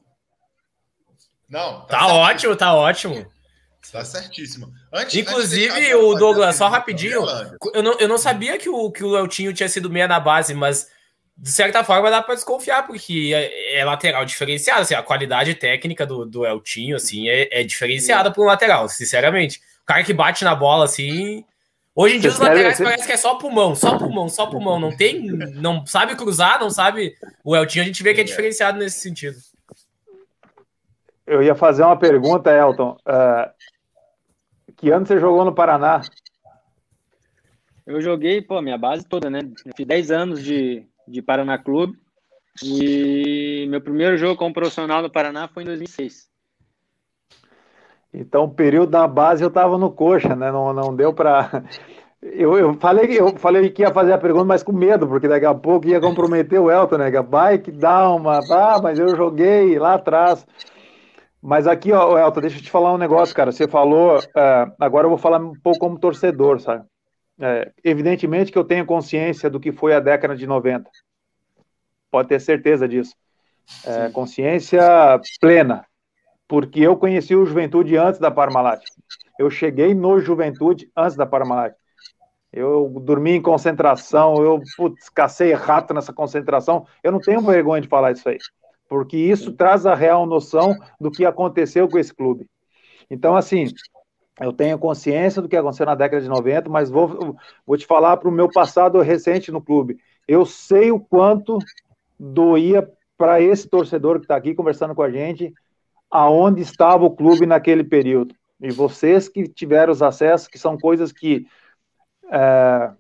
Não. 1.55 1.83
Tá, 1.83 1.99
tá 1.99 2.07
ótimo, 2.09 2.57
tá 2.57 2.75
ótimo. 2.75 3.27
Tá 3.93 4.05
certíssimo. 4.05 4.73
Antes, 4.93 5.15
Inclusive, 5.15 5.71
antes 5.71 5.95
o 5.95 6.15
Douglas, 6.17 6.57
só 6.57 6.67
rapidinho, 6.67 7.25
eu 7.73 7.81
não, 7.81 7.93
eu 8.01 8.09
não 8.09 8.19
sabia 8.19 8.59
que 8.59 8.69
o, 8.69 8.91
que 8.91 9.05
o 9.05 9.17
Eltinho 9.17 9.53
tinha 9.55 9.69
sido 9.69 9.89
meia 9.89 10.09
na 10.09 10.19
base, 10.19 10.53
mas 10.53 10.89
de 11.37 11.53
certa 11.53 11.85
forma 11.85 12.11
dá 12.11 12.21
para 12.21 12.35
desconfiar, 12.35 12.85
porque 12.85 13.31
é, 13.33 13.79
é, 13.79 13.85
lateral 13.85 14.25
diferenciado. 14.25 14.81
Assim, 14.81 14.95
a 14.95 15.03
qualidade 15.03 15.55
técnica 15.55 16.05
do, 16.05 16.27
do 16.27 16.45
Eltinho 16.45 16.97
assim, 16.97 17.29
é, 17.29 17.61
é 17.61 17.63
diferenciada 17.63 18.33
para 18.33 18.43
um 18.43 18.47
lateral, 18.47 18.89
sinceramente. 18.89 19.61
O 19.85 19.87
cara 19.87 20.03
que 20.03 20.13
bate 20.13 20.43
na 20.43 20.57
bola 20.57 20.87
assim. 20.87 21.45
Hoje 21.95 22.17
em 22.17 22.21
dia 22.21 22.31
os 22.31 22.39
laterais 22.41 22.79
parece 22.79 23.07
que 23.07 23.13
é 23.13 23.17
só 23.17 23.37
pulmão, 23.37 23.77
só 23.77 23.97
pulmão, 23.97 24.29
só 24.29 24.47
pulmão. 24.47 24.81
Não 24.81 24.97
tem. 24.97 25.23
Não 25.23 25.87
sabe 25.87 26.17
cruzar, 26.17 26.59
não 26.59 26.71
sabe. 26.71 27.15
O 27.45 27.55
Eltinho 27.55 27.85
a 27.85 27.87
gente 27.87 28.03
vê 28.03 28.13
que 28.13 28.23
é 28.23 28.25
diferenciado 28.25 28.77
nesse 28.77 28.99
sentido. 28.99 29.37
Eu 31.27 31.43
ia 31.43 31.55
fazer 31.55 31.83
uma 31.83 31.97
pergunta, 31.99 32.51
Elton. 32.51 32.97
Uh, 33.07 33.51
que 34.77 34.91
ano 34.91 35.07
você 35.07 35.19
jogou 35.19 35.45
no 35.45 35.55
Paraná? 35.55 36.03
Eu 37.87 38.01
joguei, 38.01 38.43
pô, 38.43 38.61
minha 38.61 38.79
base 38.79 39.07
toda, 39.07 39.31
né? 39.31 39.41
Eu 39.65 39.73
fiz 39.77 39.87
10 39.87 40.11
anos 40.11 40.43
de, 40.43 40.87
de 41.07 41.23
Paraná 41.23 41.59
Clube. 41.59 41.99
E 42.63 43.67
meu 43.69 43.81
primeiro 43.81 44.17
jogo 44.17 44.37
como 44.37 44.55
profissional 44.55 45.03
no 45.03 45.11
Paraná 45.11 45.49
foi 45.49 45.63
em 45.63 45.67
2006. 45.67 46.29
Então, 48.13 48.45
o 48.45 48.51
período 48.51 48.91
da 48.91 49.09
base 49.09 49.43
eu 49.43 49.51
tava 49.51 49.77
no 49.77 49.91
coxa, 49.91 50.37
né? 50.37 50.53
Não, 50.53 50.73
não 50.73 50.95
deu 50.95 51.13
para. 51.13 51.65
Eu, 52.23 52.57
eu, 52.57 52.73
falei, 52.75 53.21
eu 53.21 53.37
falei 53.37 53.69
que 53.69 53.83
ia 53.83 53.93
fazer 53.93 54.13
a 54.13 54.19
pergunta, 54.19 54.47
mas 54.47 54.63
com 54.63 54.73
medo, 54.73 55.07
porque 55.07 55.29
daqui 55.29 55.45
a 55.45 55.55
pouco 55.55 55.87
ia 55.87 56.01
comprometer 56.01 56.59
o 56.59 56.71
Elton, 56.71 56.97
né? 56.97 57.11
Vai 57.21 57.59
que 57.59 57.71
dá 57.71 58.09
uma. 58.11 58.39
Ah, 58.51 58.81
mas 58.83 58.99
eu 58.99 59.15
joguei 59.15 59.79
lá 59.79 59.95
atrás. 59.95 60.47
Mas 61.47 61.67
aqui, 61.67 61.93
ó, 61.93 62.19
Elton, 62.19 62.41
deixa 62.41 62.57
eu 62.57 62.63
te 62.63 62.71
falar 62.71 62.95
um 62.95 62.97
negócio, 62.97 63.35
cara. 63.35 63.53
Você 63.53 63.69
falou, 63.69 64.19
é, 64.35 64.67
agora 64.81 65.05
eu 65.05 65.11
vou 65.11 65.19
falar 65.19 65.39
um 65.39 65.53
pouco 65.53 65.79
como 65.79 65.99
torcedor, 65.99 66.59
sabe? 66.59 66.87
É, 67.39 67.71
evidentemente 67.85 68.51
que 68.51 68.57
eu 68.57 68.65
tenho 68.65 68.87
consciência 68.87 69.51
do 69.51 69.61
que 69.61 69.71
foi 69.71 69.95
a 69.95 70.01
década 70.01 70.35
de 70.35 70.47
90. 70.47 70.89
Pode 72.11 72.29
ter 72.31 72.41
certeza 72.41 72.89
disso. 72.89 73.15
É, 73.85 74.09
consciência 74.09 74.81
plena. 75.39 75.85
Porque 76.49 76.81
eu 76.81 76.97
conheci 76.97 77.37
o 77.37 77.45
Juventude 77.45 77.95
antes 77.95 78.19
da 78.19 78.31
Parmalat. 78.31 78.83
Eu 79.39 79.51
cheguei 79.51 79.93
no 79.93 80.19
Juventude 80.21 80.91
antes 80.97 81.15
da 81.15 81.27
Parmalat. 81.27 81.75
Eu 82.51 82.89
dormi 83.03 83.33
em 83.33 83.43
concentração, 83.43 84.43
eu 84.43 84.63
putz, 84.79 85.11
cacei 85.11 85.53
rato 85.53 85.93
nessa 85.93 86.13
concentração. 86.13 86.87
Eu 87.03 87.13
não 87.13 87.21
tenho 87.21 87.43
vergonha 87.43 87.83
de 87.83 87.89
falar 87.89 88.13
isso 88.13 88.27
aí 88.31 88.39
porque 88.95 89.17
isso 89.17 89.53
traz 89.53 89.87
a 89.87 89.95
real 89.97 90.25
noção 90.25 90.73
do 91.01 91.11
que 91.11 91.25
aconteceu 91.25 91.89
com 91.89 91.99
esse 91.99 92.15
clube. 92.15 92.49
Então, 93.11 93.35
assim, 93.35 93.67
eu 94.41 94.53
tenho 94.53 94.79
consciência 94.79 95.43
do 95.43 95.49
que 95.49 95.57
aconteceu 95.57 95.85
na 95.85 95.97
década 95.97 96.23
de 96.23 96.29
90, 96.29 96.71
mas 96.71 96.91
vou, 96.91 97.37
vou 97.67 97.77
te 97.77 97.87
falar 97.87 98.17
para 98.19 98.29
o 98.29 98.33
meu 98.33 98.49
passado 98.49 99.01
recente 99.01 99.51
no 99.51 99.61
clube. 99.61 99.99
Eu 100.29 100.47
sei 100.47 100.93
o 100.93 101.01
quanto 101.01 101.59
doía 102.17 102.89
para 103.19 103.41
esse 103.41 103.69
torcedor 103.69 104.21
que 104.21 104.27
está 104.27 104.37
aqui 104.37 104.55
conversando 104.55 104.95
com 104.95 105.03
a 105.03 105.11
gente, 105.11 105.53
aonde 106.09 106.63
estava 106.63 107.05
o 107.05 107.11
clube 107.11 107.47
naquele 107.47 107.83
período. 107.83 108.33
E 108.61 108.71
vocês 108.71 109.29
que 109.29 109.49
tiveram 109.49 109.93
os 109.93 110.03
acessos, 110.03 110.47
que 110.47 110.57
são 110.57 110.79
coisas 110.79 111.11
que 111.11 111.49
é, 112.31 112.93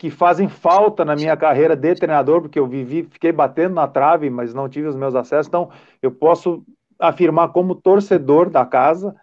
que 0.00 0.08
fazem 0.08 0.48
falta 0.48 1.04
na 1.04 1.14
minha 1.14 1.36
carreira 1.36 1.76
de 1.76 1.94
treinador, 1.94 2.40
porque 2.40 2.58
eu 2.58 2.66
vivi, 2.66 3.02
fiquei 3.02 3.30
batendo 3.30 3.74
na 3.74 3.86
trave, 3.86 4.30
mas 4.30 4.54
não 4.54 4.66
tive 4.66 4.88
os 4.88 4.96
meus 4.96 5.14
acessos. 5.14 5.46
Então, 5.46 5.70
eu 6.00 6.10
posso 6.10 6.64
afirmar 6.98 7.52
como 7.52 7.74
torcedor 7.74 8.48
da 8.48 8.64
casa 8.64 9.14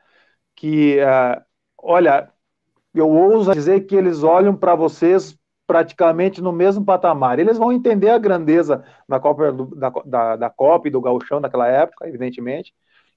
que, 0.55 0.99
uh, 0.99 1.41
olha, 1.81 2.29
eu 2.93 3.09
ouso 3.09 3.53
dizer 3.53 3.87
que 3.87 3.95
eles 3.95 4.21
olham 4.21 4.55
para 4.55 4.75
vocês 4.75 5.35
praticamente 5.65 6.43
no 6.43 6.51
mesmo 6.51 6.85
patamar. 6.85 7.39
Eles 7.39 7.57
vão 7.57 7.71
entender 7.71 8.11
a 8.11 8.19
grandeza 8.19 8.83
da 9.09 9.19
Copa, 9.19 9.51
da, 9.51 9.89
da, 10.05 10.35
da 10.35 10.49
Copa 10.51 10.87
e 10.87 10.91
do 10.91 11.01
Gauchão 11.01 11.39
naquela 11.39 11.67
época, 11.67 12.07
evidentemente, 12.07 12.71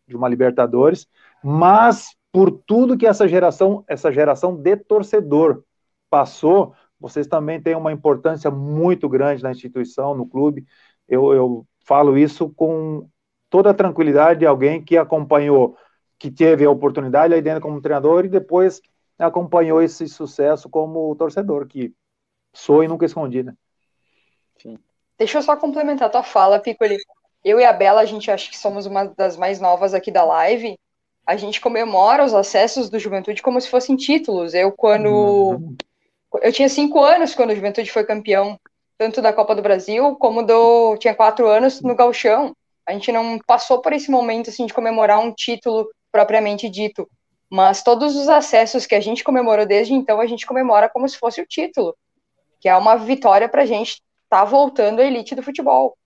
de 0.09 0.17
uma 0.17 0.31
Libertadores, 0.31 1.07
mas 1.45 2.17
por 2.33 2.51
tudo 2.51 2.97
que 2.97 3.07
essa 3.07 3.29
geração, 3.29 3.85
essa 3.87 4.11
geração 4.11 4.57
de 4.57 4.77
torcedor 4.79 5.63
passou, 6.09 6.75
vocês 7.01 7.27
também 7.27 7.61
têm 7.61 7.75
uma 7.75 7.93
importância 7.93 8.51
muito 8.51 9.09
grande 9.09 9.43
na 9.43 9.51
instituição, 9.51 10.15
no 10.15 10.27
clube. 10.27 10.67
Eu, 11.09 11.33
eu 11.33 11.67
falo 11.81 12.19
isso 12.19 12.51
com 12.51 13.09
toda 13.49 13.71
a 13.71 13.75
tranquilidade 13.75 14.41
de 14.41 14.47
alguém 14.47 14.85
que 14.85 14.97
acompanhou, 14.97 15.77
que 16.19 16.31
teve 16.31 16.65
a 16.65 16.71
oportunidade 16.71 17.33
aí 17.33 17.41
dentro 17.41 17.63
como 17.63 17.81
treinador 17.81 18.25
e 18.25 18.29
depois 18.29 18.81
acompanhou 19.19 19.83
esse 19.83 20.07
sucesso 20.09 20.69
como 20.69 21.15
torcedor, 21.17 21.67
que 21.67 21.93
sou 22.53 22.85
e 22.85 22.89
nunca 22.89 23.07
escondi, 23.07 23.43
né? 23.43 23.55
Sim. 24.59 24.79
Deixa 25.19 25.39
eu 25.39 25.43
só 25.43 25.57
complementar 25.57 26.09
a 26.09 26.11
tua 26.11 26.23
fala, 26.23 26.61
Piccoli. 26.61 26.97
Eu 27.45 27.59
e 27.59 27.65
a 27.65 27.73
Bela, 27.73 28.01
a 28.01 28.07
gente 28.07 28.31
acha 28.31 28.51
que 28.51 28.59
somos 28.59 28.87
uma 28.87 29.07
das 29.07 29.37
mais 29.37 29.61
novas 29.61 29.95
aqui 29.95 30.11
da 30.11 30.25
live. 30.25 30.79
A 31.27 31.37
gente 31.37 31.61
comemora 31.61 32.25
os 32.25 32.35
acessos 32.35 32.91
do 32.91 32.99
Juventude 32.99 33.43
como 33.43 33.61
se 33.61 33.69
fossem 33.69 33.97
títulos. 33.97 34.55
Eu, 34.55 34.73
quando. 34.73 35.09
Uhum. 35.09 35.77
Eu 36.43 36.53
tinha 36.53 36.69
cinco 36.69 37.03
anos 37.03 37.35
quando 37.35 37.51
o 37.51 37.55
Juventude 37.55 37.91
foi 37.91 38.05
campeão, 38.05 38.59
tanto 38.97 39.21
da 39.21 39.33
Copa 39.33 39.55
do 39.55 39.63
Brasil 39.63 40.15
como 40.17 40.43
do. 40.43 40.97
Tinha 40.99 41.15
quatro 41.15 41.49
anos 41.49 41.81
no 41.81 41.95
Galchão. 41.95 42.55
A 42.87 42.93
gente 42.93 43.11
não 43.11 43.39
passou 43.47 43.81
por 43.81 43.93
esse 43.93 44.11
momento 44.11 44.51
assim 44.51 44.67
de 44.67 44.75
comemorar 44.75 45.19
um 45.19 45.33
título 45.33 45.89
propriamente 46.11 46.69
dito, 46.69 47.09
mas 47.49 47.83
todos 47.83 48.17
os 48.17 48.29
acessos 48.29 48.87
que 48.87 48.95
a 48.95 49.01
gente 49.01 49.25
comemorou 49.25 49.67
desde 49.67 49.93
então, 49.95 50.21
a 50.21 50.27
gente 50.27 50.47
comemora 50.47 50.89
como 50.89 51.09
se 51.09 51.19
fosse 51.19 51.41
o 51.41 51.47
título, 51.47 51.95
que 52.61 52.69
é 52.69 52.77
uma 52.77 52.97
vitória 52.97 53.49
para 53.49 53.63
a 53.63 53.67
gente 53.67 53.93
estar 54.25 54.41
tá 54.41 54.45
voltando 54.45 55.01
à 55.01 55.05
elite 55.05 55.35
do 55.35 55.43
futebol. 55.43 55.97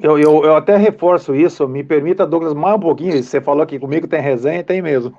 Eu, 0.00 0.18
eu, 0.18 0.44
eu, 0.44 0.56
até 0.56 0.76
reforço 0.76 1.34
isso, 1.34 1.66
me 1.66 1.82
permita, 1.82 2.26
Douglas, 2.26 2.52
mais 2.52 2.76
um 2.76 2.80
pouquinho. 2.80 3.22
Você 3.22 3.40
falou 3.40 3.62
aqui 3.62 3.78
comigo 3.78 4.06
tem 4.06 4.20
resenha, 4.20 4.62
tem 4.62 4.82
mesmo. 4.82 5.16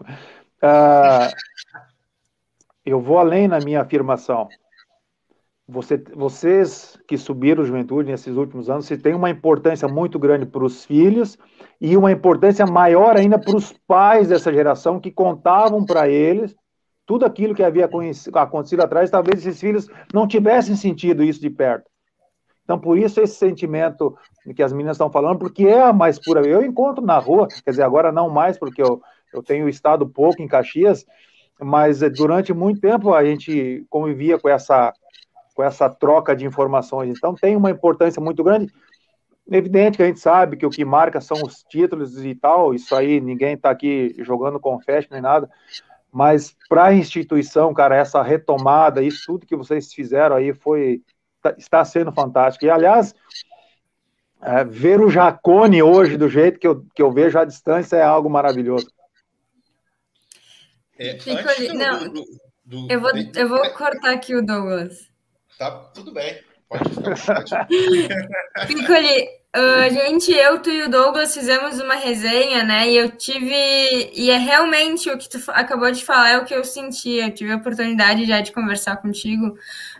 Uh, 0.62 1.34
eu 2.90 3.02
vou 3.02 3.20
além 3.20 3.48
na 3.48 3.60
minha 3.60 3.82
afirmação. 3.82 4.48
Você, 5.68 5.98
vocês 6.16 6.98
que 7.06 7.18
subiram 7.18 7.66
juventude 7.66 8.10
nesses 8.10 8.38
últimos 8.38 8.70
anos, 8.70 8.86
você 8.86 8.98
tem 8.98 9.14
uma 9.14 9.30
importância 9.30 9.86
muito 9.88 10.18
grande 10.18 10.46
para 10.46 10.64
os 10.64 10.86
filhos 10.86 11.38
e 11.82 11.98
uma 11.98 12.12
importância 12.12 12.66
maior 12.66 13.18
ainda 13.18 13.38
para 13.38 13.56
os 13.56 13.74
pais 13.86 14.30
dessa 14.30 14.54
geração 14.54 15.00
que 15.00 15.12
contavam 15.12 15.86
para 15.86 16.08
eles 16.08 16.56
tudo 17.06 17.26
aquilo 17.26 17.54
que 17.54 17.64
havia 17.64 17.90
acontecido 18.34 18.82
atrás. 18.82 19.10
Talvez 19.10 19.46
esses 19.46 19.60
filhos 19.60 19.90
não 20.14 20.26
tivessem 20.26 20.76
sentido 20.78 21.22
isso 21.22 21.42
de 21.42 21.50
perto. 21.50 21.90
Então, 22.64 22.80
por 22.80 22.98
isso 22.98 23.20
esse 23.20 23.36
sentimento 23.36 24.18
que 24.56 24.64
as 24.64 24.72
meninas 24.72 24.96
estão 24.96 25.12
falando, 25.12 25.40
porque 25.40 25.68
é 25.68 25.82
a 25.82 25.92
mais 25.92 26.18
pura. 26.18 26.48
Eu 26.48 26.64
encontro 26.64 27.06
na 27.06 27.18
rua, 27.18 27.48
quer 27.48 27.72
dizer, 27.72 27.84
agora 27.84 28.12
não 28.12 28.30
mais, 28.30 28.58
porque 28.58 28.82
eu, 28.82 29.02
eu 29.34 29.44
tenho 29.44 29.68
estado 29.68 30.08
pouco 30.08 30.42
em 30.42 30.48
Caxias, 30.48 31.06
mas 31.60 32.00
durante 32.16 32.54
muito 32.54 32.80
tempo 32.80 33.14
a 33.14 33.24
gente 33.24 33.86
convivia 33.90 34.38
com 34.40 34.50
essa 34.50 34.94
com 35.56 35.64
essa 35.64 35.90
troca 35.90 36.36
de 36.36 36.46
informações. 36.46 37.18
Então 37.18 37.34
tem 37.34 37.56
uma 37.56 37.72
importância 37.72 38.22
muito 38.22 38.44
grande. 38.44 38.72
Evidente 39.50 39.98
que 39.98 40.04
a 40.04 40.06
gente 40.06 40.20
sabe 40.20 40.56
que 40.56 40.66
o 40.66 40.70
que 40.70 40.86
marca 40.86 41.20
são 41.20 41.42
os 41.44 41.64
títulos 41.64 42.24
e 42.24 42.36
tal, 42.36 42.76
isso 42.76 42.94
aí 42.94 43.20
ninguém 43.20 43.54
está 43.54 43.72
aqui 43.72 44.14
jogando 44.20 44.60
confete 44.60 45.08
nem 45.10 45.22
nada, 45.22 45.50
mas 46.12 46.56
para 46.70 46.86
a 46.86 46.94
instituição, 46.94 47.74
cara, 47.74 47.96
essa 47.96 48.22
retomada, 48.22 49.02
isso 49.02 49.24
tudo 49.26 49.48
que 49.48 49.56
vocês 49.56 49.92
fizeram 49.92 50.36
aí 50.36 50.54
foi 50.54 51.02
tá, 51.42 51.56
está 51.58 51.84
sendo 51.84 52.12
fantástico. 52.12 52.66
E 52.66 52.70
aliás, 52.70 53.16
é, 54.42 54.64
ver 54.64 55.02
o 55.02 55.10
Jacone 55.10 55.82
hoje 55.82 56.18
do 56.18 56.30
jeito 56.30 56.60
que 56.60 56.68
eu, 56.68 56.86
que 56.94 57.02
eu 57.02 57.12
vejo 57.12 57.40
à 57.40 57.46
distância 57.46 57.96
é 57.96 58.04
algo 58.04 58.30
maravilhoso. 58.30 58.92
É, 61.00 61.18
ali, 61.50 61.74
não, 61.74 62.10
do, 62.10 62.26
do, 62.66 62.88
eu, 62.92 63.00
vou, 63.00 63.12
eu 63.36 63.50
vou 63.50 63.70
cortar 63.72 64.14
aqui 64.14 64.36
o 64.36 64.46
Douglas. 64.46 65.10
Tá 65.58 65.72
tudo 65.94 66.12
bem. 66.12 66.40
Pode 66.70 66.90
ficar. 66.90 67.68
Piccoli, 68.68 69.30
a 69.54 69.90
gente, 69.90 70.32
eu, 70.32 70.60
tu 70.60 70.70
e 70.70 70.84
o 70.84 70.90
Douglas 70.90 71.34
fizemos 71.34 71.80
uma 71.80 71.96
resenha, 71.96 72.64
né? 72.64 72.90
E 72.90 72.98
eu 72.98 73.10
tive. 73.12 74.12
E 74.14 74.30
é 74.30 74.38
realmente 74.38 75.10
o 75.10 75.18
que 75.18 75.30
tu 75.30 75.40
acabou 75.50 75.92
de 75.92 76.04
falar, 76.04 76.30
é 76.32 76.38
o 76.38 76.46
que 76.46 76.54
eu 76.54 76.64
senti. 76.64 77.12
Eu 77.12 77.32
tive 77.32 77.54
a 77.54 77.58
oportunidade 77.58 78.26
já 78.26 78.42
de 78.42 78.52
conversar 78.52 78.98
contigo. 78.98 79.58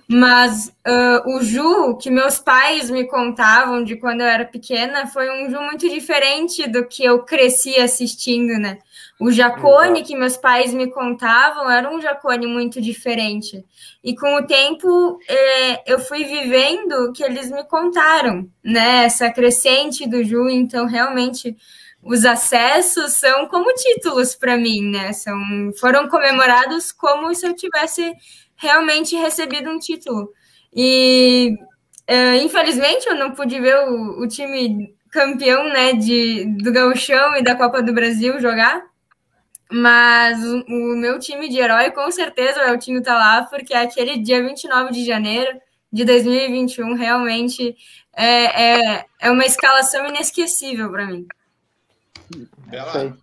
Mas 0.08 0.68
uh, 0.88 1.36
o 1.36 1.44
Ju, 1.44 1.98
que 1.98 2.10
meus 2.10 2.40
pais 2.40 2.90
me 2.90 3.06
contavam 3.06 3.84
de 3.84 3.96
quando 3.96 4.22
eu 4.22 4.28
era 4.28 4.46
pequena, 4.46 5.08
foi 5.08 5.30
um 5.30 5.50
Ju 5.50 5.62
muito 5.62 5.90
diferente 5.90 6.68
do 6.68 6.86
que 6.86 7.04
eu 7.04 7.24
cresci 7.24 7.78
assistindo, 7.78 8.60
né? 8.60 8.78
O 9.20 9.32
Jacone 9.32 10.04
que 10.04 10.16
meus 10.16 10.38
pais 10.38 10.74
me 10.74 10.92
contavam 10.92 11.70
era 11.70 11.90
um 11.90 12.00
Jacone 12.00 12.46
muito 12.46 12.80
diferente. 12.80 13.66
E 14.04 14.16
com 14.16 14.36
o 14.36 14.46
tempo 14.46 15.20
é, 15.28 15.92
eu 15.92 16.00
fui 16.00 16.24
vivendo 16.24 16.92
o 17.06 17.14
que 17.14 17.24
eles 17.24 17.50
me 17.50 17.64
contaram, 17.64 18.48
né? 18.64 19.06
Essa 19.06 19.32
crescente 19.32 20.08
do 20.08 20.24
Ju, 20.24 20.48
então 20.50 20.86
realmente 20.86 21.58
os 22.04 22.26
acessos 22.26 23.14
são 23.14 23.48
como 23.48 23.74
títulos 23.74 24.36
para 24.36 24.56
mim, 24.56 24.92
né? 24.92 25.12
São, 25.14 25.38
foram 25.80 26.08
comemorados 26.08 26.92
como 26.92 27.34
se 27.34 27.48
eu 27.48 27.56
tivesse 27.56 28.14
realmente 28.56 29.16
recebido 29.16 29.70
um 29.70 29.80
título. 29.80 30.32
E 30.74 31.58
é, 32.06 32.38
infelizmente 32.38 33.08
eu 33.08 33.16
não 33.16 33.32
pude 33.32 33.60
ver 33.60 33.78
o, 33.90 34.22
o 34.22 34.28
time 34.28 34.96
campeão 35.10 35.64
né, 35.70 35.94
de, 35.94 36.46
do 36.62 36.72
Gauchão 36.72 37.36
e 37.36 37.42
da 37.42 37.56
Copa 37.56 37.82
do 37.82 37.94
Brasil 37.94 38.40
jogar, 38.40 38.84
mas 39.72 40.42
o, 40.44 40.96
meu 40.96 41.20
time 41.20 41.50
de 41.50 41.58
herói, 41.58 41.92
com 41.92 42.10
certeza, 42.12 42.62
o 42.62 42.68
Eltinho 42.68 43.04
tá 43.04 43.16
lá, 43.16 43.44
porque 43.44 43.74
é 43.74 43.82
aquele 43.82 44.18
dia 44.18 44.42
29 44.42 44.94
de 44.94 45.06
janeiro 45.06 45.60
de 45.92 46.06
2021 46.06 46.94
realmente 46.96 47.76
é, 48.16 48.96
é, 48.96 49.06
é 49.20 49.32
uma 49.32 49.46
escalação 49.46 50.08
inesquecível 50.08 50.90
para 50.90 51.06
mim. 51.06 51.28
Bela, 52.68 53.18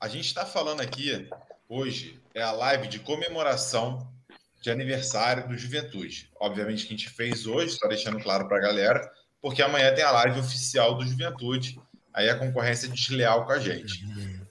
a 0.00 0.08
gente 0.08 0.26
está 0.26 0.44
falando 0.46 0.80
aqui 0.80 1.28
hoje, 1.68 2.20
é 2.34 2.42
a 2.42 2.52
live 2.52 2.88
de 2.88 2.98
comemoração 2.98 4.06
de 4.60 4.70
aniversário 4.70 5.48
do 5.48 5.56
Juventude. 5.56 6.30
Obviamente 6.40 6.86
que 6.86 6.94
a 6.94 6.96
gente 6.96 7.10
fez 7.10 7.46
hoje, 7.46 7.72
está 7.72 7.88
deixando 7.88 8.20
claro 8.20 8.46
para 8.46 8.58
a 8.58 8.60
galera, 8.60 9.10
porque 9.40 9.62
amanhã 9.62 9.94
tem 9.94 10.04
a 10.04 10.10
live 10.10 10.40
oficial 10.40 10.94
do 10.94 11.06
Juventude, 11.06 11.80
aí 12.12 12.28
a 12.28 12.38
concorrência 12.38 12.88
desleal 12.88 13.44
com 13.44 13.52
a 13.52 13.58
gente. 13.58 14.04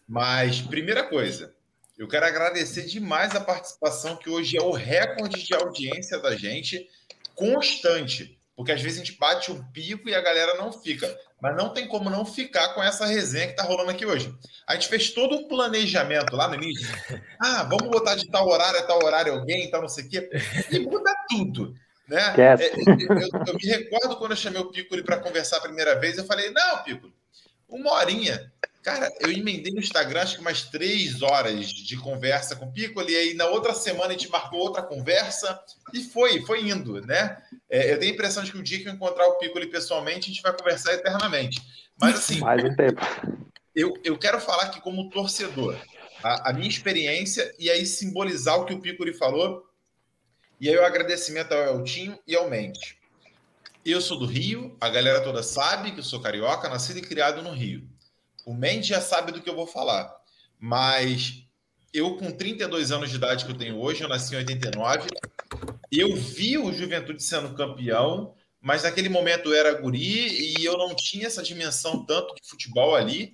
Mas, 0.08 0.62
primeira 0.62 1.04
coisa, 1.04 1.54
eu 1.98 2.08
quero 2.08 2.26
agradecer 2.26 2.86
demais 2.86 3.36
a 3.36 3.42
participação, 3.42 4.16
que 4.16 4.30
hoje 4.30 4.56
é 4.56 4.62
o 4.62 4.72
recorde 4.72 5.44
de 5.44 5.54
audiência 5.54 6.20
da 6.20 6.36
gente, 6.36 6.88
constante. 7.36 8.40
Porque 8.56 8.72
às 8.72 8.82
vezes 8.82 9.00
a 9.00 9.04
gente 9.04 9.20
bate 9.20 9.52
um 9.52 9.64
pico 9.72 10.10
e 10.10 10.16
a 10.16 10.22
galera 10.22 10.56
não 10.56 10.72
fica. 10.72 11.16
Mas 11.40 11.56
não 11.56 11.74
tem 11.74 11.88
como 11.88 12.10
não 12.10 12.26
ficar 12.26 12.74
com 12.74 12.82
essa 12.82 13.06
resenha 13.06 13.48
que 13.48 13.56
tá 13.56 13.64
rolando 13.64 13.92
aqui 13.92 14.06
hoje. 14.06 14.34
A 14.66 14.74
gente 14.74 14.88
fez 14.88 15.12
todo 15.12 15.36
um 15.36 15.48
planejamento 15.48 16.36
lá 16.36 16.48
no 16.48 16.56
início. 16.56 16.88
Ah, 17.40 17.64
vamos 17.64 17.88
botar 17.92 18.16
de 18.16 18.28
tal 18.32 18.48
horário 18.48 18.80
a 18.80 18.84
tal 18.84 19.04
horário 19.04 19.34
alguém, 19.34 19.70
tal, 19.70 19.82
não 19.82 19.88
sei 19.88 20.06
o 20.06 20.10
quê. 20.10 20.30
E 20.72 20.80
muda 20.80 21.14
tudo. 21.30 21.76
Né? 22.08 22.34
É, 22.36 22.54
eu, 22.54 23.46
eu, 23.48 23.54
me 23.54 23.66
recordo 23.66 24.18
quando 24.18 24.32
eu 24.32 24.38
chamei 24.38 24.60
o 24.60 24.72
Piccoli 24.72 25.04
para 25.04 25.20
conversar 25.20 25.58
a 25.58 25.62
primeira 25.62 26.00
vez, 26.00 26.18
eu 26.18 26.26
falei, 26.26 26.50
não, 26.50 26.84
Piccoli, 26.84 27.14
uma 27.70 27.94
horinha 27.94 28.52
Cara, 28.84 29.12
eu 29.20 29.32
emendei 29.32 29.74
no 29.74 29.80
Instagram 29.80 30.22
acho 30.22 30.36
que 30.36 30.42
umas 30.42 30.64
três 30.64 31.22
horas 31.22 31.68
de 31.68 31.98
conversa 31.98 32.56
com 32.56 32.66
o 32.66 32.72
Piccoli, 32.72 33.12
e 33.12 33.18
aí 33.18 33.34
na 33.34 33.46
outra 33.48 33.74
semana 33.74 34.08
a 34.08 34.12
gente 34.12 34.30
marcou 34.30 34.60
outra 34.60 34.82
conversa 34.82 35.60
e 35.94 36.02
foi, 36.04 36.42
foi 36.46 36.70
indo, 36.70 37.02
né? 37.06 37.38
É, 37.70 37.92
eu 37.92 38.00
tenho 38.00 38.12
a 38.12 38.16
impressão 38.16 38.44
de 38.44 38.52
que 38.52 38.58
o 38.58 38.64
dia 38.64 38.80
que 38.80 38.88
eu 38.88 38.94
encontrar 38.94 39.28
o 39.28 39.38
Piccoli 39.38 39.68
pessoalmente, 39.68 40.30
a 40.30 40.34
gente 40.34 40.42
vai 40.42 40.56
conversar 40.56 40.94
eternamente. 40.94 41.62
Mas 42.00 42.16
assim. 42.16 42.40
Mais 42.40 42.64
um 42.64 42.76
tempo. 42.76 43.02
Eu, 43.76 43.94
eu 44.04 44.18
quero 44.18 44.40
falar 44.40 44.70
que, 44.70 44.80
como 44.80 45.10
torcedor, 45.10 45.76
a, 46.24 46.50
a 46.50 46.54
minha 46.54 46.70
experiência 46.70 47.54
e 47.60 47.70
aí 47.70 47.86
simbolizar 47.86 48.58
o 48.60 48.66
que 48.66 48.74
o 48.74 48.80
Piccoli 48.80 49.14
falou, 49.14 49.68
e 50.60 50.70
aí 50.70 50.76
o 50.76 50.86
agradecimento 50.86 51.52
ao 51.52 51.78
Eltinho 51.78 52.18
e 52.26 52.36
ao 52.36 52.50
Mendes. 52.50 52.96
Eu 53.86 54.02
sou 54.02 54.18
do 54.18 54.26
Rio, 54.26 54.76
a 54.82 54.90
galera 54.90 55.22
toda 55.22 55.44
sabe 55.44 55.92
que 55.92 56.00
eu 56.00 56.04
sou 56.04 56.20
carioca, 56.20 56.68
nascido 56.68 57.00
e 57.00 57.02
criado 57.02 57.42
no 57.42 57.52
Rio. 57.52 57.88
O 58.48 58.54
Mendes 58.54 58.88
já 58.88 59.02
sabe 59.02 59.34
do 59.34 59.42
que 59.42 59.50
eu 59.50 59.56
vou 59.58 59.68
falar. 59.68 60.10
Mas 60.58 61.44
eu, 61.94 62.16
com 62.16 62.32
32 62.32 62.94
anos 62.94 63.10
de 63.10 63.18
idade 63.18 63.44
que 63.44 63.52
eu 63.52 63.58
tenho 63.58 63.78
hoje, 63.78 64.02
eu 64.02 64.08
nasci 64.08 64.34
em 64.34 64.38
89, 64.38 65.10
eu 65.92 66.16
vi 66.16 66.58
o 66.58 66.72
Juventude 66.72 67.22
sendo 67.22 67.54
campeão, 67.54 68.34
mas 68.62 68.84
naquele 68.84 69.10
momento 69.10 69.50
eu 69.50 69.54
era 69.54 69.74
guri 69.74 70.60
e 70.60 70.64
eu 70.64 70.78
não 70.78 70.96
tinha 70.96 71.28
essa 71.28 71.44
dimensão 71.44 72.06
tanto 72.06 72.36
de 72.36 72.50
futebol 72.50 72.96
ali. 72.96 73.34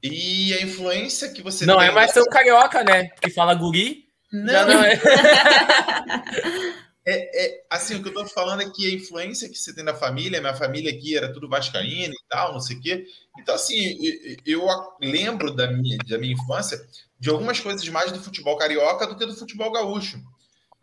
E 0.00 0.54
a 0.54 0.62
influência 0.62 1.32
que 1.32 1.42
você 1.42 1.66
Não 1.66 1.82
é 1.82 1.90
mais 1.90 2.12
tão 2.12 2.24
carioca, 2.26 2.84
né? 2.84 3.08
Que 3.20 3.30
fala 3.30 3.54
guri. 3.54 4.04
Não, 4.32 4.68
não 4.68 4.84
é. 4.84 4.96
É, 7.04 7.44
é, 7.44 7.64
assim, 7.68 7.96
o 7.96 8.02
que 8.02 8.08
eu 8.08 8.14
tô 8.14 8.24
falando 8.26 8.62
é 8.62 8.70
que 8.70 8.86
a 8.86 8.94
influência 8.94 9.48
que 9.48 9.56
você 9.56 9.74
tem 9.74 9.82
na 9.82 9.94
família, 9.94 10.40
minha 10.40 10.54
família 10.54 10.92
aqui 10.92 11.16
era 11.16 11.32
tudo 11.32 11.48
vascaína 11.48 12.14
e 12.14 12.28
tal, 12.28 12.52
não 12.52 12.60
sei 12.60 12.76
o 12.76 12.80
quê. 12.80 13.04
Então, 13.38 13.54
assim, 13.54 13.98
eu 14.46 14.64
lembro 15.00 15.54
da 15.54 15.70
minha, 15.70 15.98
da 16.08 16.18
minha 16.18 16.34
infância 16.34 16.80
de 17.18 17.28
algumas 17.28 17.58
coisas 17.58 17.86
mais 17.88 18.12
do 18.12 18.20
futebol 18.20 18.56
carioca 18.56 19.06
do 19.06 19.16
que 19.16 19.26
do 19.26 19.34
futebol 19.34 19.72
gaúcho. 19.72 20.22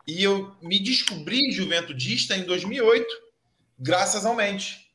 E 0.06 0.24
eu 0.24 0.54
me 0.62 0.80
descobri 0.80 1.52
juventudista 1.52 2.36
em 2.36 2.44
2008, 2.44 3.06
graças 3.78 4.26
ao 4.26 4.36
Mendes 4.36 4.89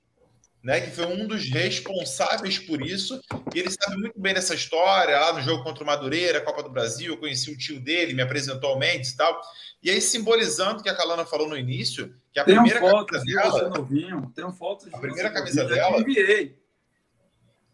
né, 0.64 0.80
que 0.80 0.90
foi 0.90 1.04
um 1.04 1.26
dos 1.26 1.50
responsáveis 1.50 2.58
por 2.58 2.80
isso. 2.80 3.20
E 3.54 3.58
ele 3.58 3.70
sabe 3.70 3.98
muito 3.98 4.18
bem 4.18 4.32
dessa 4.32 4.54
história, 4.54 5.20
lá 5.20 5.34
no 5.34 5.42
jogo 5.42 5.62
contra 5.62 5.84
o 5.84 5.86
Madureira, 5.86 6.40
Copa 6.40 6.62
do 6.62 6.70
Brasil. 6.70 7.12
Eu 7.12 7.18
conheci 7.18 7.50
o 7.50 7.58
tio 7.58 7.78
dele, 7.78 8.14
me 8.14 8.22
apresentou 8.22 8.70
ao 8.70 8.78
Mendes 8.78 9.10
e 9.10 9.16
tal. 9.16 9.38
E 9.82 9.90
aí, 9.90 10.00
simbolizando 10.00 10.80
o 10.80 10.82
que 10.82 10.88
a 10.88 10.96
Calana 10.96 11.26
falou 11.26 11.46
no 11.46 11.58
início, 11.58 12.16
que 12.32 12.40
a 12.40 12.44
tem 12.44 12.54
primeira 12.54 12.80
fotos, 12.80 13.18
camisa 13.18 13.42
dela. 13.42 13.68
Novinho, 13.68 14.32
tem 14.34 14.52
fotos 14.52 14.88
a 14.90 14.98
primeira 14.98 15.30
camisa 15.30 15.64
dela. 15.66 16.00
Enviei. 16.00 16.58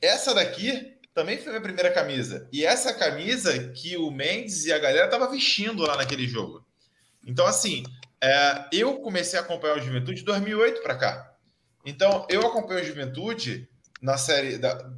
Essa 0.03 0.35
daqui 0.35 0.99
também 1.15 1.39
foi 1.39 1.51
minha 1.51 1.63
primeira 1.63 1.93
camisa. 1.93 2.49
E 2.53 2.65
essa 2.65 2.93
camisa 2.93 3.69
que 3.69 3.97
o 3.97 4.11
Mendes 4.11 4.65
e 4.65 4.73
a 4.73 4.79
galera 4.81 5.07
tava 5.07 5.31
vestindo 5.31 5.85
lá 5.85 5.97
naquele 5.97 6.27
jogo. 6.27 6.67
Então, 7.25 7.47
assim, 7.47 7.85
é, 8.21 8.65
eu 8.73 8.99
comecei 8.99 9.39
a 9.39 9.43
acompanhar 9.43 9.77
o 9.77 9.81
Juventude 9.81 10.21
de 10.21 10.25
2008 10.25 10.83
para 10.83 10.97
cá. 10.97 11.30
Então, 11.85 12.27
eu 12.29 12.47
acompanho 12.47 12.81
a 12.81 12.85
Juventude 12.85 13.69
na 14.01 14.17
série 14.17 14.59
da, 14.59 14.91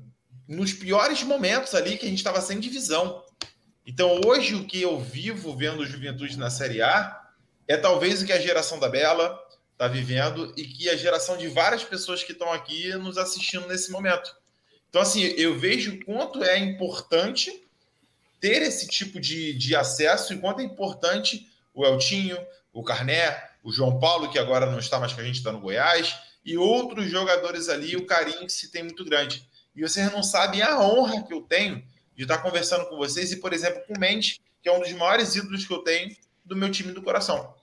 nos 0.49 0.73
piores 0.73 1.23
momentos 1.23 1.75
ali 1.75 1.97
que 1.97 2.07
a 2.07 2.09
gente 2.09 2.19
estava 2.19 2.41
sem 2.41 2.61
divisão. 2.61 3.25
Então, 3.87 4.21
hoje 4.25 4.55
o 4.55 4.65
que 4.65 4.81
eu 4.81 5.01
vivo 5.01 5.57
vendo 5.57 5.87
Juventude 5.87 6.39
na 6.39 6.51
Série 6.51 6.83
A 6.83 7.21
é 7.67 7.77
talvez 7.77 8.23
o 8.23 8.27
que 8.27 8.33
a 8.33 8.41
geração 8.41 8.79
da 8.79 8.89
Bela 8.89 9.39
está 9.73 9.89
vivendo 9.89 10.53
e 10.57 10.65
que 10.65 10.89
a 10.89 10.97
geração 10.97 11.37
de 11.37 11.49
várias 11.49 11.83
pessoas 11.83 12.23
que 12.23 12.33
estão 12.33 12.53
aqui 12.53 12.91
nos 12.95 13.19
assistindo 13.19 13.67
nesse 13.67 13.91
momento. 13.91 14.37
Então, 14.89 15.03
assim, 15.03 15.23
eu 15.23 15.59
vejo 15.59 16.05
quanto 16.05 16.45
é 16.45 16.59
importante 16.59 17.67
ter 18.41 18.63
esse 18.63 18.87
tipo 18.87 19.19
de, 19.19 19.55
de 19.55 19.75
acesso 19.75 20.35
e 20.35 20.39
quanto 20.39 20.61
é 20.61 20.65
importante 20.65 21.49
o 21.73 21.85
Eltinho, 21.85 22.37
o 22.73 22.85
Carné, 22.85 23.51
o 23.65 23.73
João 23.73 23.99
Paulo, 23.99 24.31
que 24.31 24.39
agora 24.39 24.67
não 24.67 24.79
está 24.79 25.01
mais 25.01 25.13
com 25.13 25.21
a 25.21 25.25
gente, 25.25 25.37
está 25.37 25.51
no 25.51 25.61
Goiás, 25.61 26.15
e 26.45 26.57
outros 26.57 27.11
jogadores 27.11 27.69
ali, 27.69 27.97
o 27.97 28.07
carinho 28.07 28.47
que 28.47 28.53
se 28.53 28.71
tem 28.71 28.83
muito 28.83 29.05
grande. 29.05 29.47
E 29.75 29.83
vocês 29.83 30.13
não 30.13 30.23
sabem 30.23 30.63
a 30.63 30.79
honra 30.81 31.23
que 31.23 31.33
eu 31.33 31.43
tenho 31.43 31.83
de 32.15 32.23
estar 32.25 32.39
conversando 32.39 32.87
com 32.87 32.97
vocês 32.97 33.33
e, 33.33 33.37
por 33.37 33.53
exemplo, 33.53 33.83
com 33.87 33.95
o 33.95 33.99
Mendes, 33.99 34.39
que 34.63 34.69
é 34.69 34.73
um 34.73 34.81
dos 34.81 34.93
maiores 34.93 35.35
ídolos 35.35 35.65
que 35.65 35.73
eu 35.73 35.79
tenho 35.79 36.15
do 36.45 36.57
meu 36.57 36.71
time 36.71 36.93
do 36.93 37.03
coração. 37.03 37.55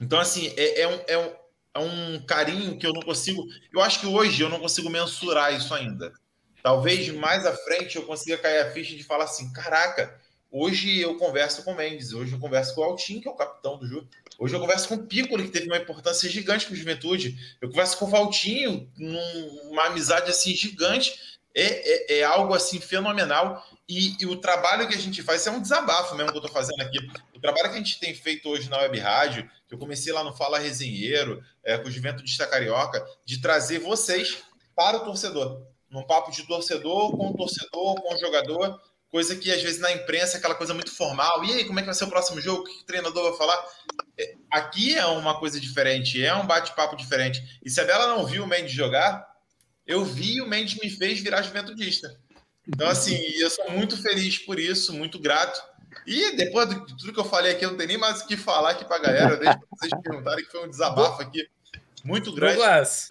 Então, 0.00 0.18
assim, 0.18 0.52
é, 0.56 0.82
é, 0.82 0.88
um, 0.88 1.00
é, 1.06 1.18
um, 1.18 1.32
é 1.74 1.78
um 1.78 2.26
carinho 2.26 2.78
que 2.78 2.86
eu 2.86 2.92
não 2.92 3.02
consigo. 3.02 3.46
Eu 3.72 3.80
acho 3.80 4.00
que 4.00 4.06
hoje 4.06 4.42
eu 4.42 4.48
não 4.48 4.60
consigo 4.60 4.90
mensurar 4.90 5.54
isso 5.54 5.72
ainda. 5.74 6.12
Talvez 6.62 7.08
mais 7.14 7.46
à 7.46 7.54
frente 7.54 7.96
eu 7.96 8.02
consiga 8.02 8.36
cair 8.36 8.60
a 8.60 8.72
ficha 8.72 8.96
de 8.96 9.04
falar 9.04 9.24
assim: 9.24 9.52
caraca, 9.52 10.20
hoje 10.50 11.00
eu 11.00 11.16
converso 11.16 11.62
com 11.62 11.72
o 11.72 11.76
Mendes, 11.76 12.12
hoje 12.12 12.32
eu 12.32 12.38
converso 12.38 12.74
com 12.74 12.82
o 12.82 12.84
Altim, 12.84 13.20
que 13.20 13.28
é 13.28 13.30
o 13.30 13.36
capitão 13.36 13.78
do 13.78 13.86
jogo. 13.86 14.08
Hoje 14.38 14.54
eu 14.54 14.60
converso 14.60 14.88
com 14.88 14.96
o 14.96 15.06
Piccoli, 15.06 15.44
que 15.44 15.50
teve 15.50 15.66
uma 15.66 15.78
importância 15.78 16.28
gigante 16.28 16.66
para 16.66 16.74
o 16.74 16.76
Juventude. 16.76 17.36
Eu 17.60 17.70
converso 17.70 17.96
com 17.98 18.04
o 18.04 18.08
Valtinho, 18.08 18.90
numa 18.96 19.86
amizade 19.86 20.30
assim 20.30 20.54
gigante. 20.54 21.18
É, 21.54 22.16
é, 22.16 22.18
é 22.18 22.24
algo 22.24 22.52
assim 22.52 22.78
fenomenal. 22.78 23.64
E, 23.88 24.14
e, 24.20 24.26
o 24.26 24.36
trabalho 24.36 24.86
que 24.88 24.94
a 24.94 24.98
gente 24.98 25.22
faz, 25.22 25.40
isso 25.40 25.48
é 25.48 25.52
um 25.52 25.62
desabafo 25.62 26.14
mesmo 26.16 26.32
que 26.32 26.38
eu 26.38 26.42
estou 26.42 26.52
fazendo 26.52 26.80
aqui. 26.82 26.98
O 27.34 27.40
trabalho 27.40 27.70
que 27.70 27.76
a 27.76 27.78
gente 27.78 27.98
tem 27.98 28.14
feito 28.14 28.48
hoje 28.48 28.68
na 28.68 28.78
Web 28.78 28.98
Rádio, 28.98 29.50
que 29.66 29.74
eu 29.74 29.78
comecei 29.78 30.12
lá 30.12 30.22
no 30.22 30.36
Fala 30.36 30.58
Resenheiro, 30.58 31.42
é, 31.64 31.78
com 31.78 31.88
o 31.88 31.90
Juventude 31.90 32.36
da 32.36 32.46
Carioca, 32.46 33.06
de 33.24 33.40
trazer 33.40 33.78
vocês 33.78 34.42
para 34.74 34.98
o 34.98 35.04
torcedor. 35.04 35.62
Num 35.88 36.02
papo 36.02 36.30
de 36.30 36.42
torcedor 36.46 37.16
com 37.16 37.30
o 37.30 37.36
torcedor, 37.36 37.94
com 38.02 38.14
o 38.14 38.18
jogador, 38.18 38.78
coisa 39.10 39.36
que 39.36 39.50
às 39.52 39.62
vezes 39.62 39.80
na 39.80 39.92
imprensa 39.92 40.36
é 40.36 40.38
aquela 40.38 40.54
coisa 40.54 40.74
muito 40.74 40.94
formal. 40.94 41.44
E 41.44 41.52
aí, 41.52 41.64
como 41.64 41.78
é 41.78 41.82
que 41.82 41.86
vai 41.86 41.94
ser 41.94 42.04
o 42.04 42.10
próximo 42.10 42.40
jogo? 42.40 42.62
O 42.62 42.64
que 42.64 42.82
o 42.82 42.86
treinador 42.86 43.30
vai 43.30 43.38
falar? 43.38 43.64
É, 44.18 44.34
aqui 44.50 44.96
é 44.96 45.06
uma 45.06 45.38
coisa 45.38 45.60
diferente, 45.60 46.24
é 46.24 46.34
um 46.34 46.46
bate-papo 46.46 46.96
diferente. 46.96 47.60
E 47.64 47.70
se 47.70 47.80
a 47.80 47.84
Bela 47.84 48.08
não 48.08 48.26
viu 48.26 48.44
o 48.44 48.46
Mendes 48.46 48.72
jogar, 48.72 49.26
eu 49.86 50.04
vi 50.04 50.36
e 50.36 50.42
o 50.42 50.48
Mendes 50.48 50.78
me 50.80 50.90
fez 50.90 51.20
virar 51.20 51.42
juventudista. 51.42 52.18
Então, 52.68 52.88
assim, 52.88 53.16
eu 53.38 53.48
sou 53.48 53.70
muito 53.70 53.96
feliz 54.00 54.38
por 54.38 54.58
isso, 54.58 54.92
muito 54.92 55.18
grato. 55.18 55.62
E 56.06 56.36
depois 56.36 56.68
de 56.68 56.74
tudo 56.86 57.12
que 57.12 57.20
eu 57.20 57.24
falei 57.24 57.52
aqui, 57.52 57.64
eu 57.64 57.70
não 57.70 57.78
tem 57.78 57.86
nem 57.86 57.98
mais 57.98 58.22
o 58.22 58.26
que 58.26 58.36
falar 58.36 58.70
aqui 58.70 58.84
para 58.84 58.96
a 58.96 59.00
galera. 59.00 59.36
Deixa 59.36 59.60
vocês 59.70 59.92
perguntarem 60.02 60.44
que 60.44 60.50
foi 60.50 60.66
um 60.66 60.70
desabafo 60.70 61.22
aqui 61.22 61.48
muito 62.04 62.32
grande. 62.32 62.56
Douglas, 62.56 63.06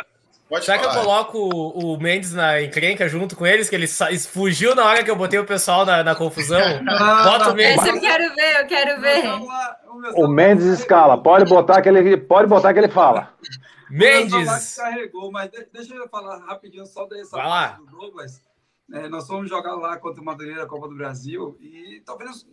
Pode 0.47 0.63
Será 0.65 0.77
falar. 0.77 0.91
que 0.91 0.97
eu 0.97 1.03
coloco 1.03 1.37
o, 1.39 1.93
o, 1.93 1.99
Mendes 1.99 2.33
na 2.33 2.61
encrenca 2.61 3.09
junto 3.09 3.35
com 3.35 3.47
eles? 3.47 3.67
Que 3.67 3.75
ele 3.75 3.87
fugiu 3.87 4.75
na 4.75 4.85
hora 4.85 5.03
que 5.03 5.09
eu 5.09 5.15
botei 5.15 5.39
o 5.39 5.45
pessoal 5.45 5.85
na, 5.85 6.03
na 6.03 6.15
confusão? 6.15 6.61
Bota 6.85 7.51
o 7.51 7.55
Mendes. 7.55 7.83
Esse 7.83 7.89
eu 7.89 7.99
quero 7.99 8.35
ver, 8.35 8.61
eu 8.61 8.67
quero 8.67 9.01
ver. 9.01 9.23
O 10.15 10.27
Mendes 10.27 10.65
escala. 10.65 11.17
Pode 11.17 11.49
botar 11.49 11.81
que 11.81 11.89
ele, 11.89 12.15
pode 12.17 12.47
botar 12.47 12.73
que 12.73 12.79
ele 12.79 12.89
fala. 12.89 13.33
Mendes! 13.89 14.75
carregou, 14.75 15.31
mas 15.31 15.51
deixa 15.71 15.93
eu 15.93 16.09
falar 16.09 16.37
rapidinho 16.39 16.85
só 16.85 17.05
dessa 17.05 17.37
Vai 17.37 17.47
lá. 17.47 17.67
do 17.73 17.85
Douglas. 17.85 18.41
É, 18.93 19.07
nós 19.07 19.27
fomos 19.27 19.49
jogar 19.49 19.75
lá 19.75 19.97
contra 19.97 20.21
o 20.21 20.25
Madureira, 20.25 20.65
Copa 20.67 20.87
do 20.87 20.95
Brasil, 20.95 21.57
e 21.59 22.01
talvez 22.05 22.45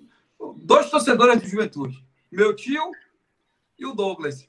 dois 0.56 0.90
torcedores 0.90 1.40
de 1.43 1.48
juventude. 1.48 2.05
Meu 2.31 2.55
tio 2.55 2.90
e 3.78 3.85
o 3.85 3.93
Douglas. 3.93 4.48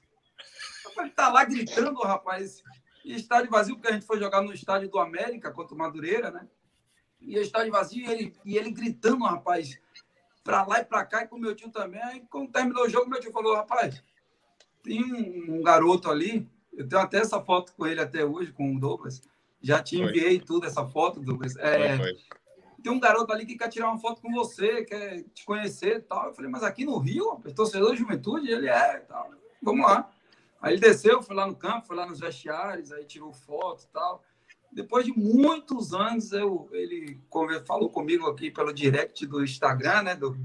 Ele 0.98 1.10
tá 1.10 1.30
lá 1.30 1.44
gritando, 1.44 2.00
rapaz. 2.02 2.64
E 3.04 3.16
estádio 3.16 3.52
vazio, 3.52 3.76
porque 3.76 3.90
a 3.90 3.94
gente 3.94 4.06
foi 4.06 4.20
jogar 4.20 4.42
no 4.42 4.54
estádio 4.54 4.90
do 4.90 5.00
América 5.00 5.52
contra 5.52 5.76
o 5.76 5.78
Madureira, 5.78 6.32
né? 6.32 6.48
E 7.20 7.38
estádio 7.38 7.72
vazio, 7.72 8.06
e 8.06 8.12
ele, 8.12 8.36
e 8.46 8.58
ele 8.58 8.72
gritando, 8.72 9.26
rapaz, 9.26 9.80
pra 10.44 10.66
lá 10.66 10.80
e 10.80 10.86
pra 10.86 11.06
cá, 11.06 11.24
e 11.24 11.28
com 11.28 11.36
o 11.36 11.40
meu 11.40 11.56
tio 11.56 11.70
também. 11.70 12.02
Aí, 12.02 12.24
quando 12.30 12.52
terminou 12.52 12.86
o 12.86 12.90
jogo, 12.90 13.10
meu 13.10 13.20
tio 13.20 13.32
falou: 13.32 13.56
rapaz, 13.56 14.04
tem 14.82 15.04
um, 15.04 15.58
um 15.58 15.62
garoto 15.62 16.10
ali, 16.10 16.48
eu 16.74 16.88
tenho 16.88 17.02
até 17.02 17.18
essa 17.20 17.42
foto 17.42 17.74
com 17.74 17.86
ele 17.86 18.02
até 18.02 18.26
hoje, 18.26 18.52
com 18.52 18.76
o 18.76 18.80
Douglas. 18.80 19.22
Já 19.62 19.82
te 19.82 19.98
enviei 19.98 20.38
foi. 20.38 20.46
tudo, 20.46 20.66
essa 20.66 20.86
foto, 20.86 21.20
Douglas. 21.20 21.56
É, 21.58 21.98
foi, 21.98 22.08
foi. 22.08 22.44
Tem 22.84 22.92
um 22.92 23.00
garoto 23.00 23.32
ali 23.32 23.46
que 23.46 23.58
quer 23.58 23.70
tirar 23.70 23.88
uma 23.88 23.98
foto 23.98 24.22
com 24.22 24.30
você, 24.34 24.84
quer 24.84 25.24
te 25.34 25.46
conhecer 25.46 25.98
e 25.98 26.02
tal. 26.02 26.28
Eu 26.28 26.34
falei, 26.34 26.52
mas 26.52 26.64
aqui 26.64 26.84
no 26.84 26.98
Rio, 26.98 27.42
torcedor 27.56 27.94
de 27.94 28.00
juventude, 28.00 28.52
ele 28.52 28.68
é 28.68 28.98
tal. 29.00 29.32
Vamos 29.62 29.86
lá. 29.88 30.12
Aí 30.64 30.76
ele 30.76 30.82
desceu, 30.82 31.22
foi 31.22 31.36
lá 31.36 31.46
no 31.46 31.58
campo, 31.58 31.88
foi 31.88 31.98
lá 31.98 32.06
nos 32.06 32.22
vestiários, 32.22 32.94
aí 32.94 33.04
tirou 33.04 33.34
foto 33.34 33.84
e 33.84 33.88
tal. 33.88 34.24
Depois 34.72 35.06
de 35.06 35.12
muitos 35.12 35.94
anos, 35.94 36.32
eu, 36.32 36.70
ele 36.72 37.20
falou 37.68 37.90
comigo 37.90 38.26
aqui 38.28 38.50
pelo 38.50 38.74
direct 38.74 39.26
do 39.26 39.44
Instagram, 39.44 40.04
né? 40.04 40.16
Do, 40.16 40.40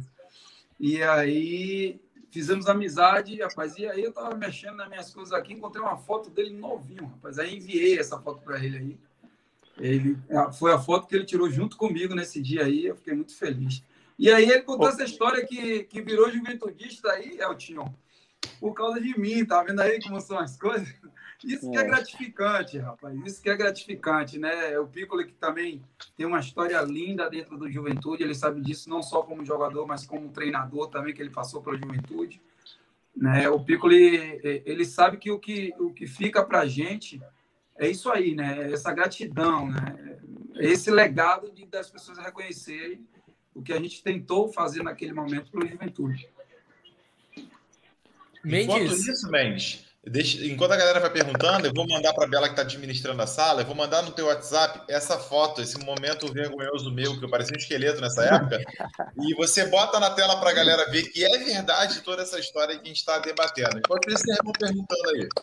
e 0.81 1.01
aí 1.05 2.01
fizemos 2.33 2.67
amizade, 2.67 3.41
rapaz. 3.41 3.79
E 3.79 3.87
aí 3.87 4.03
eu 4.03 4.13
tava 4.13 4.35
mexendo 4.35 4.75
nas 4.75 4.89
minhas 4.89 5.15
coisas 5.15 5.33
aqui, 5.33 5.53
encontrei 5.53 5.85
uma 5.85 5.97
foto 5.97 6.29
dele 6.31 6.51
novinho, 6.51 7.07
rapaz. 7.07 7.39
Aí 7.39 7.57
enviei 7.57 7.97
essa 7.97 8.19
foto 8.19 8.43
para 8.43 8.59
ele 8.59 8.77
aí. 8.77 8.99
Ele, 9.79 10.19
foi 10.59 10.73
a 10.73 10.81
foto 10.81 11.07
que 11.07 11.15
ele 11.15 11.27
tirou 11.27 11.49
junto 11.49 11.77
comigo 11.77 12.13
nesse 12.13 12.43
dia 12.43 12.65
aí, 12.65 12.87
eu 12.87 12.97
fiquei 12.97 13.15
muito 13.15 13.37
feliz. 13.37 13.85
E 14.19 14.33
aí 14.33 14.51
ele 14.51 14.63
contou 14.63 14.89
essa 14.89 15.05
história 15.05 15.47
que, 15.47 15.85
que 15.85 16.03
virou 16.03 16.29
juventudista 16.29 17.09
aí, 17.13 17.39
Eltinho 17.39 17.95
por 18.61 18.75
causa 18.75 19.01
de 19.01 19.19
mim, 19.19 19.45
tá 19.45 19.63
vendo 19.63 19.81
aí 19.81 20.01
como 20.03 20.21
são 20.21 20.39
as 20.39 20.57
coisas? 20.57 20.89
Isso 21.45 21.71
que 21.71 21.77
é 21.77 21.85
gratificante, 21.85 22.79
rapaz. 22.79 23.17
Isso 23.25 23.41
que 23.41 23.49
é 23.49 23.57
gratificante, 23.57 24.39
né? 24.39 24.77
O 24.79 24.89
Piccolo 24.89 25.25
que 25.25 25.33
também 25.33 25.85
tem 26.17 26.27
uma 26.27 26.41
história 26.41 26.81
linda 26.83 27.31
dentro 27.31 27.57
do 27.57 27.71
Juventude, 27.71 28.25
ele 28.25 28.35
sabe 28.35 28.61
disso 28.61 28.91
não 28.91 29.03
só 29.03 29.23
como 29.23 29.45
jogador, 29.45 29.87
mas 29.87 30.05
como 30.05 30.31
treinador 30.31 30.89
também, 30.89 31.15
que 31.15 31.23
ele 31.23 31.31
passou 31.31 31.63
pela 31.63 31.79
Juventude. 31.79 32.43
Né? 33.17 33.49
O 33.49 33.61
Piccolo, 33.61 33.93
ele 33.93 34.85
sabe 34.85 35.17
que 35.17 35.31
o 35.31 35.39
que, 35.39 35.73
o 35.79 35.93
que 35.93 36.07
fica 36.07 36.45
para 36.45 36.67
gente 36.67 37.21
é 37.77 37.89
isso 37.89 38.11
aí, 38.11 38.35
né? 38.35 38.73
Essa 38.73 38.93
gratidão, 38.93 39.69
né? 39.69 40.19
Esse 40.57 40.91
legado 40.91 41.53
de, 41.53 41.65
das 41.67 41.89
pessoas 41.89 42.19
reconhecerem 42.19 43.07
o 43.55 43.63
que 43.63 43.73
a 43.73 43.79
gente 43.81 44.03
tentou 44.03 44.53
fazer 44.53 44.83
naquele 44.83 45.13
momento 45.13 45.53
pela 45.53 45.67
Juventude. 45.67 46.29
Mendes. 48.45 48.65
Enquanto 48.65 49.11
isso, 49.11 49.31
Mendes, 49.31 49.85
Deixa, 50.09 50.45
enquanto 50.47 50.73
a 50.73 50.77
galera 50.77 51.01
vai 51.01 51.11
perguntando, 51.11 51.67
eu 51.67 51.73
vou 51.75 51.87
mandar 51.87 52.15
para 52.15 52.25
a 52.25 52.29
Bela 52.29 52.47
que 52.47 52.53
está 52.53 52.63
administrando 52.63 53.21
a 53.21 53.27
sala, 53.27 53.61
eu 53.61 53.67
vou 53.67 53.75
mandar 53.75 54.03
no 54.03 54.13
teu 54.13 54.27
WhatsApp 54.27 54.81
essa 54.89 55.19
foto, 55.19 55.61
esse 55.61 55.79
momento 55.79 56.33
vergonhoso 56.33 56.91
meu, 56.91 57.19
que 57.19 57.25
eu 57.25 57.29
parecia 57.29 57.55
um 57.55 57.59
esqueleto 57.59 58.01
nessa 58.01 58.25
época, 58.25 58.59
e 59.21 59.35
você 59.35 59.67
bota 59.67 60.01
na 60.01 60.11
tela 60.11 60.39
para 60.41 60.51
a 60.51 60.55
galera 60.55 60.91
ver 60.91 61.03
que 61.11 61.25
é 61.25 61.39
verdade 61.39 62.01
toda 62.01 62.23
essa 62.23 62.39
história 62.39 62.77
que 62.77 62.85
a 62.85 62.87
gente 62.87 62.99
está 62.99 63.19
debatendo. 63.19 63.79
Enquanto 63.79 64.09
isso, 64.09 64.23
vocês 64.25 64.39
vão 64.43 64.53
perguntando 64.53 65.11
aí. 65.11 65.29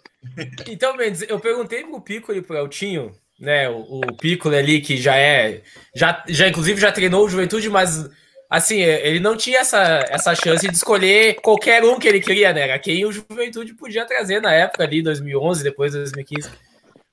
Então, 0.68 0.98
Mendes, 0.98 1.22
eu 1.22 1.40
perguntei 1.40 1.84
para 1.84 1.96
o 1.96 2.02
Pico 2.02 2.34
e 2.34 2.42
para 2.42 2.56
o 2.56 2.60
Eltinho, 2.60 3.16
né, 3.40 3.70
o, 3.70 4.02
o 4.04 4.18
Piccolo 4.18 4.56
ali, 4.56 4.82
que 4.82 4.98
já 4.98 5.16
é, 5.16 5.62
já, 5.94 6.24
já 6.28 6.48
inclusive 6.48 6.82
já 6.82 6.92
treinou 6.92 7.24
o 7.24 7.30
Juventude, 7.30 7.70
mas 7.70 8.10
assim, 8.56 8.80
ele 8.80 9.20
não 9.20 9.36
tinha 9.36 9.60
essa, 9.60 10.06
essa 10.10 10.34
chance 10.34 10.68
de 10.68 10.74
escolher 10.74 11.36
qualquer 11.42 11.84
um 11.84 12.00
que 12.00 12.08
ele 12.08 12.22
queria, 12.22 12.54
né? 12.54 12.62
Era 12.62 12.80
quem 12.80 13.06
o 13.06 13.12
Juventude 13.12 13.74
podia 13.74 14.06
trazer 14.06 14.42
na 14.42 14.52
época 14.54 14.84
ali, 14.84 15.02
2011, 15.02 15.64
depois 15.64 15.92
de 15.92 16.00
2015. 16.00 16.50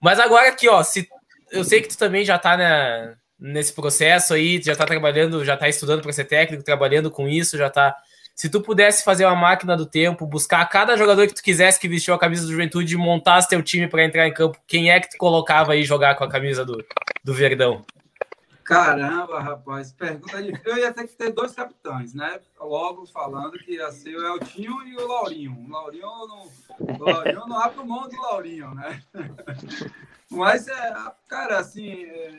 Mas 0.00 0.20
agora 0.20 0.48
aqui, 0.48 0.68
ó, 0.68 0.82
se, 0.82 1.08
eu 1.50 1.64
sei 1.64 1.82
que 1.82 1.88
tu 1.88 1.98
também 1.98 2.24
já 2.24 2.38
tá 2.38 2.56
na, 2.56 3.14
nesse 3.38 3.72
processo 3.72 4.34
aí, 4.34 4.62
já 4.62 4.76
tá 4.76 4.86
trabalhando, 4.86 5.44
já 5.44 5.56
tá 5.56 5.68
estudando 5.68 6.00
para 6.00 6.12
ser 6.12 6.24
técnico, 6.24 6.62
trabalhando 6.62 7.10
com 7.10 7.28
isso, 7.28 7.58
já 7.58 7.68
tá. 7.68 7.96
Se 8.34 8.48
tu 8.48 8.60
pudesse 8.60 9.04
fazer 9.04 9.26
uma 9.26 9.36
máquina 9.36 9.76
do 9.76 9.84
tempo, 9.84 10.26
buscar 10.26 10.64
cada 10.66 10.96
jogador 10.96 11.26
que 11.26 11.34
tu 11.34 11.42
quisesse 11.42 11.78
que 11.78 11.88
vestiu 11.88 12.14
a 12.14 12.18
camisa 12.18 12.46
do 12.46 12.52
Juventude 12.52 12.94
e 12.94 12.96
montasse 12.96 13.48
teu 13.48 13.62
time 13.62 13.88
para 13.88 14.04
entrar 14.04 14.28
em 14.28 14.32
campo, 14.32 14.58
quem 14.66 14.90
é 14.90 15.00
que 15.00 15.10
tu 15.10 15.18
colocava 15.18 15.72
aí 15.72 15.82
jogar 15.82 16.14
com 16.14 16.24
a 16.24 16.30
camisa 16.30 16.64
do, 16.64 16.82
do 17.24 17.34
Verdão? 17.34 17.84
Caramba, 18.64 19.40
rapaz, 19.40 19.92
pergunta 19.92 20.42
difícil. 20.42 20.72
Eu 20.72 20.78
ia 20.78 20.92
ter 20.92 21.06
que 21.06 21.16
ter 21.16 21.30
dois 21.30 21.52
capitães, 21.52 22.14
né? 22.14 22.40
Logo 22.60 23.06
falando 23.06 23.58
que 23.58 23.72
ia 23.72 23.90
ser 23.90 24.16
o 24.16 24.26
Eltinho 24.26 24.86
e 24.86 24.96
o 24.96 25.06
Laurinho. 25.06 25.58
O 25.58 25.70
Laurinho 25.70 26.06
não, 26.06 26.48
o 26.78 27.04
Laurinho 27.04 27.46
não 27.46 27.58
abre 27.58 27.84
mão 27.84 28.08
do 28.08 28.20
Laurinho, 28.20 28.74
né? 28.74 29.02
Mas, 30.30 30.68
é, 30.68 30.94
cara, 31.28 31.58
assim, 31.58 32.04
é, 32.04 32.38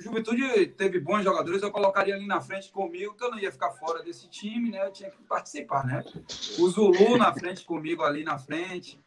Juventude 0.00 0.66
teve 0.68 0.98
bons 0.98 1.22
jogadores, 1.22 1.62
eu 1.62 1.70
colocaria 1.70 2.14
ali 2.14 2.26
na 2.26 2.40
frente 2.40 2.72
comigo, 2.72 3.14
que 3.14 3.22
eu 3.22 3.30
não 3.30 3.38
ia 3.38 3.52
ficar 3.52 3.70
fora 3.72 4.02
desse 4.02 4.28
time, 4.28 4.70
né? 4.70 4.86
Eu 4.86 4.92
tinha 4.92 5.10
que 5.10 5.22
participar, 5.24 5.86
né? 5.86 6.02
O 6.58 6.68
Zulu 6.68 7.18
na 7.18 7.32
frente 7.34 7.64
comigo 7.64 8.02
ali 8.02 8.24
na 8.24 8.38
frente, 8.38 8.98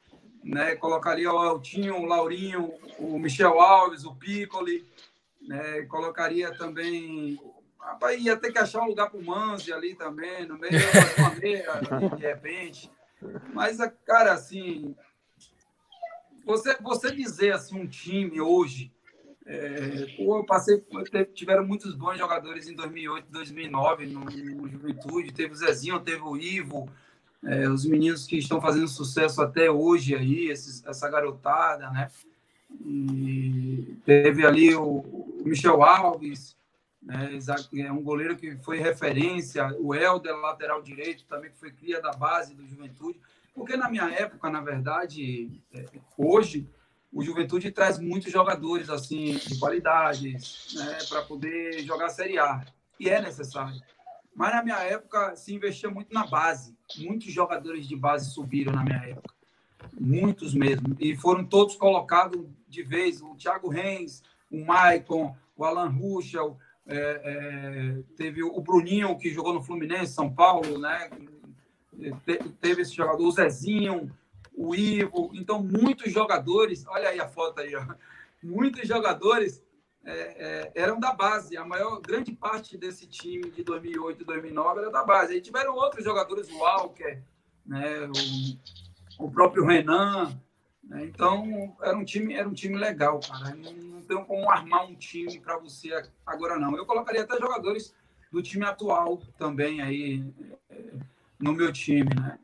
né? 0.43 0.75
Colocaria 0.75 1.33
o 1.33 1.43
Eltinho, 1.43 1.97
o 1.97 2.05
Laurinho, 2.05 2.73
o 2.99 3.17
Michel 3.17 3.59
Alves, 3.59 4.05
o 4.05 4.13
Piccoli, 4.13 4.85
né? 5.47 5.83
Colocaria 5.83 6.53
também. 6.55 7.39
Rapaz, 7.79 8.23
ia 8.23 8.37
ter 8.37 8.51
que 8.51 8.59
achar 8.59 8.81
um 8.81 8.87
lugar 8.87 9.09
para 9.09 9.19
o 9.19 9.25
Manzi 9.25 9.73
ali 9.73 9.93
também, 9.95 10.45
no 10.47 10.57
meio 10.57 10.71
da 10.71 11.23
maneira, 11.23 11.81
de 12.15 12.21
repente. 12.21 12.89
Mas, 13.53 13.77
cara, 14.05 14.33
assim, 14.33 14.95
você, 16.45 16.75
você 16.81 17.11
dizer 17.11 17.53
assim, 17.53 17.79
um 17.79 17.87
time 17.87 18.39
hoje. 18.39 18.91
É, 19.45 20.05
pô, 20.15 20.37
eu 20.37 20.45
passei, 20.45 20.81
tiveram 21.33 21.67
muitos 21.67 21.93
bons 21.93 22.17
jogadores 22.17 22.69
em 22.69 22.75
2008, 22.75 23.27
2009 23.29 24.05
no, 24.05 24.21
no 24.21 24.69
Juventude. 24.69 25.33
Teve 25.33 25.51
o 25.51 25.55
Zezinho, 25.55 25.99
teve 25.99 26.21
o 26.21 26.37
Ivo, 26.37 26.89
é, 27.43 27.67
os 27.67 27.85
meninos 27.85 28.25
que 28.25 28.37
estão 28.37 28.61
fazendo 28.61 28.87
sucesso 28.87 29.41
até 29.41 29.69
hoje 29.69 30.15
aí, 30.15 30.47
esses, 30.47 30.85
essa 30.85 31.09
garotada, 31.09 31.89
né? 31.89 32.09
E 32.85 33.97
teve 34.05 34.45
ali 34.45 34.75
o, 34.75 35.23
Michel 35.43 35.83
Alves, 35.83 36.55
né, 37.01 37.37
é 37.77 37.91
um 37.91 38.01
goleiro 38.01 38.35
que 38.37 38.55
foi 38.57 38.79
referência, 38.79 39.67
o 39.79 39.93
Helder, 39.93 40.35
lateral 40.37 40.81
direito, 40.81 41.25
também 41.25 41.51
que 41.51 41.57
foi 41.57 41.71
cria 41.71 42.01
da 42.01 42.11
base 42.11 42.55
do 42.55 42.65
Juventude. 42.65 43.19
Porque 43.53 43.75
na 43.75 43.89
minha 43.89 44.09
época, 44.09 44.49
na 44.49 44.61
verdade, 44.61 45.61
é, 45.73 45.85
hoje, 46.17 46.67
o 47.11 47.21
Juventude 47.21 47.71
traz 47.71 47.99
muitos 47.99 48.31
jogadores 48.31 48.89
assim 48.89 49.35
de 49.35 49.59
qualidade 49.59 50.35
né, 50.73 50.97
para 51.07 51.21
poder 51.21 51.83
jogar 51.83 52.09
Série 52.09 52.39
A. 52.39 52.65
E 52.99 53.09
é 53.09 53.21
necessário. 53.21 53.79
Mas 54.35 54.51
na 54.55 54.63
minha 54.63 54.79
época 54.79 55.35
se 55.35 55.53
investia 55.53 55.89
muito 55.89 56.11
na 56.11 56.25
base. 56.25 56.75
Muitos 56.97 57.31
jogadores 57.31 57.87
de 57.87 57.95
base 57.95 58.31
subiram 58.31 58.73
na 58.73 58.83
minha 58.83 58.97
época. 58.97 59.32
Muitos 59.99 60.53
mesmo. 60.53 60.95
E 60.99 61.15
foram 61.15 61.45
todos 61.45 61.75
colocados 61.75 62.45
de 62.67 62.83
vez. 62.83 63.21
O 63.21 63.35
Thiago 63.35 63.69
Reis, 63.69 64.23
o 64.49 64.63
Maicon, 64.63 65.35
o 65.55 65.63
Alan 65.63 65.89
Ruschel, 65.89 66.57
é, 66.85 67.21
é, 67.23 68.03
teve 68.17 68.43
o 68.43 68.59
Bruninho, 68.59 69.17
que 69.17 69.29
jogou 69.29 69.53
no 69.53 69.63
Fluminense, 69.63 70.13
São 70.13 70.33
Paulo, 70.33 70.77
né? 70.77 71.09
Te, 72.25 72.37
teve 72.59 72.81
esse 72.81 72.93
jogador, 72.93 73.25
o 73.25 73.31
Zezinho, 73.31 74.11
o 74.53 74.75
Ivo. 74.75 75.31
Então, 75.33 75.63
muitos 75.63 76.11
jogadores, 76.11 76.85
olha 76.87 77.09
aí 77.09 77.19
a 77.19 77.27
foto 77.27 77.61
aí, 77.61 77.73
ó, 77.75 77.85
muitos 78.43 78.87
jogadores 78.87 79.63
é, 80.03 80.11
é 80.13 80.71
eram 80.75 80.99
da 80.99 81.13
base. 81.13 81.55
A 81.55 81.65
maior, 81.65 82.01
grande 82.01 82.33
parte 82.33 82.77
desse 82.77 83.07
time 83.07 83.49
de 83.49 83.63
2008 83.63 84.21
e 84.21 84.25
2009 84.25 84.79
era 84.81 84.91
da 84.91 85.03
base. 85.03 85.33
Aí 85.33 85.41
tiveram 85.41 85.75
outros 85.75 86.03
jogadores, 86.03 86.49
o 86.49 86.57
Walker, 86.57 87.21
né? 87.65 88.07
o, 88.07 88.82
o 89.19 89.29
próprio 89.29 89.65
Renan, 89.65 90.37
né? 90.83 91.05
Então, 91.05 91.75
era 91.81 91.97
um 91.97 92.03
time, 92.03 92.33
era 92.33 92.47
um 92.47 92.53
time 92.53 92.77
legal, 92.77 93.19
cara. 93.19 93.55
Não, 93.55 93.73
não 93.73 94.01
tem 94.01 94.23
como 94.25 94.49
armar 94.49 94.85
um 94.85 94.95
time 94.95 95.39
para 95.39 95.57
você 95.57 95.89
agora, 96.25 96.59
não. 96.59 96.75
Eu 96.75 96.85
colocaria 96.85 97.21
até 97.21 97.37
jogadores 97.37 97.95
do 98.31 98.41
time 98.41 98.65
atual 98.65 99.21
também 99.37 99.81
aí 99.81 100.23
é, 100.69 100.81
no 101.39 101.53
meu 101.53 101.71
time, 101.71 102.09
né? 102.15 102.37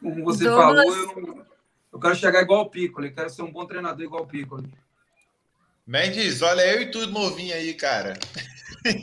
Como 0.00 0.24
você 0.24 0.44
Douglas... 0.44 0.84
falou, 0.84 1.28
eu, 1.28 1.46
eu 1.92 2.00
quero 2.00 2.14
chegar 2.16 2.42
igual 2.42 2.62
o 2.62 2.70
Piccoli, 2.70 3.12
quero 3.12 3.30
ser 3.30 3.42
um 3.42 3.52
bom 3.52 3.66
treinador 3.66 4.04
igual 4.04 4.22
o 4.22 4.26
Piccoli. 4.26 4.72
Mendes, 5.86 6.40
olha 6.40 6.62
eu 6.62 6.82
e 6.82 6.90
tu 6.90 7.06
novinho 7.06 7.54
aí, 7.54 7.74
cara. 7.74 8.14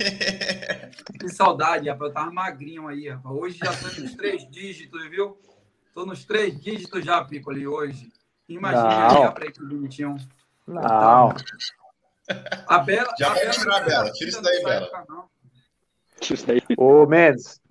Que 1.19 1.29
saudade, 1.29 1.89
rapaz. 1.89 2.09
Eu 2.09 2.13
tava 2.13 2.31
magrinho 2.31 2.87
aí, 2.87 3.09
rapaz. 3.09 3.35
Hoje 3.35 3.57
já 3.57 3.71
tô 3.75 4.01
nos 4.01 4.15
três 4.15 4.49
dígitos, 4.49 5.07
viu? 5.09 5.37
Tô 5.93 6.05
nos 6.05 6.23
três 6.25 6.59
dígitos 6.59 7.03
já, 7.03 7.23
Piccoli, 7.23 7.67
hoje. 7.67 8.11
Imagina 8.47 9.19
olhar 9.19 9.31
para 9.31 9.51
que 9.51 9.59
bonitinho. 9.59 10.15
Não. 10.67 11.33
A 12.67 12.79
Bela. 12.79 13.13
Já 13.19 13.29
vai 13.29 13.49
tirar 13.49 13.77
a 13.77 13.79
Bela. 13.81 14.11
Tira 14.11 14.29
isso 14.29 14.41
daí, 14.41 14.63
Bela. 14.63 14.89
Tira 16.19 16.33
isso 16.35 16.47
daí. 16.47 16.61
Ô, 16.77 17.05
Mendes. 17.05 17.61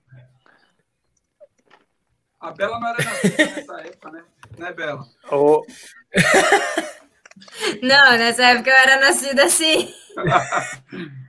A 2.41 2.51
Bela 2.53 2.79
não 2.79 2.89
era 2.89 3.05
nascida 3.05 3.45
nessa 3.47 3.81
época, 3.81 4.11
né? 4.11 4.25
Né, 4.59 4.73
Bela? 4.73 5.07
Ô. 5.31 5.65
Não, 7.83 8.19
nessa 8.19 8.45
época 8.45 8.69
eu 8.69 8.77
era 8.77 9.01
nascida 9.01 9.45
assim. 9.45 9.95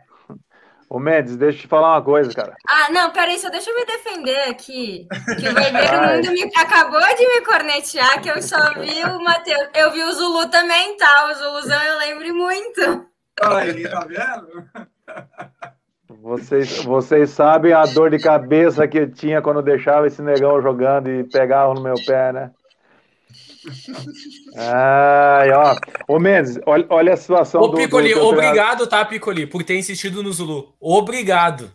Ô 0.92 1.00
Mendes, 1.00 1.38
deixa 1.38 1.60
eu 1.60 1.62
te 1.62 1.68
falar 1.70 1.94
uma 1.94 2.02
coisa, 2.02 2.34
cara. 2.34 2.54
Ah, 2.68 2.92
não, 2.92 3.12
peraí, 3.12 3.40
só 3.40 3.50
deixa 3.50 3.70
eu 3.70 3.76
me 3.78 3.86
defender 3.86 4.50
aqui. 4.50 5.08
Que 5.40 5.48
o 5.48 5.54
Vermelho 5.54 6.18
Mundo 6.18 6.32
me, 6.34 6.44
acabou 6.54 7.00
de 7.00 7.28
me 7.30 7.42
cornetear, 7.46 8.22
que 8.22 8.30
eu 8.30 8.42
só 8.42 8.74
vi 8.74 9.02
o 9.06 9.24
Matheus. 9.24 9.70
Eu 9.74 9.90
vi 9.92 10.04
o 10.04 10.12
Zulu 10.12 10.50
também, 10.50 10.98
tá? 10.98 11.32
O 11.32 11.34
Zuluzão 11.34 11.82
eu 11.82 11.98
lembro 11.98 12.36
muito. 12.36 13.06
Aí, 13.42 13.88
tá 13.88 14.06
vendo? 14.06 14.66
Vocês, 16.10 16.84
vocês 16.84 17.30
sabem 17.30 17.72
a 17.72 17.86
dor 17.86 18.10
de 18.10 18.20
cabeça 18.20 18.86
que 18.86 18.98
eu 18.98 19.10
tinha 19.10 19.42
quando 19.42 19.62
deixava 19.62 20.08
esse 20.08 20.22
negão 20.22 20.62
jogando 20.62 21.10
e 21.10 21.24
pegava 21.24 21.74
no 21.74 21.82
meu 21.82 21.96
pé, 22.06 22.34
né? 22.34 22.52
Ai, 24.58 25.52
ó. 25.52 25.76
Ô 26.08 26.20
Mendes, 26.20 26.60
olha, 26.66 26.86
olha 26.90 27.14
a 27.14 27.18
situação 27.18 27.62
Ô, 27.62 27.68
do. 27.68 27.78
Piccoli, 27.78 28.14
do 28.14 28.26
obrigado, 28.26 28.88
tá, 28.88 29.06
Piccoli, 29.06 29.46
por 29.46 29.64
ter 29.64 29.78
insistido 29.78 30.24
no 30.24 30.32
Zulu. 30.32 30.74
Obrigado. 30.80 31.72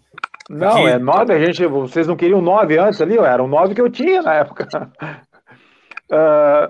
Não, 0.49 0.73
Porque... 0.73 0.89
é 0.89 0.99
nove, 0.99 1.33
a 1.33 1.39
gente. 1.39 1.65
Vocês 1.67 2.07
não 2.07 2.17
queriam 2.17 2.41
nove 2.41 2.79
antes 2.79 3.01
ali? 3.01 3.17
Era 3.17 3.43
um 3.43 3.49
nove 3.49 3.75
que 3.75 3.81
eu 3.81 3.91
tinha 3.91 4.23
na 4.23 4.35
época. 4.35 4.69
Uh, 6.11 6.69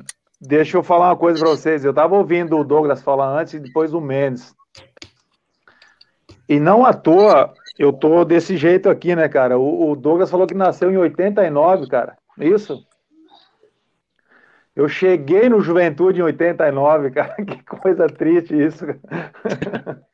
deixa 0.40 0.76
eu 0.76 0.82
falar 0.82 1.08
uma 1.08 1.16
coisa 1.16 1.38
para 1.38 1.50
vocês. 1.50 1.84
Eu 1.84 1.90
estava 1.90 2.16
ouvindo 2.16 2.56
o 2.56 2.64
Douglas 2.64 3.02
falar 3.02 3.40
antes 3.40 3.54
e 3.54 3.60
depois 3.60 3.92
o 3.92 4.00
Mendes. 4.00 4.54
E 6.48 6.60
não 6.60 6.84
à 6.84 6.92
toa 6.92 7.54
eu 7.78 7.92
tô 7.92 8.24
desse 8.24 8.56
jeito 8.56 8.88
aqui, 8.88 9.16
né, 9.16 9.28
cara? 9.28 9.58
O, 9.58 9.90
o 9.90 9.96
Douglas 9.96 10.30
falou 10.30 10.46
que 10.46 10.54
nasceu 10.54 10.90
em 10.90 10.96
89, 10.96 11.88
cara. 11.88 12.16
Isso? 12.38 12.84
Eu 14.74 14.88
cheguei 14.88 15.48
no 15.48 15.60
Juventude 15.60 16.20
em 16.20 16.24
89, 16.24 17.10
cara. 17.10 17.36
Que 17.44 17.62
coisa 17.64 18.06
triste 18.06 18.54
isso. 18.54 18.84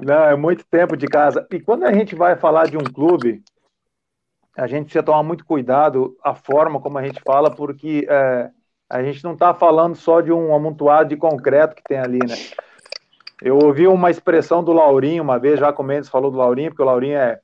Não, 0.00 0.24
é 0.24 0.36
muito 0.36 0.64
tempo 0.66 0.96
de 0.96 1.06
casa. 1.06 1.46
E 1.50 1.60
quando 1.60 1.84
a 1.84 1.92
gente 1.92 2.14
vai 2.14 2.36
falar 2.36 2.66
de 2.66 2.76
um 2.76 2.84
clube, 2.84 3.42
a 4.56 4.66
gente 4.66 4.84
precisa 4.84 5.02
tomar 5.02 5.22
muito 5.22 5.44
cuidado 5.44 6.16
a 6.22 6.34
forma 6.34 6.80
como 6.80 6.98
a 6.98 7.02
gente 7.02 7.20
fala, 7.20 7.50
porque 7.50 8.06
é, 8.08 8.50
a 8.88 9.02
gente 9.02 9.22
não 9.24 9.32
está 9.32 9.52
falando 9.52 9.94
só 9.96 10.20
de 10.20 10.32
um 10.32 10.54
amontoado 10.54 11.08
de 11.08 11.16
concreto 11.16 11.74
que 11.74 11.82
tem 11.82 11.98
ali, 11.98 12.18
né? 12.18 12.34
Eu 13.42 13.56
ouvi 13.56 13.88
uma 13.88 14.10
expressão 14.10 14.62
do 14.62 14.72
Laurinho 14.72 15.22
uma 15.22 15.38
vez, 15.38 15.58
já 15.58 15.72
com 15.72 15.82
Mendes 15.82 16.10
falou 16.10 16.30
do 16.30 16.36
Laurinho, 16.36 16.70
porque 16.70 16.82
o 16.82 16.86
Laurinho 16.86 17.16
é, 17.16 17.40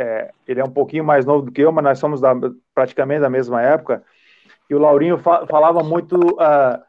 é, 0.00 0.30
ele 0.48 0.60
é 0.60 0.64
um 0.64 0.70
pouquinho 0.70 1.04
mais 1.04 1.26
novo 1.26 1.44
do 1.44 1.52
que 1.52 1.60
eu, 1.60 1.70
mas 1.70 1.84
nós 1.84 1.98
somos 1.98 2.22
da, 2.22 2.34
praticamente 2.74 3.20
da 3.20 3.28
mesma 3.28 3.60
época. 3.60 4.02
E 4.68 4.74
o 4.74 4.78
Laurinho 4.78 5.18
fa 5.18 5.46
falava 5.46 5.82
muito 5.82 6.16
uh, 6.16 6.80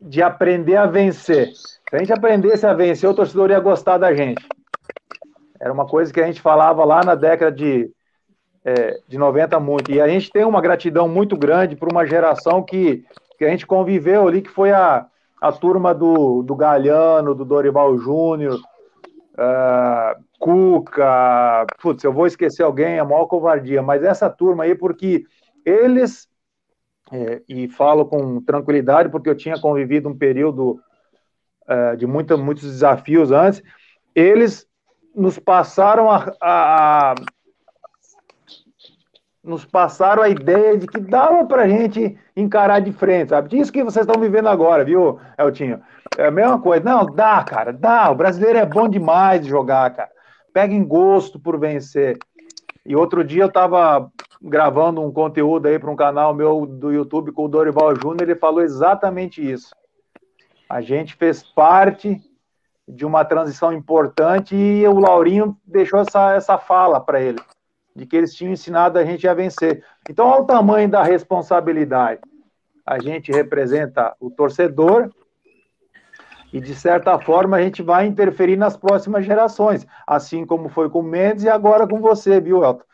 de 0.00 0.22
aprender 0.22 0.76
a 0.76 0.86
vencer. 0.86 1.48
Se 1.52 1.96
a 1.96 1.98
gente 1.98 2.12
aprendesse 2.12 2.64
a 2.64 2.72
vencer, 2.72 3.10
o 3.10 3.14
torcedor 3.14 3.50
ia 3.50 3.58
gostar 3.58 3.98
da 3.98 4.14
gente. 4.14 4.46
Era 5.60 5.72
uma 5.72 5.84
coisa 5.84 6.12
que 6.12 6.20
a 6.20 6.26
gente 6.26 6.40
falava 6.40 6.84
lá 6.84 7.02
na 7.02 7.16
década 7.16 7.50
de, 7.50 7.90
é, 8.64 9.00
de 9.08 9.18
90 9.18 9.58
muito. 9.58 9.90
E 9.90 10.00
a 10.00 10.06
gente 10.06 10.30
tem 10.30 10.44
uma 10.44 10.60
gratidão 10.60 11.08
muito 11.08 11.36
grande 11.36 11.74
por 11.74 11.90
uma 11.90 12.06
geração 12.06 12.62
que, 12.62 13.04
que 13.36 13.44
a 13.44 13.48
gente 13.48 13.66
conviveu 13.66 14.28
ali, 14.28 14.42
que 14.42 14.50
foi 14.50 14.70
a, 14.70 15.06
a 15.40 15.50
turma 15.50 15.92
do, 15.92 16.42
do 16.42 16.54
Galhano, 16.54 17.34
do 17.34 17.44
Dorival 17.44 17.98
Júnior, 17.98 18.60
uh, 19.34 20.25
Cuca, 20.38 21.66
putz, 21.80 22.04
eu 22.04 22.12
vou 22.12 22.26
esquecer 22.26 22.62
alguém, 22.62 22.98
a 22.98 23.04
maior 23.04 23.26
covardia, 23.26 23.82
mas 23.82 24.02
essa 24.02 24.28
turma 24.28 24.64
aí, 24.64 24.74
porque 24.74 25.24
eles, 25.64 26.28
é, 27.10 27.42
e 27.48 27.68
falo 27.68 28.06
com 28.06 28.40
tranquilidade, 28.42 29.08
porque 29.08 29.28
eu 29.28 29.36
tinha 29.36 29.60
convivido 29.60 30.08
um 30.08 30.16
período 30.16 30.80
uh, 31.68 31.96
de 31.96 32.06
muita, 32.06 32.36
muitos 32.36 32.64
desafios 32.64 33.32
antes, 33.32 33.62
eles 34.14 34.66
nos 35.14 35.38
passaram 35.38 36.10
a, 36.10 36.32
a, 36.40 37.12
a 37.12 37.14
nos 39.42 39.64
passaram 39.64 40.22
a 40.22 40.28
ideia 40.28 40.76
de 40.76 40.88
que 40.88 40.98
dava 40.98 41.46
para 41.46 41.68
gente 41.68 42.18
encarar 42.36 42.80
de 42.80 42.92
frente, 42.92 43.28
sabe? 43.28 43.48
Disso 43.48 43.72
que 43.72 43.84
vocês 43.84 44.04
estão 44.04 44.20
vivendo 44.20 44.48
agora, 44.48 44.84
viu, 44.84 45.20
Eltinho? 45.38 45.80
É 46.18 46.26
a 46.26 46.30
mesma 46.32 46.60
coisa. 46.60 46.84
Não, 46.84 47.06
dá, 47.06 47.44
cara, 47.44 47.72
dá. 47.72 48.10
O 48.10 48.16
brasileiro 48.16 48.58
é 48.58 48.66
bom 48.66 48.88
demais 48.88 49.40
de 49.40 49.48
jogar, 49.48 49.88
cara. 49.94 50.10
Pega 50.56 50.72
em 50.72 50.82
gosto 50.82 51.38
por 51.38 51.60
vencer. 51.60 52.18
E 52.82 52.96
outro 52.96 53.22
dia 53.22 53.42
eu 53.42 53.48
estava 53.48 54.10
gravando 54.40 55.02
um 55.02 55.12
conteúdo 55.12 55.66
aí 55.66 55.78
para 55.78 55.90
um 55.90 55.94
canal 55.94 56.32
meu 56.32 56.64
do 56.64 56.90
YouTube 56.90 57.30
com 57.30 57.44
o 57.44 57.48
Dorival 57.48 57.94
Júnior, 57.94 58.22
ele 58.22 58.34
falou 58.34 58.62
exatamente 58.62 59.46
isso. 59.46 59.74
A 60.66 60.80
gente 60.80 61.14
fez 61.14 61.42
parte 61.42 62.18
de 62.88 63.04
uma 63.04 63.22
transição 63.22 63.70
importante 63.70 64.56
e 64.56 64.88
o 64.88 64.98
Laurinho 64.98 65.54
deixou 65.62 66.00
essa, 66.00 66.32
essa 66.32 66.56
fala 66.56 67.02
para 67.02 67.20
ele 67.20 67.38
de 67.94 68.06
que 68.06 68.16
eles 68.16 68.34
tinham 68.34 68.54
ensinado 68.54 68.98
a 68.98 69.04
gente 69.04 69.28
a 69.28 69.34
vencer. 69.34 69.84
Então, 70.08 70.26
olha 70.26 70.40
o 70.40 70.46
tamanho 70.46 70.88
da 70.88 71.02
responsabilidade. 71.02 72.22
A 72.86 72.98
gente 72.98 73.30
representa 73.30 74.16
o 74.18 74.30
torcedor 74.30 75.12
e, 76.52 76.60
de 76.60 76.74
certa 76.74 77.18
forma, 77.18 77.56
a 77.56 77.62
gente 77.62 77.82
vai 77.82 78.06
interferir 78.06 78.56
nas 78.56 78.76
próximas 78.76 79.24
gerações, 79.24 79.86
assim 80.06 80.46
como 80.46 80.68
foi 80.68 80.88
com 80.88 81.00
o 81.00 81.02
Mendes 81.02 81.44
e 81.44 81.48
agora 81.48 81.86
com 81.86 82.00
você, 82.00 82.40
viu, 82.40 82.64
Elton? 82.64 82.84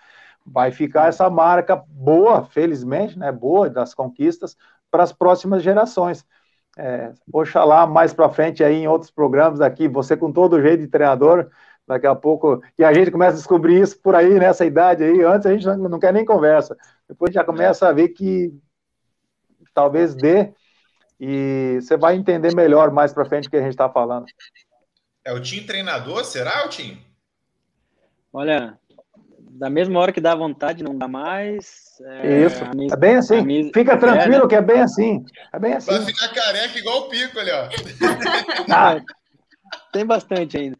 Vai 0.44 0.72
ficar 0.72 1.08
essa 1.08 1.30
marca 1.30 1.76
boa, 1.88 2.44
felizmente, 2.46 3.18
né, 3.18 3.30
boa 3.30 3.70
das 3.70 3.94
conquistas 3.94 4.56
para 4.90 5.02
as 5.02 5.12
próximas 5.12 5.62
gerações. 5.62 6.24
É, 6.76 7.12
oxalá 7.32 7.86
mais 7.86 8.14
para 8.14 8.30
frente 8.30 8.64
aí 8.64 8.76
em 8.76 8.88
outros 8.88 9.10
programas 9.10 9.60
aqui, 9.60 9.86
você 9.86 10.16
com 10.16 10.32
todo 10.32 10.60
jeito 10.60 10.80
de 10.80 10.88
treinador, 10.88 11.50
daqui 11.86 12.06
a 12.06 12.14
pouco, 12.14 12.62
e 12.78 12.84
a 12.84 12.92
gente 12.92 13.10
começa 13.10 13.32
a 13.32 13.38
descobrir 13.38 13.80
isso 13.80 14.00
por 14.00 14.14
aí, 14.14 14.38
nessa 14.38 14.64
idade 14.64 15.04
aí, 15.04 15.22
antes 15.22 15.46
a 15.46 15.52
gente 15.52 15.66
não, 15.66 15.76
não 15.76 15.98
quer 15.98 16.12
nem 16.12 16.24
conversa, 16.24 16.76
depois 17.08 17.34
já 17.34 17.44
começa 17.44 17.88
a 17.88 17.92
ver 17.92 18.08
que 18.08 18.54
talvez 19.74 20.14
dê, 20.14 20.52
e 21.24 21.80
você 21.80 21.96
vai 21.96 22.16
entender 22.16 22.52
melhor 22.52 22.90
mais 22.90 23.12
para 23.12 23.24
frente 23.24 23.46
o 23.46 23.50
que 23.50 23.56
a 23.56 23.60
gente 23.60 23.70
está 23.70 23.88
falando. 23.88 24.26
É 25.24 25.32
o 25.32 25.40
time 25.40 25.64
treinador, 25.64 26.24
será 26.24 26.66
o 26.66 26.68
time? 26.68 27.00
Olha, 28.32 28.76
da 29.38 29.70
mesma 29.70 30.00
hora 30.00 30.10
que 30.10 30.20
dá 30.20 30.34
vontade, 30.34 30.82
não 30.82 30.98
dá 30.98 31.06
mais. 31.06 31.92
É, 32.04 32.46
Isso. 32.46 32.64
Minha, 32.74 32.92
é 32.92 32.96
bem 32.96 33.14
assim. 33.14 33.40
Minha... 33.42 33.70
Fica 33.72 33.96
tranquilo 33.96 34.34
é, 34.34 34.40
né? 34.40 34.48
que 34.48 34.54
é 34.56 34.60
bem 34.60 34.80
assim. 34.80 35.24
É 35.52 35.60
bem 35.60 35.74
assim. 35.74 35.92
Vai 35.92 36.04
ficar 36.06 36.28
careca 36.34 36.76
igual 36.76 37.02
o 37.02 37.08
Pico 37.08 37.38
ali, 37.38 37.50
ó. 37.52 37.68
Ah, 38.68 39.00
tem 39.92 40.04
bastante 40.04 40.56
ainda. 40.56 40.76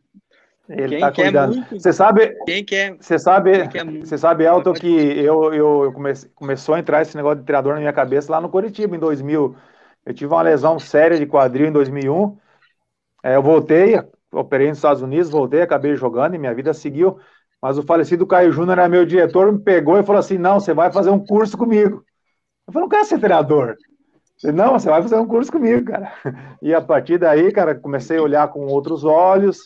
Ele 0.69 0.97
está 0.97 1.13
cuidando. 1.13 1.55
Muito... 1.55 1.79
Você 1.79 1.93
sabe. 1.93 2.37
Quem 2.47 2.65
quer? 2.65 2.97
Você 2.99 3.17
sabe. 3.17 3.69
Quer 3.69 3.85
você 3.85 4.19
sabe, 4.19 4.45
Elton, 4.45 4.73
que 4.73 4.89
eu, 4.89 5.55
eu, 5.55 5.85
eu 5.85 5.93
comecei, 5.93 6.29
começou 6.35 6.75
a 6.75 6.81
entrar 6.81 7.03
esse 7.03 7.17
negócio 7.17 7.39
de 7.39 7.45
treinador 7.45 7.75
na 7.75 7.81
minha 7.81 7.93
cabeça 7.93 8.33
lá 8.33 8.41
no 8.41 8.49
Curitiba 8.49 8.97
em 8.97 8.99
2000. 8.99 9.57
Eu 10.05 10.13
tive 10.13 10.33
uma 10.33 10.43
lesão 10.43 10.79
séria 10.79 11.19
de 11.19 11.27
quadril 11.27 11.69
em 11.69 11.73
2001. 11.73 12.37
É, 13.23 13.37
eu 13.37 13.43
voltei, 13.43 14.01
operei 14.33 14.69
nos 14.69 14.79
Estados 14.79 15.03
Unidos, 15.03 15.31
voltei, 15.31 15.63
acabei 15.63 15.95
jogando 15.95 16.35
e 16.35 16.39
minha 16.39 16.55
vida 16.55 16.75
seguiu. 16.75 17.19
Mas 17.61 17.79
o 17.79 17.83
falecido 17.83 18.27
Caio 18.27 18.53
Júnior 18.53 18.79
era 18.79 18.89
meu 18.89 19.07
diretor, 19.07 19.53
me 19.53 19.61
pegou 19.61 19.99
e 19.99 20.03
falou 20.03 20.19
assim: 20.19 20.37
não, 20.37 20.59
você 20.59 20.75
vai 20.75 20.91
fazer 20.93 21.11
um 21.11 21.25
curso 21.25 21.57
comigo. 21.57 22.05
Eu 22.67 22.73
falei, 22.73 22.83
não 22.83 22.89
quero 22.89 23.05
ser 23.05 23.19
treinador. 23.19 23.77
Falei, 24.41 24.57
não, 24.57 24.73
você 24.73 24.91
vai 24.91 25.01
fazer 25.01 25.17
um 25.17 25.27
curso 25.27 25.53
comigo, 25.53 25.87
cara. 25.87 26.13
E 26.61 26.75
a 26.75 26.81
partir 26.81 27.19
daí, 27.19 27.53
cara, 27.53 27.75
comecei 27.75 28.19
a 28.19 28.23
olhar 28.23 28.49
com 28.49 28.67
outros 28.67 29.05
olhos, 29.05 29.61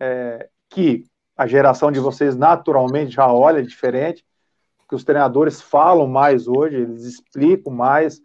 é, 0.00 0.48
que 0.70 1.04
a 1.36 1.46
geração 1.46 1.92
de 1.92 2.00
vocês 2.00 2.34
naturalmente 2.34 3.12
já 3.12 3.30
olha 3.30 3.62
diferente, 3.62 4.24
que 4.88 4.94
os 4.94 5.04
treinadores 5.04 5.60
falam 5.60 6.06
mais 6.06 6.48
hoje, 6.48 6.76
eles 6.76 7.04
explicam 7.04 7.72
mais, 7.72 8.20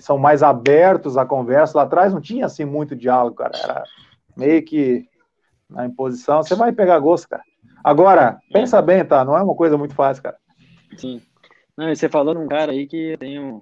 são 0.00 0.18
mais 0.18 0.42
abertos 0.42 1.16
à 1.16 1.24
conversa. 1.24 1.78
Lá 1.78 1.84
atrás 1.84 2.12
não 2.12 2.20
tinha 2.20 2.46
assim 2.46 2.64
muito 2.64 2.96
diálogo, 2.96 3.36
cara. 3.36 3.56
Era 3.56 3.84
meio 4.36 4.64
que 4.64 5.08
na 5.68 5.86
imposição. 5.86 6.42
Você 6.42 6.54
vai 6.54 6.72
pegar 6.72 6.98
gosto, 6.98 7.28
cara. 7.28 7.42
Agora, 7.82 8.38
pensa 8.52 8.80
bem, 8.80 9.04
tá? 9.04 9.24
Não 9.24 9.36
é 9.36 9.42
uma 9.42 9.54
coisa 9.54 9.76
muito 9.76 9.94
fácil, 9.94 10.22
cara. 10.22 10.36
Sim. 10.96 11.20
Não, 11.76 11.94
você 11.94 12.08
falou 12.08 12.34
num 12.34 12.48
cara 12.48 12.72
aí 12.72 12.86
que 12.86 13.16
tem 13.18 13.38
um, 13.38 13.60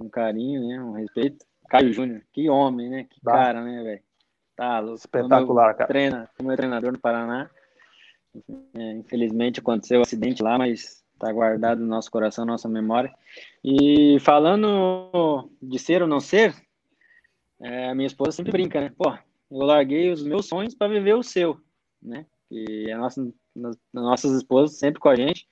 um 0.00 0.08
carinho, 0.08 0.66
né? 0.66 0.80
Um 0.80 0.92
respeito. 0.92 1.44
Caio 1.68 1.92
Júnior. 1.92 2.22
Que 2.32 2.48
homem, 2.48 2.88
né? 2.88 3.04
Que 3.04 3.20
cara, 3.20 3.62
né, 3.62 3.82
velho? 3.82 4.02
Tá 4.56 4.78
louco. 4.78 4.98
Espetacular, 4.98 5.74
cara. 5.74 5.88
Treina, 5.88 6.30
como 6.36 6.52
é 6.52 6.56
treinador 6.56 6.92
no 6.92 6.98
Paraná. 6.98 7.50
É, 8.74 8.92
infelizmente 8.92 9.60
aconteceu 9.60 9.98
um 9.98 10.02
acidente 10.02 10.42
lá, 10.42 10.58
mas 10.58 11.02
tá 11.18 11.32
guardado 11.32 11.80
no 11.80 11.86
nosso 11.86 12.10
coração, 12.10 12.44
nossa 12.44 12.68
memória. 12.68 13.12
E 13.64 14.18
falando 14.20 15.50
de 15.60 15.78
ser 15.78 16.02
ou 16.02 16.08
não 16.08 16.20
ser, 16.20 16.54
é, 17.60 17.90
a 17.90 17.94
minha 17.94 18.06
esposa 18.06 18.32
sempre 18.32 18.52
brinca, 18.52 18.80
né? 18.80 18.92
Pô, 18.96 19.10
eu 19.50 19.58
larguei 19.58 20.10
os 20.10 20.22
meus 20.22 20.46
sonhos 20.46 20.74
para 20.74 20.92
viver 20.92 21.14
o 21.14 21.22
seu, 21.22 21.60
né? 22.02 22.26
E 22.50 22.90
a 22.90 22.98
nossa, 22.98 23.32
nossas 23.92 24.32
esposas 24.32 24.78
sempre 24.78 25.00
com 25.00 25.08
a 25.08 25.16
gente. 25.16 25.48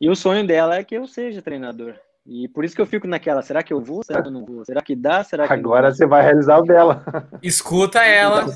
E 0.00 0.08
o 0.08 0.16
sonho 0.16 0.46
dela 0.46 0.76
é 0.76 0.84
que 0.84 0.96
eu 0.96 1.06
seja 1.06 1.42
treinador. 1.42 1.98
E 2.24 2.46
por 2.48 2.64
isso 2.64 2.76
que 2.76 2.80
eu 2.80 2.86
fico 2.86 3.08
naquela, 3.08 3.42
será 3.42 3.64
que 3.64 3.72
eu 3.72 3.80
vou? 3.80 4.04
Será 4.04 4.22
que 4.22 4.28
eu 4.28 4.32
não 4.32 4.44
vou? 4.44 4.64
Será 4.64 4.80
que 4.80 4.94
dá? 4.94 5.24
Será 5.24 5.46
que 5.46 5.52
Agora 5.52 5.92
você 5.92 6.06
vai 6.06 6.22
realizar 6.22 6.58
o 6.58 6.62
dela. 6.62 7.04
Escuta 7.42 8.00
ela. 8.04 8.46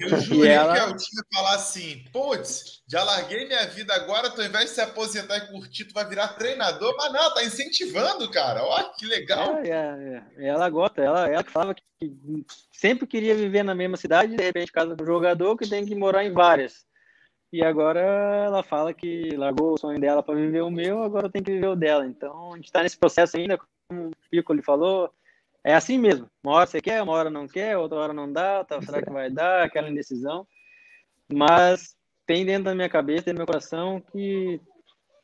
Eu 0.00 0.20
jurei 0.20 0.52
ela... 0.52 0.74
que 0.74 0.80
eu 0.80 0.96
tinha 0.96 1.22
falar 1.32 1.54
assim, 1.54 2.04
putz, 2.12 2.82
já 2.86 3.02
larguei 3.02 3.46
minha 3.46 3.66
vida 3.68 3.94
agora, 3.94 4.28
tu 4.30 4.42
ao 4.42 4.46
invés 4.46 4.66
de 4.66 4.70
se 4.72 4.80
aposentar 4.82 5.38
e 5.38 5.48
curtir, 5.48 5.86
tu 5.86 5.94
vai 5.94 6.06
virar 6.06 6.28
treinador, 6.28 6.94
mas 6.98 7.12
não, 7.12 7.32
tá 7.32 7.42
incentivando, 7.42 8.30
cara. 8.30 8.62
Ó, 8.62 8.82
que 8.98 9.06
legal. 9.06 9.56
É, 9.58 9.68
é, 9.68 10.22
é. 10.36 10.48
Ela 10.48 10.68
gosta, 10.68 11.02
ela, 11.02 11.26
ela 11.26 11.44
falava 11.44 11.74
que 11.74 11.84
sempre 12.70 13.06
queria 13.06 13.34
viver 13.34 13.62
na 13.62 13.74
mesma 13.74 13.96
cidade, 13.96 14.36
de 14.36 14.42
repente 14.42 14.70
casa 14.70 14.94
do 14.94 15.06
jogador 15.06 15.56
que 15.56 15.68
tem 15.68 15.86
que 15.86 15.94
morar 15.94 16.22
em 16.22 16.32
várias. 16.32 16.84
E 17.52 17.64
agora 17.64 18.00
ela 18.00 18.62
fala 18.62 18.92
que 18.92 19.30
largou 19.36 19.74
o 19.74 19.78
sonho 19.78 20.00
dela 20.00 20.22
para 20.22 20.34
viver 20.34 20.62
o 20.62 20.70
meu, 20.70 21.02
agora 21.02 21.30
tem 21.30 21.42
que 21.42 21.52
viver 21.52 21.68
o 21.68 21.76
dela. 21.76 22.06
Então 22.06 22.52
a 22.52 22.56
gente 22.56 22.66
está 22.66 22.82
nesse 22.82 22.98
processo 22.98 23.36
ainda, 23.36 23.58
como 23.88 24.08
o 24.08 24.10
Pico 24.30 24.52
ele 24.52 24.62
falou, 24.62 25.10
é 25.62 25.74
assim 25.74 25.98
mesmo. 25.98 26.28
Uma 26.42 26.54
hora 26.54 26.66
você 26.66 26.80
quer, 26.80 27.02
uma 27.02 27.12
hora 27.12 27.30
não 27.30 27.46
quer, 27.46 27.76
outra 27.76 27.98
hora 27.98 28.12
não 28.12 28.32
dá, 28.32 28.64
tá, 28.64 28.80
será 28.82 29.02
que 29.02 29.10
vai 29.10 29.30
dar? 29.30 29.64
Aquela 29.64 29.88
indecisão. 29.88 30.46
Mas 31.32 31.96
tem 32.26 32.44
dentro 32.44 32.64
da 32.64 32.74
minha 32.74 32.88
cabeça, 32.88 33.24
dentro 33.24 33.34
do 33.34 33.38
meu 33.38 33.46
coração, 33.46 34.00
que 34.00 34.60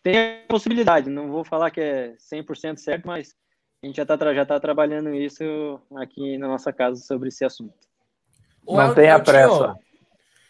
tem 0.03 0.17
a 0.17 0.47
possibilidade. 0.49 1.11
Não 1.11 1.31
vou 1.31 1.45
falar 1.45 1.71
que 1.71 1.81
é 1.81 2.15
100% 2.17 2.79
certo, 2.79 3.07
mas 3.07 3.37
a 3.83 3.87
gente 3.87 3.97
já 3.97 4.03
está 4.03 4.35
já 4.35 4.47
tá 4.47 4.61
trabalhando 4.61 5.15
isso 5.15 5.81
aqui 5.97 6.39
na 6.39 6.49
nossa 6.49 6.73
casa 6.73 7.03
sobre 7.03 7.29
esse 7.29 7.45
assunto. 7.45 7.75
Não 8.67 8.95
tenha 8.95 9.19
pressa. 9.19 9.77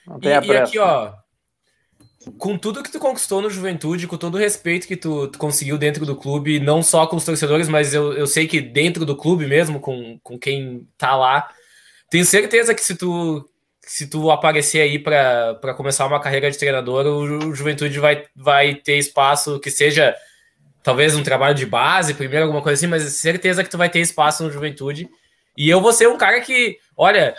Não 0.07 0.21
tenha 0.21 0.41
pressa. 0.43 0.75
E 0.75 0.79
aqui, 0.79 0.79
ó, 0.79 1.15
com 2.39 2.57
tudo 2.57 2.83
que 2.83 2.91
tu 2.91 2.99
conquistou 2.99 3.43
no 3.43 3.51
Juventude, 3.51 4.07
com 4.07 4.17
todo 4.17 4.35
o 4.35 4.39
respeito 4.39 4.87
que 4.87 4.97
tu, 4.97 5.29
tu, 5.29 5.39
conseguiu 5.39 5.77
dentro 5.79 6.07
do 6.07 6.17
clube, 6.17 6.61
não 6.61 6.83
só 6.83 7.07
com 7.07 7.17
os 7.17 7.25
torcedores, 7.25 7.69
mas 7.69 7.95
eu, 7.95 8.13
eu 8.13 8.27
sei 8.27 8.47
que 8.47 8.61
dentro 8.61 9.05
do 9.05 9.17
clube 9.17 9.47
mesmo, 9.47 9.81
com, 9.81 10.19
com 10.23 10.39
quem 10.39 10.87
tá 10.97 11.17
lá, 11.17 11.49
tenho 12.11 12.25
certeza 12.25 12.75
que 12.75 12.85
se 12.85 12.97
tu 12.97 13.49
se 13.85 14.07
tu 14.07 14.31
aparecer 14.31 14.81
aí 14.81 14.99
para 14.99 15.75
começar 15.77 16.07
uma 16.07 16.21
carreira 16.21 16.51
de 16.51 16.57
treinador, 16.57 17.05
o, 17.05 17.55
Juventude 17.55 17.99
vai, 17.99 18.25
vai 18.35 18.77
ter 18.77 18.97
espaço 18.97 19.59
que 19.59 19.71
seja 19.71 20.15
talvez 20.83 21.17
um 21.17 21.23
trabalho 21.23 21.55
de 21.55 21.67
base, 21.67 22.15
primeiro 22.15 22.45
alguma 22.45 22.63
coisa 22.63 22.79
assim, 22.79 22.87
mas 22.87 23.03
certeza 23.15 23.63
que 23.63 23.71
tu 23.71 23.77
vai 23.77 23.91
ter 23.91 24.01
espaço 24.01 24.45
no 24.45 24.53
Juventude. 24.53 25.09
E 25.57 25.69
eu 25.69 25.81
vou 25.81 25.93
ser 25.93 26.09
um 26.09 26.17
cara 26.17 26.41
que, 26.41 26.79
olha, 26.97 27.35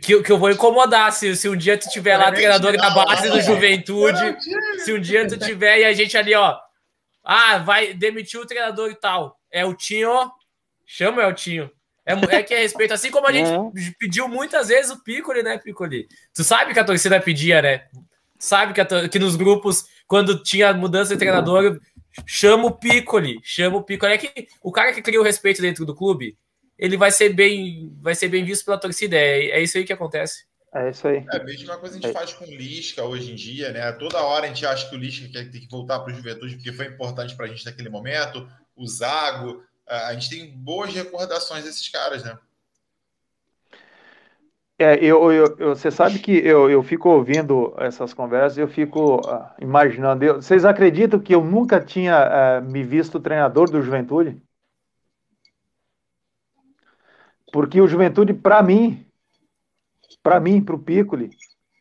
que, 0.00 0.22
que 0.22 0.32
eu 0.32 0.38
vou 0.38 0.50
incomodar 0.50 1.12
se, 1.12 1.34
se 1.36 1.48
um 1.48 1.56
dia 1.56 1.78
tu 1.78 1.88
tiver 1.88 2.16
lá 2.16 2.32
treinador 2.32 2.76
da 2.76 2.90
base 2.90 3.28
do 3.28 3.40
Juventude, 3.40 4.36
se 4.84 4.92
um 4.92 5.00
dia 5.00 5.26
tu 5.26 5.38
tiver 5.38 5.80
e 5.80 5.84
a 5.84 5.92
gente 5.92 6.16
ali, 6.16 6.34
ó, 6.34 6.56
ah, 7.24 7.58
vai 7.58 7.92
demitir 7.94 8.40
o 8.40 8.46
treinador 8.46 8.90
e 8.90 8.94
tal. 8.94 9.38
É 9.50 9.64
o 9.64 9.74
Tinho, 9.74 10.30
chama 10.86 11.26
o 11.26 11.32
Tinho. 11.32 11.70
É, 12.06 12.36
é 12.36 12.42
que 12.42 12.54
é 12.54 12.60
respeito, 12.60 12.94
assim 12.94 13.10
como 13.10 13.26
a 13.26 13.32
gente 13.32 13.50
é. 13.50 13.92
pediu 13.98 14.26
muitas 14.26 14.68
vezes 14.68 14.90
o 14.90 15.02
Piccoli, 15.04 15.42
né, 15.42 15.58
Piccoli? 15.58 16.08
Tu 16.34 16.42
sabe 16.42 16.72
que 16.72 16.80
a 16.80 16.84
torcida 16.84 17.20
pedia, 17.20 17.60
né? 17.60 17.82
Sabe 18.38 18.72
que, 18.72 18.80
a, 18.80 19.08
que 19.08 19.18
nos 19.18 19.36
grupos, 19.36 19.84
quando 20.06 20.42
tinha 20.42 20.72
mudança 20.72 21.12
de 21.12 21.18
treinador, 21.18 21.78
chama 22.26 22.64
o 22.64 22.70
Piccoli, 22.70 23.38
chama 23.42 23.76
o 23.76 23.82
Piccoli. 23.82 24.14
É 24.14 24.18
que 24.18 24.48
o 24.62 24.72
cara 24.72 24.92
que 24.94 25.02
cria 25.02 25.20
o 25.20 25.24
respeito 25.24 25.60
dentro 25.60 25.84
do 25.84 25.94
clube, 25.94 26.38
ele 26.78 26.96
vai 26.96 27.10
ser 27.10 27.30
bem, 27.30 27.92
vai 28.00 28.14
ser 28.14 28.28
bem 28.28 28.44
visto 28.44 28.64
pela 28.64 28.78
torcida. 28.78 29.16
É, 29.16 29.50
é 29.50 29.62
isso 29.62 29.76
aí 29.76 29.84
que 29.84 29.92
acontece. 29.92 30.46
É 30.74 30.90
isso 30.90 31.08
aí. 31.08 31.24
É 31.32 31.36
a 31.36 31.44
mesma 31.44 31.76
coisa 31.78 31.96
a 31.96 32.00
gente 32.00 32.10
é. 32.10 32.12
faz 32.12 32.32
com 32.34 32.44
o 32.44 32.54
Lisca 32.54 33.02
hoje 33.02 33.32
em 33.32 33.34
dia, 33.34 33.72
né? 33.72 33.90
Toda 33.92 34.22
hora 34.22 34.44
a 34.44 34.48
gente 34.48 34.64
acha 34.64 34.88
que 34.88 34.94
o 34.94 34.98
Lisca 34.98 35.26
quer 35.28 35.50
ter 35.50 35.60
que 35.60 35.70
voltar 35.70 35.98
para 36.00 36.12
o 36.12 36.14
Juventude 36.14 36.56
porque 36.56 36.72
foi 36.72 36.86
importante 36.86 37.34
para 37.34 37.46
a 37.46 37.48
gente 37.48 37.64
naquele 37.64 37.88
momento. 37.88 38.46
O 38.76 38.86
Zago, 38.86 39.62
a 39.86 40.12
gente 40.12 40.30
tem 40.30 40.50
boas 40.50 40.94
recordações 40.94 41.64
desses 41.64 41.88
caras, 41.88 42.22
né? 42.22 42.38
É, 44.80 44.94
eu, 45.04 45.32
eu, 45.32 45.56
eu, 45.58 45.68
você 45.74 45.90
sabe 45.90 46.20
que 46.20 46.30
eu, 46.30 46.70
eu 46.70 46.84
fico 46.84 47.08
ouvindo 47.08 47.74
essas 47.78 48.14
conversas, 48.14 48.58
eu 48.58 48.68
fico 48.68 49.16
uh, 49.16 49.50
imaginando. 49.60 50.24
Eu, 50.24 50.34
vocês 50.36 50.64
acreditam 50.64 51.18
que 51.18 51.34
eu 51.34 51.42
nunca 51.42 51.80
tinha 51.80 52.60
uh, 52.60 52.64
me 52.64 52.84
visto 52.84 53.18
treinador 53.18 53.68
do 53.68 53.82
Juventude? 53.82 54.40
Porque 57.52 57.80
o 57.80 57.88
Juventude, 57.88 58.32
para 58.32 58.62
mim, 58.62 59.04
para 60.22 60.40
mim, 60.40 60.62
para 60.62 60.74
o 60.74 60.78
Piccoli, 60.78 61.30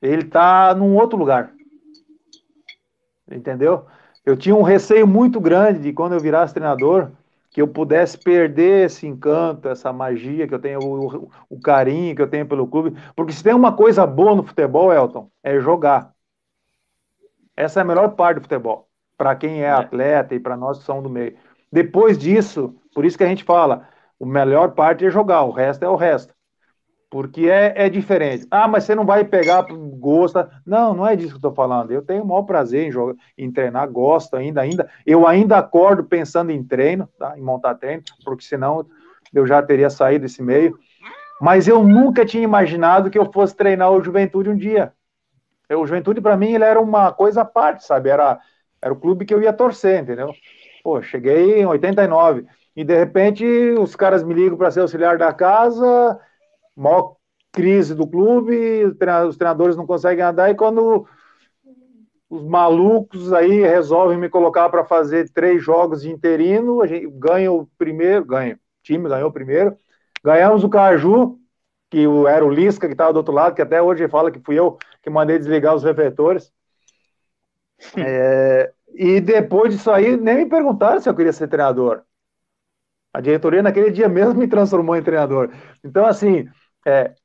ele 0.01 0.23
está 0.23 0.73
num 0.73 0.95
outro 0.95 1.17
lugar. 1.17 1.51
Entendeu? 3.29 3.85
Eu 4.25 4.37
tinha 4.37 4.55
um 4.55 4.61
receio 4.61 5.07
muito 5.07 5.39
grande 5.39 5.79
de 5.79 5.93
quando 5.93 6.13
eu 6.13 6.19
virasse 6.19 6.53
treinador, 6.53 7.11
que 7.49 7.61
eu 7.61 7.67
pudesse 7.67 8.17
perder 8.17 8.85
esse 8.85 9.07
encanto, 9.07 9.67
essa 9.67 9.91
magia 9.91 10.47
que 10.47 10.53
eu 10.53 10.59
tenho, 10.59 10.79
o, 10.79 11.31
o, 11.49 11.59
carinho 11.59 12.15
que 12.15 12.21
eu 12.21 12.29
tenho 12.29 12.45
pelo 12.45 12.67
clube. 12.67 12.95
Porque 13.15 13.33
se 13.33 13.43
tem 13.43 13.53
uma 13.53 13.75
coisa 13.75 14.05
boa 14.05 14.35
no 14.35 14.43
futebol, 14.43 14.93
Elton, 14.93 15.29
é 15.43 15.59
jogar. 15.59 16.13
Essa 17.55 17.79
é 17.79 17.81
a 17.81 17.85
melhor 17.85 18.09
parte 18.09 18.37
do 18.37 18.43
futebol, 18.43 18.87
para 19.17 19.35
quem 19.35 19.63
é, 19.63 19.65
é 19.65 19.71
atleta 19.71 20.35
e 20.35 20.39
para 20.39 20.55
nós 20.55 20.77
que 20.77 20.85
somos 20.85 21.03
do 21.03 21.09
meio. 21.09 21.35
Depois 21.71 22.17
disso, 22.17 22.75
por 22.93 23.05
isso 23.05 23.17
que 23.17 23.23
a 23.23 23.27
gente 23.27 23.43
fala, 23.43 23.87
a 24.21 24.25
melhor 24.25 24.71
parte 24.71 25.05
é 25.05 25.09
jogar, 25.09 25.43
o 25.43 25.51
resto 25.51 25.83
é 25.83 25.89
o 25.89 25.95
resto. 25.95 26.33
Porque 27.09 27.49
é, 27.49 27.73
é 27.85 27.89
diferente. 27.89 28.45
Ah, 28.51 28.67
mas 28.67 28.83
você 28.83 28.93
não 28.93 29.05
vai 29.05 29.23
pegar 29.23 29.65
gosto. 29.69 30.45
Não, 30.65 30.93
não 30.93 31.07
é 31.07 31.15
disso 31.15 31.29
que 31.29 31.35
eu 31.35 31.49
estou 31.49 31.53
falando. 31.53 31.91
Eu 31.91 32.01
tenho 32.01 32.23
o 32.23 32.27
maior 32.27 32.43
prazer 32.43 32.85
em, 32.85 32.91
jogar, 32.91 33.15
em 33.37 33.49
treinar, 33.49 33.89
gosto 33.89 34.35
ainda, 34.35 34.59
ainda. 34.59 34.89
Eu 35.05 35.25
ainda 35.25 35.57
acordo 35.57 36.03
pensando 36.03 36.51
em 36.51 36.61
treino, 36.61 37.07
tá? 37.17 37.37
em 37.37 37.41
montar 37.41 37.75
treino, 37.75 38.03
porque 38.25 38.43
senão 38.43 38.85
eu 39.33 39.47
já 39.47 39.61
teria 39.63 39.89
saído 39.89 40.23
desse 40.23 40.43
meio. 40.43 40.77
Mas 41.39 41.67
eu 41.67 41.81
nunca 41.81 42.25
tinha 42.25 42.43
imaginado 42.43 43.09
que 43.09 43.17
eu 43.17 43.31
fosse 43.31 43.55
treinar 43.55 43.91
o 43.91 44.03
Juventude 44.03 44.49
um 44.49 44.57
dia. 44.57 44.91
O 45.71 45.85
Juventude, 45.85 46.19
para 46.19 46.35
mim, 46.35 46.53
ele 46.53 46.63
era 46.63 46.79
uma 46.79 47.13
coisa 47.13 47.41
à 47.41 47.45
parte, 47.45 47.85
sabe? 47.85 48.09
Era, 48.09 48.39
era 48.81 48.93
o 48.93 48.99
clube 48.99 49.25
que 49.25 49.33
eu 49.33 49.41
ia 49.41 49.53
torcer, 49.53 50.01
entendeu? 50.01 50.33
Pô, 50.83 51.01
cheguei 51.01 51.61
em 51.61 51.65
89 51.65 52.45
e 52.77 52.83
de 52.83 52.95
repente 52.95 53.43
os 53.79 53.95
caras 53.95 54.23
me 54.23 54.35
ligam 54.35 54.57
para 54.57 54.71
ser 54.71 54.81
auxiliar 54.81 55.17
da 55.17 55.33
casa 55.33 56.19
maior 56.75 57.15
crise 57.51 57.95
do 57.95 58.07
clube, 58.07 58.85
os 59.27 59.35
treinadores 59.35 59.75
não 59.75 59.87
conseguem 59.87 60.23
andar, 60.23 60.51
e 60.51 60.55
quando 60.55 61.07
os 62.29 62.43
malucos 62.43 63.33
aí 63.33 63.61
resolvem 63.61 64.17
me 64.17 64.29
colocar 64.29 64.69
para 64.69 64.85
fazer 64.85 65.27
três 65.31 65.63
jogos 65.63 66.03
de 66.03 66.11
interino, 66.11 66.83
a 66.83 66.87
gente 66.87 67.07
ganha 67.07 67.51
o 67.51 67.65
primeiro, 67.79 68.23
ganha, 68.23 68.55
o 68.55 68.59
time 68.83 69.09
ganhou 69.09 69.29
o 69.29 69.33
primeiro, 69.33 69.75
ganhamos 70.23 70.63
o 70.63 70.69
Caju, 70.69 71.39
que 71.89 72.05
era 72.29 72.45
o 72.45 72.49
Lisca 72.49 72.85
que 72.85 72.93
estava 72.93 73.11
do 73.11 73.17
outro 73.17 73.33
lado, 73.33 73.55
que 73.55 73.61
até 73.61 73.81
hoje 73.81 74.07
fala 74.07 74.29
que 74.29 74.39
fui 74.39 74.59
eu 74.59 74.77
que 75.01 75.09
mandei 75.09 75.39
desligar 75.39 75.73
os 75.73 75.83
refletores. 75.83 76.51
É, 77.95 78.71
e 78.93 79.19
depois 79.21 79.73
disso 79.73 79.89
aí, 79.89 80.15
nem 80.17 80.37
me 80.37 80.45
perguntaram 80.45 80.99
se 80.99 81.09
eu 81.09 81.15
queria 81.15 81.33
ser 81.33 81.47
treinador. 81.47 82.03
A 83.17 83.19
diretoria 83.19 83.63
naquele 83.63 83.89
dia 83.89 84.07
mesmo 84.07 84.35
me 84.35 84.47
transformou 84.47 84.95
em 84.95 85.01
treinador. 85.01 85.49
Então, 85.83 86.05
assim, 86.05 86.47
é, 86.85 87.15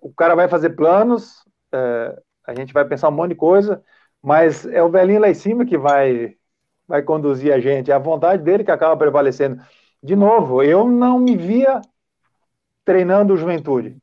o 0.00 0.14
cara 0.14 0.36
vai 0.36 0.46
fazer 0.46 0.70
planos, 0.70 1.44
é, 1.72 2.16
a 2.46 2.54
gente 2.54 2.72
vai 2.72 2.84
pensar 2.84 3.08
um 3.08 3.10
monte 3.12 3.30
de 3.30 3.34
coisa, 3.34 3.82
mas 4.22 4.64
é 4.66 4.80
o 4.84 4.88
velhinho 4.88 5.20
lá 5.20 5.28
em 5.28 5.34
cima 5.34 5.66
que 5.66 5.76
vai, 5.76 6.36
vai 6.86 7.02
conduzir 7.02 7.52
a 7.52 7.58
gente, 7.58 7.90
é 7.90 7.94
a 7.94 7.98
vontade 7.98 8.44
dele 8.44 8.62
que 8.62 8.70
acaba 8.70 8.96
prevalecendo. 8.96 9.60
De 10.00 10.14
novo, 10.14 10.62
eu 10.62 10.86
não 10.86 11.18
me 11.18 11.36
via 11.36 11.80
treinando 12.84 13.36
juventude. 13.36 13.96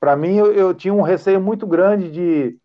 Para 0.00 0.16
mim, 0.16 0.36
eu, 0.38 0.54
eu, 0.54 0.72
tinha 0.72 0.94
um 0.94 1.02
receio 1.02 1.38
muito 1.38 1.66
grande 1.66 2.10
de, 2.10 2.58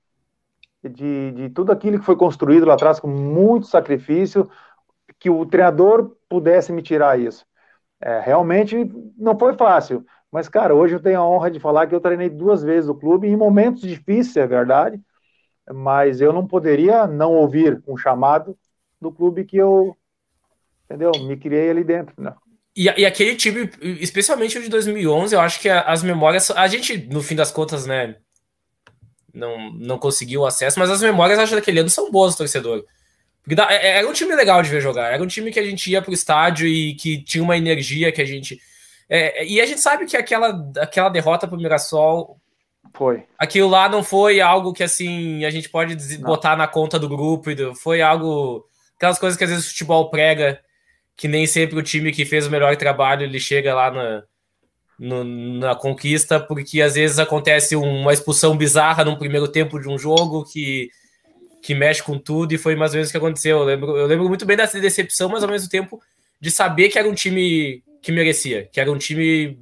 de, 0.81 1.31
de 1.33 1.49
tudo 1.49 1.73
aquilo 1.73 1.99
que 1.99 2.05
foi 2.05 2.15
construído 2.15 2.65
lá 2.65 2.75
atrás 2.75 3.01
com 3.01 3.09
muito 3.09 3.67
sacrifício, 3.67 4.49
que 5.19 5.29
o 5.29 5.45
treinador 5.45 6.15
pudesse 6.29 6.71
me 6.71 6.81
tirar 6.81 7.19
isso. 7.19 7.45
É, 8.01 8.19
realmente 8.19 8.91
não 9.17 9.37
foi 9.37 9.53
fácil, 9.53 10.03
mas, 10.31 10.47
cara, 10.49 10.73
hoje 10.73 10.95
eu 10.95 10.99
tenho 10.99 11.19
a 11.19 11.27
honra 11.27 11.51
de 11.51 11.59
falar 11.59 11.87
que 11.87 11.93
eu 11.93 11.99
treinei 11.99 12.29
duas 12.29 12.63
vezes 12.63 12.89
o 12.89 12.95
clube, 12.95 13.27
em 13.27 13.35
momentos 13.35 13.81
difíceis, 13.81 14.37
é 14.37 14.47
verdade, 14.47 14.99
mas 15.71 16.21
eu 16.21 16.31
não 16.33 16.47
poderia 16.47 17.05
não 17.05 17.33
ouvir 17.33 17.81
um 17.87 17.97
chamado 17.97 18.57
do 18.99 19.11
clube 19.11 19.43
que 19.43 19.57
eu, 19.57 19.95
entendeu, 20.85 21.11
me 21.23 21.35
criei 21.37 21.69
ali 21.69 21.83
dentro, 21.83 22.13
né? 22.17 22.33
E, 22.75 22.85
e, 22.85 23.05
aquele 23.05 23.35
time, 23.35 23.69
especialmente 23.99 24.57
o 24.57 24.61
de 24.61 24.69
2011, 24.69 25.35
eu 25.35 25.41
acho 25.41 25.59
que 25.59 25.67
as 25.67 26.03
memórias. 26.03 26.49
A 26.51 26.67
gente, 26.67 26.97
no 27.11 27.21
fim 27.21 27.35
das 27.35 27.51
contas, 27.51 27.85
né? 27.85 28.15
Não, 29.33 29.73
não 29.73 29.97
conseguiu 29.97 30.45
acesso, 30.45 30.79
mas 30.79 30.89
as 30.89 31.01
memórias, 31.01 31.37
acho, 31.37 31.55
daquele 31.55 31.79
ano 31.79 31.89
são 31.89 32.09
boas 32.09 32.33
do 32.33 32.37
torcedor. 32.37 32.85
Porque 33.43 33.55
dá, 33.55 33.67
é, 33.71 33.97
era 33.99 34.07
um 34.07 34.13
time 34.13 34.35
legal 34.35 34.61
de 34.61 34.69
ver 34.69 34.81
jogar. 34.81 35.13
Era 35.13 35.23
um 35.23 35.27
time 35.27 35.51
que 35.51 35.59
a 35.59 35.63
gente 35.63 35.89
ia 35.89 36.01
pro 36.01 36.13
estádio 36.13 36.67
e 36.67 36.93
que 36.95 37.21
tinha 37.23 37.43
uma 37.43 37.57
energia 37.57 38.11
que 38.11 38.21
a 38.21 38.25
gente. 38.25 38.59
É, 39.09 39.45
e 39.45 39.59
a 39.59 39.65
gente 39.65 39.81
sabe 39.81 40.05
que 40.05 40.15
aquela, 40.15 40.71
aquela 40.77 41.09
derrota 41.09 41.47
para 41.47 41.57
o 41.57 41.61
Mirassol. 41.61 42.39
Foi. 42.93 43.23
Aquilo 43.37 43.69
lá 43.69 43.87
não 43.87 44.03
foi 44.03 44.41
algo 44.41 44.73
que 44.73 44.83
assim 44.83 45.45
a 45.45 45.49
gente 45.49 45.69
pode 45.69 45.95
botar 46.17 46.55
na 46.55 46.67
conta 46.67 46.99
do 46.99 47.09
grupo. 47.09 47.49
Foi 47.75 48.01
algo. 48.01 48.65
Aquelas 48.95 49.17
coisas 49.17 49.37
que 49.37 49.43
às 49.43 49.49
vezes 49.49 49.65
o 49.65 49.69
futebol 49.69 50.09
prega, 50.11 50.59
que 51.17 51.27
nem 51.27 51.47
sempre 51.47 51.79
o 51.79 51.83
time 51.83 52.11
que 52.11 52.25
fez 52.25 52.45
o 52.45 52.51
melhor 52.51 52.75
trabalho 52.75 53.23
ele 53.23 53.39
chega 53.39 53.73
lá 53.73 53.89
na, 53.89 54.23
no, 54.99 55.23
na 55.23 55.75
conquista, 55.75 56.39
porque 56.39 56.79
às 56.79 56.93
vezes 56.93 57.17
acontece 57.17 57.75
uma 57.75 58.13
expulsão 58.13 58.55
bizarra 58.55 59.03
no 59.03 59.17
primeiro 59.17 59.47
tempo 59.47 59.79
de 59.79 59.89
um 59.89 59.97
jogo 59.97 60.45
que, 60.45 60.91
que 61.61 61.75
mexe 61.75 62.01
com 62.01 62.17
tudo, 62.17 62.53
e 62.53 62.57
foi 62.57 62.75
mais 62.75 62.91
ou 62.91 62.95
menos 62.95 63.09
o 63.09 63.11
que 63.11 63.17
aconteceu. 63.17 63.59
Eu 63.59 63.63
lembro, 63.63 63.97
eu 63.97 64.07
lembro 64.07 64.27
muito 64.27 64.45
bem 64.45 64.57
dessa 64.57 64.79
decepção, 64.79 65.29
mas 65.29 65.43
ao 65.43 65.49
mesmo 65.49 65.69
tempo 65.69 66.01
de 66.39 66.49
saber 66.49 66.89
que 66.89 66.97
era 66.97 67.07
um 67.07 67.13
time 67.13 67.83
que 68.01 68.11
merecia, 68.11 68.65
que 68.65 68.79
era 68.79 68.91
um 68.91 68.97
time 68.97 69.59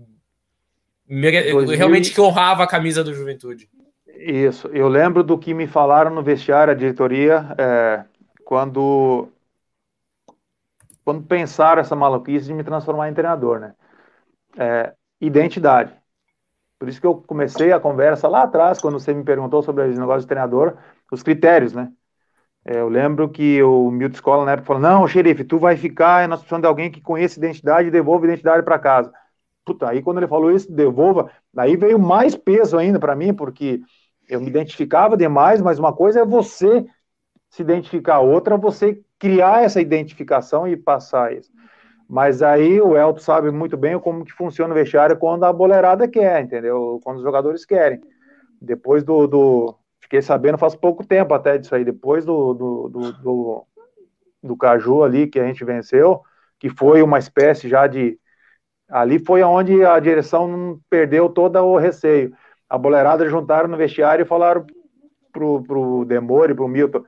mere... 1.08 1.52
realmente 1.76 2.14
que 2.14 2.22
honrava 2.22 2.64
a 2.64 2.68
camisa 2.68 3.04
do 3.04 3.14
Juventude. 3.14 3.70
Isso, 4.16 4.68
eu 4.70 4.88
lembro 4.88 5.24
do 5.24 5.38
que 5.38 5.54
me 5.54 5.68
falaram 5.68 6.12
no 6.12 6.24
vestiário, 6.24 6.72
a 6.72 6.76
diretoria, 6.76 7.56
é, 7.58 8.04
quando 8.46 9.30
quando 11.04 11.24
pensaram 11.24 11.82
essa 11.82 11.96
maluquice 11.96 12.46
de 12.46 12.54
me 12.54 12.64
transformar 12.64 13.10
em 13.10 13.14
treinador, 13.14 13.60
né? 13.60 13.74
É, 14.58 14.94
identidade. 15.20 15.92
Por 16.78 16.88
isso 16.88 17.02
que 17.02 17.08
eu 17.08 17.16
comecei 17.16 17.72
a 17.72 17.80
conversa 17.80 18.28
lá 18.28 18.44
atrás, 18.44 18.80
quando 18.80 19.00
você 19.00 19.14
me 19.14 19.24
perguntou 19.24 19.64
sobre 19.64 19.88
os 19.88 19.98
negócios 19.98 20.24
de 20.24 20.30
treinador, 20.30 20.78
os 21.12 21.24
critérios, 21.24 21.74
né? 21.74 21.92
É, 22.66 22.80
eu 22.80 22.90
lembro 22.90 23.30
que 23.30 23.62
o 23.64 23.90
Milton 23.92 24.16
Escola 24.16 24.46
na 24.46 24.52
época 24.54 24.68
falou: 24.68 24.82
Não, 24.82 25.08
xerife, 25.08 25.44
tu 25.44 25.58
vai 25.60 25.78
ficar, 25.78 26.28
nós 26.28 26.40
precisamos 26.42 26.64
de 26.64 26.68
alguém 26.68 26.92
que 26.92 27.02
conheça 27.02 27.40
identidade 27.40 27.88
e 27.88 27.92
devolva 27.92 28.26
identidade 28.26 28.64
para 28.64 28.80
casa. 28.80 29.12
Puta, 29.66 29.90
aí 29.90 30.02
quando 30.02 30.18
ele 30.20 30.28
falou 30.28 30.52
isso, 30.52 30.72
devolva, 30.72 31.32
daí 31.54 31.76
veio 31.78 32.00
mais 32.00 32.36
peso 32.36 32.78
ainda 32.78 33.00
para 33.00 33.16
mim, 33.16 33.34
porque 33.34 33.82
Eu 34.30 34.42
me 34.42 34.48
identificava 34.50 35.18
demais, 35.18 35.62
mas 35.62 35.80
uma 35.80 35.94
coisa 35.94 36.22
é 36.22 36.26
você 36.26 36.86
se 37.50 37.62
identificar, 37.62 38.20
outra 38.22 38.56
é 38.56 38.58
você 38.58 39.02
criar 39.20 39.64
essa 39.64 39.82
identificação 39.82 40.68
e 40.68 40.78
passar 40.78 41.34
isso. 41.34 41.52
Mas 42.08 42.42
aí 42.42 42.82
o 42.82 42.98
Elton 42.98 43.20
sabe 43.22 43.52
muito 43.52 43.78
bem 43.78 44.00
como 44.00 44.26
que 44.26 44.34
funciona 44.34 44.74
o 44.74 44.78
vestiário 44.78 45.18
quando 45.18 45.46
a 45.46 45.54
boleirada 45.54 46.08
quer, 46.08 46.42
entendeu? 46.44 47.00
Quando 47.04 47.18
os 47.18 47.24
jogadores 47.24 47.66
querem. 47.66 48.02
Depois 48.62 49.04
do, 49.04 49.28
do 49.28 49.79
fiquei 50.10 50.24
sabendo 50.24 50.58
faz 50.58 50.76
pouco 50.76 51.06
tempo 51.06 51.36
até 51.36 51.60
disso 51.60 51.76
aí, 51.76 51.86
depois 51.86 52.26
do, 52.26 52.54
do, 52.56 52.90
do, 52.90 53.12
do, 53.14 53.68
do 54.42 54.58
Caju 54.58 55.04
ali 55.04 55.28
que 55.28 55.40
a 55.40 55.46
gente 55.46 55.64
venceu, 55.64 56.24
que 56.58 56.68
foi 56.68 57.04
uma 57.04 57.20
espécie 57.20 57.70
já 57.70 57.86
de 57.86 58.20
ali 58.90 59.24
foi 59.24 59.44
onde 59.44 59.86
a 59.86 60.00
direção 60.00 60.80
perdeu 60.90 61.30
todo 61.30 61.60
o 61.60 61.78
receio. 61.78 62.36
A 62.68 62.76
boleirada 62.76 63.30
juntaram 63.30 63.70
no 63.70 63.78
vestiário 63.78 64.24
e 64.24 64.28
falaram 64.28 64.66
pro, 65.32 65.62
pro 65.62 66.06
Demore, 66.06 66.56
pro 66.56 66.68
Milton, 66.68 67.04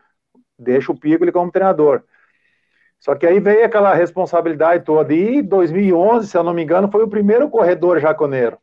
deixa 0.58 0.92
o 0.92 0.98
Piccoli 0.98 1.32
como 1.32 1.52
treinador. 1.52 2.04
Só 3.00 3.16
que 3.16 3.26
aí 3.26 3.40
veio 3.40 3.66
aquela 3.66 3.96
responsabilidade 3.96 4.86
toda. 4.86 5.12
E 5.12 5.42
2011, 5.42 6.28
se 6.28 6.38
eu 6.38 6.44
não 6.44 6.54
me 6.54 6.62
engano, 6.62 6.92
foi 6.92 7.04
o 7.04 7.10
primeiro 7.10 7.50
corredor 7.50 8.00
jaconeiro. 8.00 8.60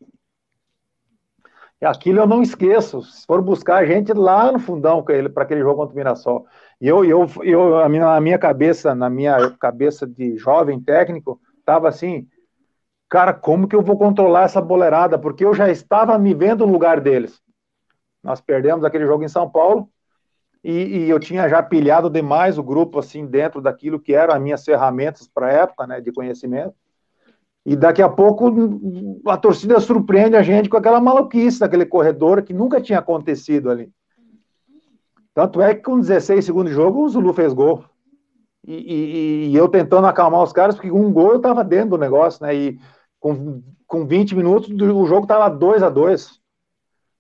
Aquilo 1.80 2.18
eu 2.18 2.26
não 2.26 2.42
esqueço. 2.42 3.02
Se 3.02 3.24
for 3.24 3.40
buscar 3.40 3.76
a 3.76 3.86
gente 3.86 4.12
lá 4.12 4.50
no 4.50 4.58
fundão 4.58 5.02
para 5.02 5.42
aquele 5.44 5.60
jogo 5.60 5.76
contra 5.76 5.94
o 5.94 5.96
Mirassol. 5.96 6.46
E 6.80 6.88
eu, 6.88 7.04
eu, 7.04 7.26
eu 7.42 7.88
na 7.88 8.20
minha 8.20 8.38
cabeça, 8.38 8.94
na 8.94 9.08
minha 9.08 9.50
cabeça 9.58 10.06
de 10.06 10.36
jovem 10.36 10.80
técnico, 10.80 11.40
estava 11.58 11.88
assim, 11.88 12.26
cara, 13.08 13.32
como 13.32 13.68
que 13.68 13.76
eu 13.76 13.82
vou 13.82 13.96
controlar 13.96 14.44
essa 14.44 14.60
boleirada? 14.60 15.18
Porque 15.18 15.44
eu 15.44 15.54
já 15.54 15.70
estava 15.70 16.18
me 16.18 16.34
vendo 16.34 16.66
no 16.66 16.72
lugar 16.72 17.00
deles. 17.00 17.40
Nós 18.22 18.40
perdemos 18.40 18.84
aquele 18.84 19.06
jogo 19.06 19.22
em 19.22 19.28
São 19.28 19.48
Paulo 19.48 19.88
e, 20.62 20.72
e 20.72 21.10
eu 21.10 21.20
tinha 21.20 21.48
já 21.48 21.62
pilhado 21.62 22.10
demais 22.10 22.58
o 22.58 22.62
grupo 22.62 22.98
assim 22.98 23.24
dentro 23.24 23.60
daquilo 23.60 24.00
que 24.00 24.12
eram 24.12 24.34
as 24.34 24.42
minhas 24.42 24.64
ferramentas 24.64 25.28
para 25.28 25.46
a 25.46 25.52
época, 25.52 25.86
né, 25.86 26.00
de 26.00 26.12
conhecimento. 26.12 26.74
E 27.68 27.76
daqui 27.76 28.00
a 28.00 28.08
pouco 28.08 28.50
a 29.26 29.36
torcida 29.36 29.78
surpreende 29.78 30.34
a 30.34 30.42
gente 30.42 30.70
com 30.70 30.78
aquela 30.78 31.02
maluquice 31.02 31.60
daquele 31.60 31.84
corredor 31.84 32.42
que 32.42 32.54
nunca 32.54 32.80
tinha 32.80 32.98
acontecido 32.98 33.70
ali. 33.70 33.92
Tanto 35.34 35.60
é 35.60 35.74
que 35.74 35.82
com 35.82 36.00
16 36.00 36.42
segundos 36.42 36.70
de 36.70 36.74
jogo, 36.74 37.04
o 37.04 37.08
Zulu 37.10 37.34
fez 37.34 37.52
gol. 37.52 37.84
E, 38.66 38.72
e, 38.74 39.48
e, 39.48 39.54
eu 39.54 39.68
tentando 39.68 40.06
acalmar 40.06 40.42
os 40.42 40.50
caras, 40.50 40.76
porque 40.76 40.90
um 40.90 41.12
gol 41.12 41.32
eu 41.32 41.36
estava 41.36 41.62
dentro 41.62 41.90
do 41.90 41.98
negócio, 41.98 42.42
né? 42.42 42.54
E 42.54 42.80
com, 43.20 43.62
com 43.86 44.06
20 44.06 44.34
minutos 44.34 44.70
o 44.70 45.04
jogo 45.04 45.24
estava 45.24 45.50
2 45.50 45.82
a 45.82 45.90
2 45.90 46.40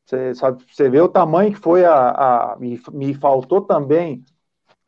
você, 0.06 0.32
você 0.32 0.88
vê 0.88 1.02
o 1.02 1.10
tamanho 1.10 1.52
que 1.52 1.58
foi 1.58 1.84
a. 1.84 1.92
a 1.92 2.56
me, 2.58 2.80
me 2.90 3.12
faltou 3.12 3.60
também 3.60 4.24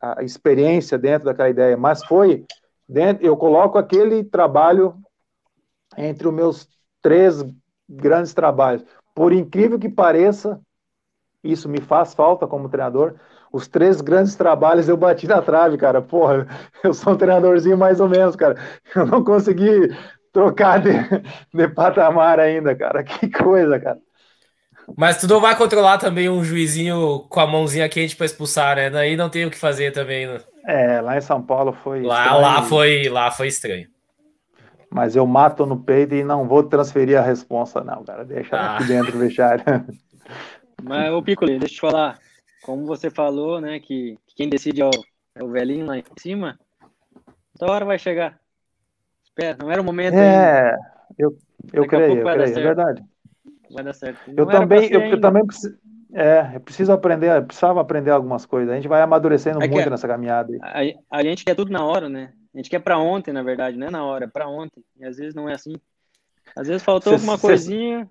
a 0.01 0.23
experiência 0.23 0.97
dentro 0.97 1.25
daquela 1.25 1.51
ideia, 1.51 1.77
mas 1.77 2.03
foi. 2.03 2.47
Dentro, 2.89 3.23
eu 3.23 3.37
coloco 3.37 3.77
aquele 3.77 4.23
trabalho 4.23 4.95
entre 5.97 6.27
os 6.27 6.33
meus 6.33 6.67
três 7.01 7.43
grandes 7.89 8.33
trabalhos. 8.33 8.83
Por 9.13 9.33
incrível 9.33 9.77
que 9.77 9.89
pareça, 9.89 10.59
isso 11.43 11.67
me 11.67 11.81
faz 11.81 12.13
falta 12.13 12.47
como 12.47 12.69
treinador. 12.69 13.15
Os 13.51 13.67
três 13.67 13.99
grandes 13.99 14.35
trabalhos 14.35 14.87
eu 14.87 14.95
bati 14.95 15.27
na 15.27 15.41
trave, 15.41 15.77
cara. 15.77 16.01
Porra, 16.01 16.47
eu 16.83 16.93
sou 16.93 17.13
um 17.13 17.17
treinadorzinho 17.17 17.77
mais 17.77 17.99
ou 17.99 18.07
menos, 18.07 18.35
cara. 18.35 18.55
Eu 18.95 19.05
não 19.05 19.23
consegui 19.23 19.89
trocar 20.31 20.79
de, 20.79 20.91
de 21.53 21.67
patamar 21.67 22.39
ainda, 22.39 22.73
cara. 22.75 23.03
Que 23.03 23.29
coisa, 23.29 23.79
cara. 23.79 23.99
Mas 24.97 25.17
tu 25.17 25.27
não 25.27 25.39
vai 25.39 25.55
controlar 25.55 25.97
também 25.97 26.29
um 26.29 26.43
juizinho 26.43 27.19
com 27.29 27.39
a 27.39 27.47
mãozinha 27.47 27.87
quente 27.87 28.15
para 28.15 28.25
expulsar, 28.25 28.75
né? 28.75 28.89
Daí 28.89 29.15
não 29.15 29.29
tem 29.29 29.45
o 29.45 29.51
que 29.51 29.57
fazer 29.57 29.91
também. 29.91 30.27
Né? 30.27 30.39
É, 30.65 31.01
lá 31.01 31.17
em 31.17 31.21
São 31.21 31.41
Paulo 31.41 31.71
foi. 31.71 32.01
Lá, 32.01 32.35
lá 32.35 32.61
foi, 32.63 33.07
lá 33.07 33.31
foi 33.31 33.47
estranho 33.47 33.87
mas 34.93 35.15
eu 35.15 35.25
mato 35.25 35.65
no 35.65 35.79
peito 35.79 36.13
e 36.13 36.23
não 36.23 36.47
vou 36.47 36.63
transferir 36.63 37.17
a 37.17 37.21
responsa, 37.21 37.81
não, 37.81 38.03
cara. 38.03 38.25
Deixa 38.25 38.57
ah. 38.57 38.75
aqui 38.75 38.87
dentro 38.87 39.13
do 39.13 39.19
vestiário. 39.19 39.63
Mas, 40.83 41.13
ô 41.13 41.21
Piccoli, 41.21 41.59
deixa 41.59 41.75
eu 41.75 41.75
te 41.75 41.79
falar. 41.79 42.19
Como 42.63 42.85
você 42.85 43.09
falou, 43.09 43.61
né, 43.61 43.79
que, 43.79 44.17
quem 44.35 44.49
decide 44.49 44.81
é 44.81 44.85
o, 44.85 44.91
é 45.35 45.43
o 45.43 45.49
velhinho 45.49 45.85
lá 45.85 45.97
em 45.97 46.03
cima, 46.17 46.59
então 47.55 47.69
a 47.69 47.71
hora 47.71 47.85
vai 47.85 47.99
chegar. 47.99 48.39
Espera, 49.23 49.57
não 49.61 49.71
era 49.71 49.81
o 49.81 49.85
momento 49.85 50.15
É, 50.15 50.71
ainda. 50.71 50.79
eu, 51.17 51.37
eu 51.71 51.87
creio, 51.87 52.17
eu 52.17 52.25
creio, 52.25 52.57
é 52.57 52.61
verdade. 52.61 53.03
Vai 53.71 53.83
dar 53.83 53.93
certo. 53.93 54.19
Não 54.27 54.35
eu 54.37 54.45
também, 54.47 54.91
eu, 54.91 55.01
eu, 55.01 55.21
também 55.21 55.45
preciso, 55.45 55.77
é, 56.13 56.51
eu 56.55 56.59
preciso 56.59 56.91
aprender, 56.91 57.35
eu 57.35 57.43
precisava 57.43 57.79
aprender 57.79 58.09
algumas 58.11 58.45
coisas. 58.45 58.71
A 58.71 58.75
gente 58.75 58.87
vai 58.87 59.01
amadurecendo 59.01 59.63
é 59.63 59.67
muito 59.67 59.89
nessa 59.89 60.07
caminhada. 60.07 60.51
A, 60.61 60.81
a 61.19 61.23
gente 61.23 61.45
quer 61.45 61.55
tudo 61.55 61.71
na 61.71 61.85
hora, 61.85 62.09
né? 62.09 62.33
A 62.53 62.57
gente 62.57 62.69
quer 62.69 62.79
para 62.79 62.97
ontem, 62.97 63.31
na 63.31 63.43
verdade, 63.43 63.77
não 63.77 63.87
é 63.87 63.91
na 63.91 64.03
hora, 64.03 64.25
é 64.25 64.27
para 64.27 64.47
ontem. 64.47 64.83
E 64.97 65.05
às 65.05 65.17
vezes 65.17 65.33
não 65.33 65.47
é 65.47 65.53
assim. 65.53 65.75
Às 66.55 66.67
vezes 66.67 66.83
faltou 66.83 67.13
cê, 67.13 67.15
alguma 67.15 67.37
cê... 67.37 67.47
coisinha. 67.47 68.09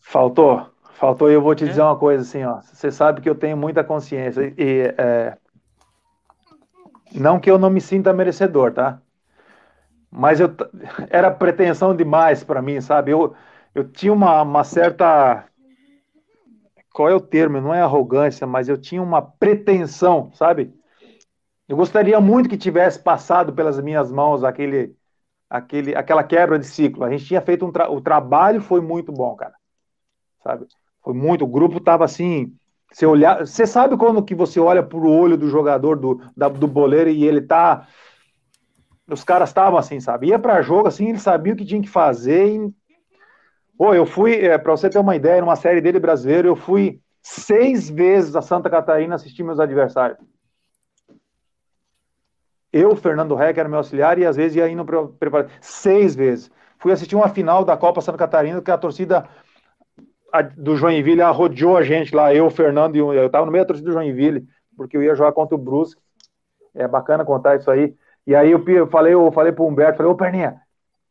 Faltou, 0.00 0.70
faltou. 0.94 1.30
E 1.30 1.34
eu 1.34 1.42
vou 1.42 1.54
te 1.54 1.64
é. 1.64 1.68
dizer 1.68 1.82
uma 1.82 1.98
coisa 1.98 2.22
assim, 2.22 2.44
ó. 2.44 2.60
Você 2.60 2.92
sabe 2.92 3.20
que 3.20 3.28
eu 3.28 3.34
tenho 3.34 3.56
muita 3.56 3.82
consciência 3.82 4.54
e 4.56 4.94
é... 4.96 5.36
não 7.12 7.40
que 7.40 7.50
eu 7.50 7.58
não 7.58 7.70
me 7.70 7.80
sinta 7.80 8.12
merecedor, 8.12 8.72
tá? 8.72 9.00
Mas 10.10 10.38
eu 10.38 10.54
era 11.10 11.30
pretensão 11.30 11.94
demais 11.94 12.44
para 12.44 12.62
mim, 12.62 12.80
sabe? 12.80 13.10
Eu 13.10 13.34
eu 13.74 13.86
tinha 13.86 14.10
uma, 14.10 14.40
uma 14.40 14.64
certa 14.64 15.44
qual 16.96 17.10
é 17.10 17.14
o 17.14 17.20
termo? 17.20 17.60
Não 17.60 17.74
é 17.74 17.82
arrogância, 17.82 18.46
mas 18.46 18.70
eu 18.70 18.78
tinha 18.78 19.02
uma 19.02 19.20
pretensão, 19.20 20.32
sabe? 20.32 20.72
Eu 21.68 21.76
gostaria 21.76 22.20
muito 22.20 22.48
que 22.48 22.56
tivesse 22.56 22.98
passado 22.98 23.52
pelas 23.52 23.80
minhas 23.80 24.10
mãos 24.10 24.44
aquele, 24.44 24.94
aquele, 25.50 25.94
aquela 25.94 26.22
quebra 26.22 26.58
de 26.58 26.66
ciclo. 26.66 27.04
A 27.04 27.10
gente 27.10 27.24
tinha 27.24 27.40
feito 27.40 27.66
um 27.66 27.72
tra 27.72 27.90
o 27.90 28.00
trabalho 28.00 28.60
foi 28.60 28.80
muito 28.80 29.10
bom, 29.12 29.34
cara. 29.34 29.54
Sabe? 30.42 30.66
Foi 31.02 31.14
muito. 31.14 31.44
O 31.44 31.48
grupo 31.48 31.80
tava 31.80 32.04
assim. 32.04 32.54
Você 32.92 33.04
olhar, 33.04 33.44
você 33.44 33.66
sabe 33.66 33.96
quando 33.96 34.24
que 34.24 34.34
você 34.34 34.60
olha 34.60 34.82
pro 34.82 35.10
olho 35.10 35.36
do 35.36 35.48
jogador 35.48 35.96
do, 35.96 36.20
da, 36.36 36.48
do 36.48 36.68
boleiro 36.68 37.10
e 37.10 37.24
ele 37.24 37.40
tá 37.40 37.86
os 39.08 39.22
caras 39.22 39.50
estavam 39.50 39.78
assim, 39.78 40.00
sabe? 40.00 40.28
Ia 40.28 40.38
para 40.38 40.62
jogo 40.62 40.88
assim, 40.88 41.08
ele 41.08 41.18
sabia 41.18 41.52
o 41.52 41.56
que 41.56 41.64
tinha 41.64 41.80
que 41.80 41.88
fazer. 41.88 42.48
E... 42.48 42.74
Pô, 43.78 43.94
eu 43.94 44.04
fui, 44.04 44.34
é, 44.34 44.58
para 44.58 44.72
você 44.72 44.90
ter 44.90 44.98
uma 44.98 45.14
ideia, 45.14 45.40
numa 45.40 45.56
série 45.56 45.80
dele 45.80 46.00
brasileiro, 46.00 46.48
eu 46.48 46.56
fui 46.56 47.00
seis 47.22 47.88
vezes 47.88 48.34
a 48.34 48.42
Santa 48.42 48.68
Catarina 48.68 49.14
assistir 49.14 49.42
meus 49.42 49.60
adversários. 49.60 50.18
Eu, 52.76 52.94
Fernando 52.96 53.34
Reck, 53.34 53.58
era 53.58 53.68
meu 53.68 53.78
auxiliar 53.78 54.18
e 54.18 54.26
às 54.26 54.36
vezes 54.36 54.56
ia 54.56 54.68
indo 54.68 54.84
preparar. 55.18 55.50
Seis 55.60 56.14
vezes. 56.14 56.50
Fui 56.78 56.92
assistir 56.92 57.16
uma 57.16 57.28
final 57.28 57.64
da 57.64 57.76
Copa 57.76 58.00
Santa 58.00 58.18
Catarina 58.18 58.60
que 58.60 58.70
a 58.70 58.78
torcida 58.78 59.28
do 60.56 60.76
Joinville 60.76 61.22
rodeou 61.22 61.76
a 61.76 61.82
gente 61.82 62.14
lá, 62.14 62.34
eu, 62.34 62.50
Fernando 62.50 62.96
e 62.96 62.98
eu. 62.98 63.12
Eu 63.12 63.30
tava 63.30 63.46
no 63.46 63.52
meio 63.52 63.64
da 63.64 63.68
torcida 63.68 63.88
do 63.88 63.94
Joinville, 63.94 64.46
porque 64.76 64.96
eu 64.96 65.02
ia 65.02 65.14
jogar 65.14 65.32
contra 65.32 65.54
o 65.54 65.58
Brusque. 65.58 66.00
É 66.74 66.86
bacana 66.86 67.24
contar 67.24 67.56
isso 67.56 67.70
aí. 67.70 67.94
E 68.26 68.34
aí 68.34 68.50
eu 68.50 68.86
falei, 68.88 69.14
eu 69.14 69.30
falei 69.32 69.52
pro 69.52 69.64
Humberto, 69.64 69.96
falei, 69.96 70.12
ô 70.12 70.16
Perninha, 70.16 70.60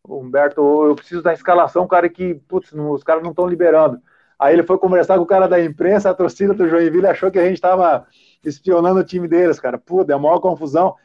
Humberto, 0.07 0.61
eu 0.61 0.95
preciso 0.95 1.23
da 1.23 1.33
escalação, 1.33 1.87
cara, 1.87 2.07
que, 2.09 2.35
putz, 2.47 2.71
os 2.73 3.03
caras 3.03 3.23
não 3.23 3.31
estão 3.31 3.47
liberando. 3.47 3.99
Aí 4.37 4.53
ele 4.53 4.63
foi 4.63 4.77
conversar 4.77 5.17
com 5.17 5.23
o 5.23 5.27
cara 5.27 5.47
da 5.47 5.63
imprensa, 5.63 6.09
a 6.09 6.13
torcida 6.13 6.53
do 6.53 6.67
Joinville 6.67 7.07
achou 7.07 7.31
que 7.31 7.39
a 7.39 7.45
gente 7.45 7.55
estava 7.55 8.05
espionando 8.43 8.99
o 8.99 9.03
time 9.03 9.27
deles, 9.27 9.59
cara. 9.59 9.77
Puta, 9.77 10.11
é 10.11 10.15
a 10.15 10.19
maior 10.19 10.39
confusão. 10.39 10.95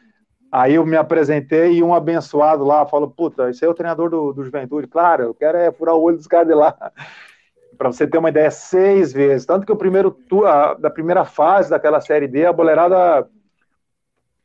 Aí 0.53 0.75
eu 0.75 0.85
me 0.85 0.97
apresentei 0.97 1.75
e 1.75 1.83
um 1.83 1.95
abençoado 1.95 2.65
lá 2.65 2.85
falou: 2.85 3.09
Puta, 3.09 3.51
esse 3.51 3.65
é 3.65 3.69
o 3.69 3.75
treinador 3.75 4.11
do, 4.11 4.33
do 4.33 4.45
Juventude. 4.45 4.89
Claro, 4.89 5.23
eu 5.23 5.35
quero 5.35 5.57
é 5.57 5.71
furar 5.71 5.95
o 5.95 6.03
olho 6.03 6.17
dos 6.17 6.27
caras 6.27 6.49
de 6.49 6.55
lá. 6.55 6.77
Para 7.79 7.93
você 7.93 8.07
ter 8.07 8.19
uma 8.19 8.29
ideia, 8.29 8.51
seis 8.51 9.13
vezes. 9.13 9.47
Tanto 9.47 9.65
que 9.65 9.73
o 9.73 9.77
primeiro 9.77 10.15
da 10.81 10.91
primeira 10.91 11.25
fase 11.25 11.71
daquela 11.71 12.01
série 12.01 12.29
D, 12.29 12.45
a 12.45 12.53
boleirada. 12.53 13.29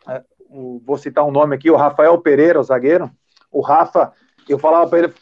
É, 0.08 0.24
vou 0.86 0.98
citar 0.98 1.26
um 1.26 1.32
nome 1.32 1.56
aqui, 1.56 1.70
o 1.70 1.76
Rafael 1.76 2.18
Pereira, 2.20 2.60
o 2.60 2.64
zagueiro. 2.64 3.12
O 3.52 3.62
Rafa, 3.62 4.14
eu 4.48 4.60
falava 4.60 4.88
para 4.88 5.00
ele: 5.00 5.14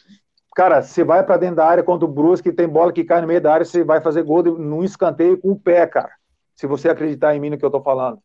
Cara, 0.53 0.83
você 0.83 1.03
vai 1.03 1.23
para 1.23 1.37
dentro 1.37 1.55
da 1.55 1.65
área 1.65 1.83
contra 1.83 2.05
o 2.05 2.11
Brusque, 2.11 2.51
tem 2.51 2.67
bola 2.67 2.91
que 2.91 3.03
cai 3.05 3.21
no 3.21 3.27
meio 3.27 3.41
da 3.41 3.53
área, 3.53 3.65
você 3.65 3.83
vai 3.83 4.01
fazer 4.01 4.21
gol 4.23 4.43
num 4.43 4.83
escanteio 4.83 5.37
com 5.39 5.51
o 5.51 5.59
pé, 5.59 5.87
cara. 5.87 6.11
Se 6.55 6.67
você 6.67 6.89
acreditar 6.89 7.35
em 7.35 7.39
mim 7.39 7.49
no 7.49 7.57
que 7.57 7.65
eu 7.65 7.71
tô 7.71 7.81
falando. 7.81 8.19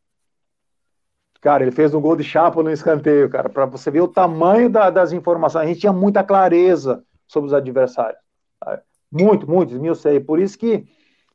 Cara, 1.40 1.62
ele 1.62 1.70
fez 1.70 1.94
um 1.94 2.00
gol 2.00 2.16
de 2.16 2.24
chapa 2.24 2.62
no 2.62 2.70
escanteio, 2.70 3.30
cara, 3.30 3.48
para 3.48 3.64
você 3.64 3.90
ver 3.90 4.00
o 4.00 4.08
tamanho 4.08 4.68
da, 4.68 4.90
das 4.90 5.12
informações. 5.12 5.64
A 5.64 5.66
gente 5.66 5.80
tinha 5.80 5.92
muita 5.92 6.24
clareza 6.24 7.04
sobre 7.26 7.48
os 7.48 7.54
adversários. 7.54 8.20
Sabe? 8.62 8.82
Muito, 9.10 9.48
muito, 9.48 9.94
sei. 9.94 10.18
Por 10.18 10.40
isso 10.40 10.58
que 10.58 10.86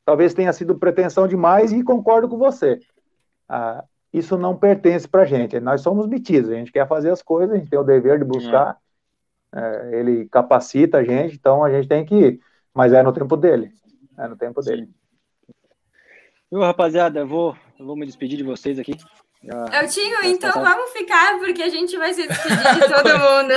talvez 0.04 0.34
tenha 0.34 0.52
sido 0.52 0.78
pretensão 0.78 1.28
demais 1.28 1.72
e 1.72 1.84
concordo 1.84 2.28
com 2.28 2.38
você. 2.38 2.80
Ah, 3.48 3.84
isso 4.12 4.38
não 4.38 4.58
pertence 4.58 5.08
para 5.08 5.26
gente. 5.26 5.60
Nós 5.60 5.82
somos 5.82 6.06
metidos, 6.08 6.50
a 6.50 6.56
gente 6.56 6.72
quer 6.72 6.88
fazer 6.88 7.10
as 7.10 7.22
coisas, 7.22 7.56
a 7.56 7.58
gente 7.58 7.70
tem 7.70 7.80
o 7.80 7.84
dever 7.84 8.20
de 8.20 8.26
buscar. 8.26 8.78
É, 9.56 10.00
ele 10.00 10.28
capacita 10.30 10.98
a 10.98 11.04
gente, 11.04 11.36
então 11.36 11.64
a 11.64 11.72
gente 11.72 11.88
tem 11.88 12.04
que. 12.04 12.40
Mas 12.74 12.92
é 12.92 13.02
no 13.02 13.14
tempo 13.14 13.38
dele. 13.38 13.72
É 14.18 14.28
no 14.28 14.36
tempo 14.36 14.62
dele. 14.62 14.90
Viu, 16.52 16.62
rapaziada, 16.62 17.20
eu 17.20 17.28
vou, 17.28 17.56
eu 17.80 17.86
vou 17.86 17.96
me 17.96 18.06
despedir 18.06 18.38
de 18.38 18.44
vocês 18.44 18.78
aqui. 18.78 18.94
Já, 19.46 19.82
Eltinho, 19.82 20.16
então 20.24 20.54
vamos 20.54 20.92
ficar, 20.92 21.38
porque 21.38 21.64
a 21.64 21.70
gente 21.70 21.98
vai 21.98 22.14
se 22.14 22.26
despedir 22.26 22.74
de 22.76 22.80
todo 22.88 23.20
mundo. 23.20 23.54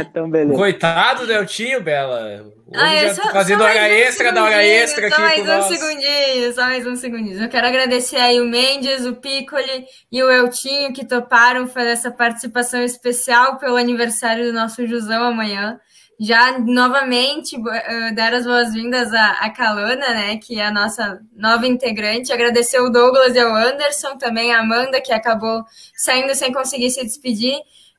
então, 0.00 0.30
beleza. 0.30 0.54
Coitado 0.56 1.26
do 1.26 1.32
Eltinho, 1.32 1.82
Bela. 1.82 2.50
Ah, 2.74 3.12
só, 3.12 3.30
fazendo 3.30 3.62
hora 3.62 3.74
um 3.74 3.84
extra 3.84 4.32
da 4.32 4.44
hora 4.44 4.64
extra 4.64 5.10
só 5.10 5.14
aqui. 5.14 5.22
mais 5.22 5.42
um 5.42 5.46
nós. 5.46 5.66
segundinho, 5.66 6.54
só 6.54 6.62
mais 6.62 6.86
um 6.86 6.96
segundinho. 6.96 7.42
Eu 7.42 7.48
quero 7.50 7.66
agradecer 7.66 8.16
aí 8.16 8.40
o 8.40 8.46
Mendes, 8.46 9.04
o 9.04 9.14
Piccoli 9.14 9.84
e 10.10 10.22
o 10.22 10.30
Eltinho 10.30 10.94
que 10.94 11.04
toparam 11.04 11.66
fazer 11.66 11.90
essa 11.90 12.10
participação 12.10 12.82
especial 12.82 13.58
pelo 13.58 13.76
aniversário 13.76 14.46
do 14.46 14.54
nosso 14.54 14.86
Jusão 14.86 15.24
amanhã 15.24 15.78
já 16.22 16.56
novamente 16.56 17.56
uh, 17.56 18.14
dar 18.14 18.32
as 18.32 18.44
boas-vindas 18.44 19.12
à, 19.12 19.32
à 19.40 19.50
Calana, 19.50 20.08
né, 20.10 20.36
que 20.36 20.56
é 20.60 20.66
a 20.66 20.70
nossa 20.70 21.20
nova 21.34 21.66
integrante. 21.66 22.32
Agradecer 22.32 22.80
o 22.80 22.90
Douglas 22.90 23.34
e 23.34 23.40
ao 23.40 23.52
Anderson, 23.52 24.16
também 24.16 24.52
a 24.52 24.60
Amanda, 24.60 25.00
que 25.00 25.12
acabou 25.12 25.64
saindo 25.96 26.32
sem 26.36 26.52
conseguir 26.52 26.90
se 26.90 27.02
despedir 27.02 27.58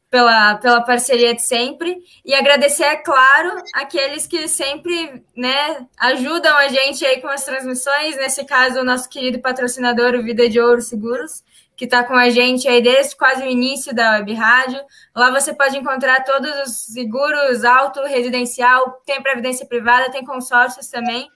pela, 0.10 0.56
pela 0.56 0.82
parceria 0.82 1.36
de 1.36 1.42
sempre. 1.42 1.98
E 2.24 2.34
agradecer, 2.34 2.84
é 2.84 2.96
claro, 2.96 3.62
aqueles 3.74 4.26
que 4.26 4.48
sempre 4.48 5.22
né, 5.36 5.86
ajudam 5.98 6.56
a 6.56 6.70
gente 6.70 7.06
aí 7.06 7.20
com 7.20 7.28
as 7.28 7.44
transmissões, 7.44 8.16
nesse 8.16 8.46
caso, 8.46 8.80
o 8.80 8.86
nosso 8.86 9.10
querido 9.10 9.40
patrocinador, 9.40 10.16
o 10.16 10.24
Vida 10.24 10.48
de 10.48 10.62
Ouro 10.62 10.82
Seguros 10.82 11.44
que 11.84 11.88
está 11.88 12.02
com 12.02 12.16
a 12.16 12.30
gente 12.30 12.66
aí 12.66 12.82
desde 12.82 13.14
quase 13.14 13.44
o 13.44 13.46
início 13.46 13.94
da 13.94 14.12
Web 14.12 14.34
Rádio. 14.36 14.80
Lá 15.14 15.30
você 15.32 15.54
pode 15.54 15.78
encontrar 15.78 16.24
todos 16.24 16.50
os 16.66 16.72
seguros, 16.94 17.66
auto, 17.66 18.02
residencial, 18.04 19.02
tem 19.06 19.22
previdência 19.22 19.66
privada, 19.66 20.10
tem 20.10 20.24
consórcios 20.24 20.88
também. 20.88 21.28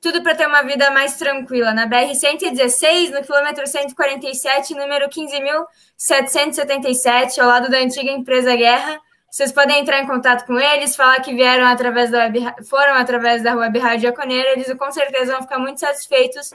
Tudo 0.00 0.20
para 0.20 0.34
ter 0.34 0.48
uma 0.48 0.62
vida 0.62 0.90
mais 0.90 1.16
tranquila. 1.16 1.72
Na 1.72 1.88
BR-116, 1.88 3.10
no 3.10 3.22
quilômetro 3.22 3.68
147, 3.68 4.74
número 4.74 5.08
15.777, 5.08 7.38
ao 7.38 7.46
lado 7.46 7.70
da 7.70 7.78
antiga 7.78 8.10
empresa 8.10 8.56
Guerra. 8.56 9.00
Vocês 9.30 9.52
podem 9.52 9.78
entrar 9.78 10.02
em 10.02 10.08
contato 10.08 10.44
com 10.44 10.58
eles, 10.58 10.96
falar 10.96 11.20
que 11.20 11.32
vieram 11.32 11.68
através 11.68 12.10
da 12.10 12.24
web, 12.24 12.40
foram 12.68 12.94
através 12.94 13.44
da 13.44 13.54
Web 13.54 13.78
Rádio 13.78 14.08
Jaconeira. 14.08 14.50
Eles 14.50 14.74
com 14.74 14.90
certeza 14.90 15.34
vão 15.34 15.42
ficar 15.42 15.60
muito 15.60 15.78
satisfeitos 15.78 16.50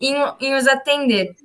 em, 0.00 0.14
em 0.40 0.54
os 0.54 0.66
atender. 0.66 1.36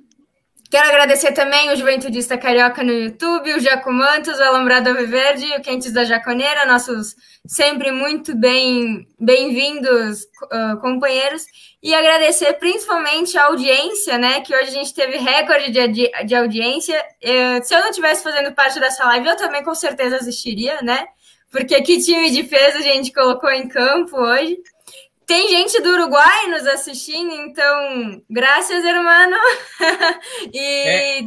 Quero 0.74 0.88
agradecer 0.88 1.30
também 1.30 1.70
o 1.70 1.76
Juventudista 1.76 2.36
Carioca 2.36 2.82
no 2.82 2.92
YouTube, 2.92 3.52
o 3.52 3.60
Jaco 3.60 3.92
Mantos, 3.92 4.40
o 4.40 4.42
Alambrado 4.42 4.92
Verde 5.06 5.46
e 5.46 5.56
o 5.56 5.62
Quentes 5.62 5.92
da 5.92 6.02
Jaconeira, 6.02 6.66
nossos 6.66 7.14
sempre 7.46 7.92
muito 7.92 8.34
bem 8.34 9.06
bem-vindos 9.16 10.24
uh, 10.24 10.76
companheiros. 10.80 11.46
E 11.80 11.94
agradecer 11.94 12.54
principalmente 12.54 13.38
a 13.38 13.44
audiência, 13.44 14.18
né? 14.18 14.40
Que 14.40 14.52
hoje 14.52 14.70
a 14.70 14.72
gente 14.72 14.92
teve 14.92 15.16
recorde 15.16 15.70
de, 15.70 16.10
de 16.26 16.34
audiência. 16.34 17.00
Se 17.62 17.72
eu 17.72 17.78
não 17.78 17.90
estivesse 17.90 18.24
fazendo 18.24 18.52
parte 18.52 18.80
dessa 18.80 19.04
live, 19.04 19.28
eu 19.28 19.36
também 19.36 19.62
com 19.62 19.76
certeza 19.76 20.16
assistiria, 20.16 20.82
né? 20.82 21.06
Porque 21.52 21.80
que 21.82 22.02
time 22.02 22.32
de 22.32 22.42
defesa 22.42 22.78
a 22.78 22.82
gente 22.82 23.12
colocou 23.12 23.48
em 23.48 23.68
campo 23.68 24.16
hoje. 24.16 24.58
Tem 25.26 25.48
gente 25.48 25.80
do 25.80 25.90
Uruguai 25.90 26.46
nos 26.48 26.66
assistindo, 26.66 27.32
então, 27.32 28.22
graças, 28.28 28.84
hermano. 28.84 29.36
e. 30.52 30.58
É. 30.58 31.20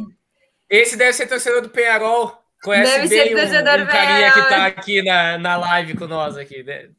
Esse 0.70 0.96
deve 0.96 1.14
ser 1.14 1.26
torcedor 1.26 1.62
do 1.62 1.70
Penharol. 1.70 2.36
Conhece 2.62 2.92
deve 2.92 3.08
bem 3.08 3.28
ser 3.28 3.34
torcedor 3.34 3.78
um, 3.80 3.82
um 3.84 3.86
carinha 3.86 4.32
que 4.32 4.40
está 4.40 4.66
aqui 4.66 5.02
na, 5.02 5.38
na 5.38 5.56
live 5.56 5.96
com 5.96 6.06
nós 6.06 6.36
aqui, 6.36 6.62
né? 6.62 6.90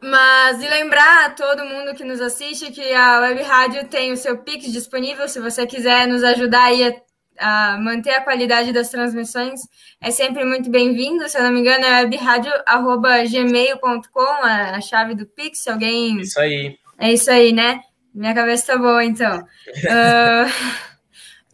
Mas 0.00 0.62
e 0.62 0.68
lembrar 0.68 1.26
a 1.26 1.30
todo 1.30 1.64
mundo 1.64 1.94
que 1.94 2.04
nos 2.04 2.20
assiste 2.20 2.70
que 2.70 2.94
a 2.94 3.20
Web 3.20 3.42
Rádio 3.42 3.88
tem 3.88 4.12
o 4.12 4.16
seu 4.16 4.38
Pix 4.38 4.70
disponível, 4.72 5.28
se 5.28 5.40
você 5.40 5.66
quiser 5.66 6.06
nos 6.06 6.22
ajudar 6.22 6.64
aí 6.64 6.84
a 6.84 7.07
a 7.38 7.78
manter 7.78 8.10
a 8.10 8.20
qualidade 8.20 8.72
das 8.72 8.90
transmissões 8.90 9.60
é 10.00 10.10
sempre 10.10 10.44
muito 10.44 10.68
bem-vindo. 10.70 11.28
Se 11.28 11.38
eu 11.38 11.42
não 11.42 11.52
me 11.52 11.60
engano, 11.60 11.84
é 11.84 12.02
webradio.gmail.com, 12.02 14.42
a, 14.42 14.80
chave 14.80 15.14
do 15.14 15.26
Pix. 15.26 15.68
Alguém. 15.68 16.20
Isso 16.20 16.40
aí. 16.40 16.76
É 16.98 17.12
isso 17.12 17.30
aí, 17.30 17.52
né? 17.52 17.80
Minha 18.14 18.34
cabeça 18.34 18.72
tá 18.72 18.78
boa, 18.78 19.04
então. 19.04 19.38
uh... 19.38 20.78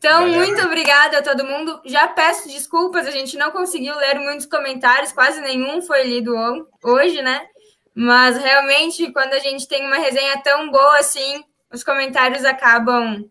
Então, 0.05 0.29
muito 0.29 0.61
obrigada 0.61 1.17
a 1.17 1.23
todo 1.23 1.47
mundo. 1.47 1.81
Já 1.87 2.07
peço 2.07 2.47
desculpas, 2.47 3.07
a 3.07 3.11
gente 3.11 3.39
não 3.39 3.51
conseguiu 3.51 3.97
ler 3.97 4.19
muitos 4.19 4.45
comentários, 4.45 5.13
quase 5.13 5.41
nenhum 5.41 5.81
foi 5.81 6.07
lido 6.07 6.35
hoje, 6.83 7.23
né? 7.23 7.41
Mas 7.95 8.37
realmente, 8.37 9.11
quando 9.13 9.33
a 9.33 9.39
gente 9.39 9.67
tem 9.67 9.87
uma 9.87 9.97
resenha 9.97 10.43
tão 10.43 10.71
boa 10.71 10.99
assim, 10.99 11.43
os 11.73 11.83
comentários 11.83 12.45
acabam 12.45 13.25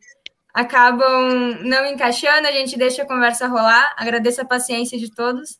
acabam 0.53 1.57
não 1.63 1.85
encaixando, 1.85 2.47
a 2.47 2.51
gente 2.51 2.77
deixa 2.77 3.01
a 3.01 3.07
conversa 3.07 3.47
rolar. 3.47 3.95
Agradeço 3.97 4.41
a 4.41 4.45
paciência 4.45 4.99
de 4.99 5.09
todos. 5.09 5.57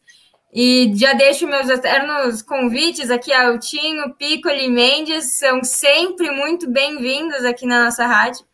E 0.53 0.94
já 0.95 1.14
deixo 1.14 1.48
meus 1.48 1.68
eternos 1.68 2.44
convites 2.44 3.10
aqui 3.10 3.34
ao 3.34 3.57
Tinho, 3.57 4.14
Piccoli 4.14 4.65
e 4.65 4.70
Mendes, 4.70 5.40
são 5.40 5.64
sempre 5.64 6.30
muito 6.30 6.70
bem-vindos 6.70 7.44
aqui 7.44 7.65
na 7.65 7.86
nossa 7.86 8.06
rádio. 8.06 8.45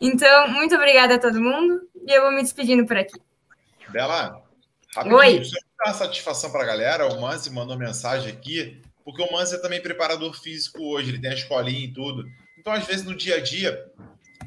Então, 0.00 0.48
muito 0.52 0.76
obrigada 0.76 1.16
a 1.16 1.18
todo 1.18 1.42
mundo 1.42 1.80
e 2.06 2.12
eu 2.12 2.22
vou 2.22 2.30
me 2.30 2.42
despedindo 2.42 2.86
por 2.86 2.96
aqui. 2.96 3.20
Bela, 3.88 4.40
rapidinho, 4.94 5.18
Oi. 5.18 5.44
só 5.44 5.58
dar 5.84 5.94
satisfação 5.94 6.52
para 6.52 6.62
a 6.62 6.66
galera, 6.66 7.12
o 7.12 7.20
Manzi 7.20 7.50
mandou 7.50 7.76
mensagem 7.76 8.30
aqui, 8.30 8.80
porque 9.04 9.20
o 9.20 9.32
Manzi 9.32 9.56
é 9.56 9.58
também 9.58 9.82
preparador 9.82 10.40
físico 10.40 10.80
hoje, 10.80 11.10
ele 11.10 11.20
tem 11.20 11.32
a 11.32 11.34
escolinha 11.34 11.86
e 11.86 11.92
tudo. 11.92 12.24
Então, 12.56 12.72
às 12.72 12.86
vezes, 12.86 13.04
no 13.04 13.16
dia 13.16 13.36
a 13.36 13.40
dia, 13.40 13.76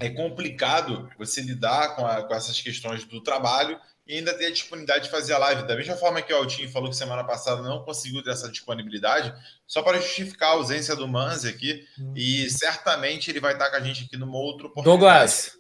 é 0.02 0.10
complicado 0.10 1.10
você 1.18 1.42
lidar 1.42 1.96
com, 1.96 2.06
a, 2.06 2.24
com, 2.24 2.34
essas 2.34 2.60
questões 2.60 3.06
do 3.06 3.22
trabalho 3.22 3.80
e 4.08 4.16
ainda 4.16 4.34
ter 4.34 4.48
a 4.48 4.52
disponibilidade 4.52 5.06
de 5.06 5.12
fazer 5.12 5.34
a 5.34 5.38
live. 5.38 5.68
Da 5.68 5.76
mesma 5.76 5.96
forma 5.96 6.22
que 6.22 6.34
o 6.34 6.38
Altinho 6.38 6.70
falou 6.70 6.90
que 6.90 6.96
semana 6.96 7.24
passada 7.24 7.62
não 7.62 7.84
conseguiu 7.84 8.24
ter 8.24 8.32
essa 8.32 8.50
disponibilidade, 8.50 9.34
só 9.68 9.82
para 9.82 10.00
justificar 10.02 10.50
a 10.50 10.54
ausência 10.54 10.96
do 10.96 11.08
Manzi 11.08 11.48
aqui, 11.48 11.86
hum. 12.00 12.14
e 12.16 12.50
certamente 12.50 13.30
ele 13.30 13.40
vai 13.40 13.54
estar 13.54 13.70
com 13.70 13.78
a 13.78 13.82
gente 13.82 14.06
aqui 14.06 14.18
numa 14.18 14.38
outra 14.38 14.68
oportunidade. 14.68 15.00
Douglas, 15.00 15.58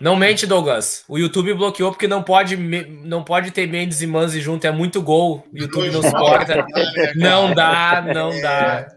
não 0.00 0.16
mente, 0.16 0.46
Douglas. 0.46 1.04
O 1.06 1.18
YouTube 1.18 1.54
bloqueou 1.54 1.92
porque 1.92 2.08
não 2.08 2.22
pode, 2.22 2.56
não 2.56 3.22
pode 3.22 3.50
ter 3.52 3.68
Mendes 3.68 4.00
e 4.00 4.06
Manzi 4.06 4.40
junto, 4.40 4.66
é 4.66 4.72
muito 4.72 5.00
gol. 5.00 5.46
O 5.52 5.58
YouTube 5.58 5.90
não 5.90 6.02
suporta. 6.02 6.66
Não 7.14 7.54
dá, 7.54 8.02
não 8.12 8.40
dá. 8.40 8.88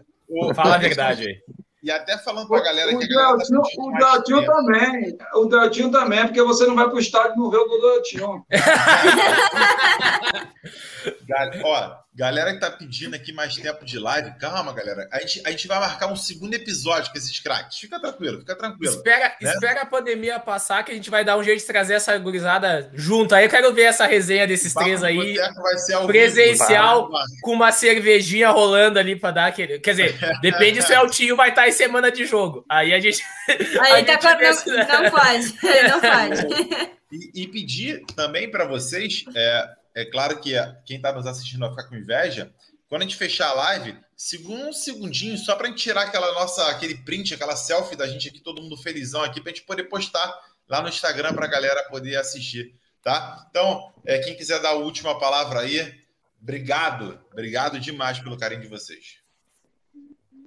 Fala 0.54 0.74
a 0.74 0.78
verdade 0.78 1.28
aí. 1.28 1.55
E 1.86 1.90
até 1.92 2.18
falando 2.18 2.48
para 2.48 2.58
a 2.58 2.64
galera 2.64 2.92
o, 2.92 2.98
que 2.98 3.04
a 3.04 3.08
galera 3.08 3.38
tá 3.38 3.44
O 3.78 3.92
Deltinho 3.92 4.44
também. 4.44 5.16
O 5.34 5.44
Deltinho 5.44 5.92
também, 5.92 6.24
porque 6.24 6.42
você 6.42 6.66
não 6.66 6.74
vai 6.74 6.86
para 6.86 6.96
o 6.96 6.98
estádio 6.98 7.34
e 7.34 7.36
não 7.36 7.48
vê 7.48 7.58
o 7.58 7.64
do 7.64 7.80
Deltinho. 7.80 8.44
Ó, 11.62 11.94
Galera 12.16 12.54
que 12.54 12.60
tá 12.60 12.70
pedindo 12.70 13.14
aqui 13.14 13.30
mais 13.30 13.54
tempo 13.56 13.84
de 13.84 13.98
live, 13.98 14.30
calma, 14.38 14.72
galera. 14.72 15.06
A 15.12 15.20
gente, 15.20 15.42
a 15.44 15.50
gente 15.50 15.68
vai 15.68 15.78
marcar 15.78 16.06
um 16.06 16.16
segundo 16.16 16.54
episódio 16.54 17.12
com 17.12 17.18
esses 17.18 17.38
craques. 17.40 17.78
Fica 17.78 18.00
tranquilo, 18.00 18.38
fica 18.40 18.56
tranquilo. 18.56 18.90
Espera, 18.90 19.36
né? 19.38 19.52
espera 19.52 19.82
a 19.82 19.86
pandemia 19.86 20.40
passar 20.40 20.82
que 20.82 20.90
a 20.90 20.94
gente 20.94 21.10
vai 21.10 21.26
dar 21.26 21.36
um 21.36 21.42
jeito 21.42 21.60
de 21.60 21.66
trazer 21.66 21.92
essa 21.92 22.16
gurizada 22.16 22.90
junto. 22.94 23.34
Aí 23.34 23.44
eu 23.44 23.50
quero 23.50 23.70
ver 23.74 23.82
essa 23.82 24.06
resenha 24.06 24.46
desses 24.46 24.72
três 24.72 25.04
aí. 25.04 25.36
presencial, 26.06 27.10
vivo, 27.10 27.18
com 27.42 27.52
uma 27.52 27.70
cervejinha 27.70 28.48
rolando 28.48 28.98
ali 28.98 29.14
para 29.14 29.32
dar 29.32 29.46
aquele. 29.48 29.78
Quer 29.78 29.90
dizer, 29.90 30.18
depende 30.40 30.80
se 30.80 30.92
o 30.92 30.96
Eltinho 30.96 31.36
vai 31.36 31.50
estar 31.50 31.68
em 31.68 31.72
semana 31.72 32.10
de 32.10 32.24
jogo. 32.24 32.64
Aí 32.66 32.94
a 32.94 33.00
gente. 33.00 33.22
Aí 33.78 34.00
a 34.00 34.18
tá 34.18 34.30
gente 34.32 34.66
não, 34.70 35.02
não 35.02 35.10
pode. 35.10 35.54
Não 35.86 36.00
pode. 36.00 36.96
E, 37.12 37.42
e 37.42 37.48
pedir 37.48 38.04
também 38.16 38.50
para 38.50 38.64
vocês. 38.64 39.24
É, 39.34 39.68
é 39.96 40.04
claro 40.04 40.38
que 40.38 40.52
quem 40.84 40.98
está 40.98 41.10
nos 41.10 41.26
assistindo 41.26 41.60
vai 41.60 41.70
ficar 41.70 41.84
com 41.84 41.96
inveja. 41.96 42.52
Quando 42.86 43.00
a 43.00 43.04
gente 43.06 43.16
fechar 43.16 43.48
a 43.48 43.54
live, 43.54 43.98
segura 44.14 44.68
um 44.68 44.72
segundinho 44.72 45.38
só 45.38 45.56
para 45.56 45.68
a 45.68 45.70
gente 45.70 45.82
tirar 45.82 46.02
aquela 46.02 46.34
nossa, 46.34 46.68
aquele 46.68 46.96
print, 46.96 47.32
aquela 47.32 47.56
selfie 47.56 47.96
da 47.96 48.06
gente 48.06 48.28
aqui, 48.28 48.38
todo 48.38 48.60
mundo 48.60 48.76
felizão 48.76 49.22
aqui, 49.22 49.40
para 49.40 49.50
a 49.50 49.54
gente 49.54 49.64
poder 49.64 49.84
postar 49.84 50.38
lá 50.68 50.82
no 50.82 50.90
Instagram 50.90 51.32
para 51.32 51.46
a 51.46 51.50
galera 51.50 51.82
poder 51.84 52.14
assistir, 52.16 52.74
tá? 53.02 53.46
Então, 53.48 53.90
é, 54.04 54.18
quem 54.18 54.36
quiser 54.36 54.60
dar 54.60 54.70
a 54.70 54.74
última 54.74 55.18
palavra 55.18 55.60
aí, 55.60 55.90
obrigado, 56.42 57.18
obrigado 57.32 57.80
demais 57.80 58.18
pelo 58.18 58.36
carinho 58.36 58.60
de 58.60 58.68
vocês. 58.68 59.16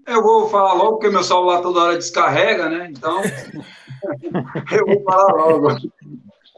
Eu 0.05 0.21
vou 0.21 0.47
falar 0.47 0.73
logo, 0.73 0.97
porque 0.97 1.09
meu 1.09 1.23
celular 1.23 1.61
toda 1.61 1.81
hora 1.81 1.97
descarrega, 1.97 2.69
né? 2.69 2.87
Então, 2.91 3.19
eu 4.71 4.85
vou 4.85 5.03
falar 5.03 5.33
logo. 5.33 5.75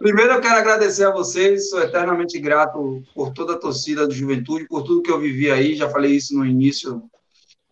Primeiro, 0.01 0.33
eu 0.33 0.41
quero 0.41 0.55
agradecer 0.55 1.05
a 1.05 1.11
vocês, 1.11 1.69
sou 1.69 1.79
eternamente 1.79 2.39
grato 2.39 3.03
por 3.13 3.31
toda 3.33 3.53
a 3.53 3.59
torcida 3.59 4.07
do 4.07 4.13
Juventude, 4.15 4.65
por 4.67 4.81
tudo 4.81 5.03
que 5.03 5.11
eu 5.11 5.19
vivi 5.19 5.51
aí, 5.51 5.75
já 5.75 5.87
falei 5.87 6.15
isso 6.15 6.35
no 6.35 6.43
início 6.43 7.03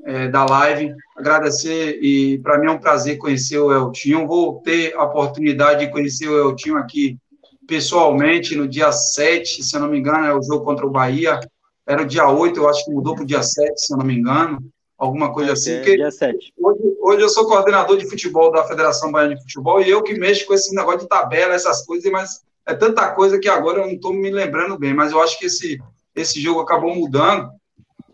é, 0.06 0.27
da 0.27 0.45
live. 0.45 0.93
Agradecer, 1.18 1.97
e 1.99 2.39
para 2.43 2.60
mim 2.60 2.68
é 2.68 2.72
um 2.72 2.80
prazer 2.80 3.18
conhecer 3.18 3.57
o 3.57 3.73
Eltinho. 3.73 4.27
Vou 4.27 4.61
ter 4.61 4.93
a 4.93 5.06
oportunidade 5.06 5.84
de 5.84 5.91
conhecer 5.91 6.30
o 6.30 6.51
Eltinho 6.51 6.77
aqui 6.77 7.18
pessoalmente 7.65 8.56
no 8.56 8.68
dia 8.68 8.91
7, 8.91 9.64
se 9.64 9.76
eu 9.76 9.80
não 9.81 9.89
me 9.89 9.97
engano, 9.97 10.27
é 10.27 10.34
o 10.35 10.43
jogo 10.43 10.64
contra 10.64 10.85
o 10.85 10.91
Bahia. 10.91 11.39
Era 11.84 12.03
o 12.03 12.06
dia 12.06 12.30
8, 12.30 12.60
eu 12.60 12.69
acho 12.69 12.85
que 12.85 12.91
mudou 12.91 13.15
para 13.15 13.23
o 13.23 13.27
dia 13.27 13.41
7, 13.41 13.73
se 13.76 13.91
eu 13.91 13.97
não 13.97 14.06
me 14.06 14.15
engano. 14.15 14.60
Alguma 15.00 15.32
coisa 15.32 15.54
assim. 15.54 15.72
é 15.72 15.78
Porque 15.78 15.96
dia 15.96 16.12
7. 16.12 16.54
hoje, 16.60 16.82
hoje 17.00 17.22
eu 17.22 17.30
sou 17.30 17.48
coordenador 17.48 17.98
de 17.98 18.08
futebol 18.08 18.52
da 18.52 18.66
Federação 18.66 19.12
Baiana 19.12 19.36
de 19.36 19.42
Futebol 19.42 19.82
e 19.82 19.90
eu 19.90 20.04
que 20.04 20.14
mexo 20.14 20.46
com 20.46 20.54
esse 20.54 20.76
negócio 20.76 21.00
de 21.00 21.08
tabela, 21.08 21.56
essas 21.56 21.86
coisas, 21.86 22.12
mas 22.12 22.42
é 22.68 22.76
tanta 22.76 23.10
coisa 23.12 23.40
que 23.40 23.48
agora 23.48 23.80
eu 23.80 23.88
não 23.88 23.94
estou 23.94 24.14
me 24.14 24.30
lembrando 24.30 24.78
bem. 24.78 24.94
Mas 24.94 25.12
eu 25.12 25.24
acho 25.24 25.40
que 25.40 25.46
esse, 25.46 25.80
esse 26.14 26.42
jogo 26.42 26.60
acabou 26.60 26.94
mudando. 26.94 27.50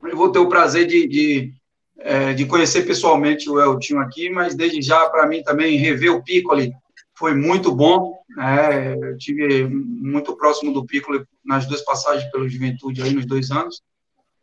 Eu 0.04 0.16
vou 0.16 0.32
ter 0.32 0.40
o 0.40 0.48
prazer 0.48 0.86
de, 0.86 1.08
de, 1.08 1.54
é, 1.98 2.34
de 2.34 2.46
conhecer 2.46 2.86
pessoalmente 2.86 3.50
o 3.50 3.60
Eltinho 3.60 4.00
aqui, 4.00 4.30
mas 4.30 4.56
desde 4.56 4.82
já, 4.82 5.10
para 5.10 5.28
mim 5.28 5.42
também, 5.42 5.78
rever 5.78 6.14
o 6.14 6.24
Piccoli 6.24 6.72
foi 7.18 7.34
muito 7.34 7.74
bom. 7.74 8.14
né? 8.38 8.94
eu 8.94 9.18
tive 9.18 9.68
muito 9.68 10.36
próximo 10.38 10.72
do 10.72 10.86
Piccoli 10.86 11.26
nas 11.44 11.66
duas 11.66 11.82
passagens 11.82 12.30
pelo 12.32 12.48
Juventude 12.48 13.02
aí 13.02 13.14
nos 13.14 13.26
dois 13.26 13.50
anos. 13.50 13.82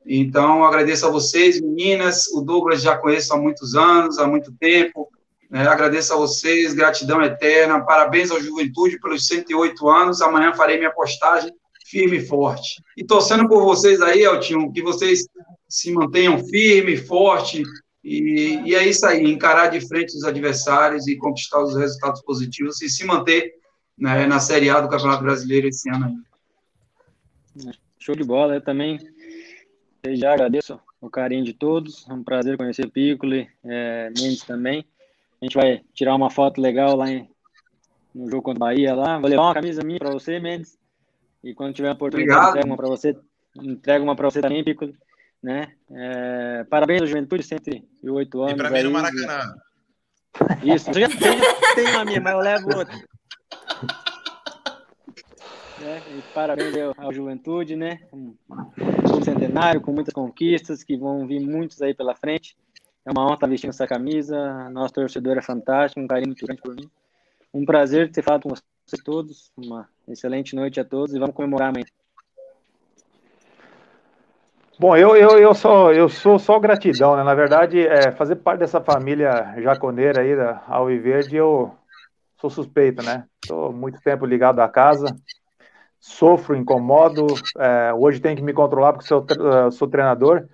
Então, 0.07 0.65
agradeço 0.65 1.07
a 1.07 1.11
vocês, 1.11 1.61
meninas. 1.61 2.27
O 2.29 2.41
Douglas 2.41 2.83
já 2.83 2.97
conheço 2.97 3.33
há 3.33 3.37
muitos 3.37 3.75
anos, 3.75 4.19
há 4.19 4.27
muito 4.27 4.53
tempo. 4.53 5.09
né? 5.51 5.67
agradeço 5.67 6.13
a 6.13 6.17
vocês, 6.17 6.75
gratidão 6.75 7.23
eterna. 7.23 7.85
Parabéns 7.85 8.31
ao 8.31 8.41
Juventude 8.41 8.99
pelos 9.01 9.27
108 9.27 9.89
anos. 9.89 10.21
Amanhã 10.21 10.53
farei 10.55 10.79
minha 10.79 10.91
postagem 10.91 11.53
firme 11.87 12.17
e 12.17 12.27
forte. 12.27 12.83
E 12.97 13.05
torcendo 13.05 13.47
por 13.47 13.63
vocês 13.65 14.01
aí, 14.01 14.23
Eltinho, 14.23 14.73
que 14.73 14.83
vocês 14.83 15.27
se 15.69 15.93
mantenham 15.93 16.39
firme, 16.47 16.97
forte. 16.97 17.63
E, 18.03 18.61
e 18.65 18.75
é 18.75 18.87
isso 18.87 19.07
aí, 19.07 19.23
encarar 19.25 19.69
de 19.69 19.87
frente 19.87 20.17
os 20.17 20.25
adversários 20.25 21.07
e 21.07 21.17
conquistar 21.17 21.63
os 21.63 21.77
resultados 21.77 22.23
positivos 22.23 22.81
e 22.83 22.89
se 22.89 23.05
manter 23.05 23.55
né, 23.97 24.27
na 24.27 24.41
Série 24.41 24.71
A 24.71 24.81
do 24.81 24.89
Campeonato 24.89 25.23
Brasileiro 25.23 25.69
esse 25.69 25.89
ano 25.91 26.07
aí. 26.07 27.73
Show 27.99 28.17
de 28.17 28.25
bola. 28.25 28.55
Eu 28.57 28.61
também 28.61 28.99
desde 30.03 30.23
já 30.23 30.33
agradeço 30.33 30.81
o 31.01 31.09
carinho 31.09 31.45
de 31.45 31.53
todos. 31.53 32.09
É 32.09 32.13
um 32.13 32.25
prazer 32.25 32.57
conhecer 32.57 32.91
Piccoli, 32.91 33.49
é, 33.65 34.11
Mendes 34.11 34.43
também. 34.43 34.85
A 35.41 35.45
gente 35.45 35.55
vai 35.55 35.83
tirar 35.95 36.15
uma 36.15 36.31
foto 36.31 36.61
legal 36.61 36.97
lá 36.97 37.11
em, 37.11 37.29
no 38.15 38.29
jogo 38.29 38.43
contra 38.43 38.59
o 38.59 38.67
Bahia 38.67 38.95
lá. 38.95 39.19
Vou 39.19 39.31
levar 39.31 39.43
uma 39.43 39.55
camisa 39.55 39.83
minha 39.83 39.99
para 39.99 40.11
você, 40.11 40.39
Mendes. 40.41 40.79
E 41.43 41.55
quando 41.55 41.75
tiver 41.75 41.89
a 41.89 41.93
oportunidade, 41.93 42.39
Obrigado. 42.39 42.57
entrego 42.57 42.69
uma 42.69 42.77
para 42.77 42.89
você. 42.89 43.17
Entrego 43.57 44.05
uma 44.05 44.17
para 44.17 44.31
você 44.31 44.41
também, 44.41 44.65
Piccoli. 44.65 44.95
Né? 45.43 45.73
É, 45.91 46.65
parabéns 46.71 47.03
ao 47.03 47.07
Juventude, 47.07 47.43
108 47.43 48.43
anos. 48.43 48.53
E 48.53 48.57
para 48.57 48.71
mim 48.71 48.83
no. 48.83 48.91
Maracanã. 48.91 49.55
Isso, 50.63 50.91
eu 50.91 50.95
já 50.95 51.09
tenho, 51.09 51.43
tenho 51.75 51.91
uma 51.91 52.05
minha, 52.05 52.21
mas 52.21 52.33
eu 52.33 52.41
levo 52.41 52.79
outra. 52.79 52.97
É, 55.85 55.99
e 56.17 56.23
parabéns 56.33 56.75
ao 56.97 57.13
Juventude, 57.13 57.75
né? 57.75 57.99
Um, 58.13 58.37
um 58.49 59.23
centenário 59.23 59.81
com 59.81 59.93
muitas 59.93 60.15
conquistas, 60.15 60.85
que 60.85 60.97
vão 60.97 61.27
vir 61.27 61.41
muitos 61.41 61.83
aí 61.83 61.93
pela 61.93 62.15
frente. 62.15 62.57
É 63.05 63.11
uma 63.11 63.25
honra 63.25 63.35
estar 63.35 63.47
vestindo 63.49 63.71
essa 63.71 63.87
camisa. 63.87 64.71
Nosso 64.71 64.95
torcedor 64.95 65.37
é 65.37 65.43
fantástico, 65.43 66.01
um 66.01 66.07
carinho 66.07 66.29
muito 66.29 66.47
grande 66.47 66.63
por 66.63 66.75
mim. 66.75 66.89
Um 67.53 67.65
prazer 67.65 68.13
ter 68.13 68.23
falado 68.23 68.45
com 68.45 68.51
vocês 68.51 69.03
todos. 69.05 69.51
Uma 69.57 69.89
excelente 70.07 70.55
noite 70.55 70.79
a 70.79 70.85
todos 70.85 71.15
e 71.15 71.19
vamos 71.19 71.35
comemorar 71.35 71.71
amanhã. 71.71 71.85
Bom, 74.79 74.97
eu, 74.97 75.17
eu, 75.17 75.39
eu, 75.39 75.55
sou, 75.55 75.93
eu 75.93 76.09
sou 76.09 76.39
só 76.39 76.61
gratidão, 76.61 77.17
né? 77.17 77.25
Na 77.25 77.35
verdade, 77.35 77.85
é, 77.85 78.13
fazer 78.13 78.37
parte 78.37 78.61
dessa 78.61 78.81
família 78.81 79.55
jaconeira 79.61 80.23
aí 80.23 80.37
da 80.37 80.63
Alviverde, 80.69 81.37
eu 81.37 81.75
sou 82.41 82.51
suspeito, 82.51 83.03
né? 83.03 83.25
Estou 83.43 83.73
muito 83.73 84.01
tempo 84.01 84.25
ligado 84.25 84.61
à 84.61 84.69
casa, 84.69 85.07
sofro, 86.03 86.57
incomodo, 86.57 87.27
é, 87.57 87.95
hoje 87.95 88.19
tenho 88.19 88.37
que 88.37 88.43
me 88.43 88.53
controlar 88.53 88.93
porque 88.93 89.07
sou, 89.07 89.23
tre- 89.23 89.39
sou 89.71 89.87
treinador. 89.87 90.45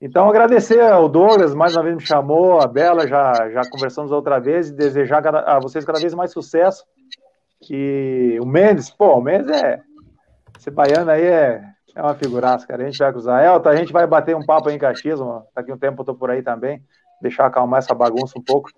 Então, 0.00 0.28
agradecer 0.28 0.80
ao 0.80 1.08
Douglas, 1.08 1.52
mais 1.52 1.74
uma 1.74 1.82
vez 1.82 1.96
me 1.96 2.06
chamou, 2.06 2.60
a 2.60 2.66
Bela, 2.68 3.04
já, 3.08 3.50
já 3.50 3.68
conversamos 3.68 4.12
outra 4.12 4.38
vez, 4.38 4.68
e 4.68 4.72
desejar 4.72 5.26
a 5.26 5.58
vocês 5.58 5.84
cada 5.84 5.98
vez 5.98 6.14
mais 6.14 6.30
sucesso. 6.30 6.84
E 7.68 8.38
o 8.40 8.46
Mendes, 8.46 8.88
pô, 8.88 9.18
o 9.18 9.20
Mendes 9.20 9.50
é. 9.50 9.80
Esse 10.56 10.70
baiano 10.70 11.10
aí 11.10 11.24
é, 11.24 11.60
é 11.96 12.00
uma 12.00 12.14
figuraça, 12.14 12.64
cara. 12.64 12.84
A 12.84 12.86
gente 12.86 12.98
vai 12.98 13.10
cruzar. 13.10 13.44
Elton, 13.44 13.68
a 13.68 13.76
gente 13.76 13.92
vai 13.92 14.06
bater 14.06 14.36
um 14.36 14.46
papo 14.46 14.68
aí 14.68 14.76
em 14.76 14.78
Caxias, 14.78 15.18
mano. 15.18 15.42
daqui 15.56 15.72
um 15.72 15.78
tempo 15.78 16.02
eu 16.02 16.06
tô 16.06 16.14
por 16.14 16.30
aí 16.30 16.40
também. 16.40 16.80
Deixar 17.20 17.46
acalmar 17.46 17.78
essa 17.78 17.94
bagunça 17.94 18.38
um 18.38 18.42
pouco. 18.42 18.70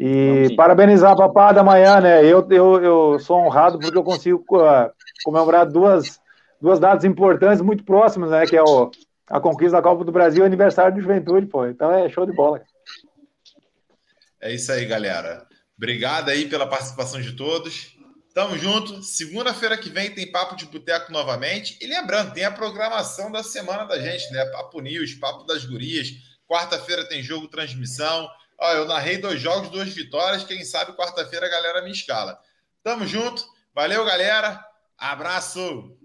E 0.00 0.48
sim. 0.48 0.56
parabenizar 0.56 1.12
a 1.12 1.16
papada 1.16 1.60
amanhã, 1.60 2.00
né? 2.00 2.24
Eu, 2.24 2.46
eu, 2.50 2.82
eu 2.82 3.18
sou 3.18 3.38
honrado 3.38 3.78
porque 3.78 3.96
eu 3.96 4.04
consigo 4.04 4.42
uh, 4.52 4.90
comemorar 5.26 5.66
duas, 5.66 6.20
duas 6.60 6.78
datas 6.78 7.04
importantes 7.04 7.60
muito 7.60 7.82
próximas, 7.82 8.30
né? 8.30 8.46
Que 8.46 8.56
é 8.56 8.62
o, 8.62 8.92
a 9.28 9.40
conquista 9.40 9.76
da 9.76 9.82
Copa 9.82 10.04
do 10.04 10.12
Brasil 10.12 10.38
e 10.38 10.42
o 10.42 10.46
aniversário 10.46 10.94
do 10.94 11.00
Juventude, 11.00 11.46
pô. 11.46 11.66
Então 11.66 11.90
é 11.90 12.08
show 12.08 12.24
de 12.24 12.32
bola. 12.32 12.62
É 14.40 14.54
isso 14.54 14.70
aí, 14.70 14.86
galera. 14.86 15.44
Obrigado 15.76 16.28
aí 16.28 16.48
pela 16.48 16.68
participação 16.68 17.20
de 17.20 17.32
todos. 17.32 17.96
Tamo 18.32 18.56
junto. 18.56 19.02
Segunda-feira 19.02 19.76
que 19.76 19.90
vem 19.90 20.14
tem 20.14 20.30
Papo 20.30 20.54
de 20.54 20.66
Boteco 20.66 21.10
novamente. 21.10 21.76
E 21.80 21.86
lembrando, 21.88 22.32
tem 22.32 22.44
a 22.44 22.52
programação 22.52 23.32
da 23.32 23.42
semana 23.42 23.84
da 23.84 23.98
gente, 23.98 24.30
né? 24.32 24.44
Papo 24.46 24.80
News, 24.80 25.14
Papo 25.14 25.44
das 25.44 25.64
Gurias. 25.64 26.08
Quarta-feira 26.46 27.08
tem 27.08 27.20
jogo 27.20 27.48
transmissão. 27.48 28.28
Ó, 28.60 28.72
eu 28.74 28.86
narrei 28.86 29.18
dois 29.18 29.40
jogos, 29.40 29.70
duas 29.70 29.88
vitórias. 29.88 30.44
Quem 30.44 30.64
sabe 30.64 30.92
quarta-feira 30.92 31.46
a 31.46 31.50
galera 31.50 31.82
me 31.82 31.90
escala. 31.90 32.38
Tamo 32.84 33.04
junto. 33.04 33.44
Valeu, 33.74 34.04
galera. 34.04 34.64
Abraço. 34.98 35.95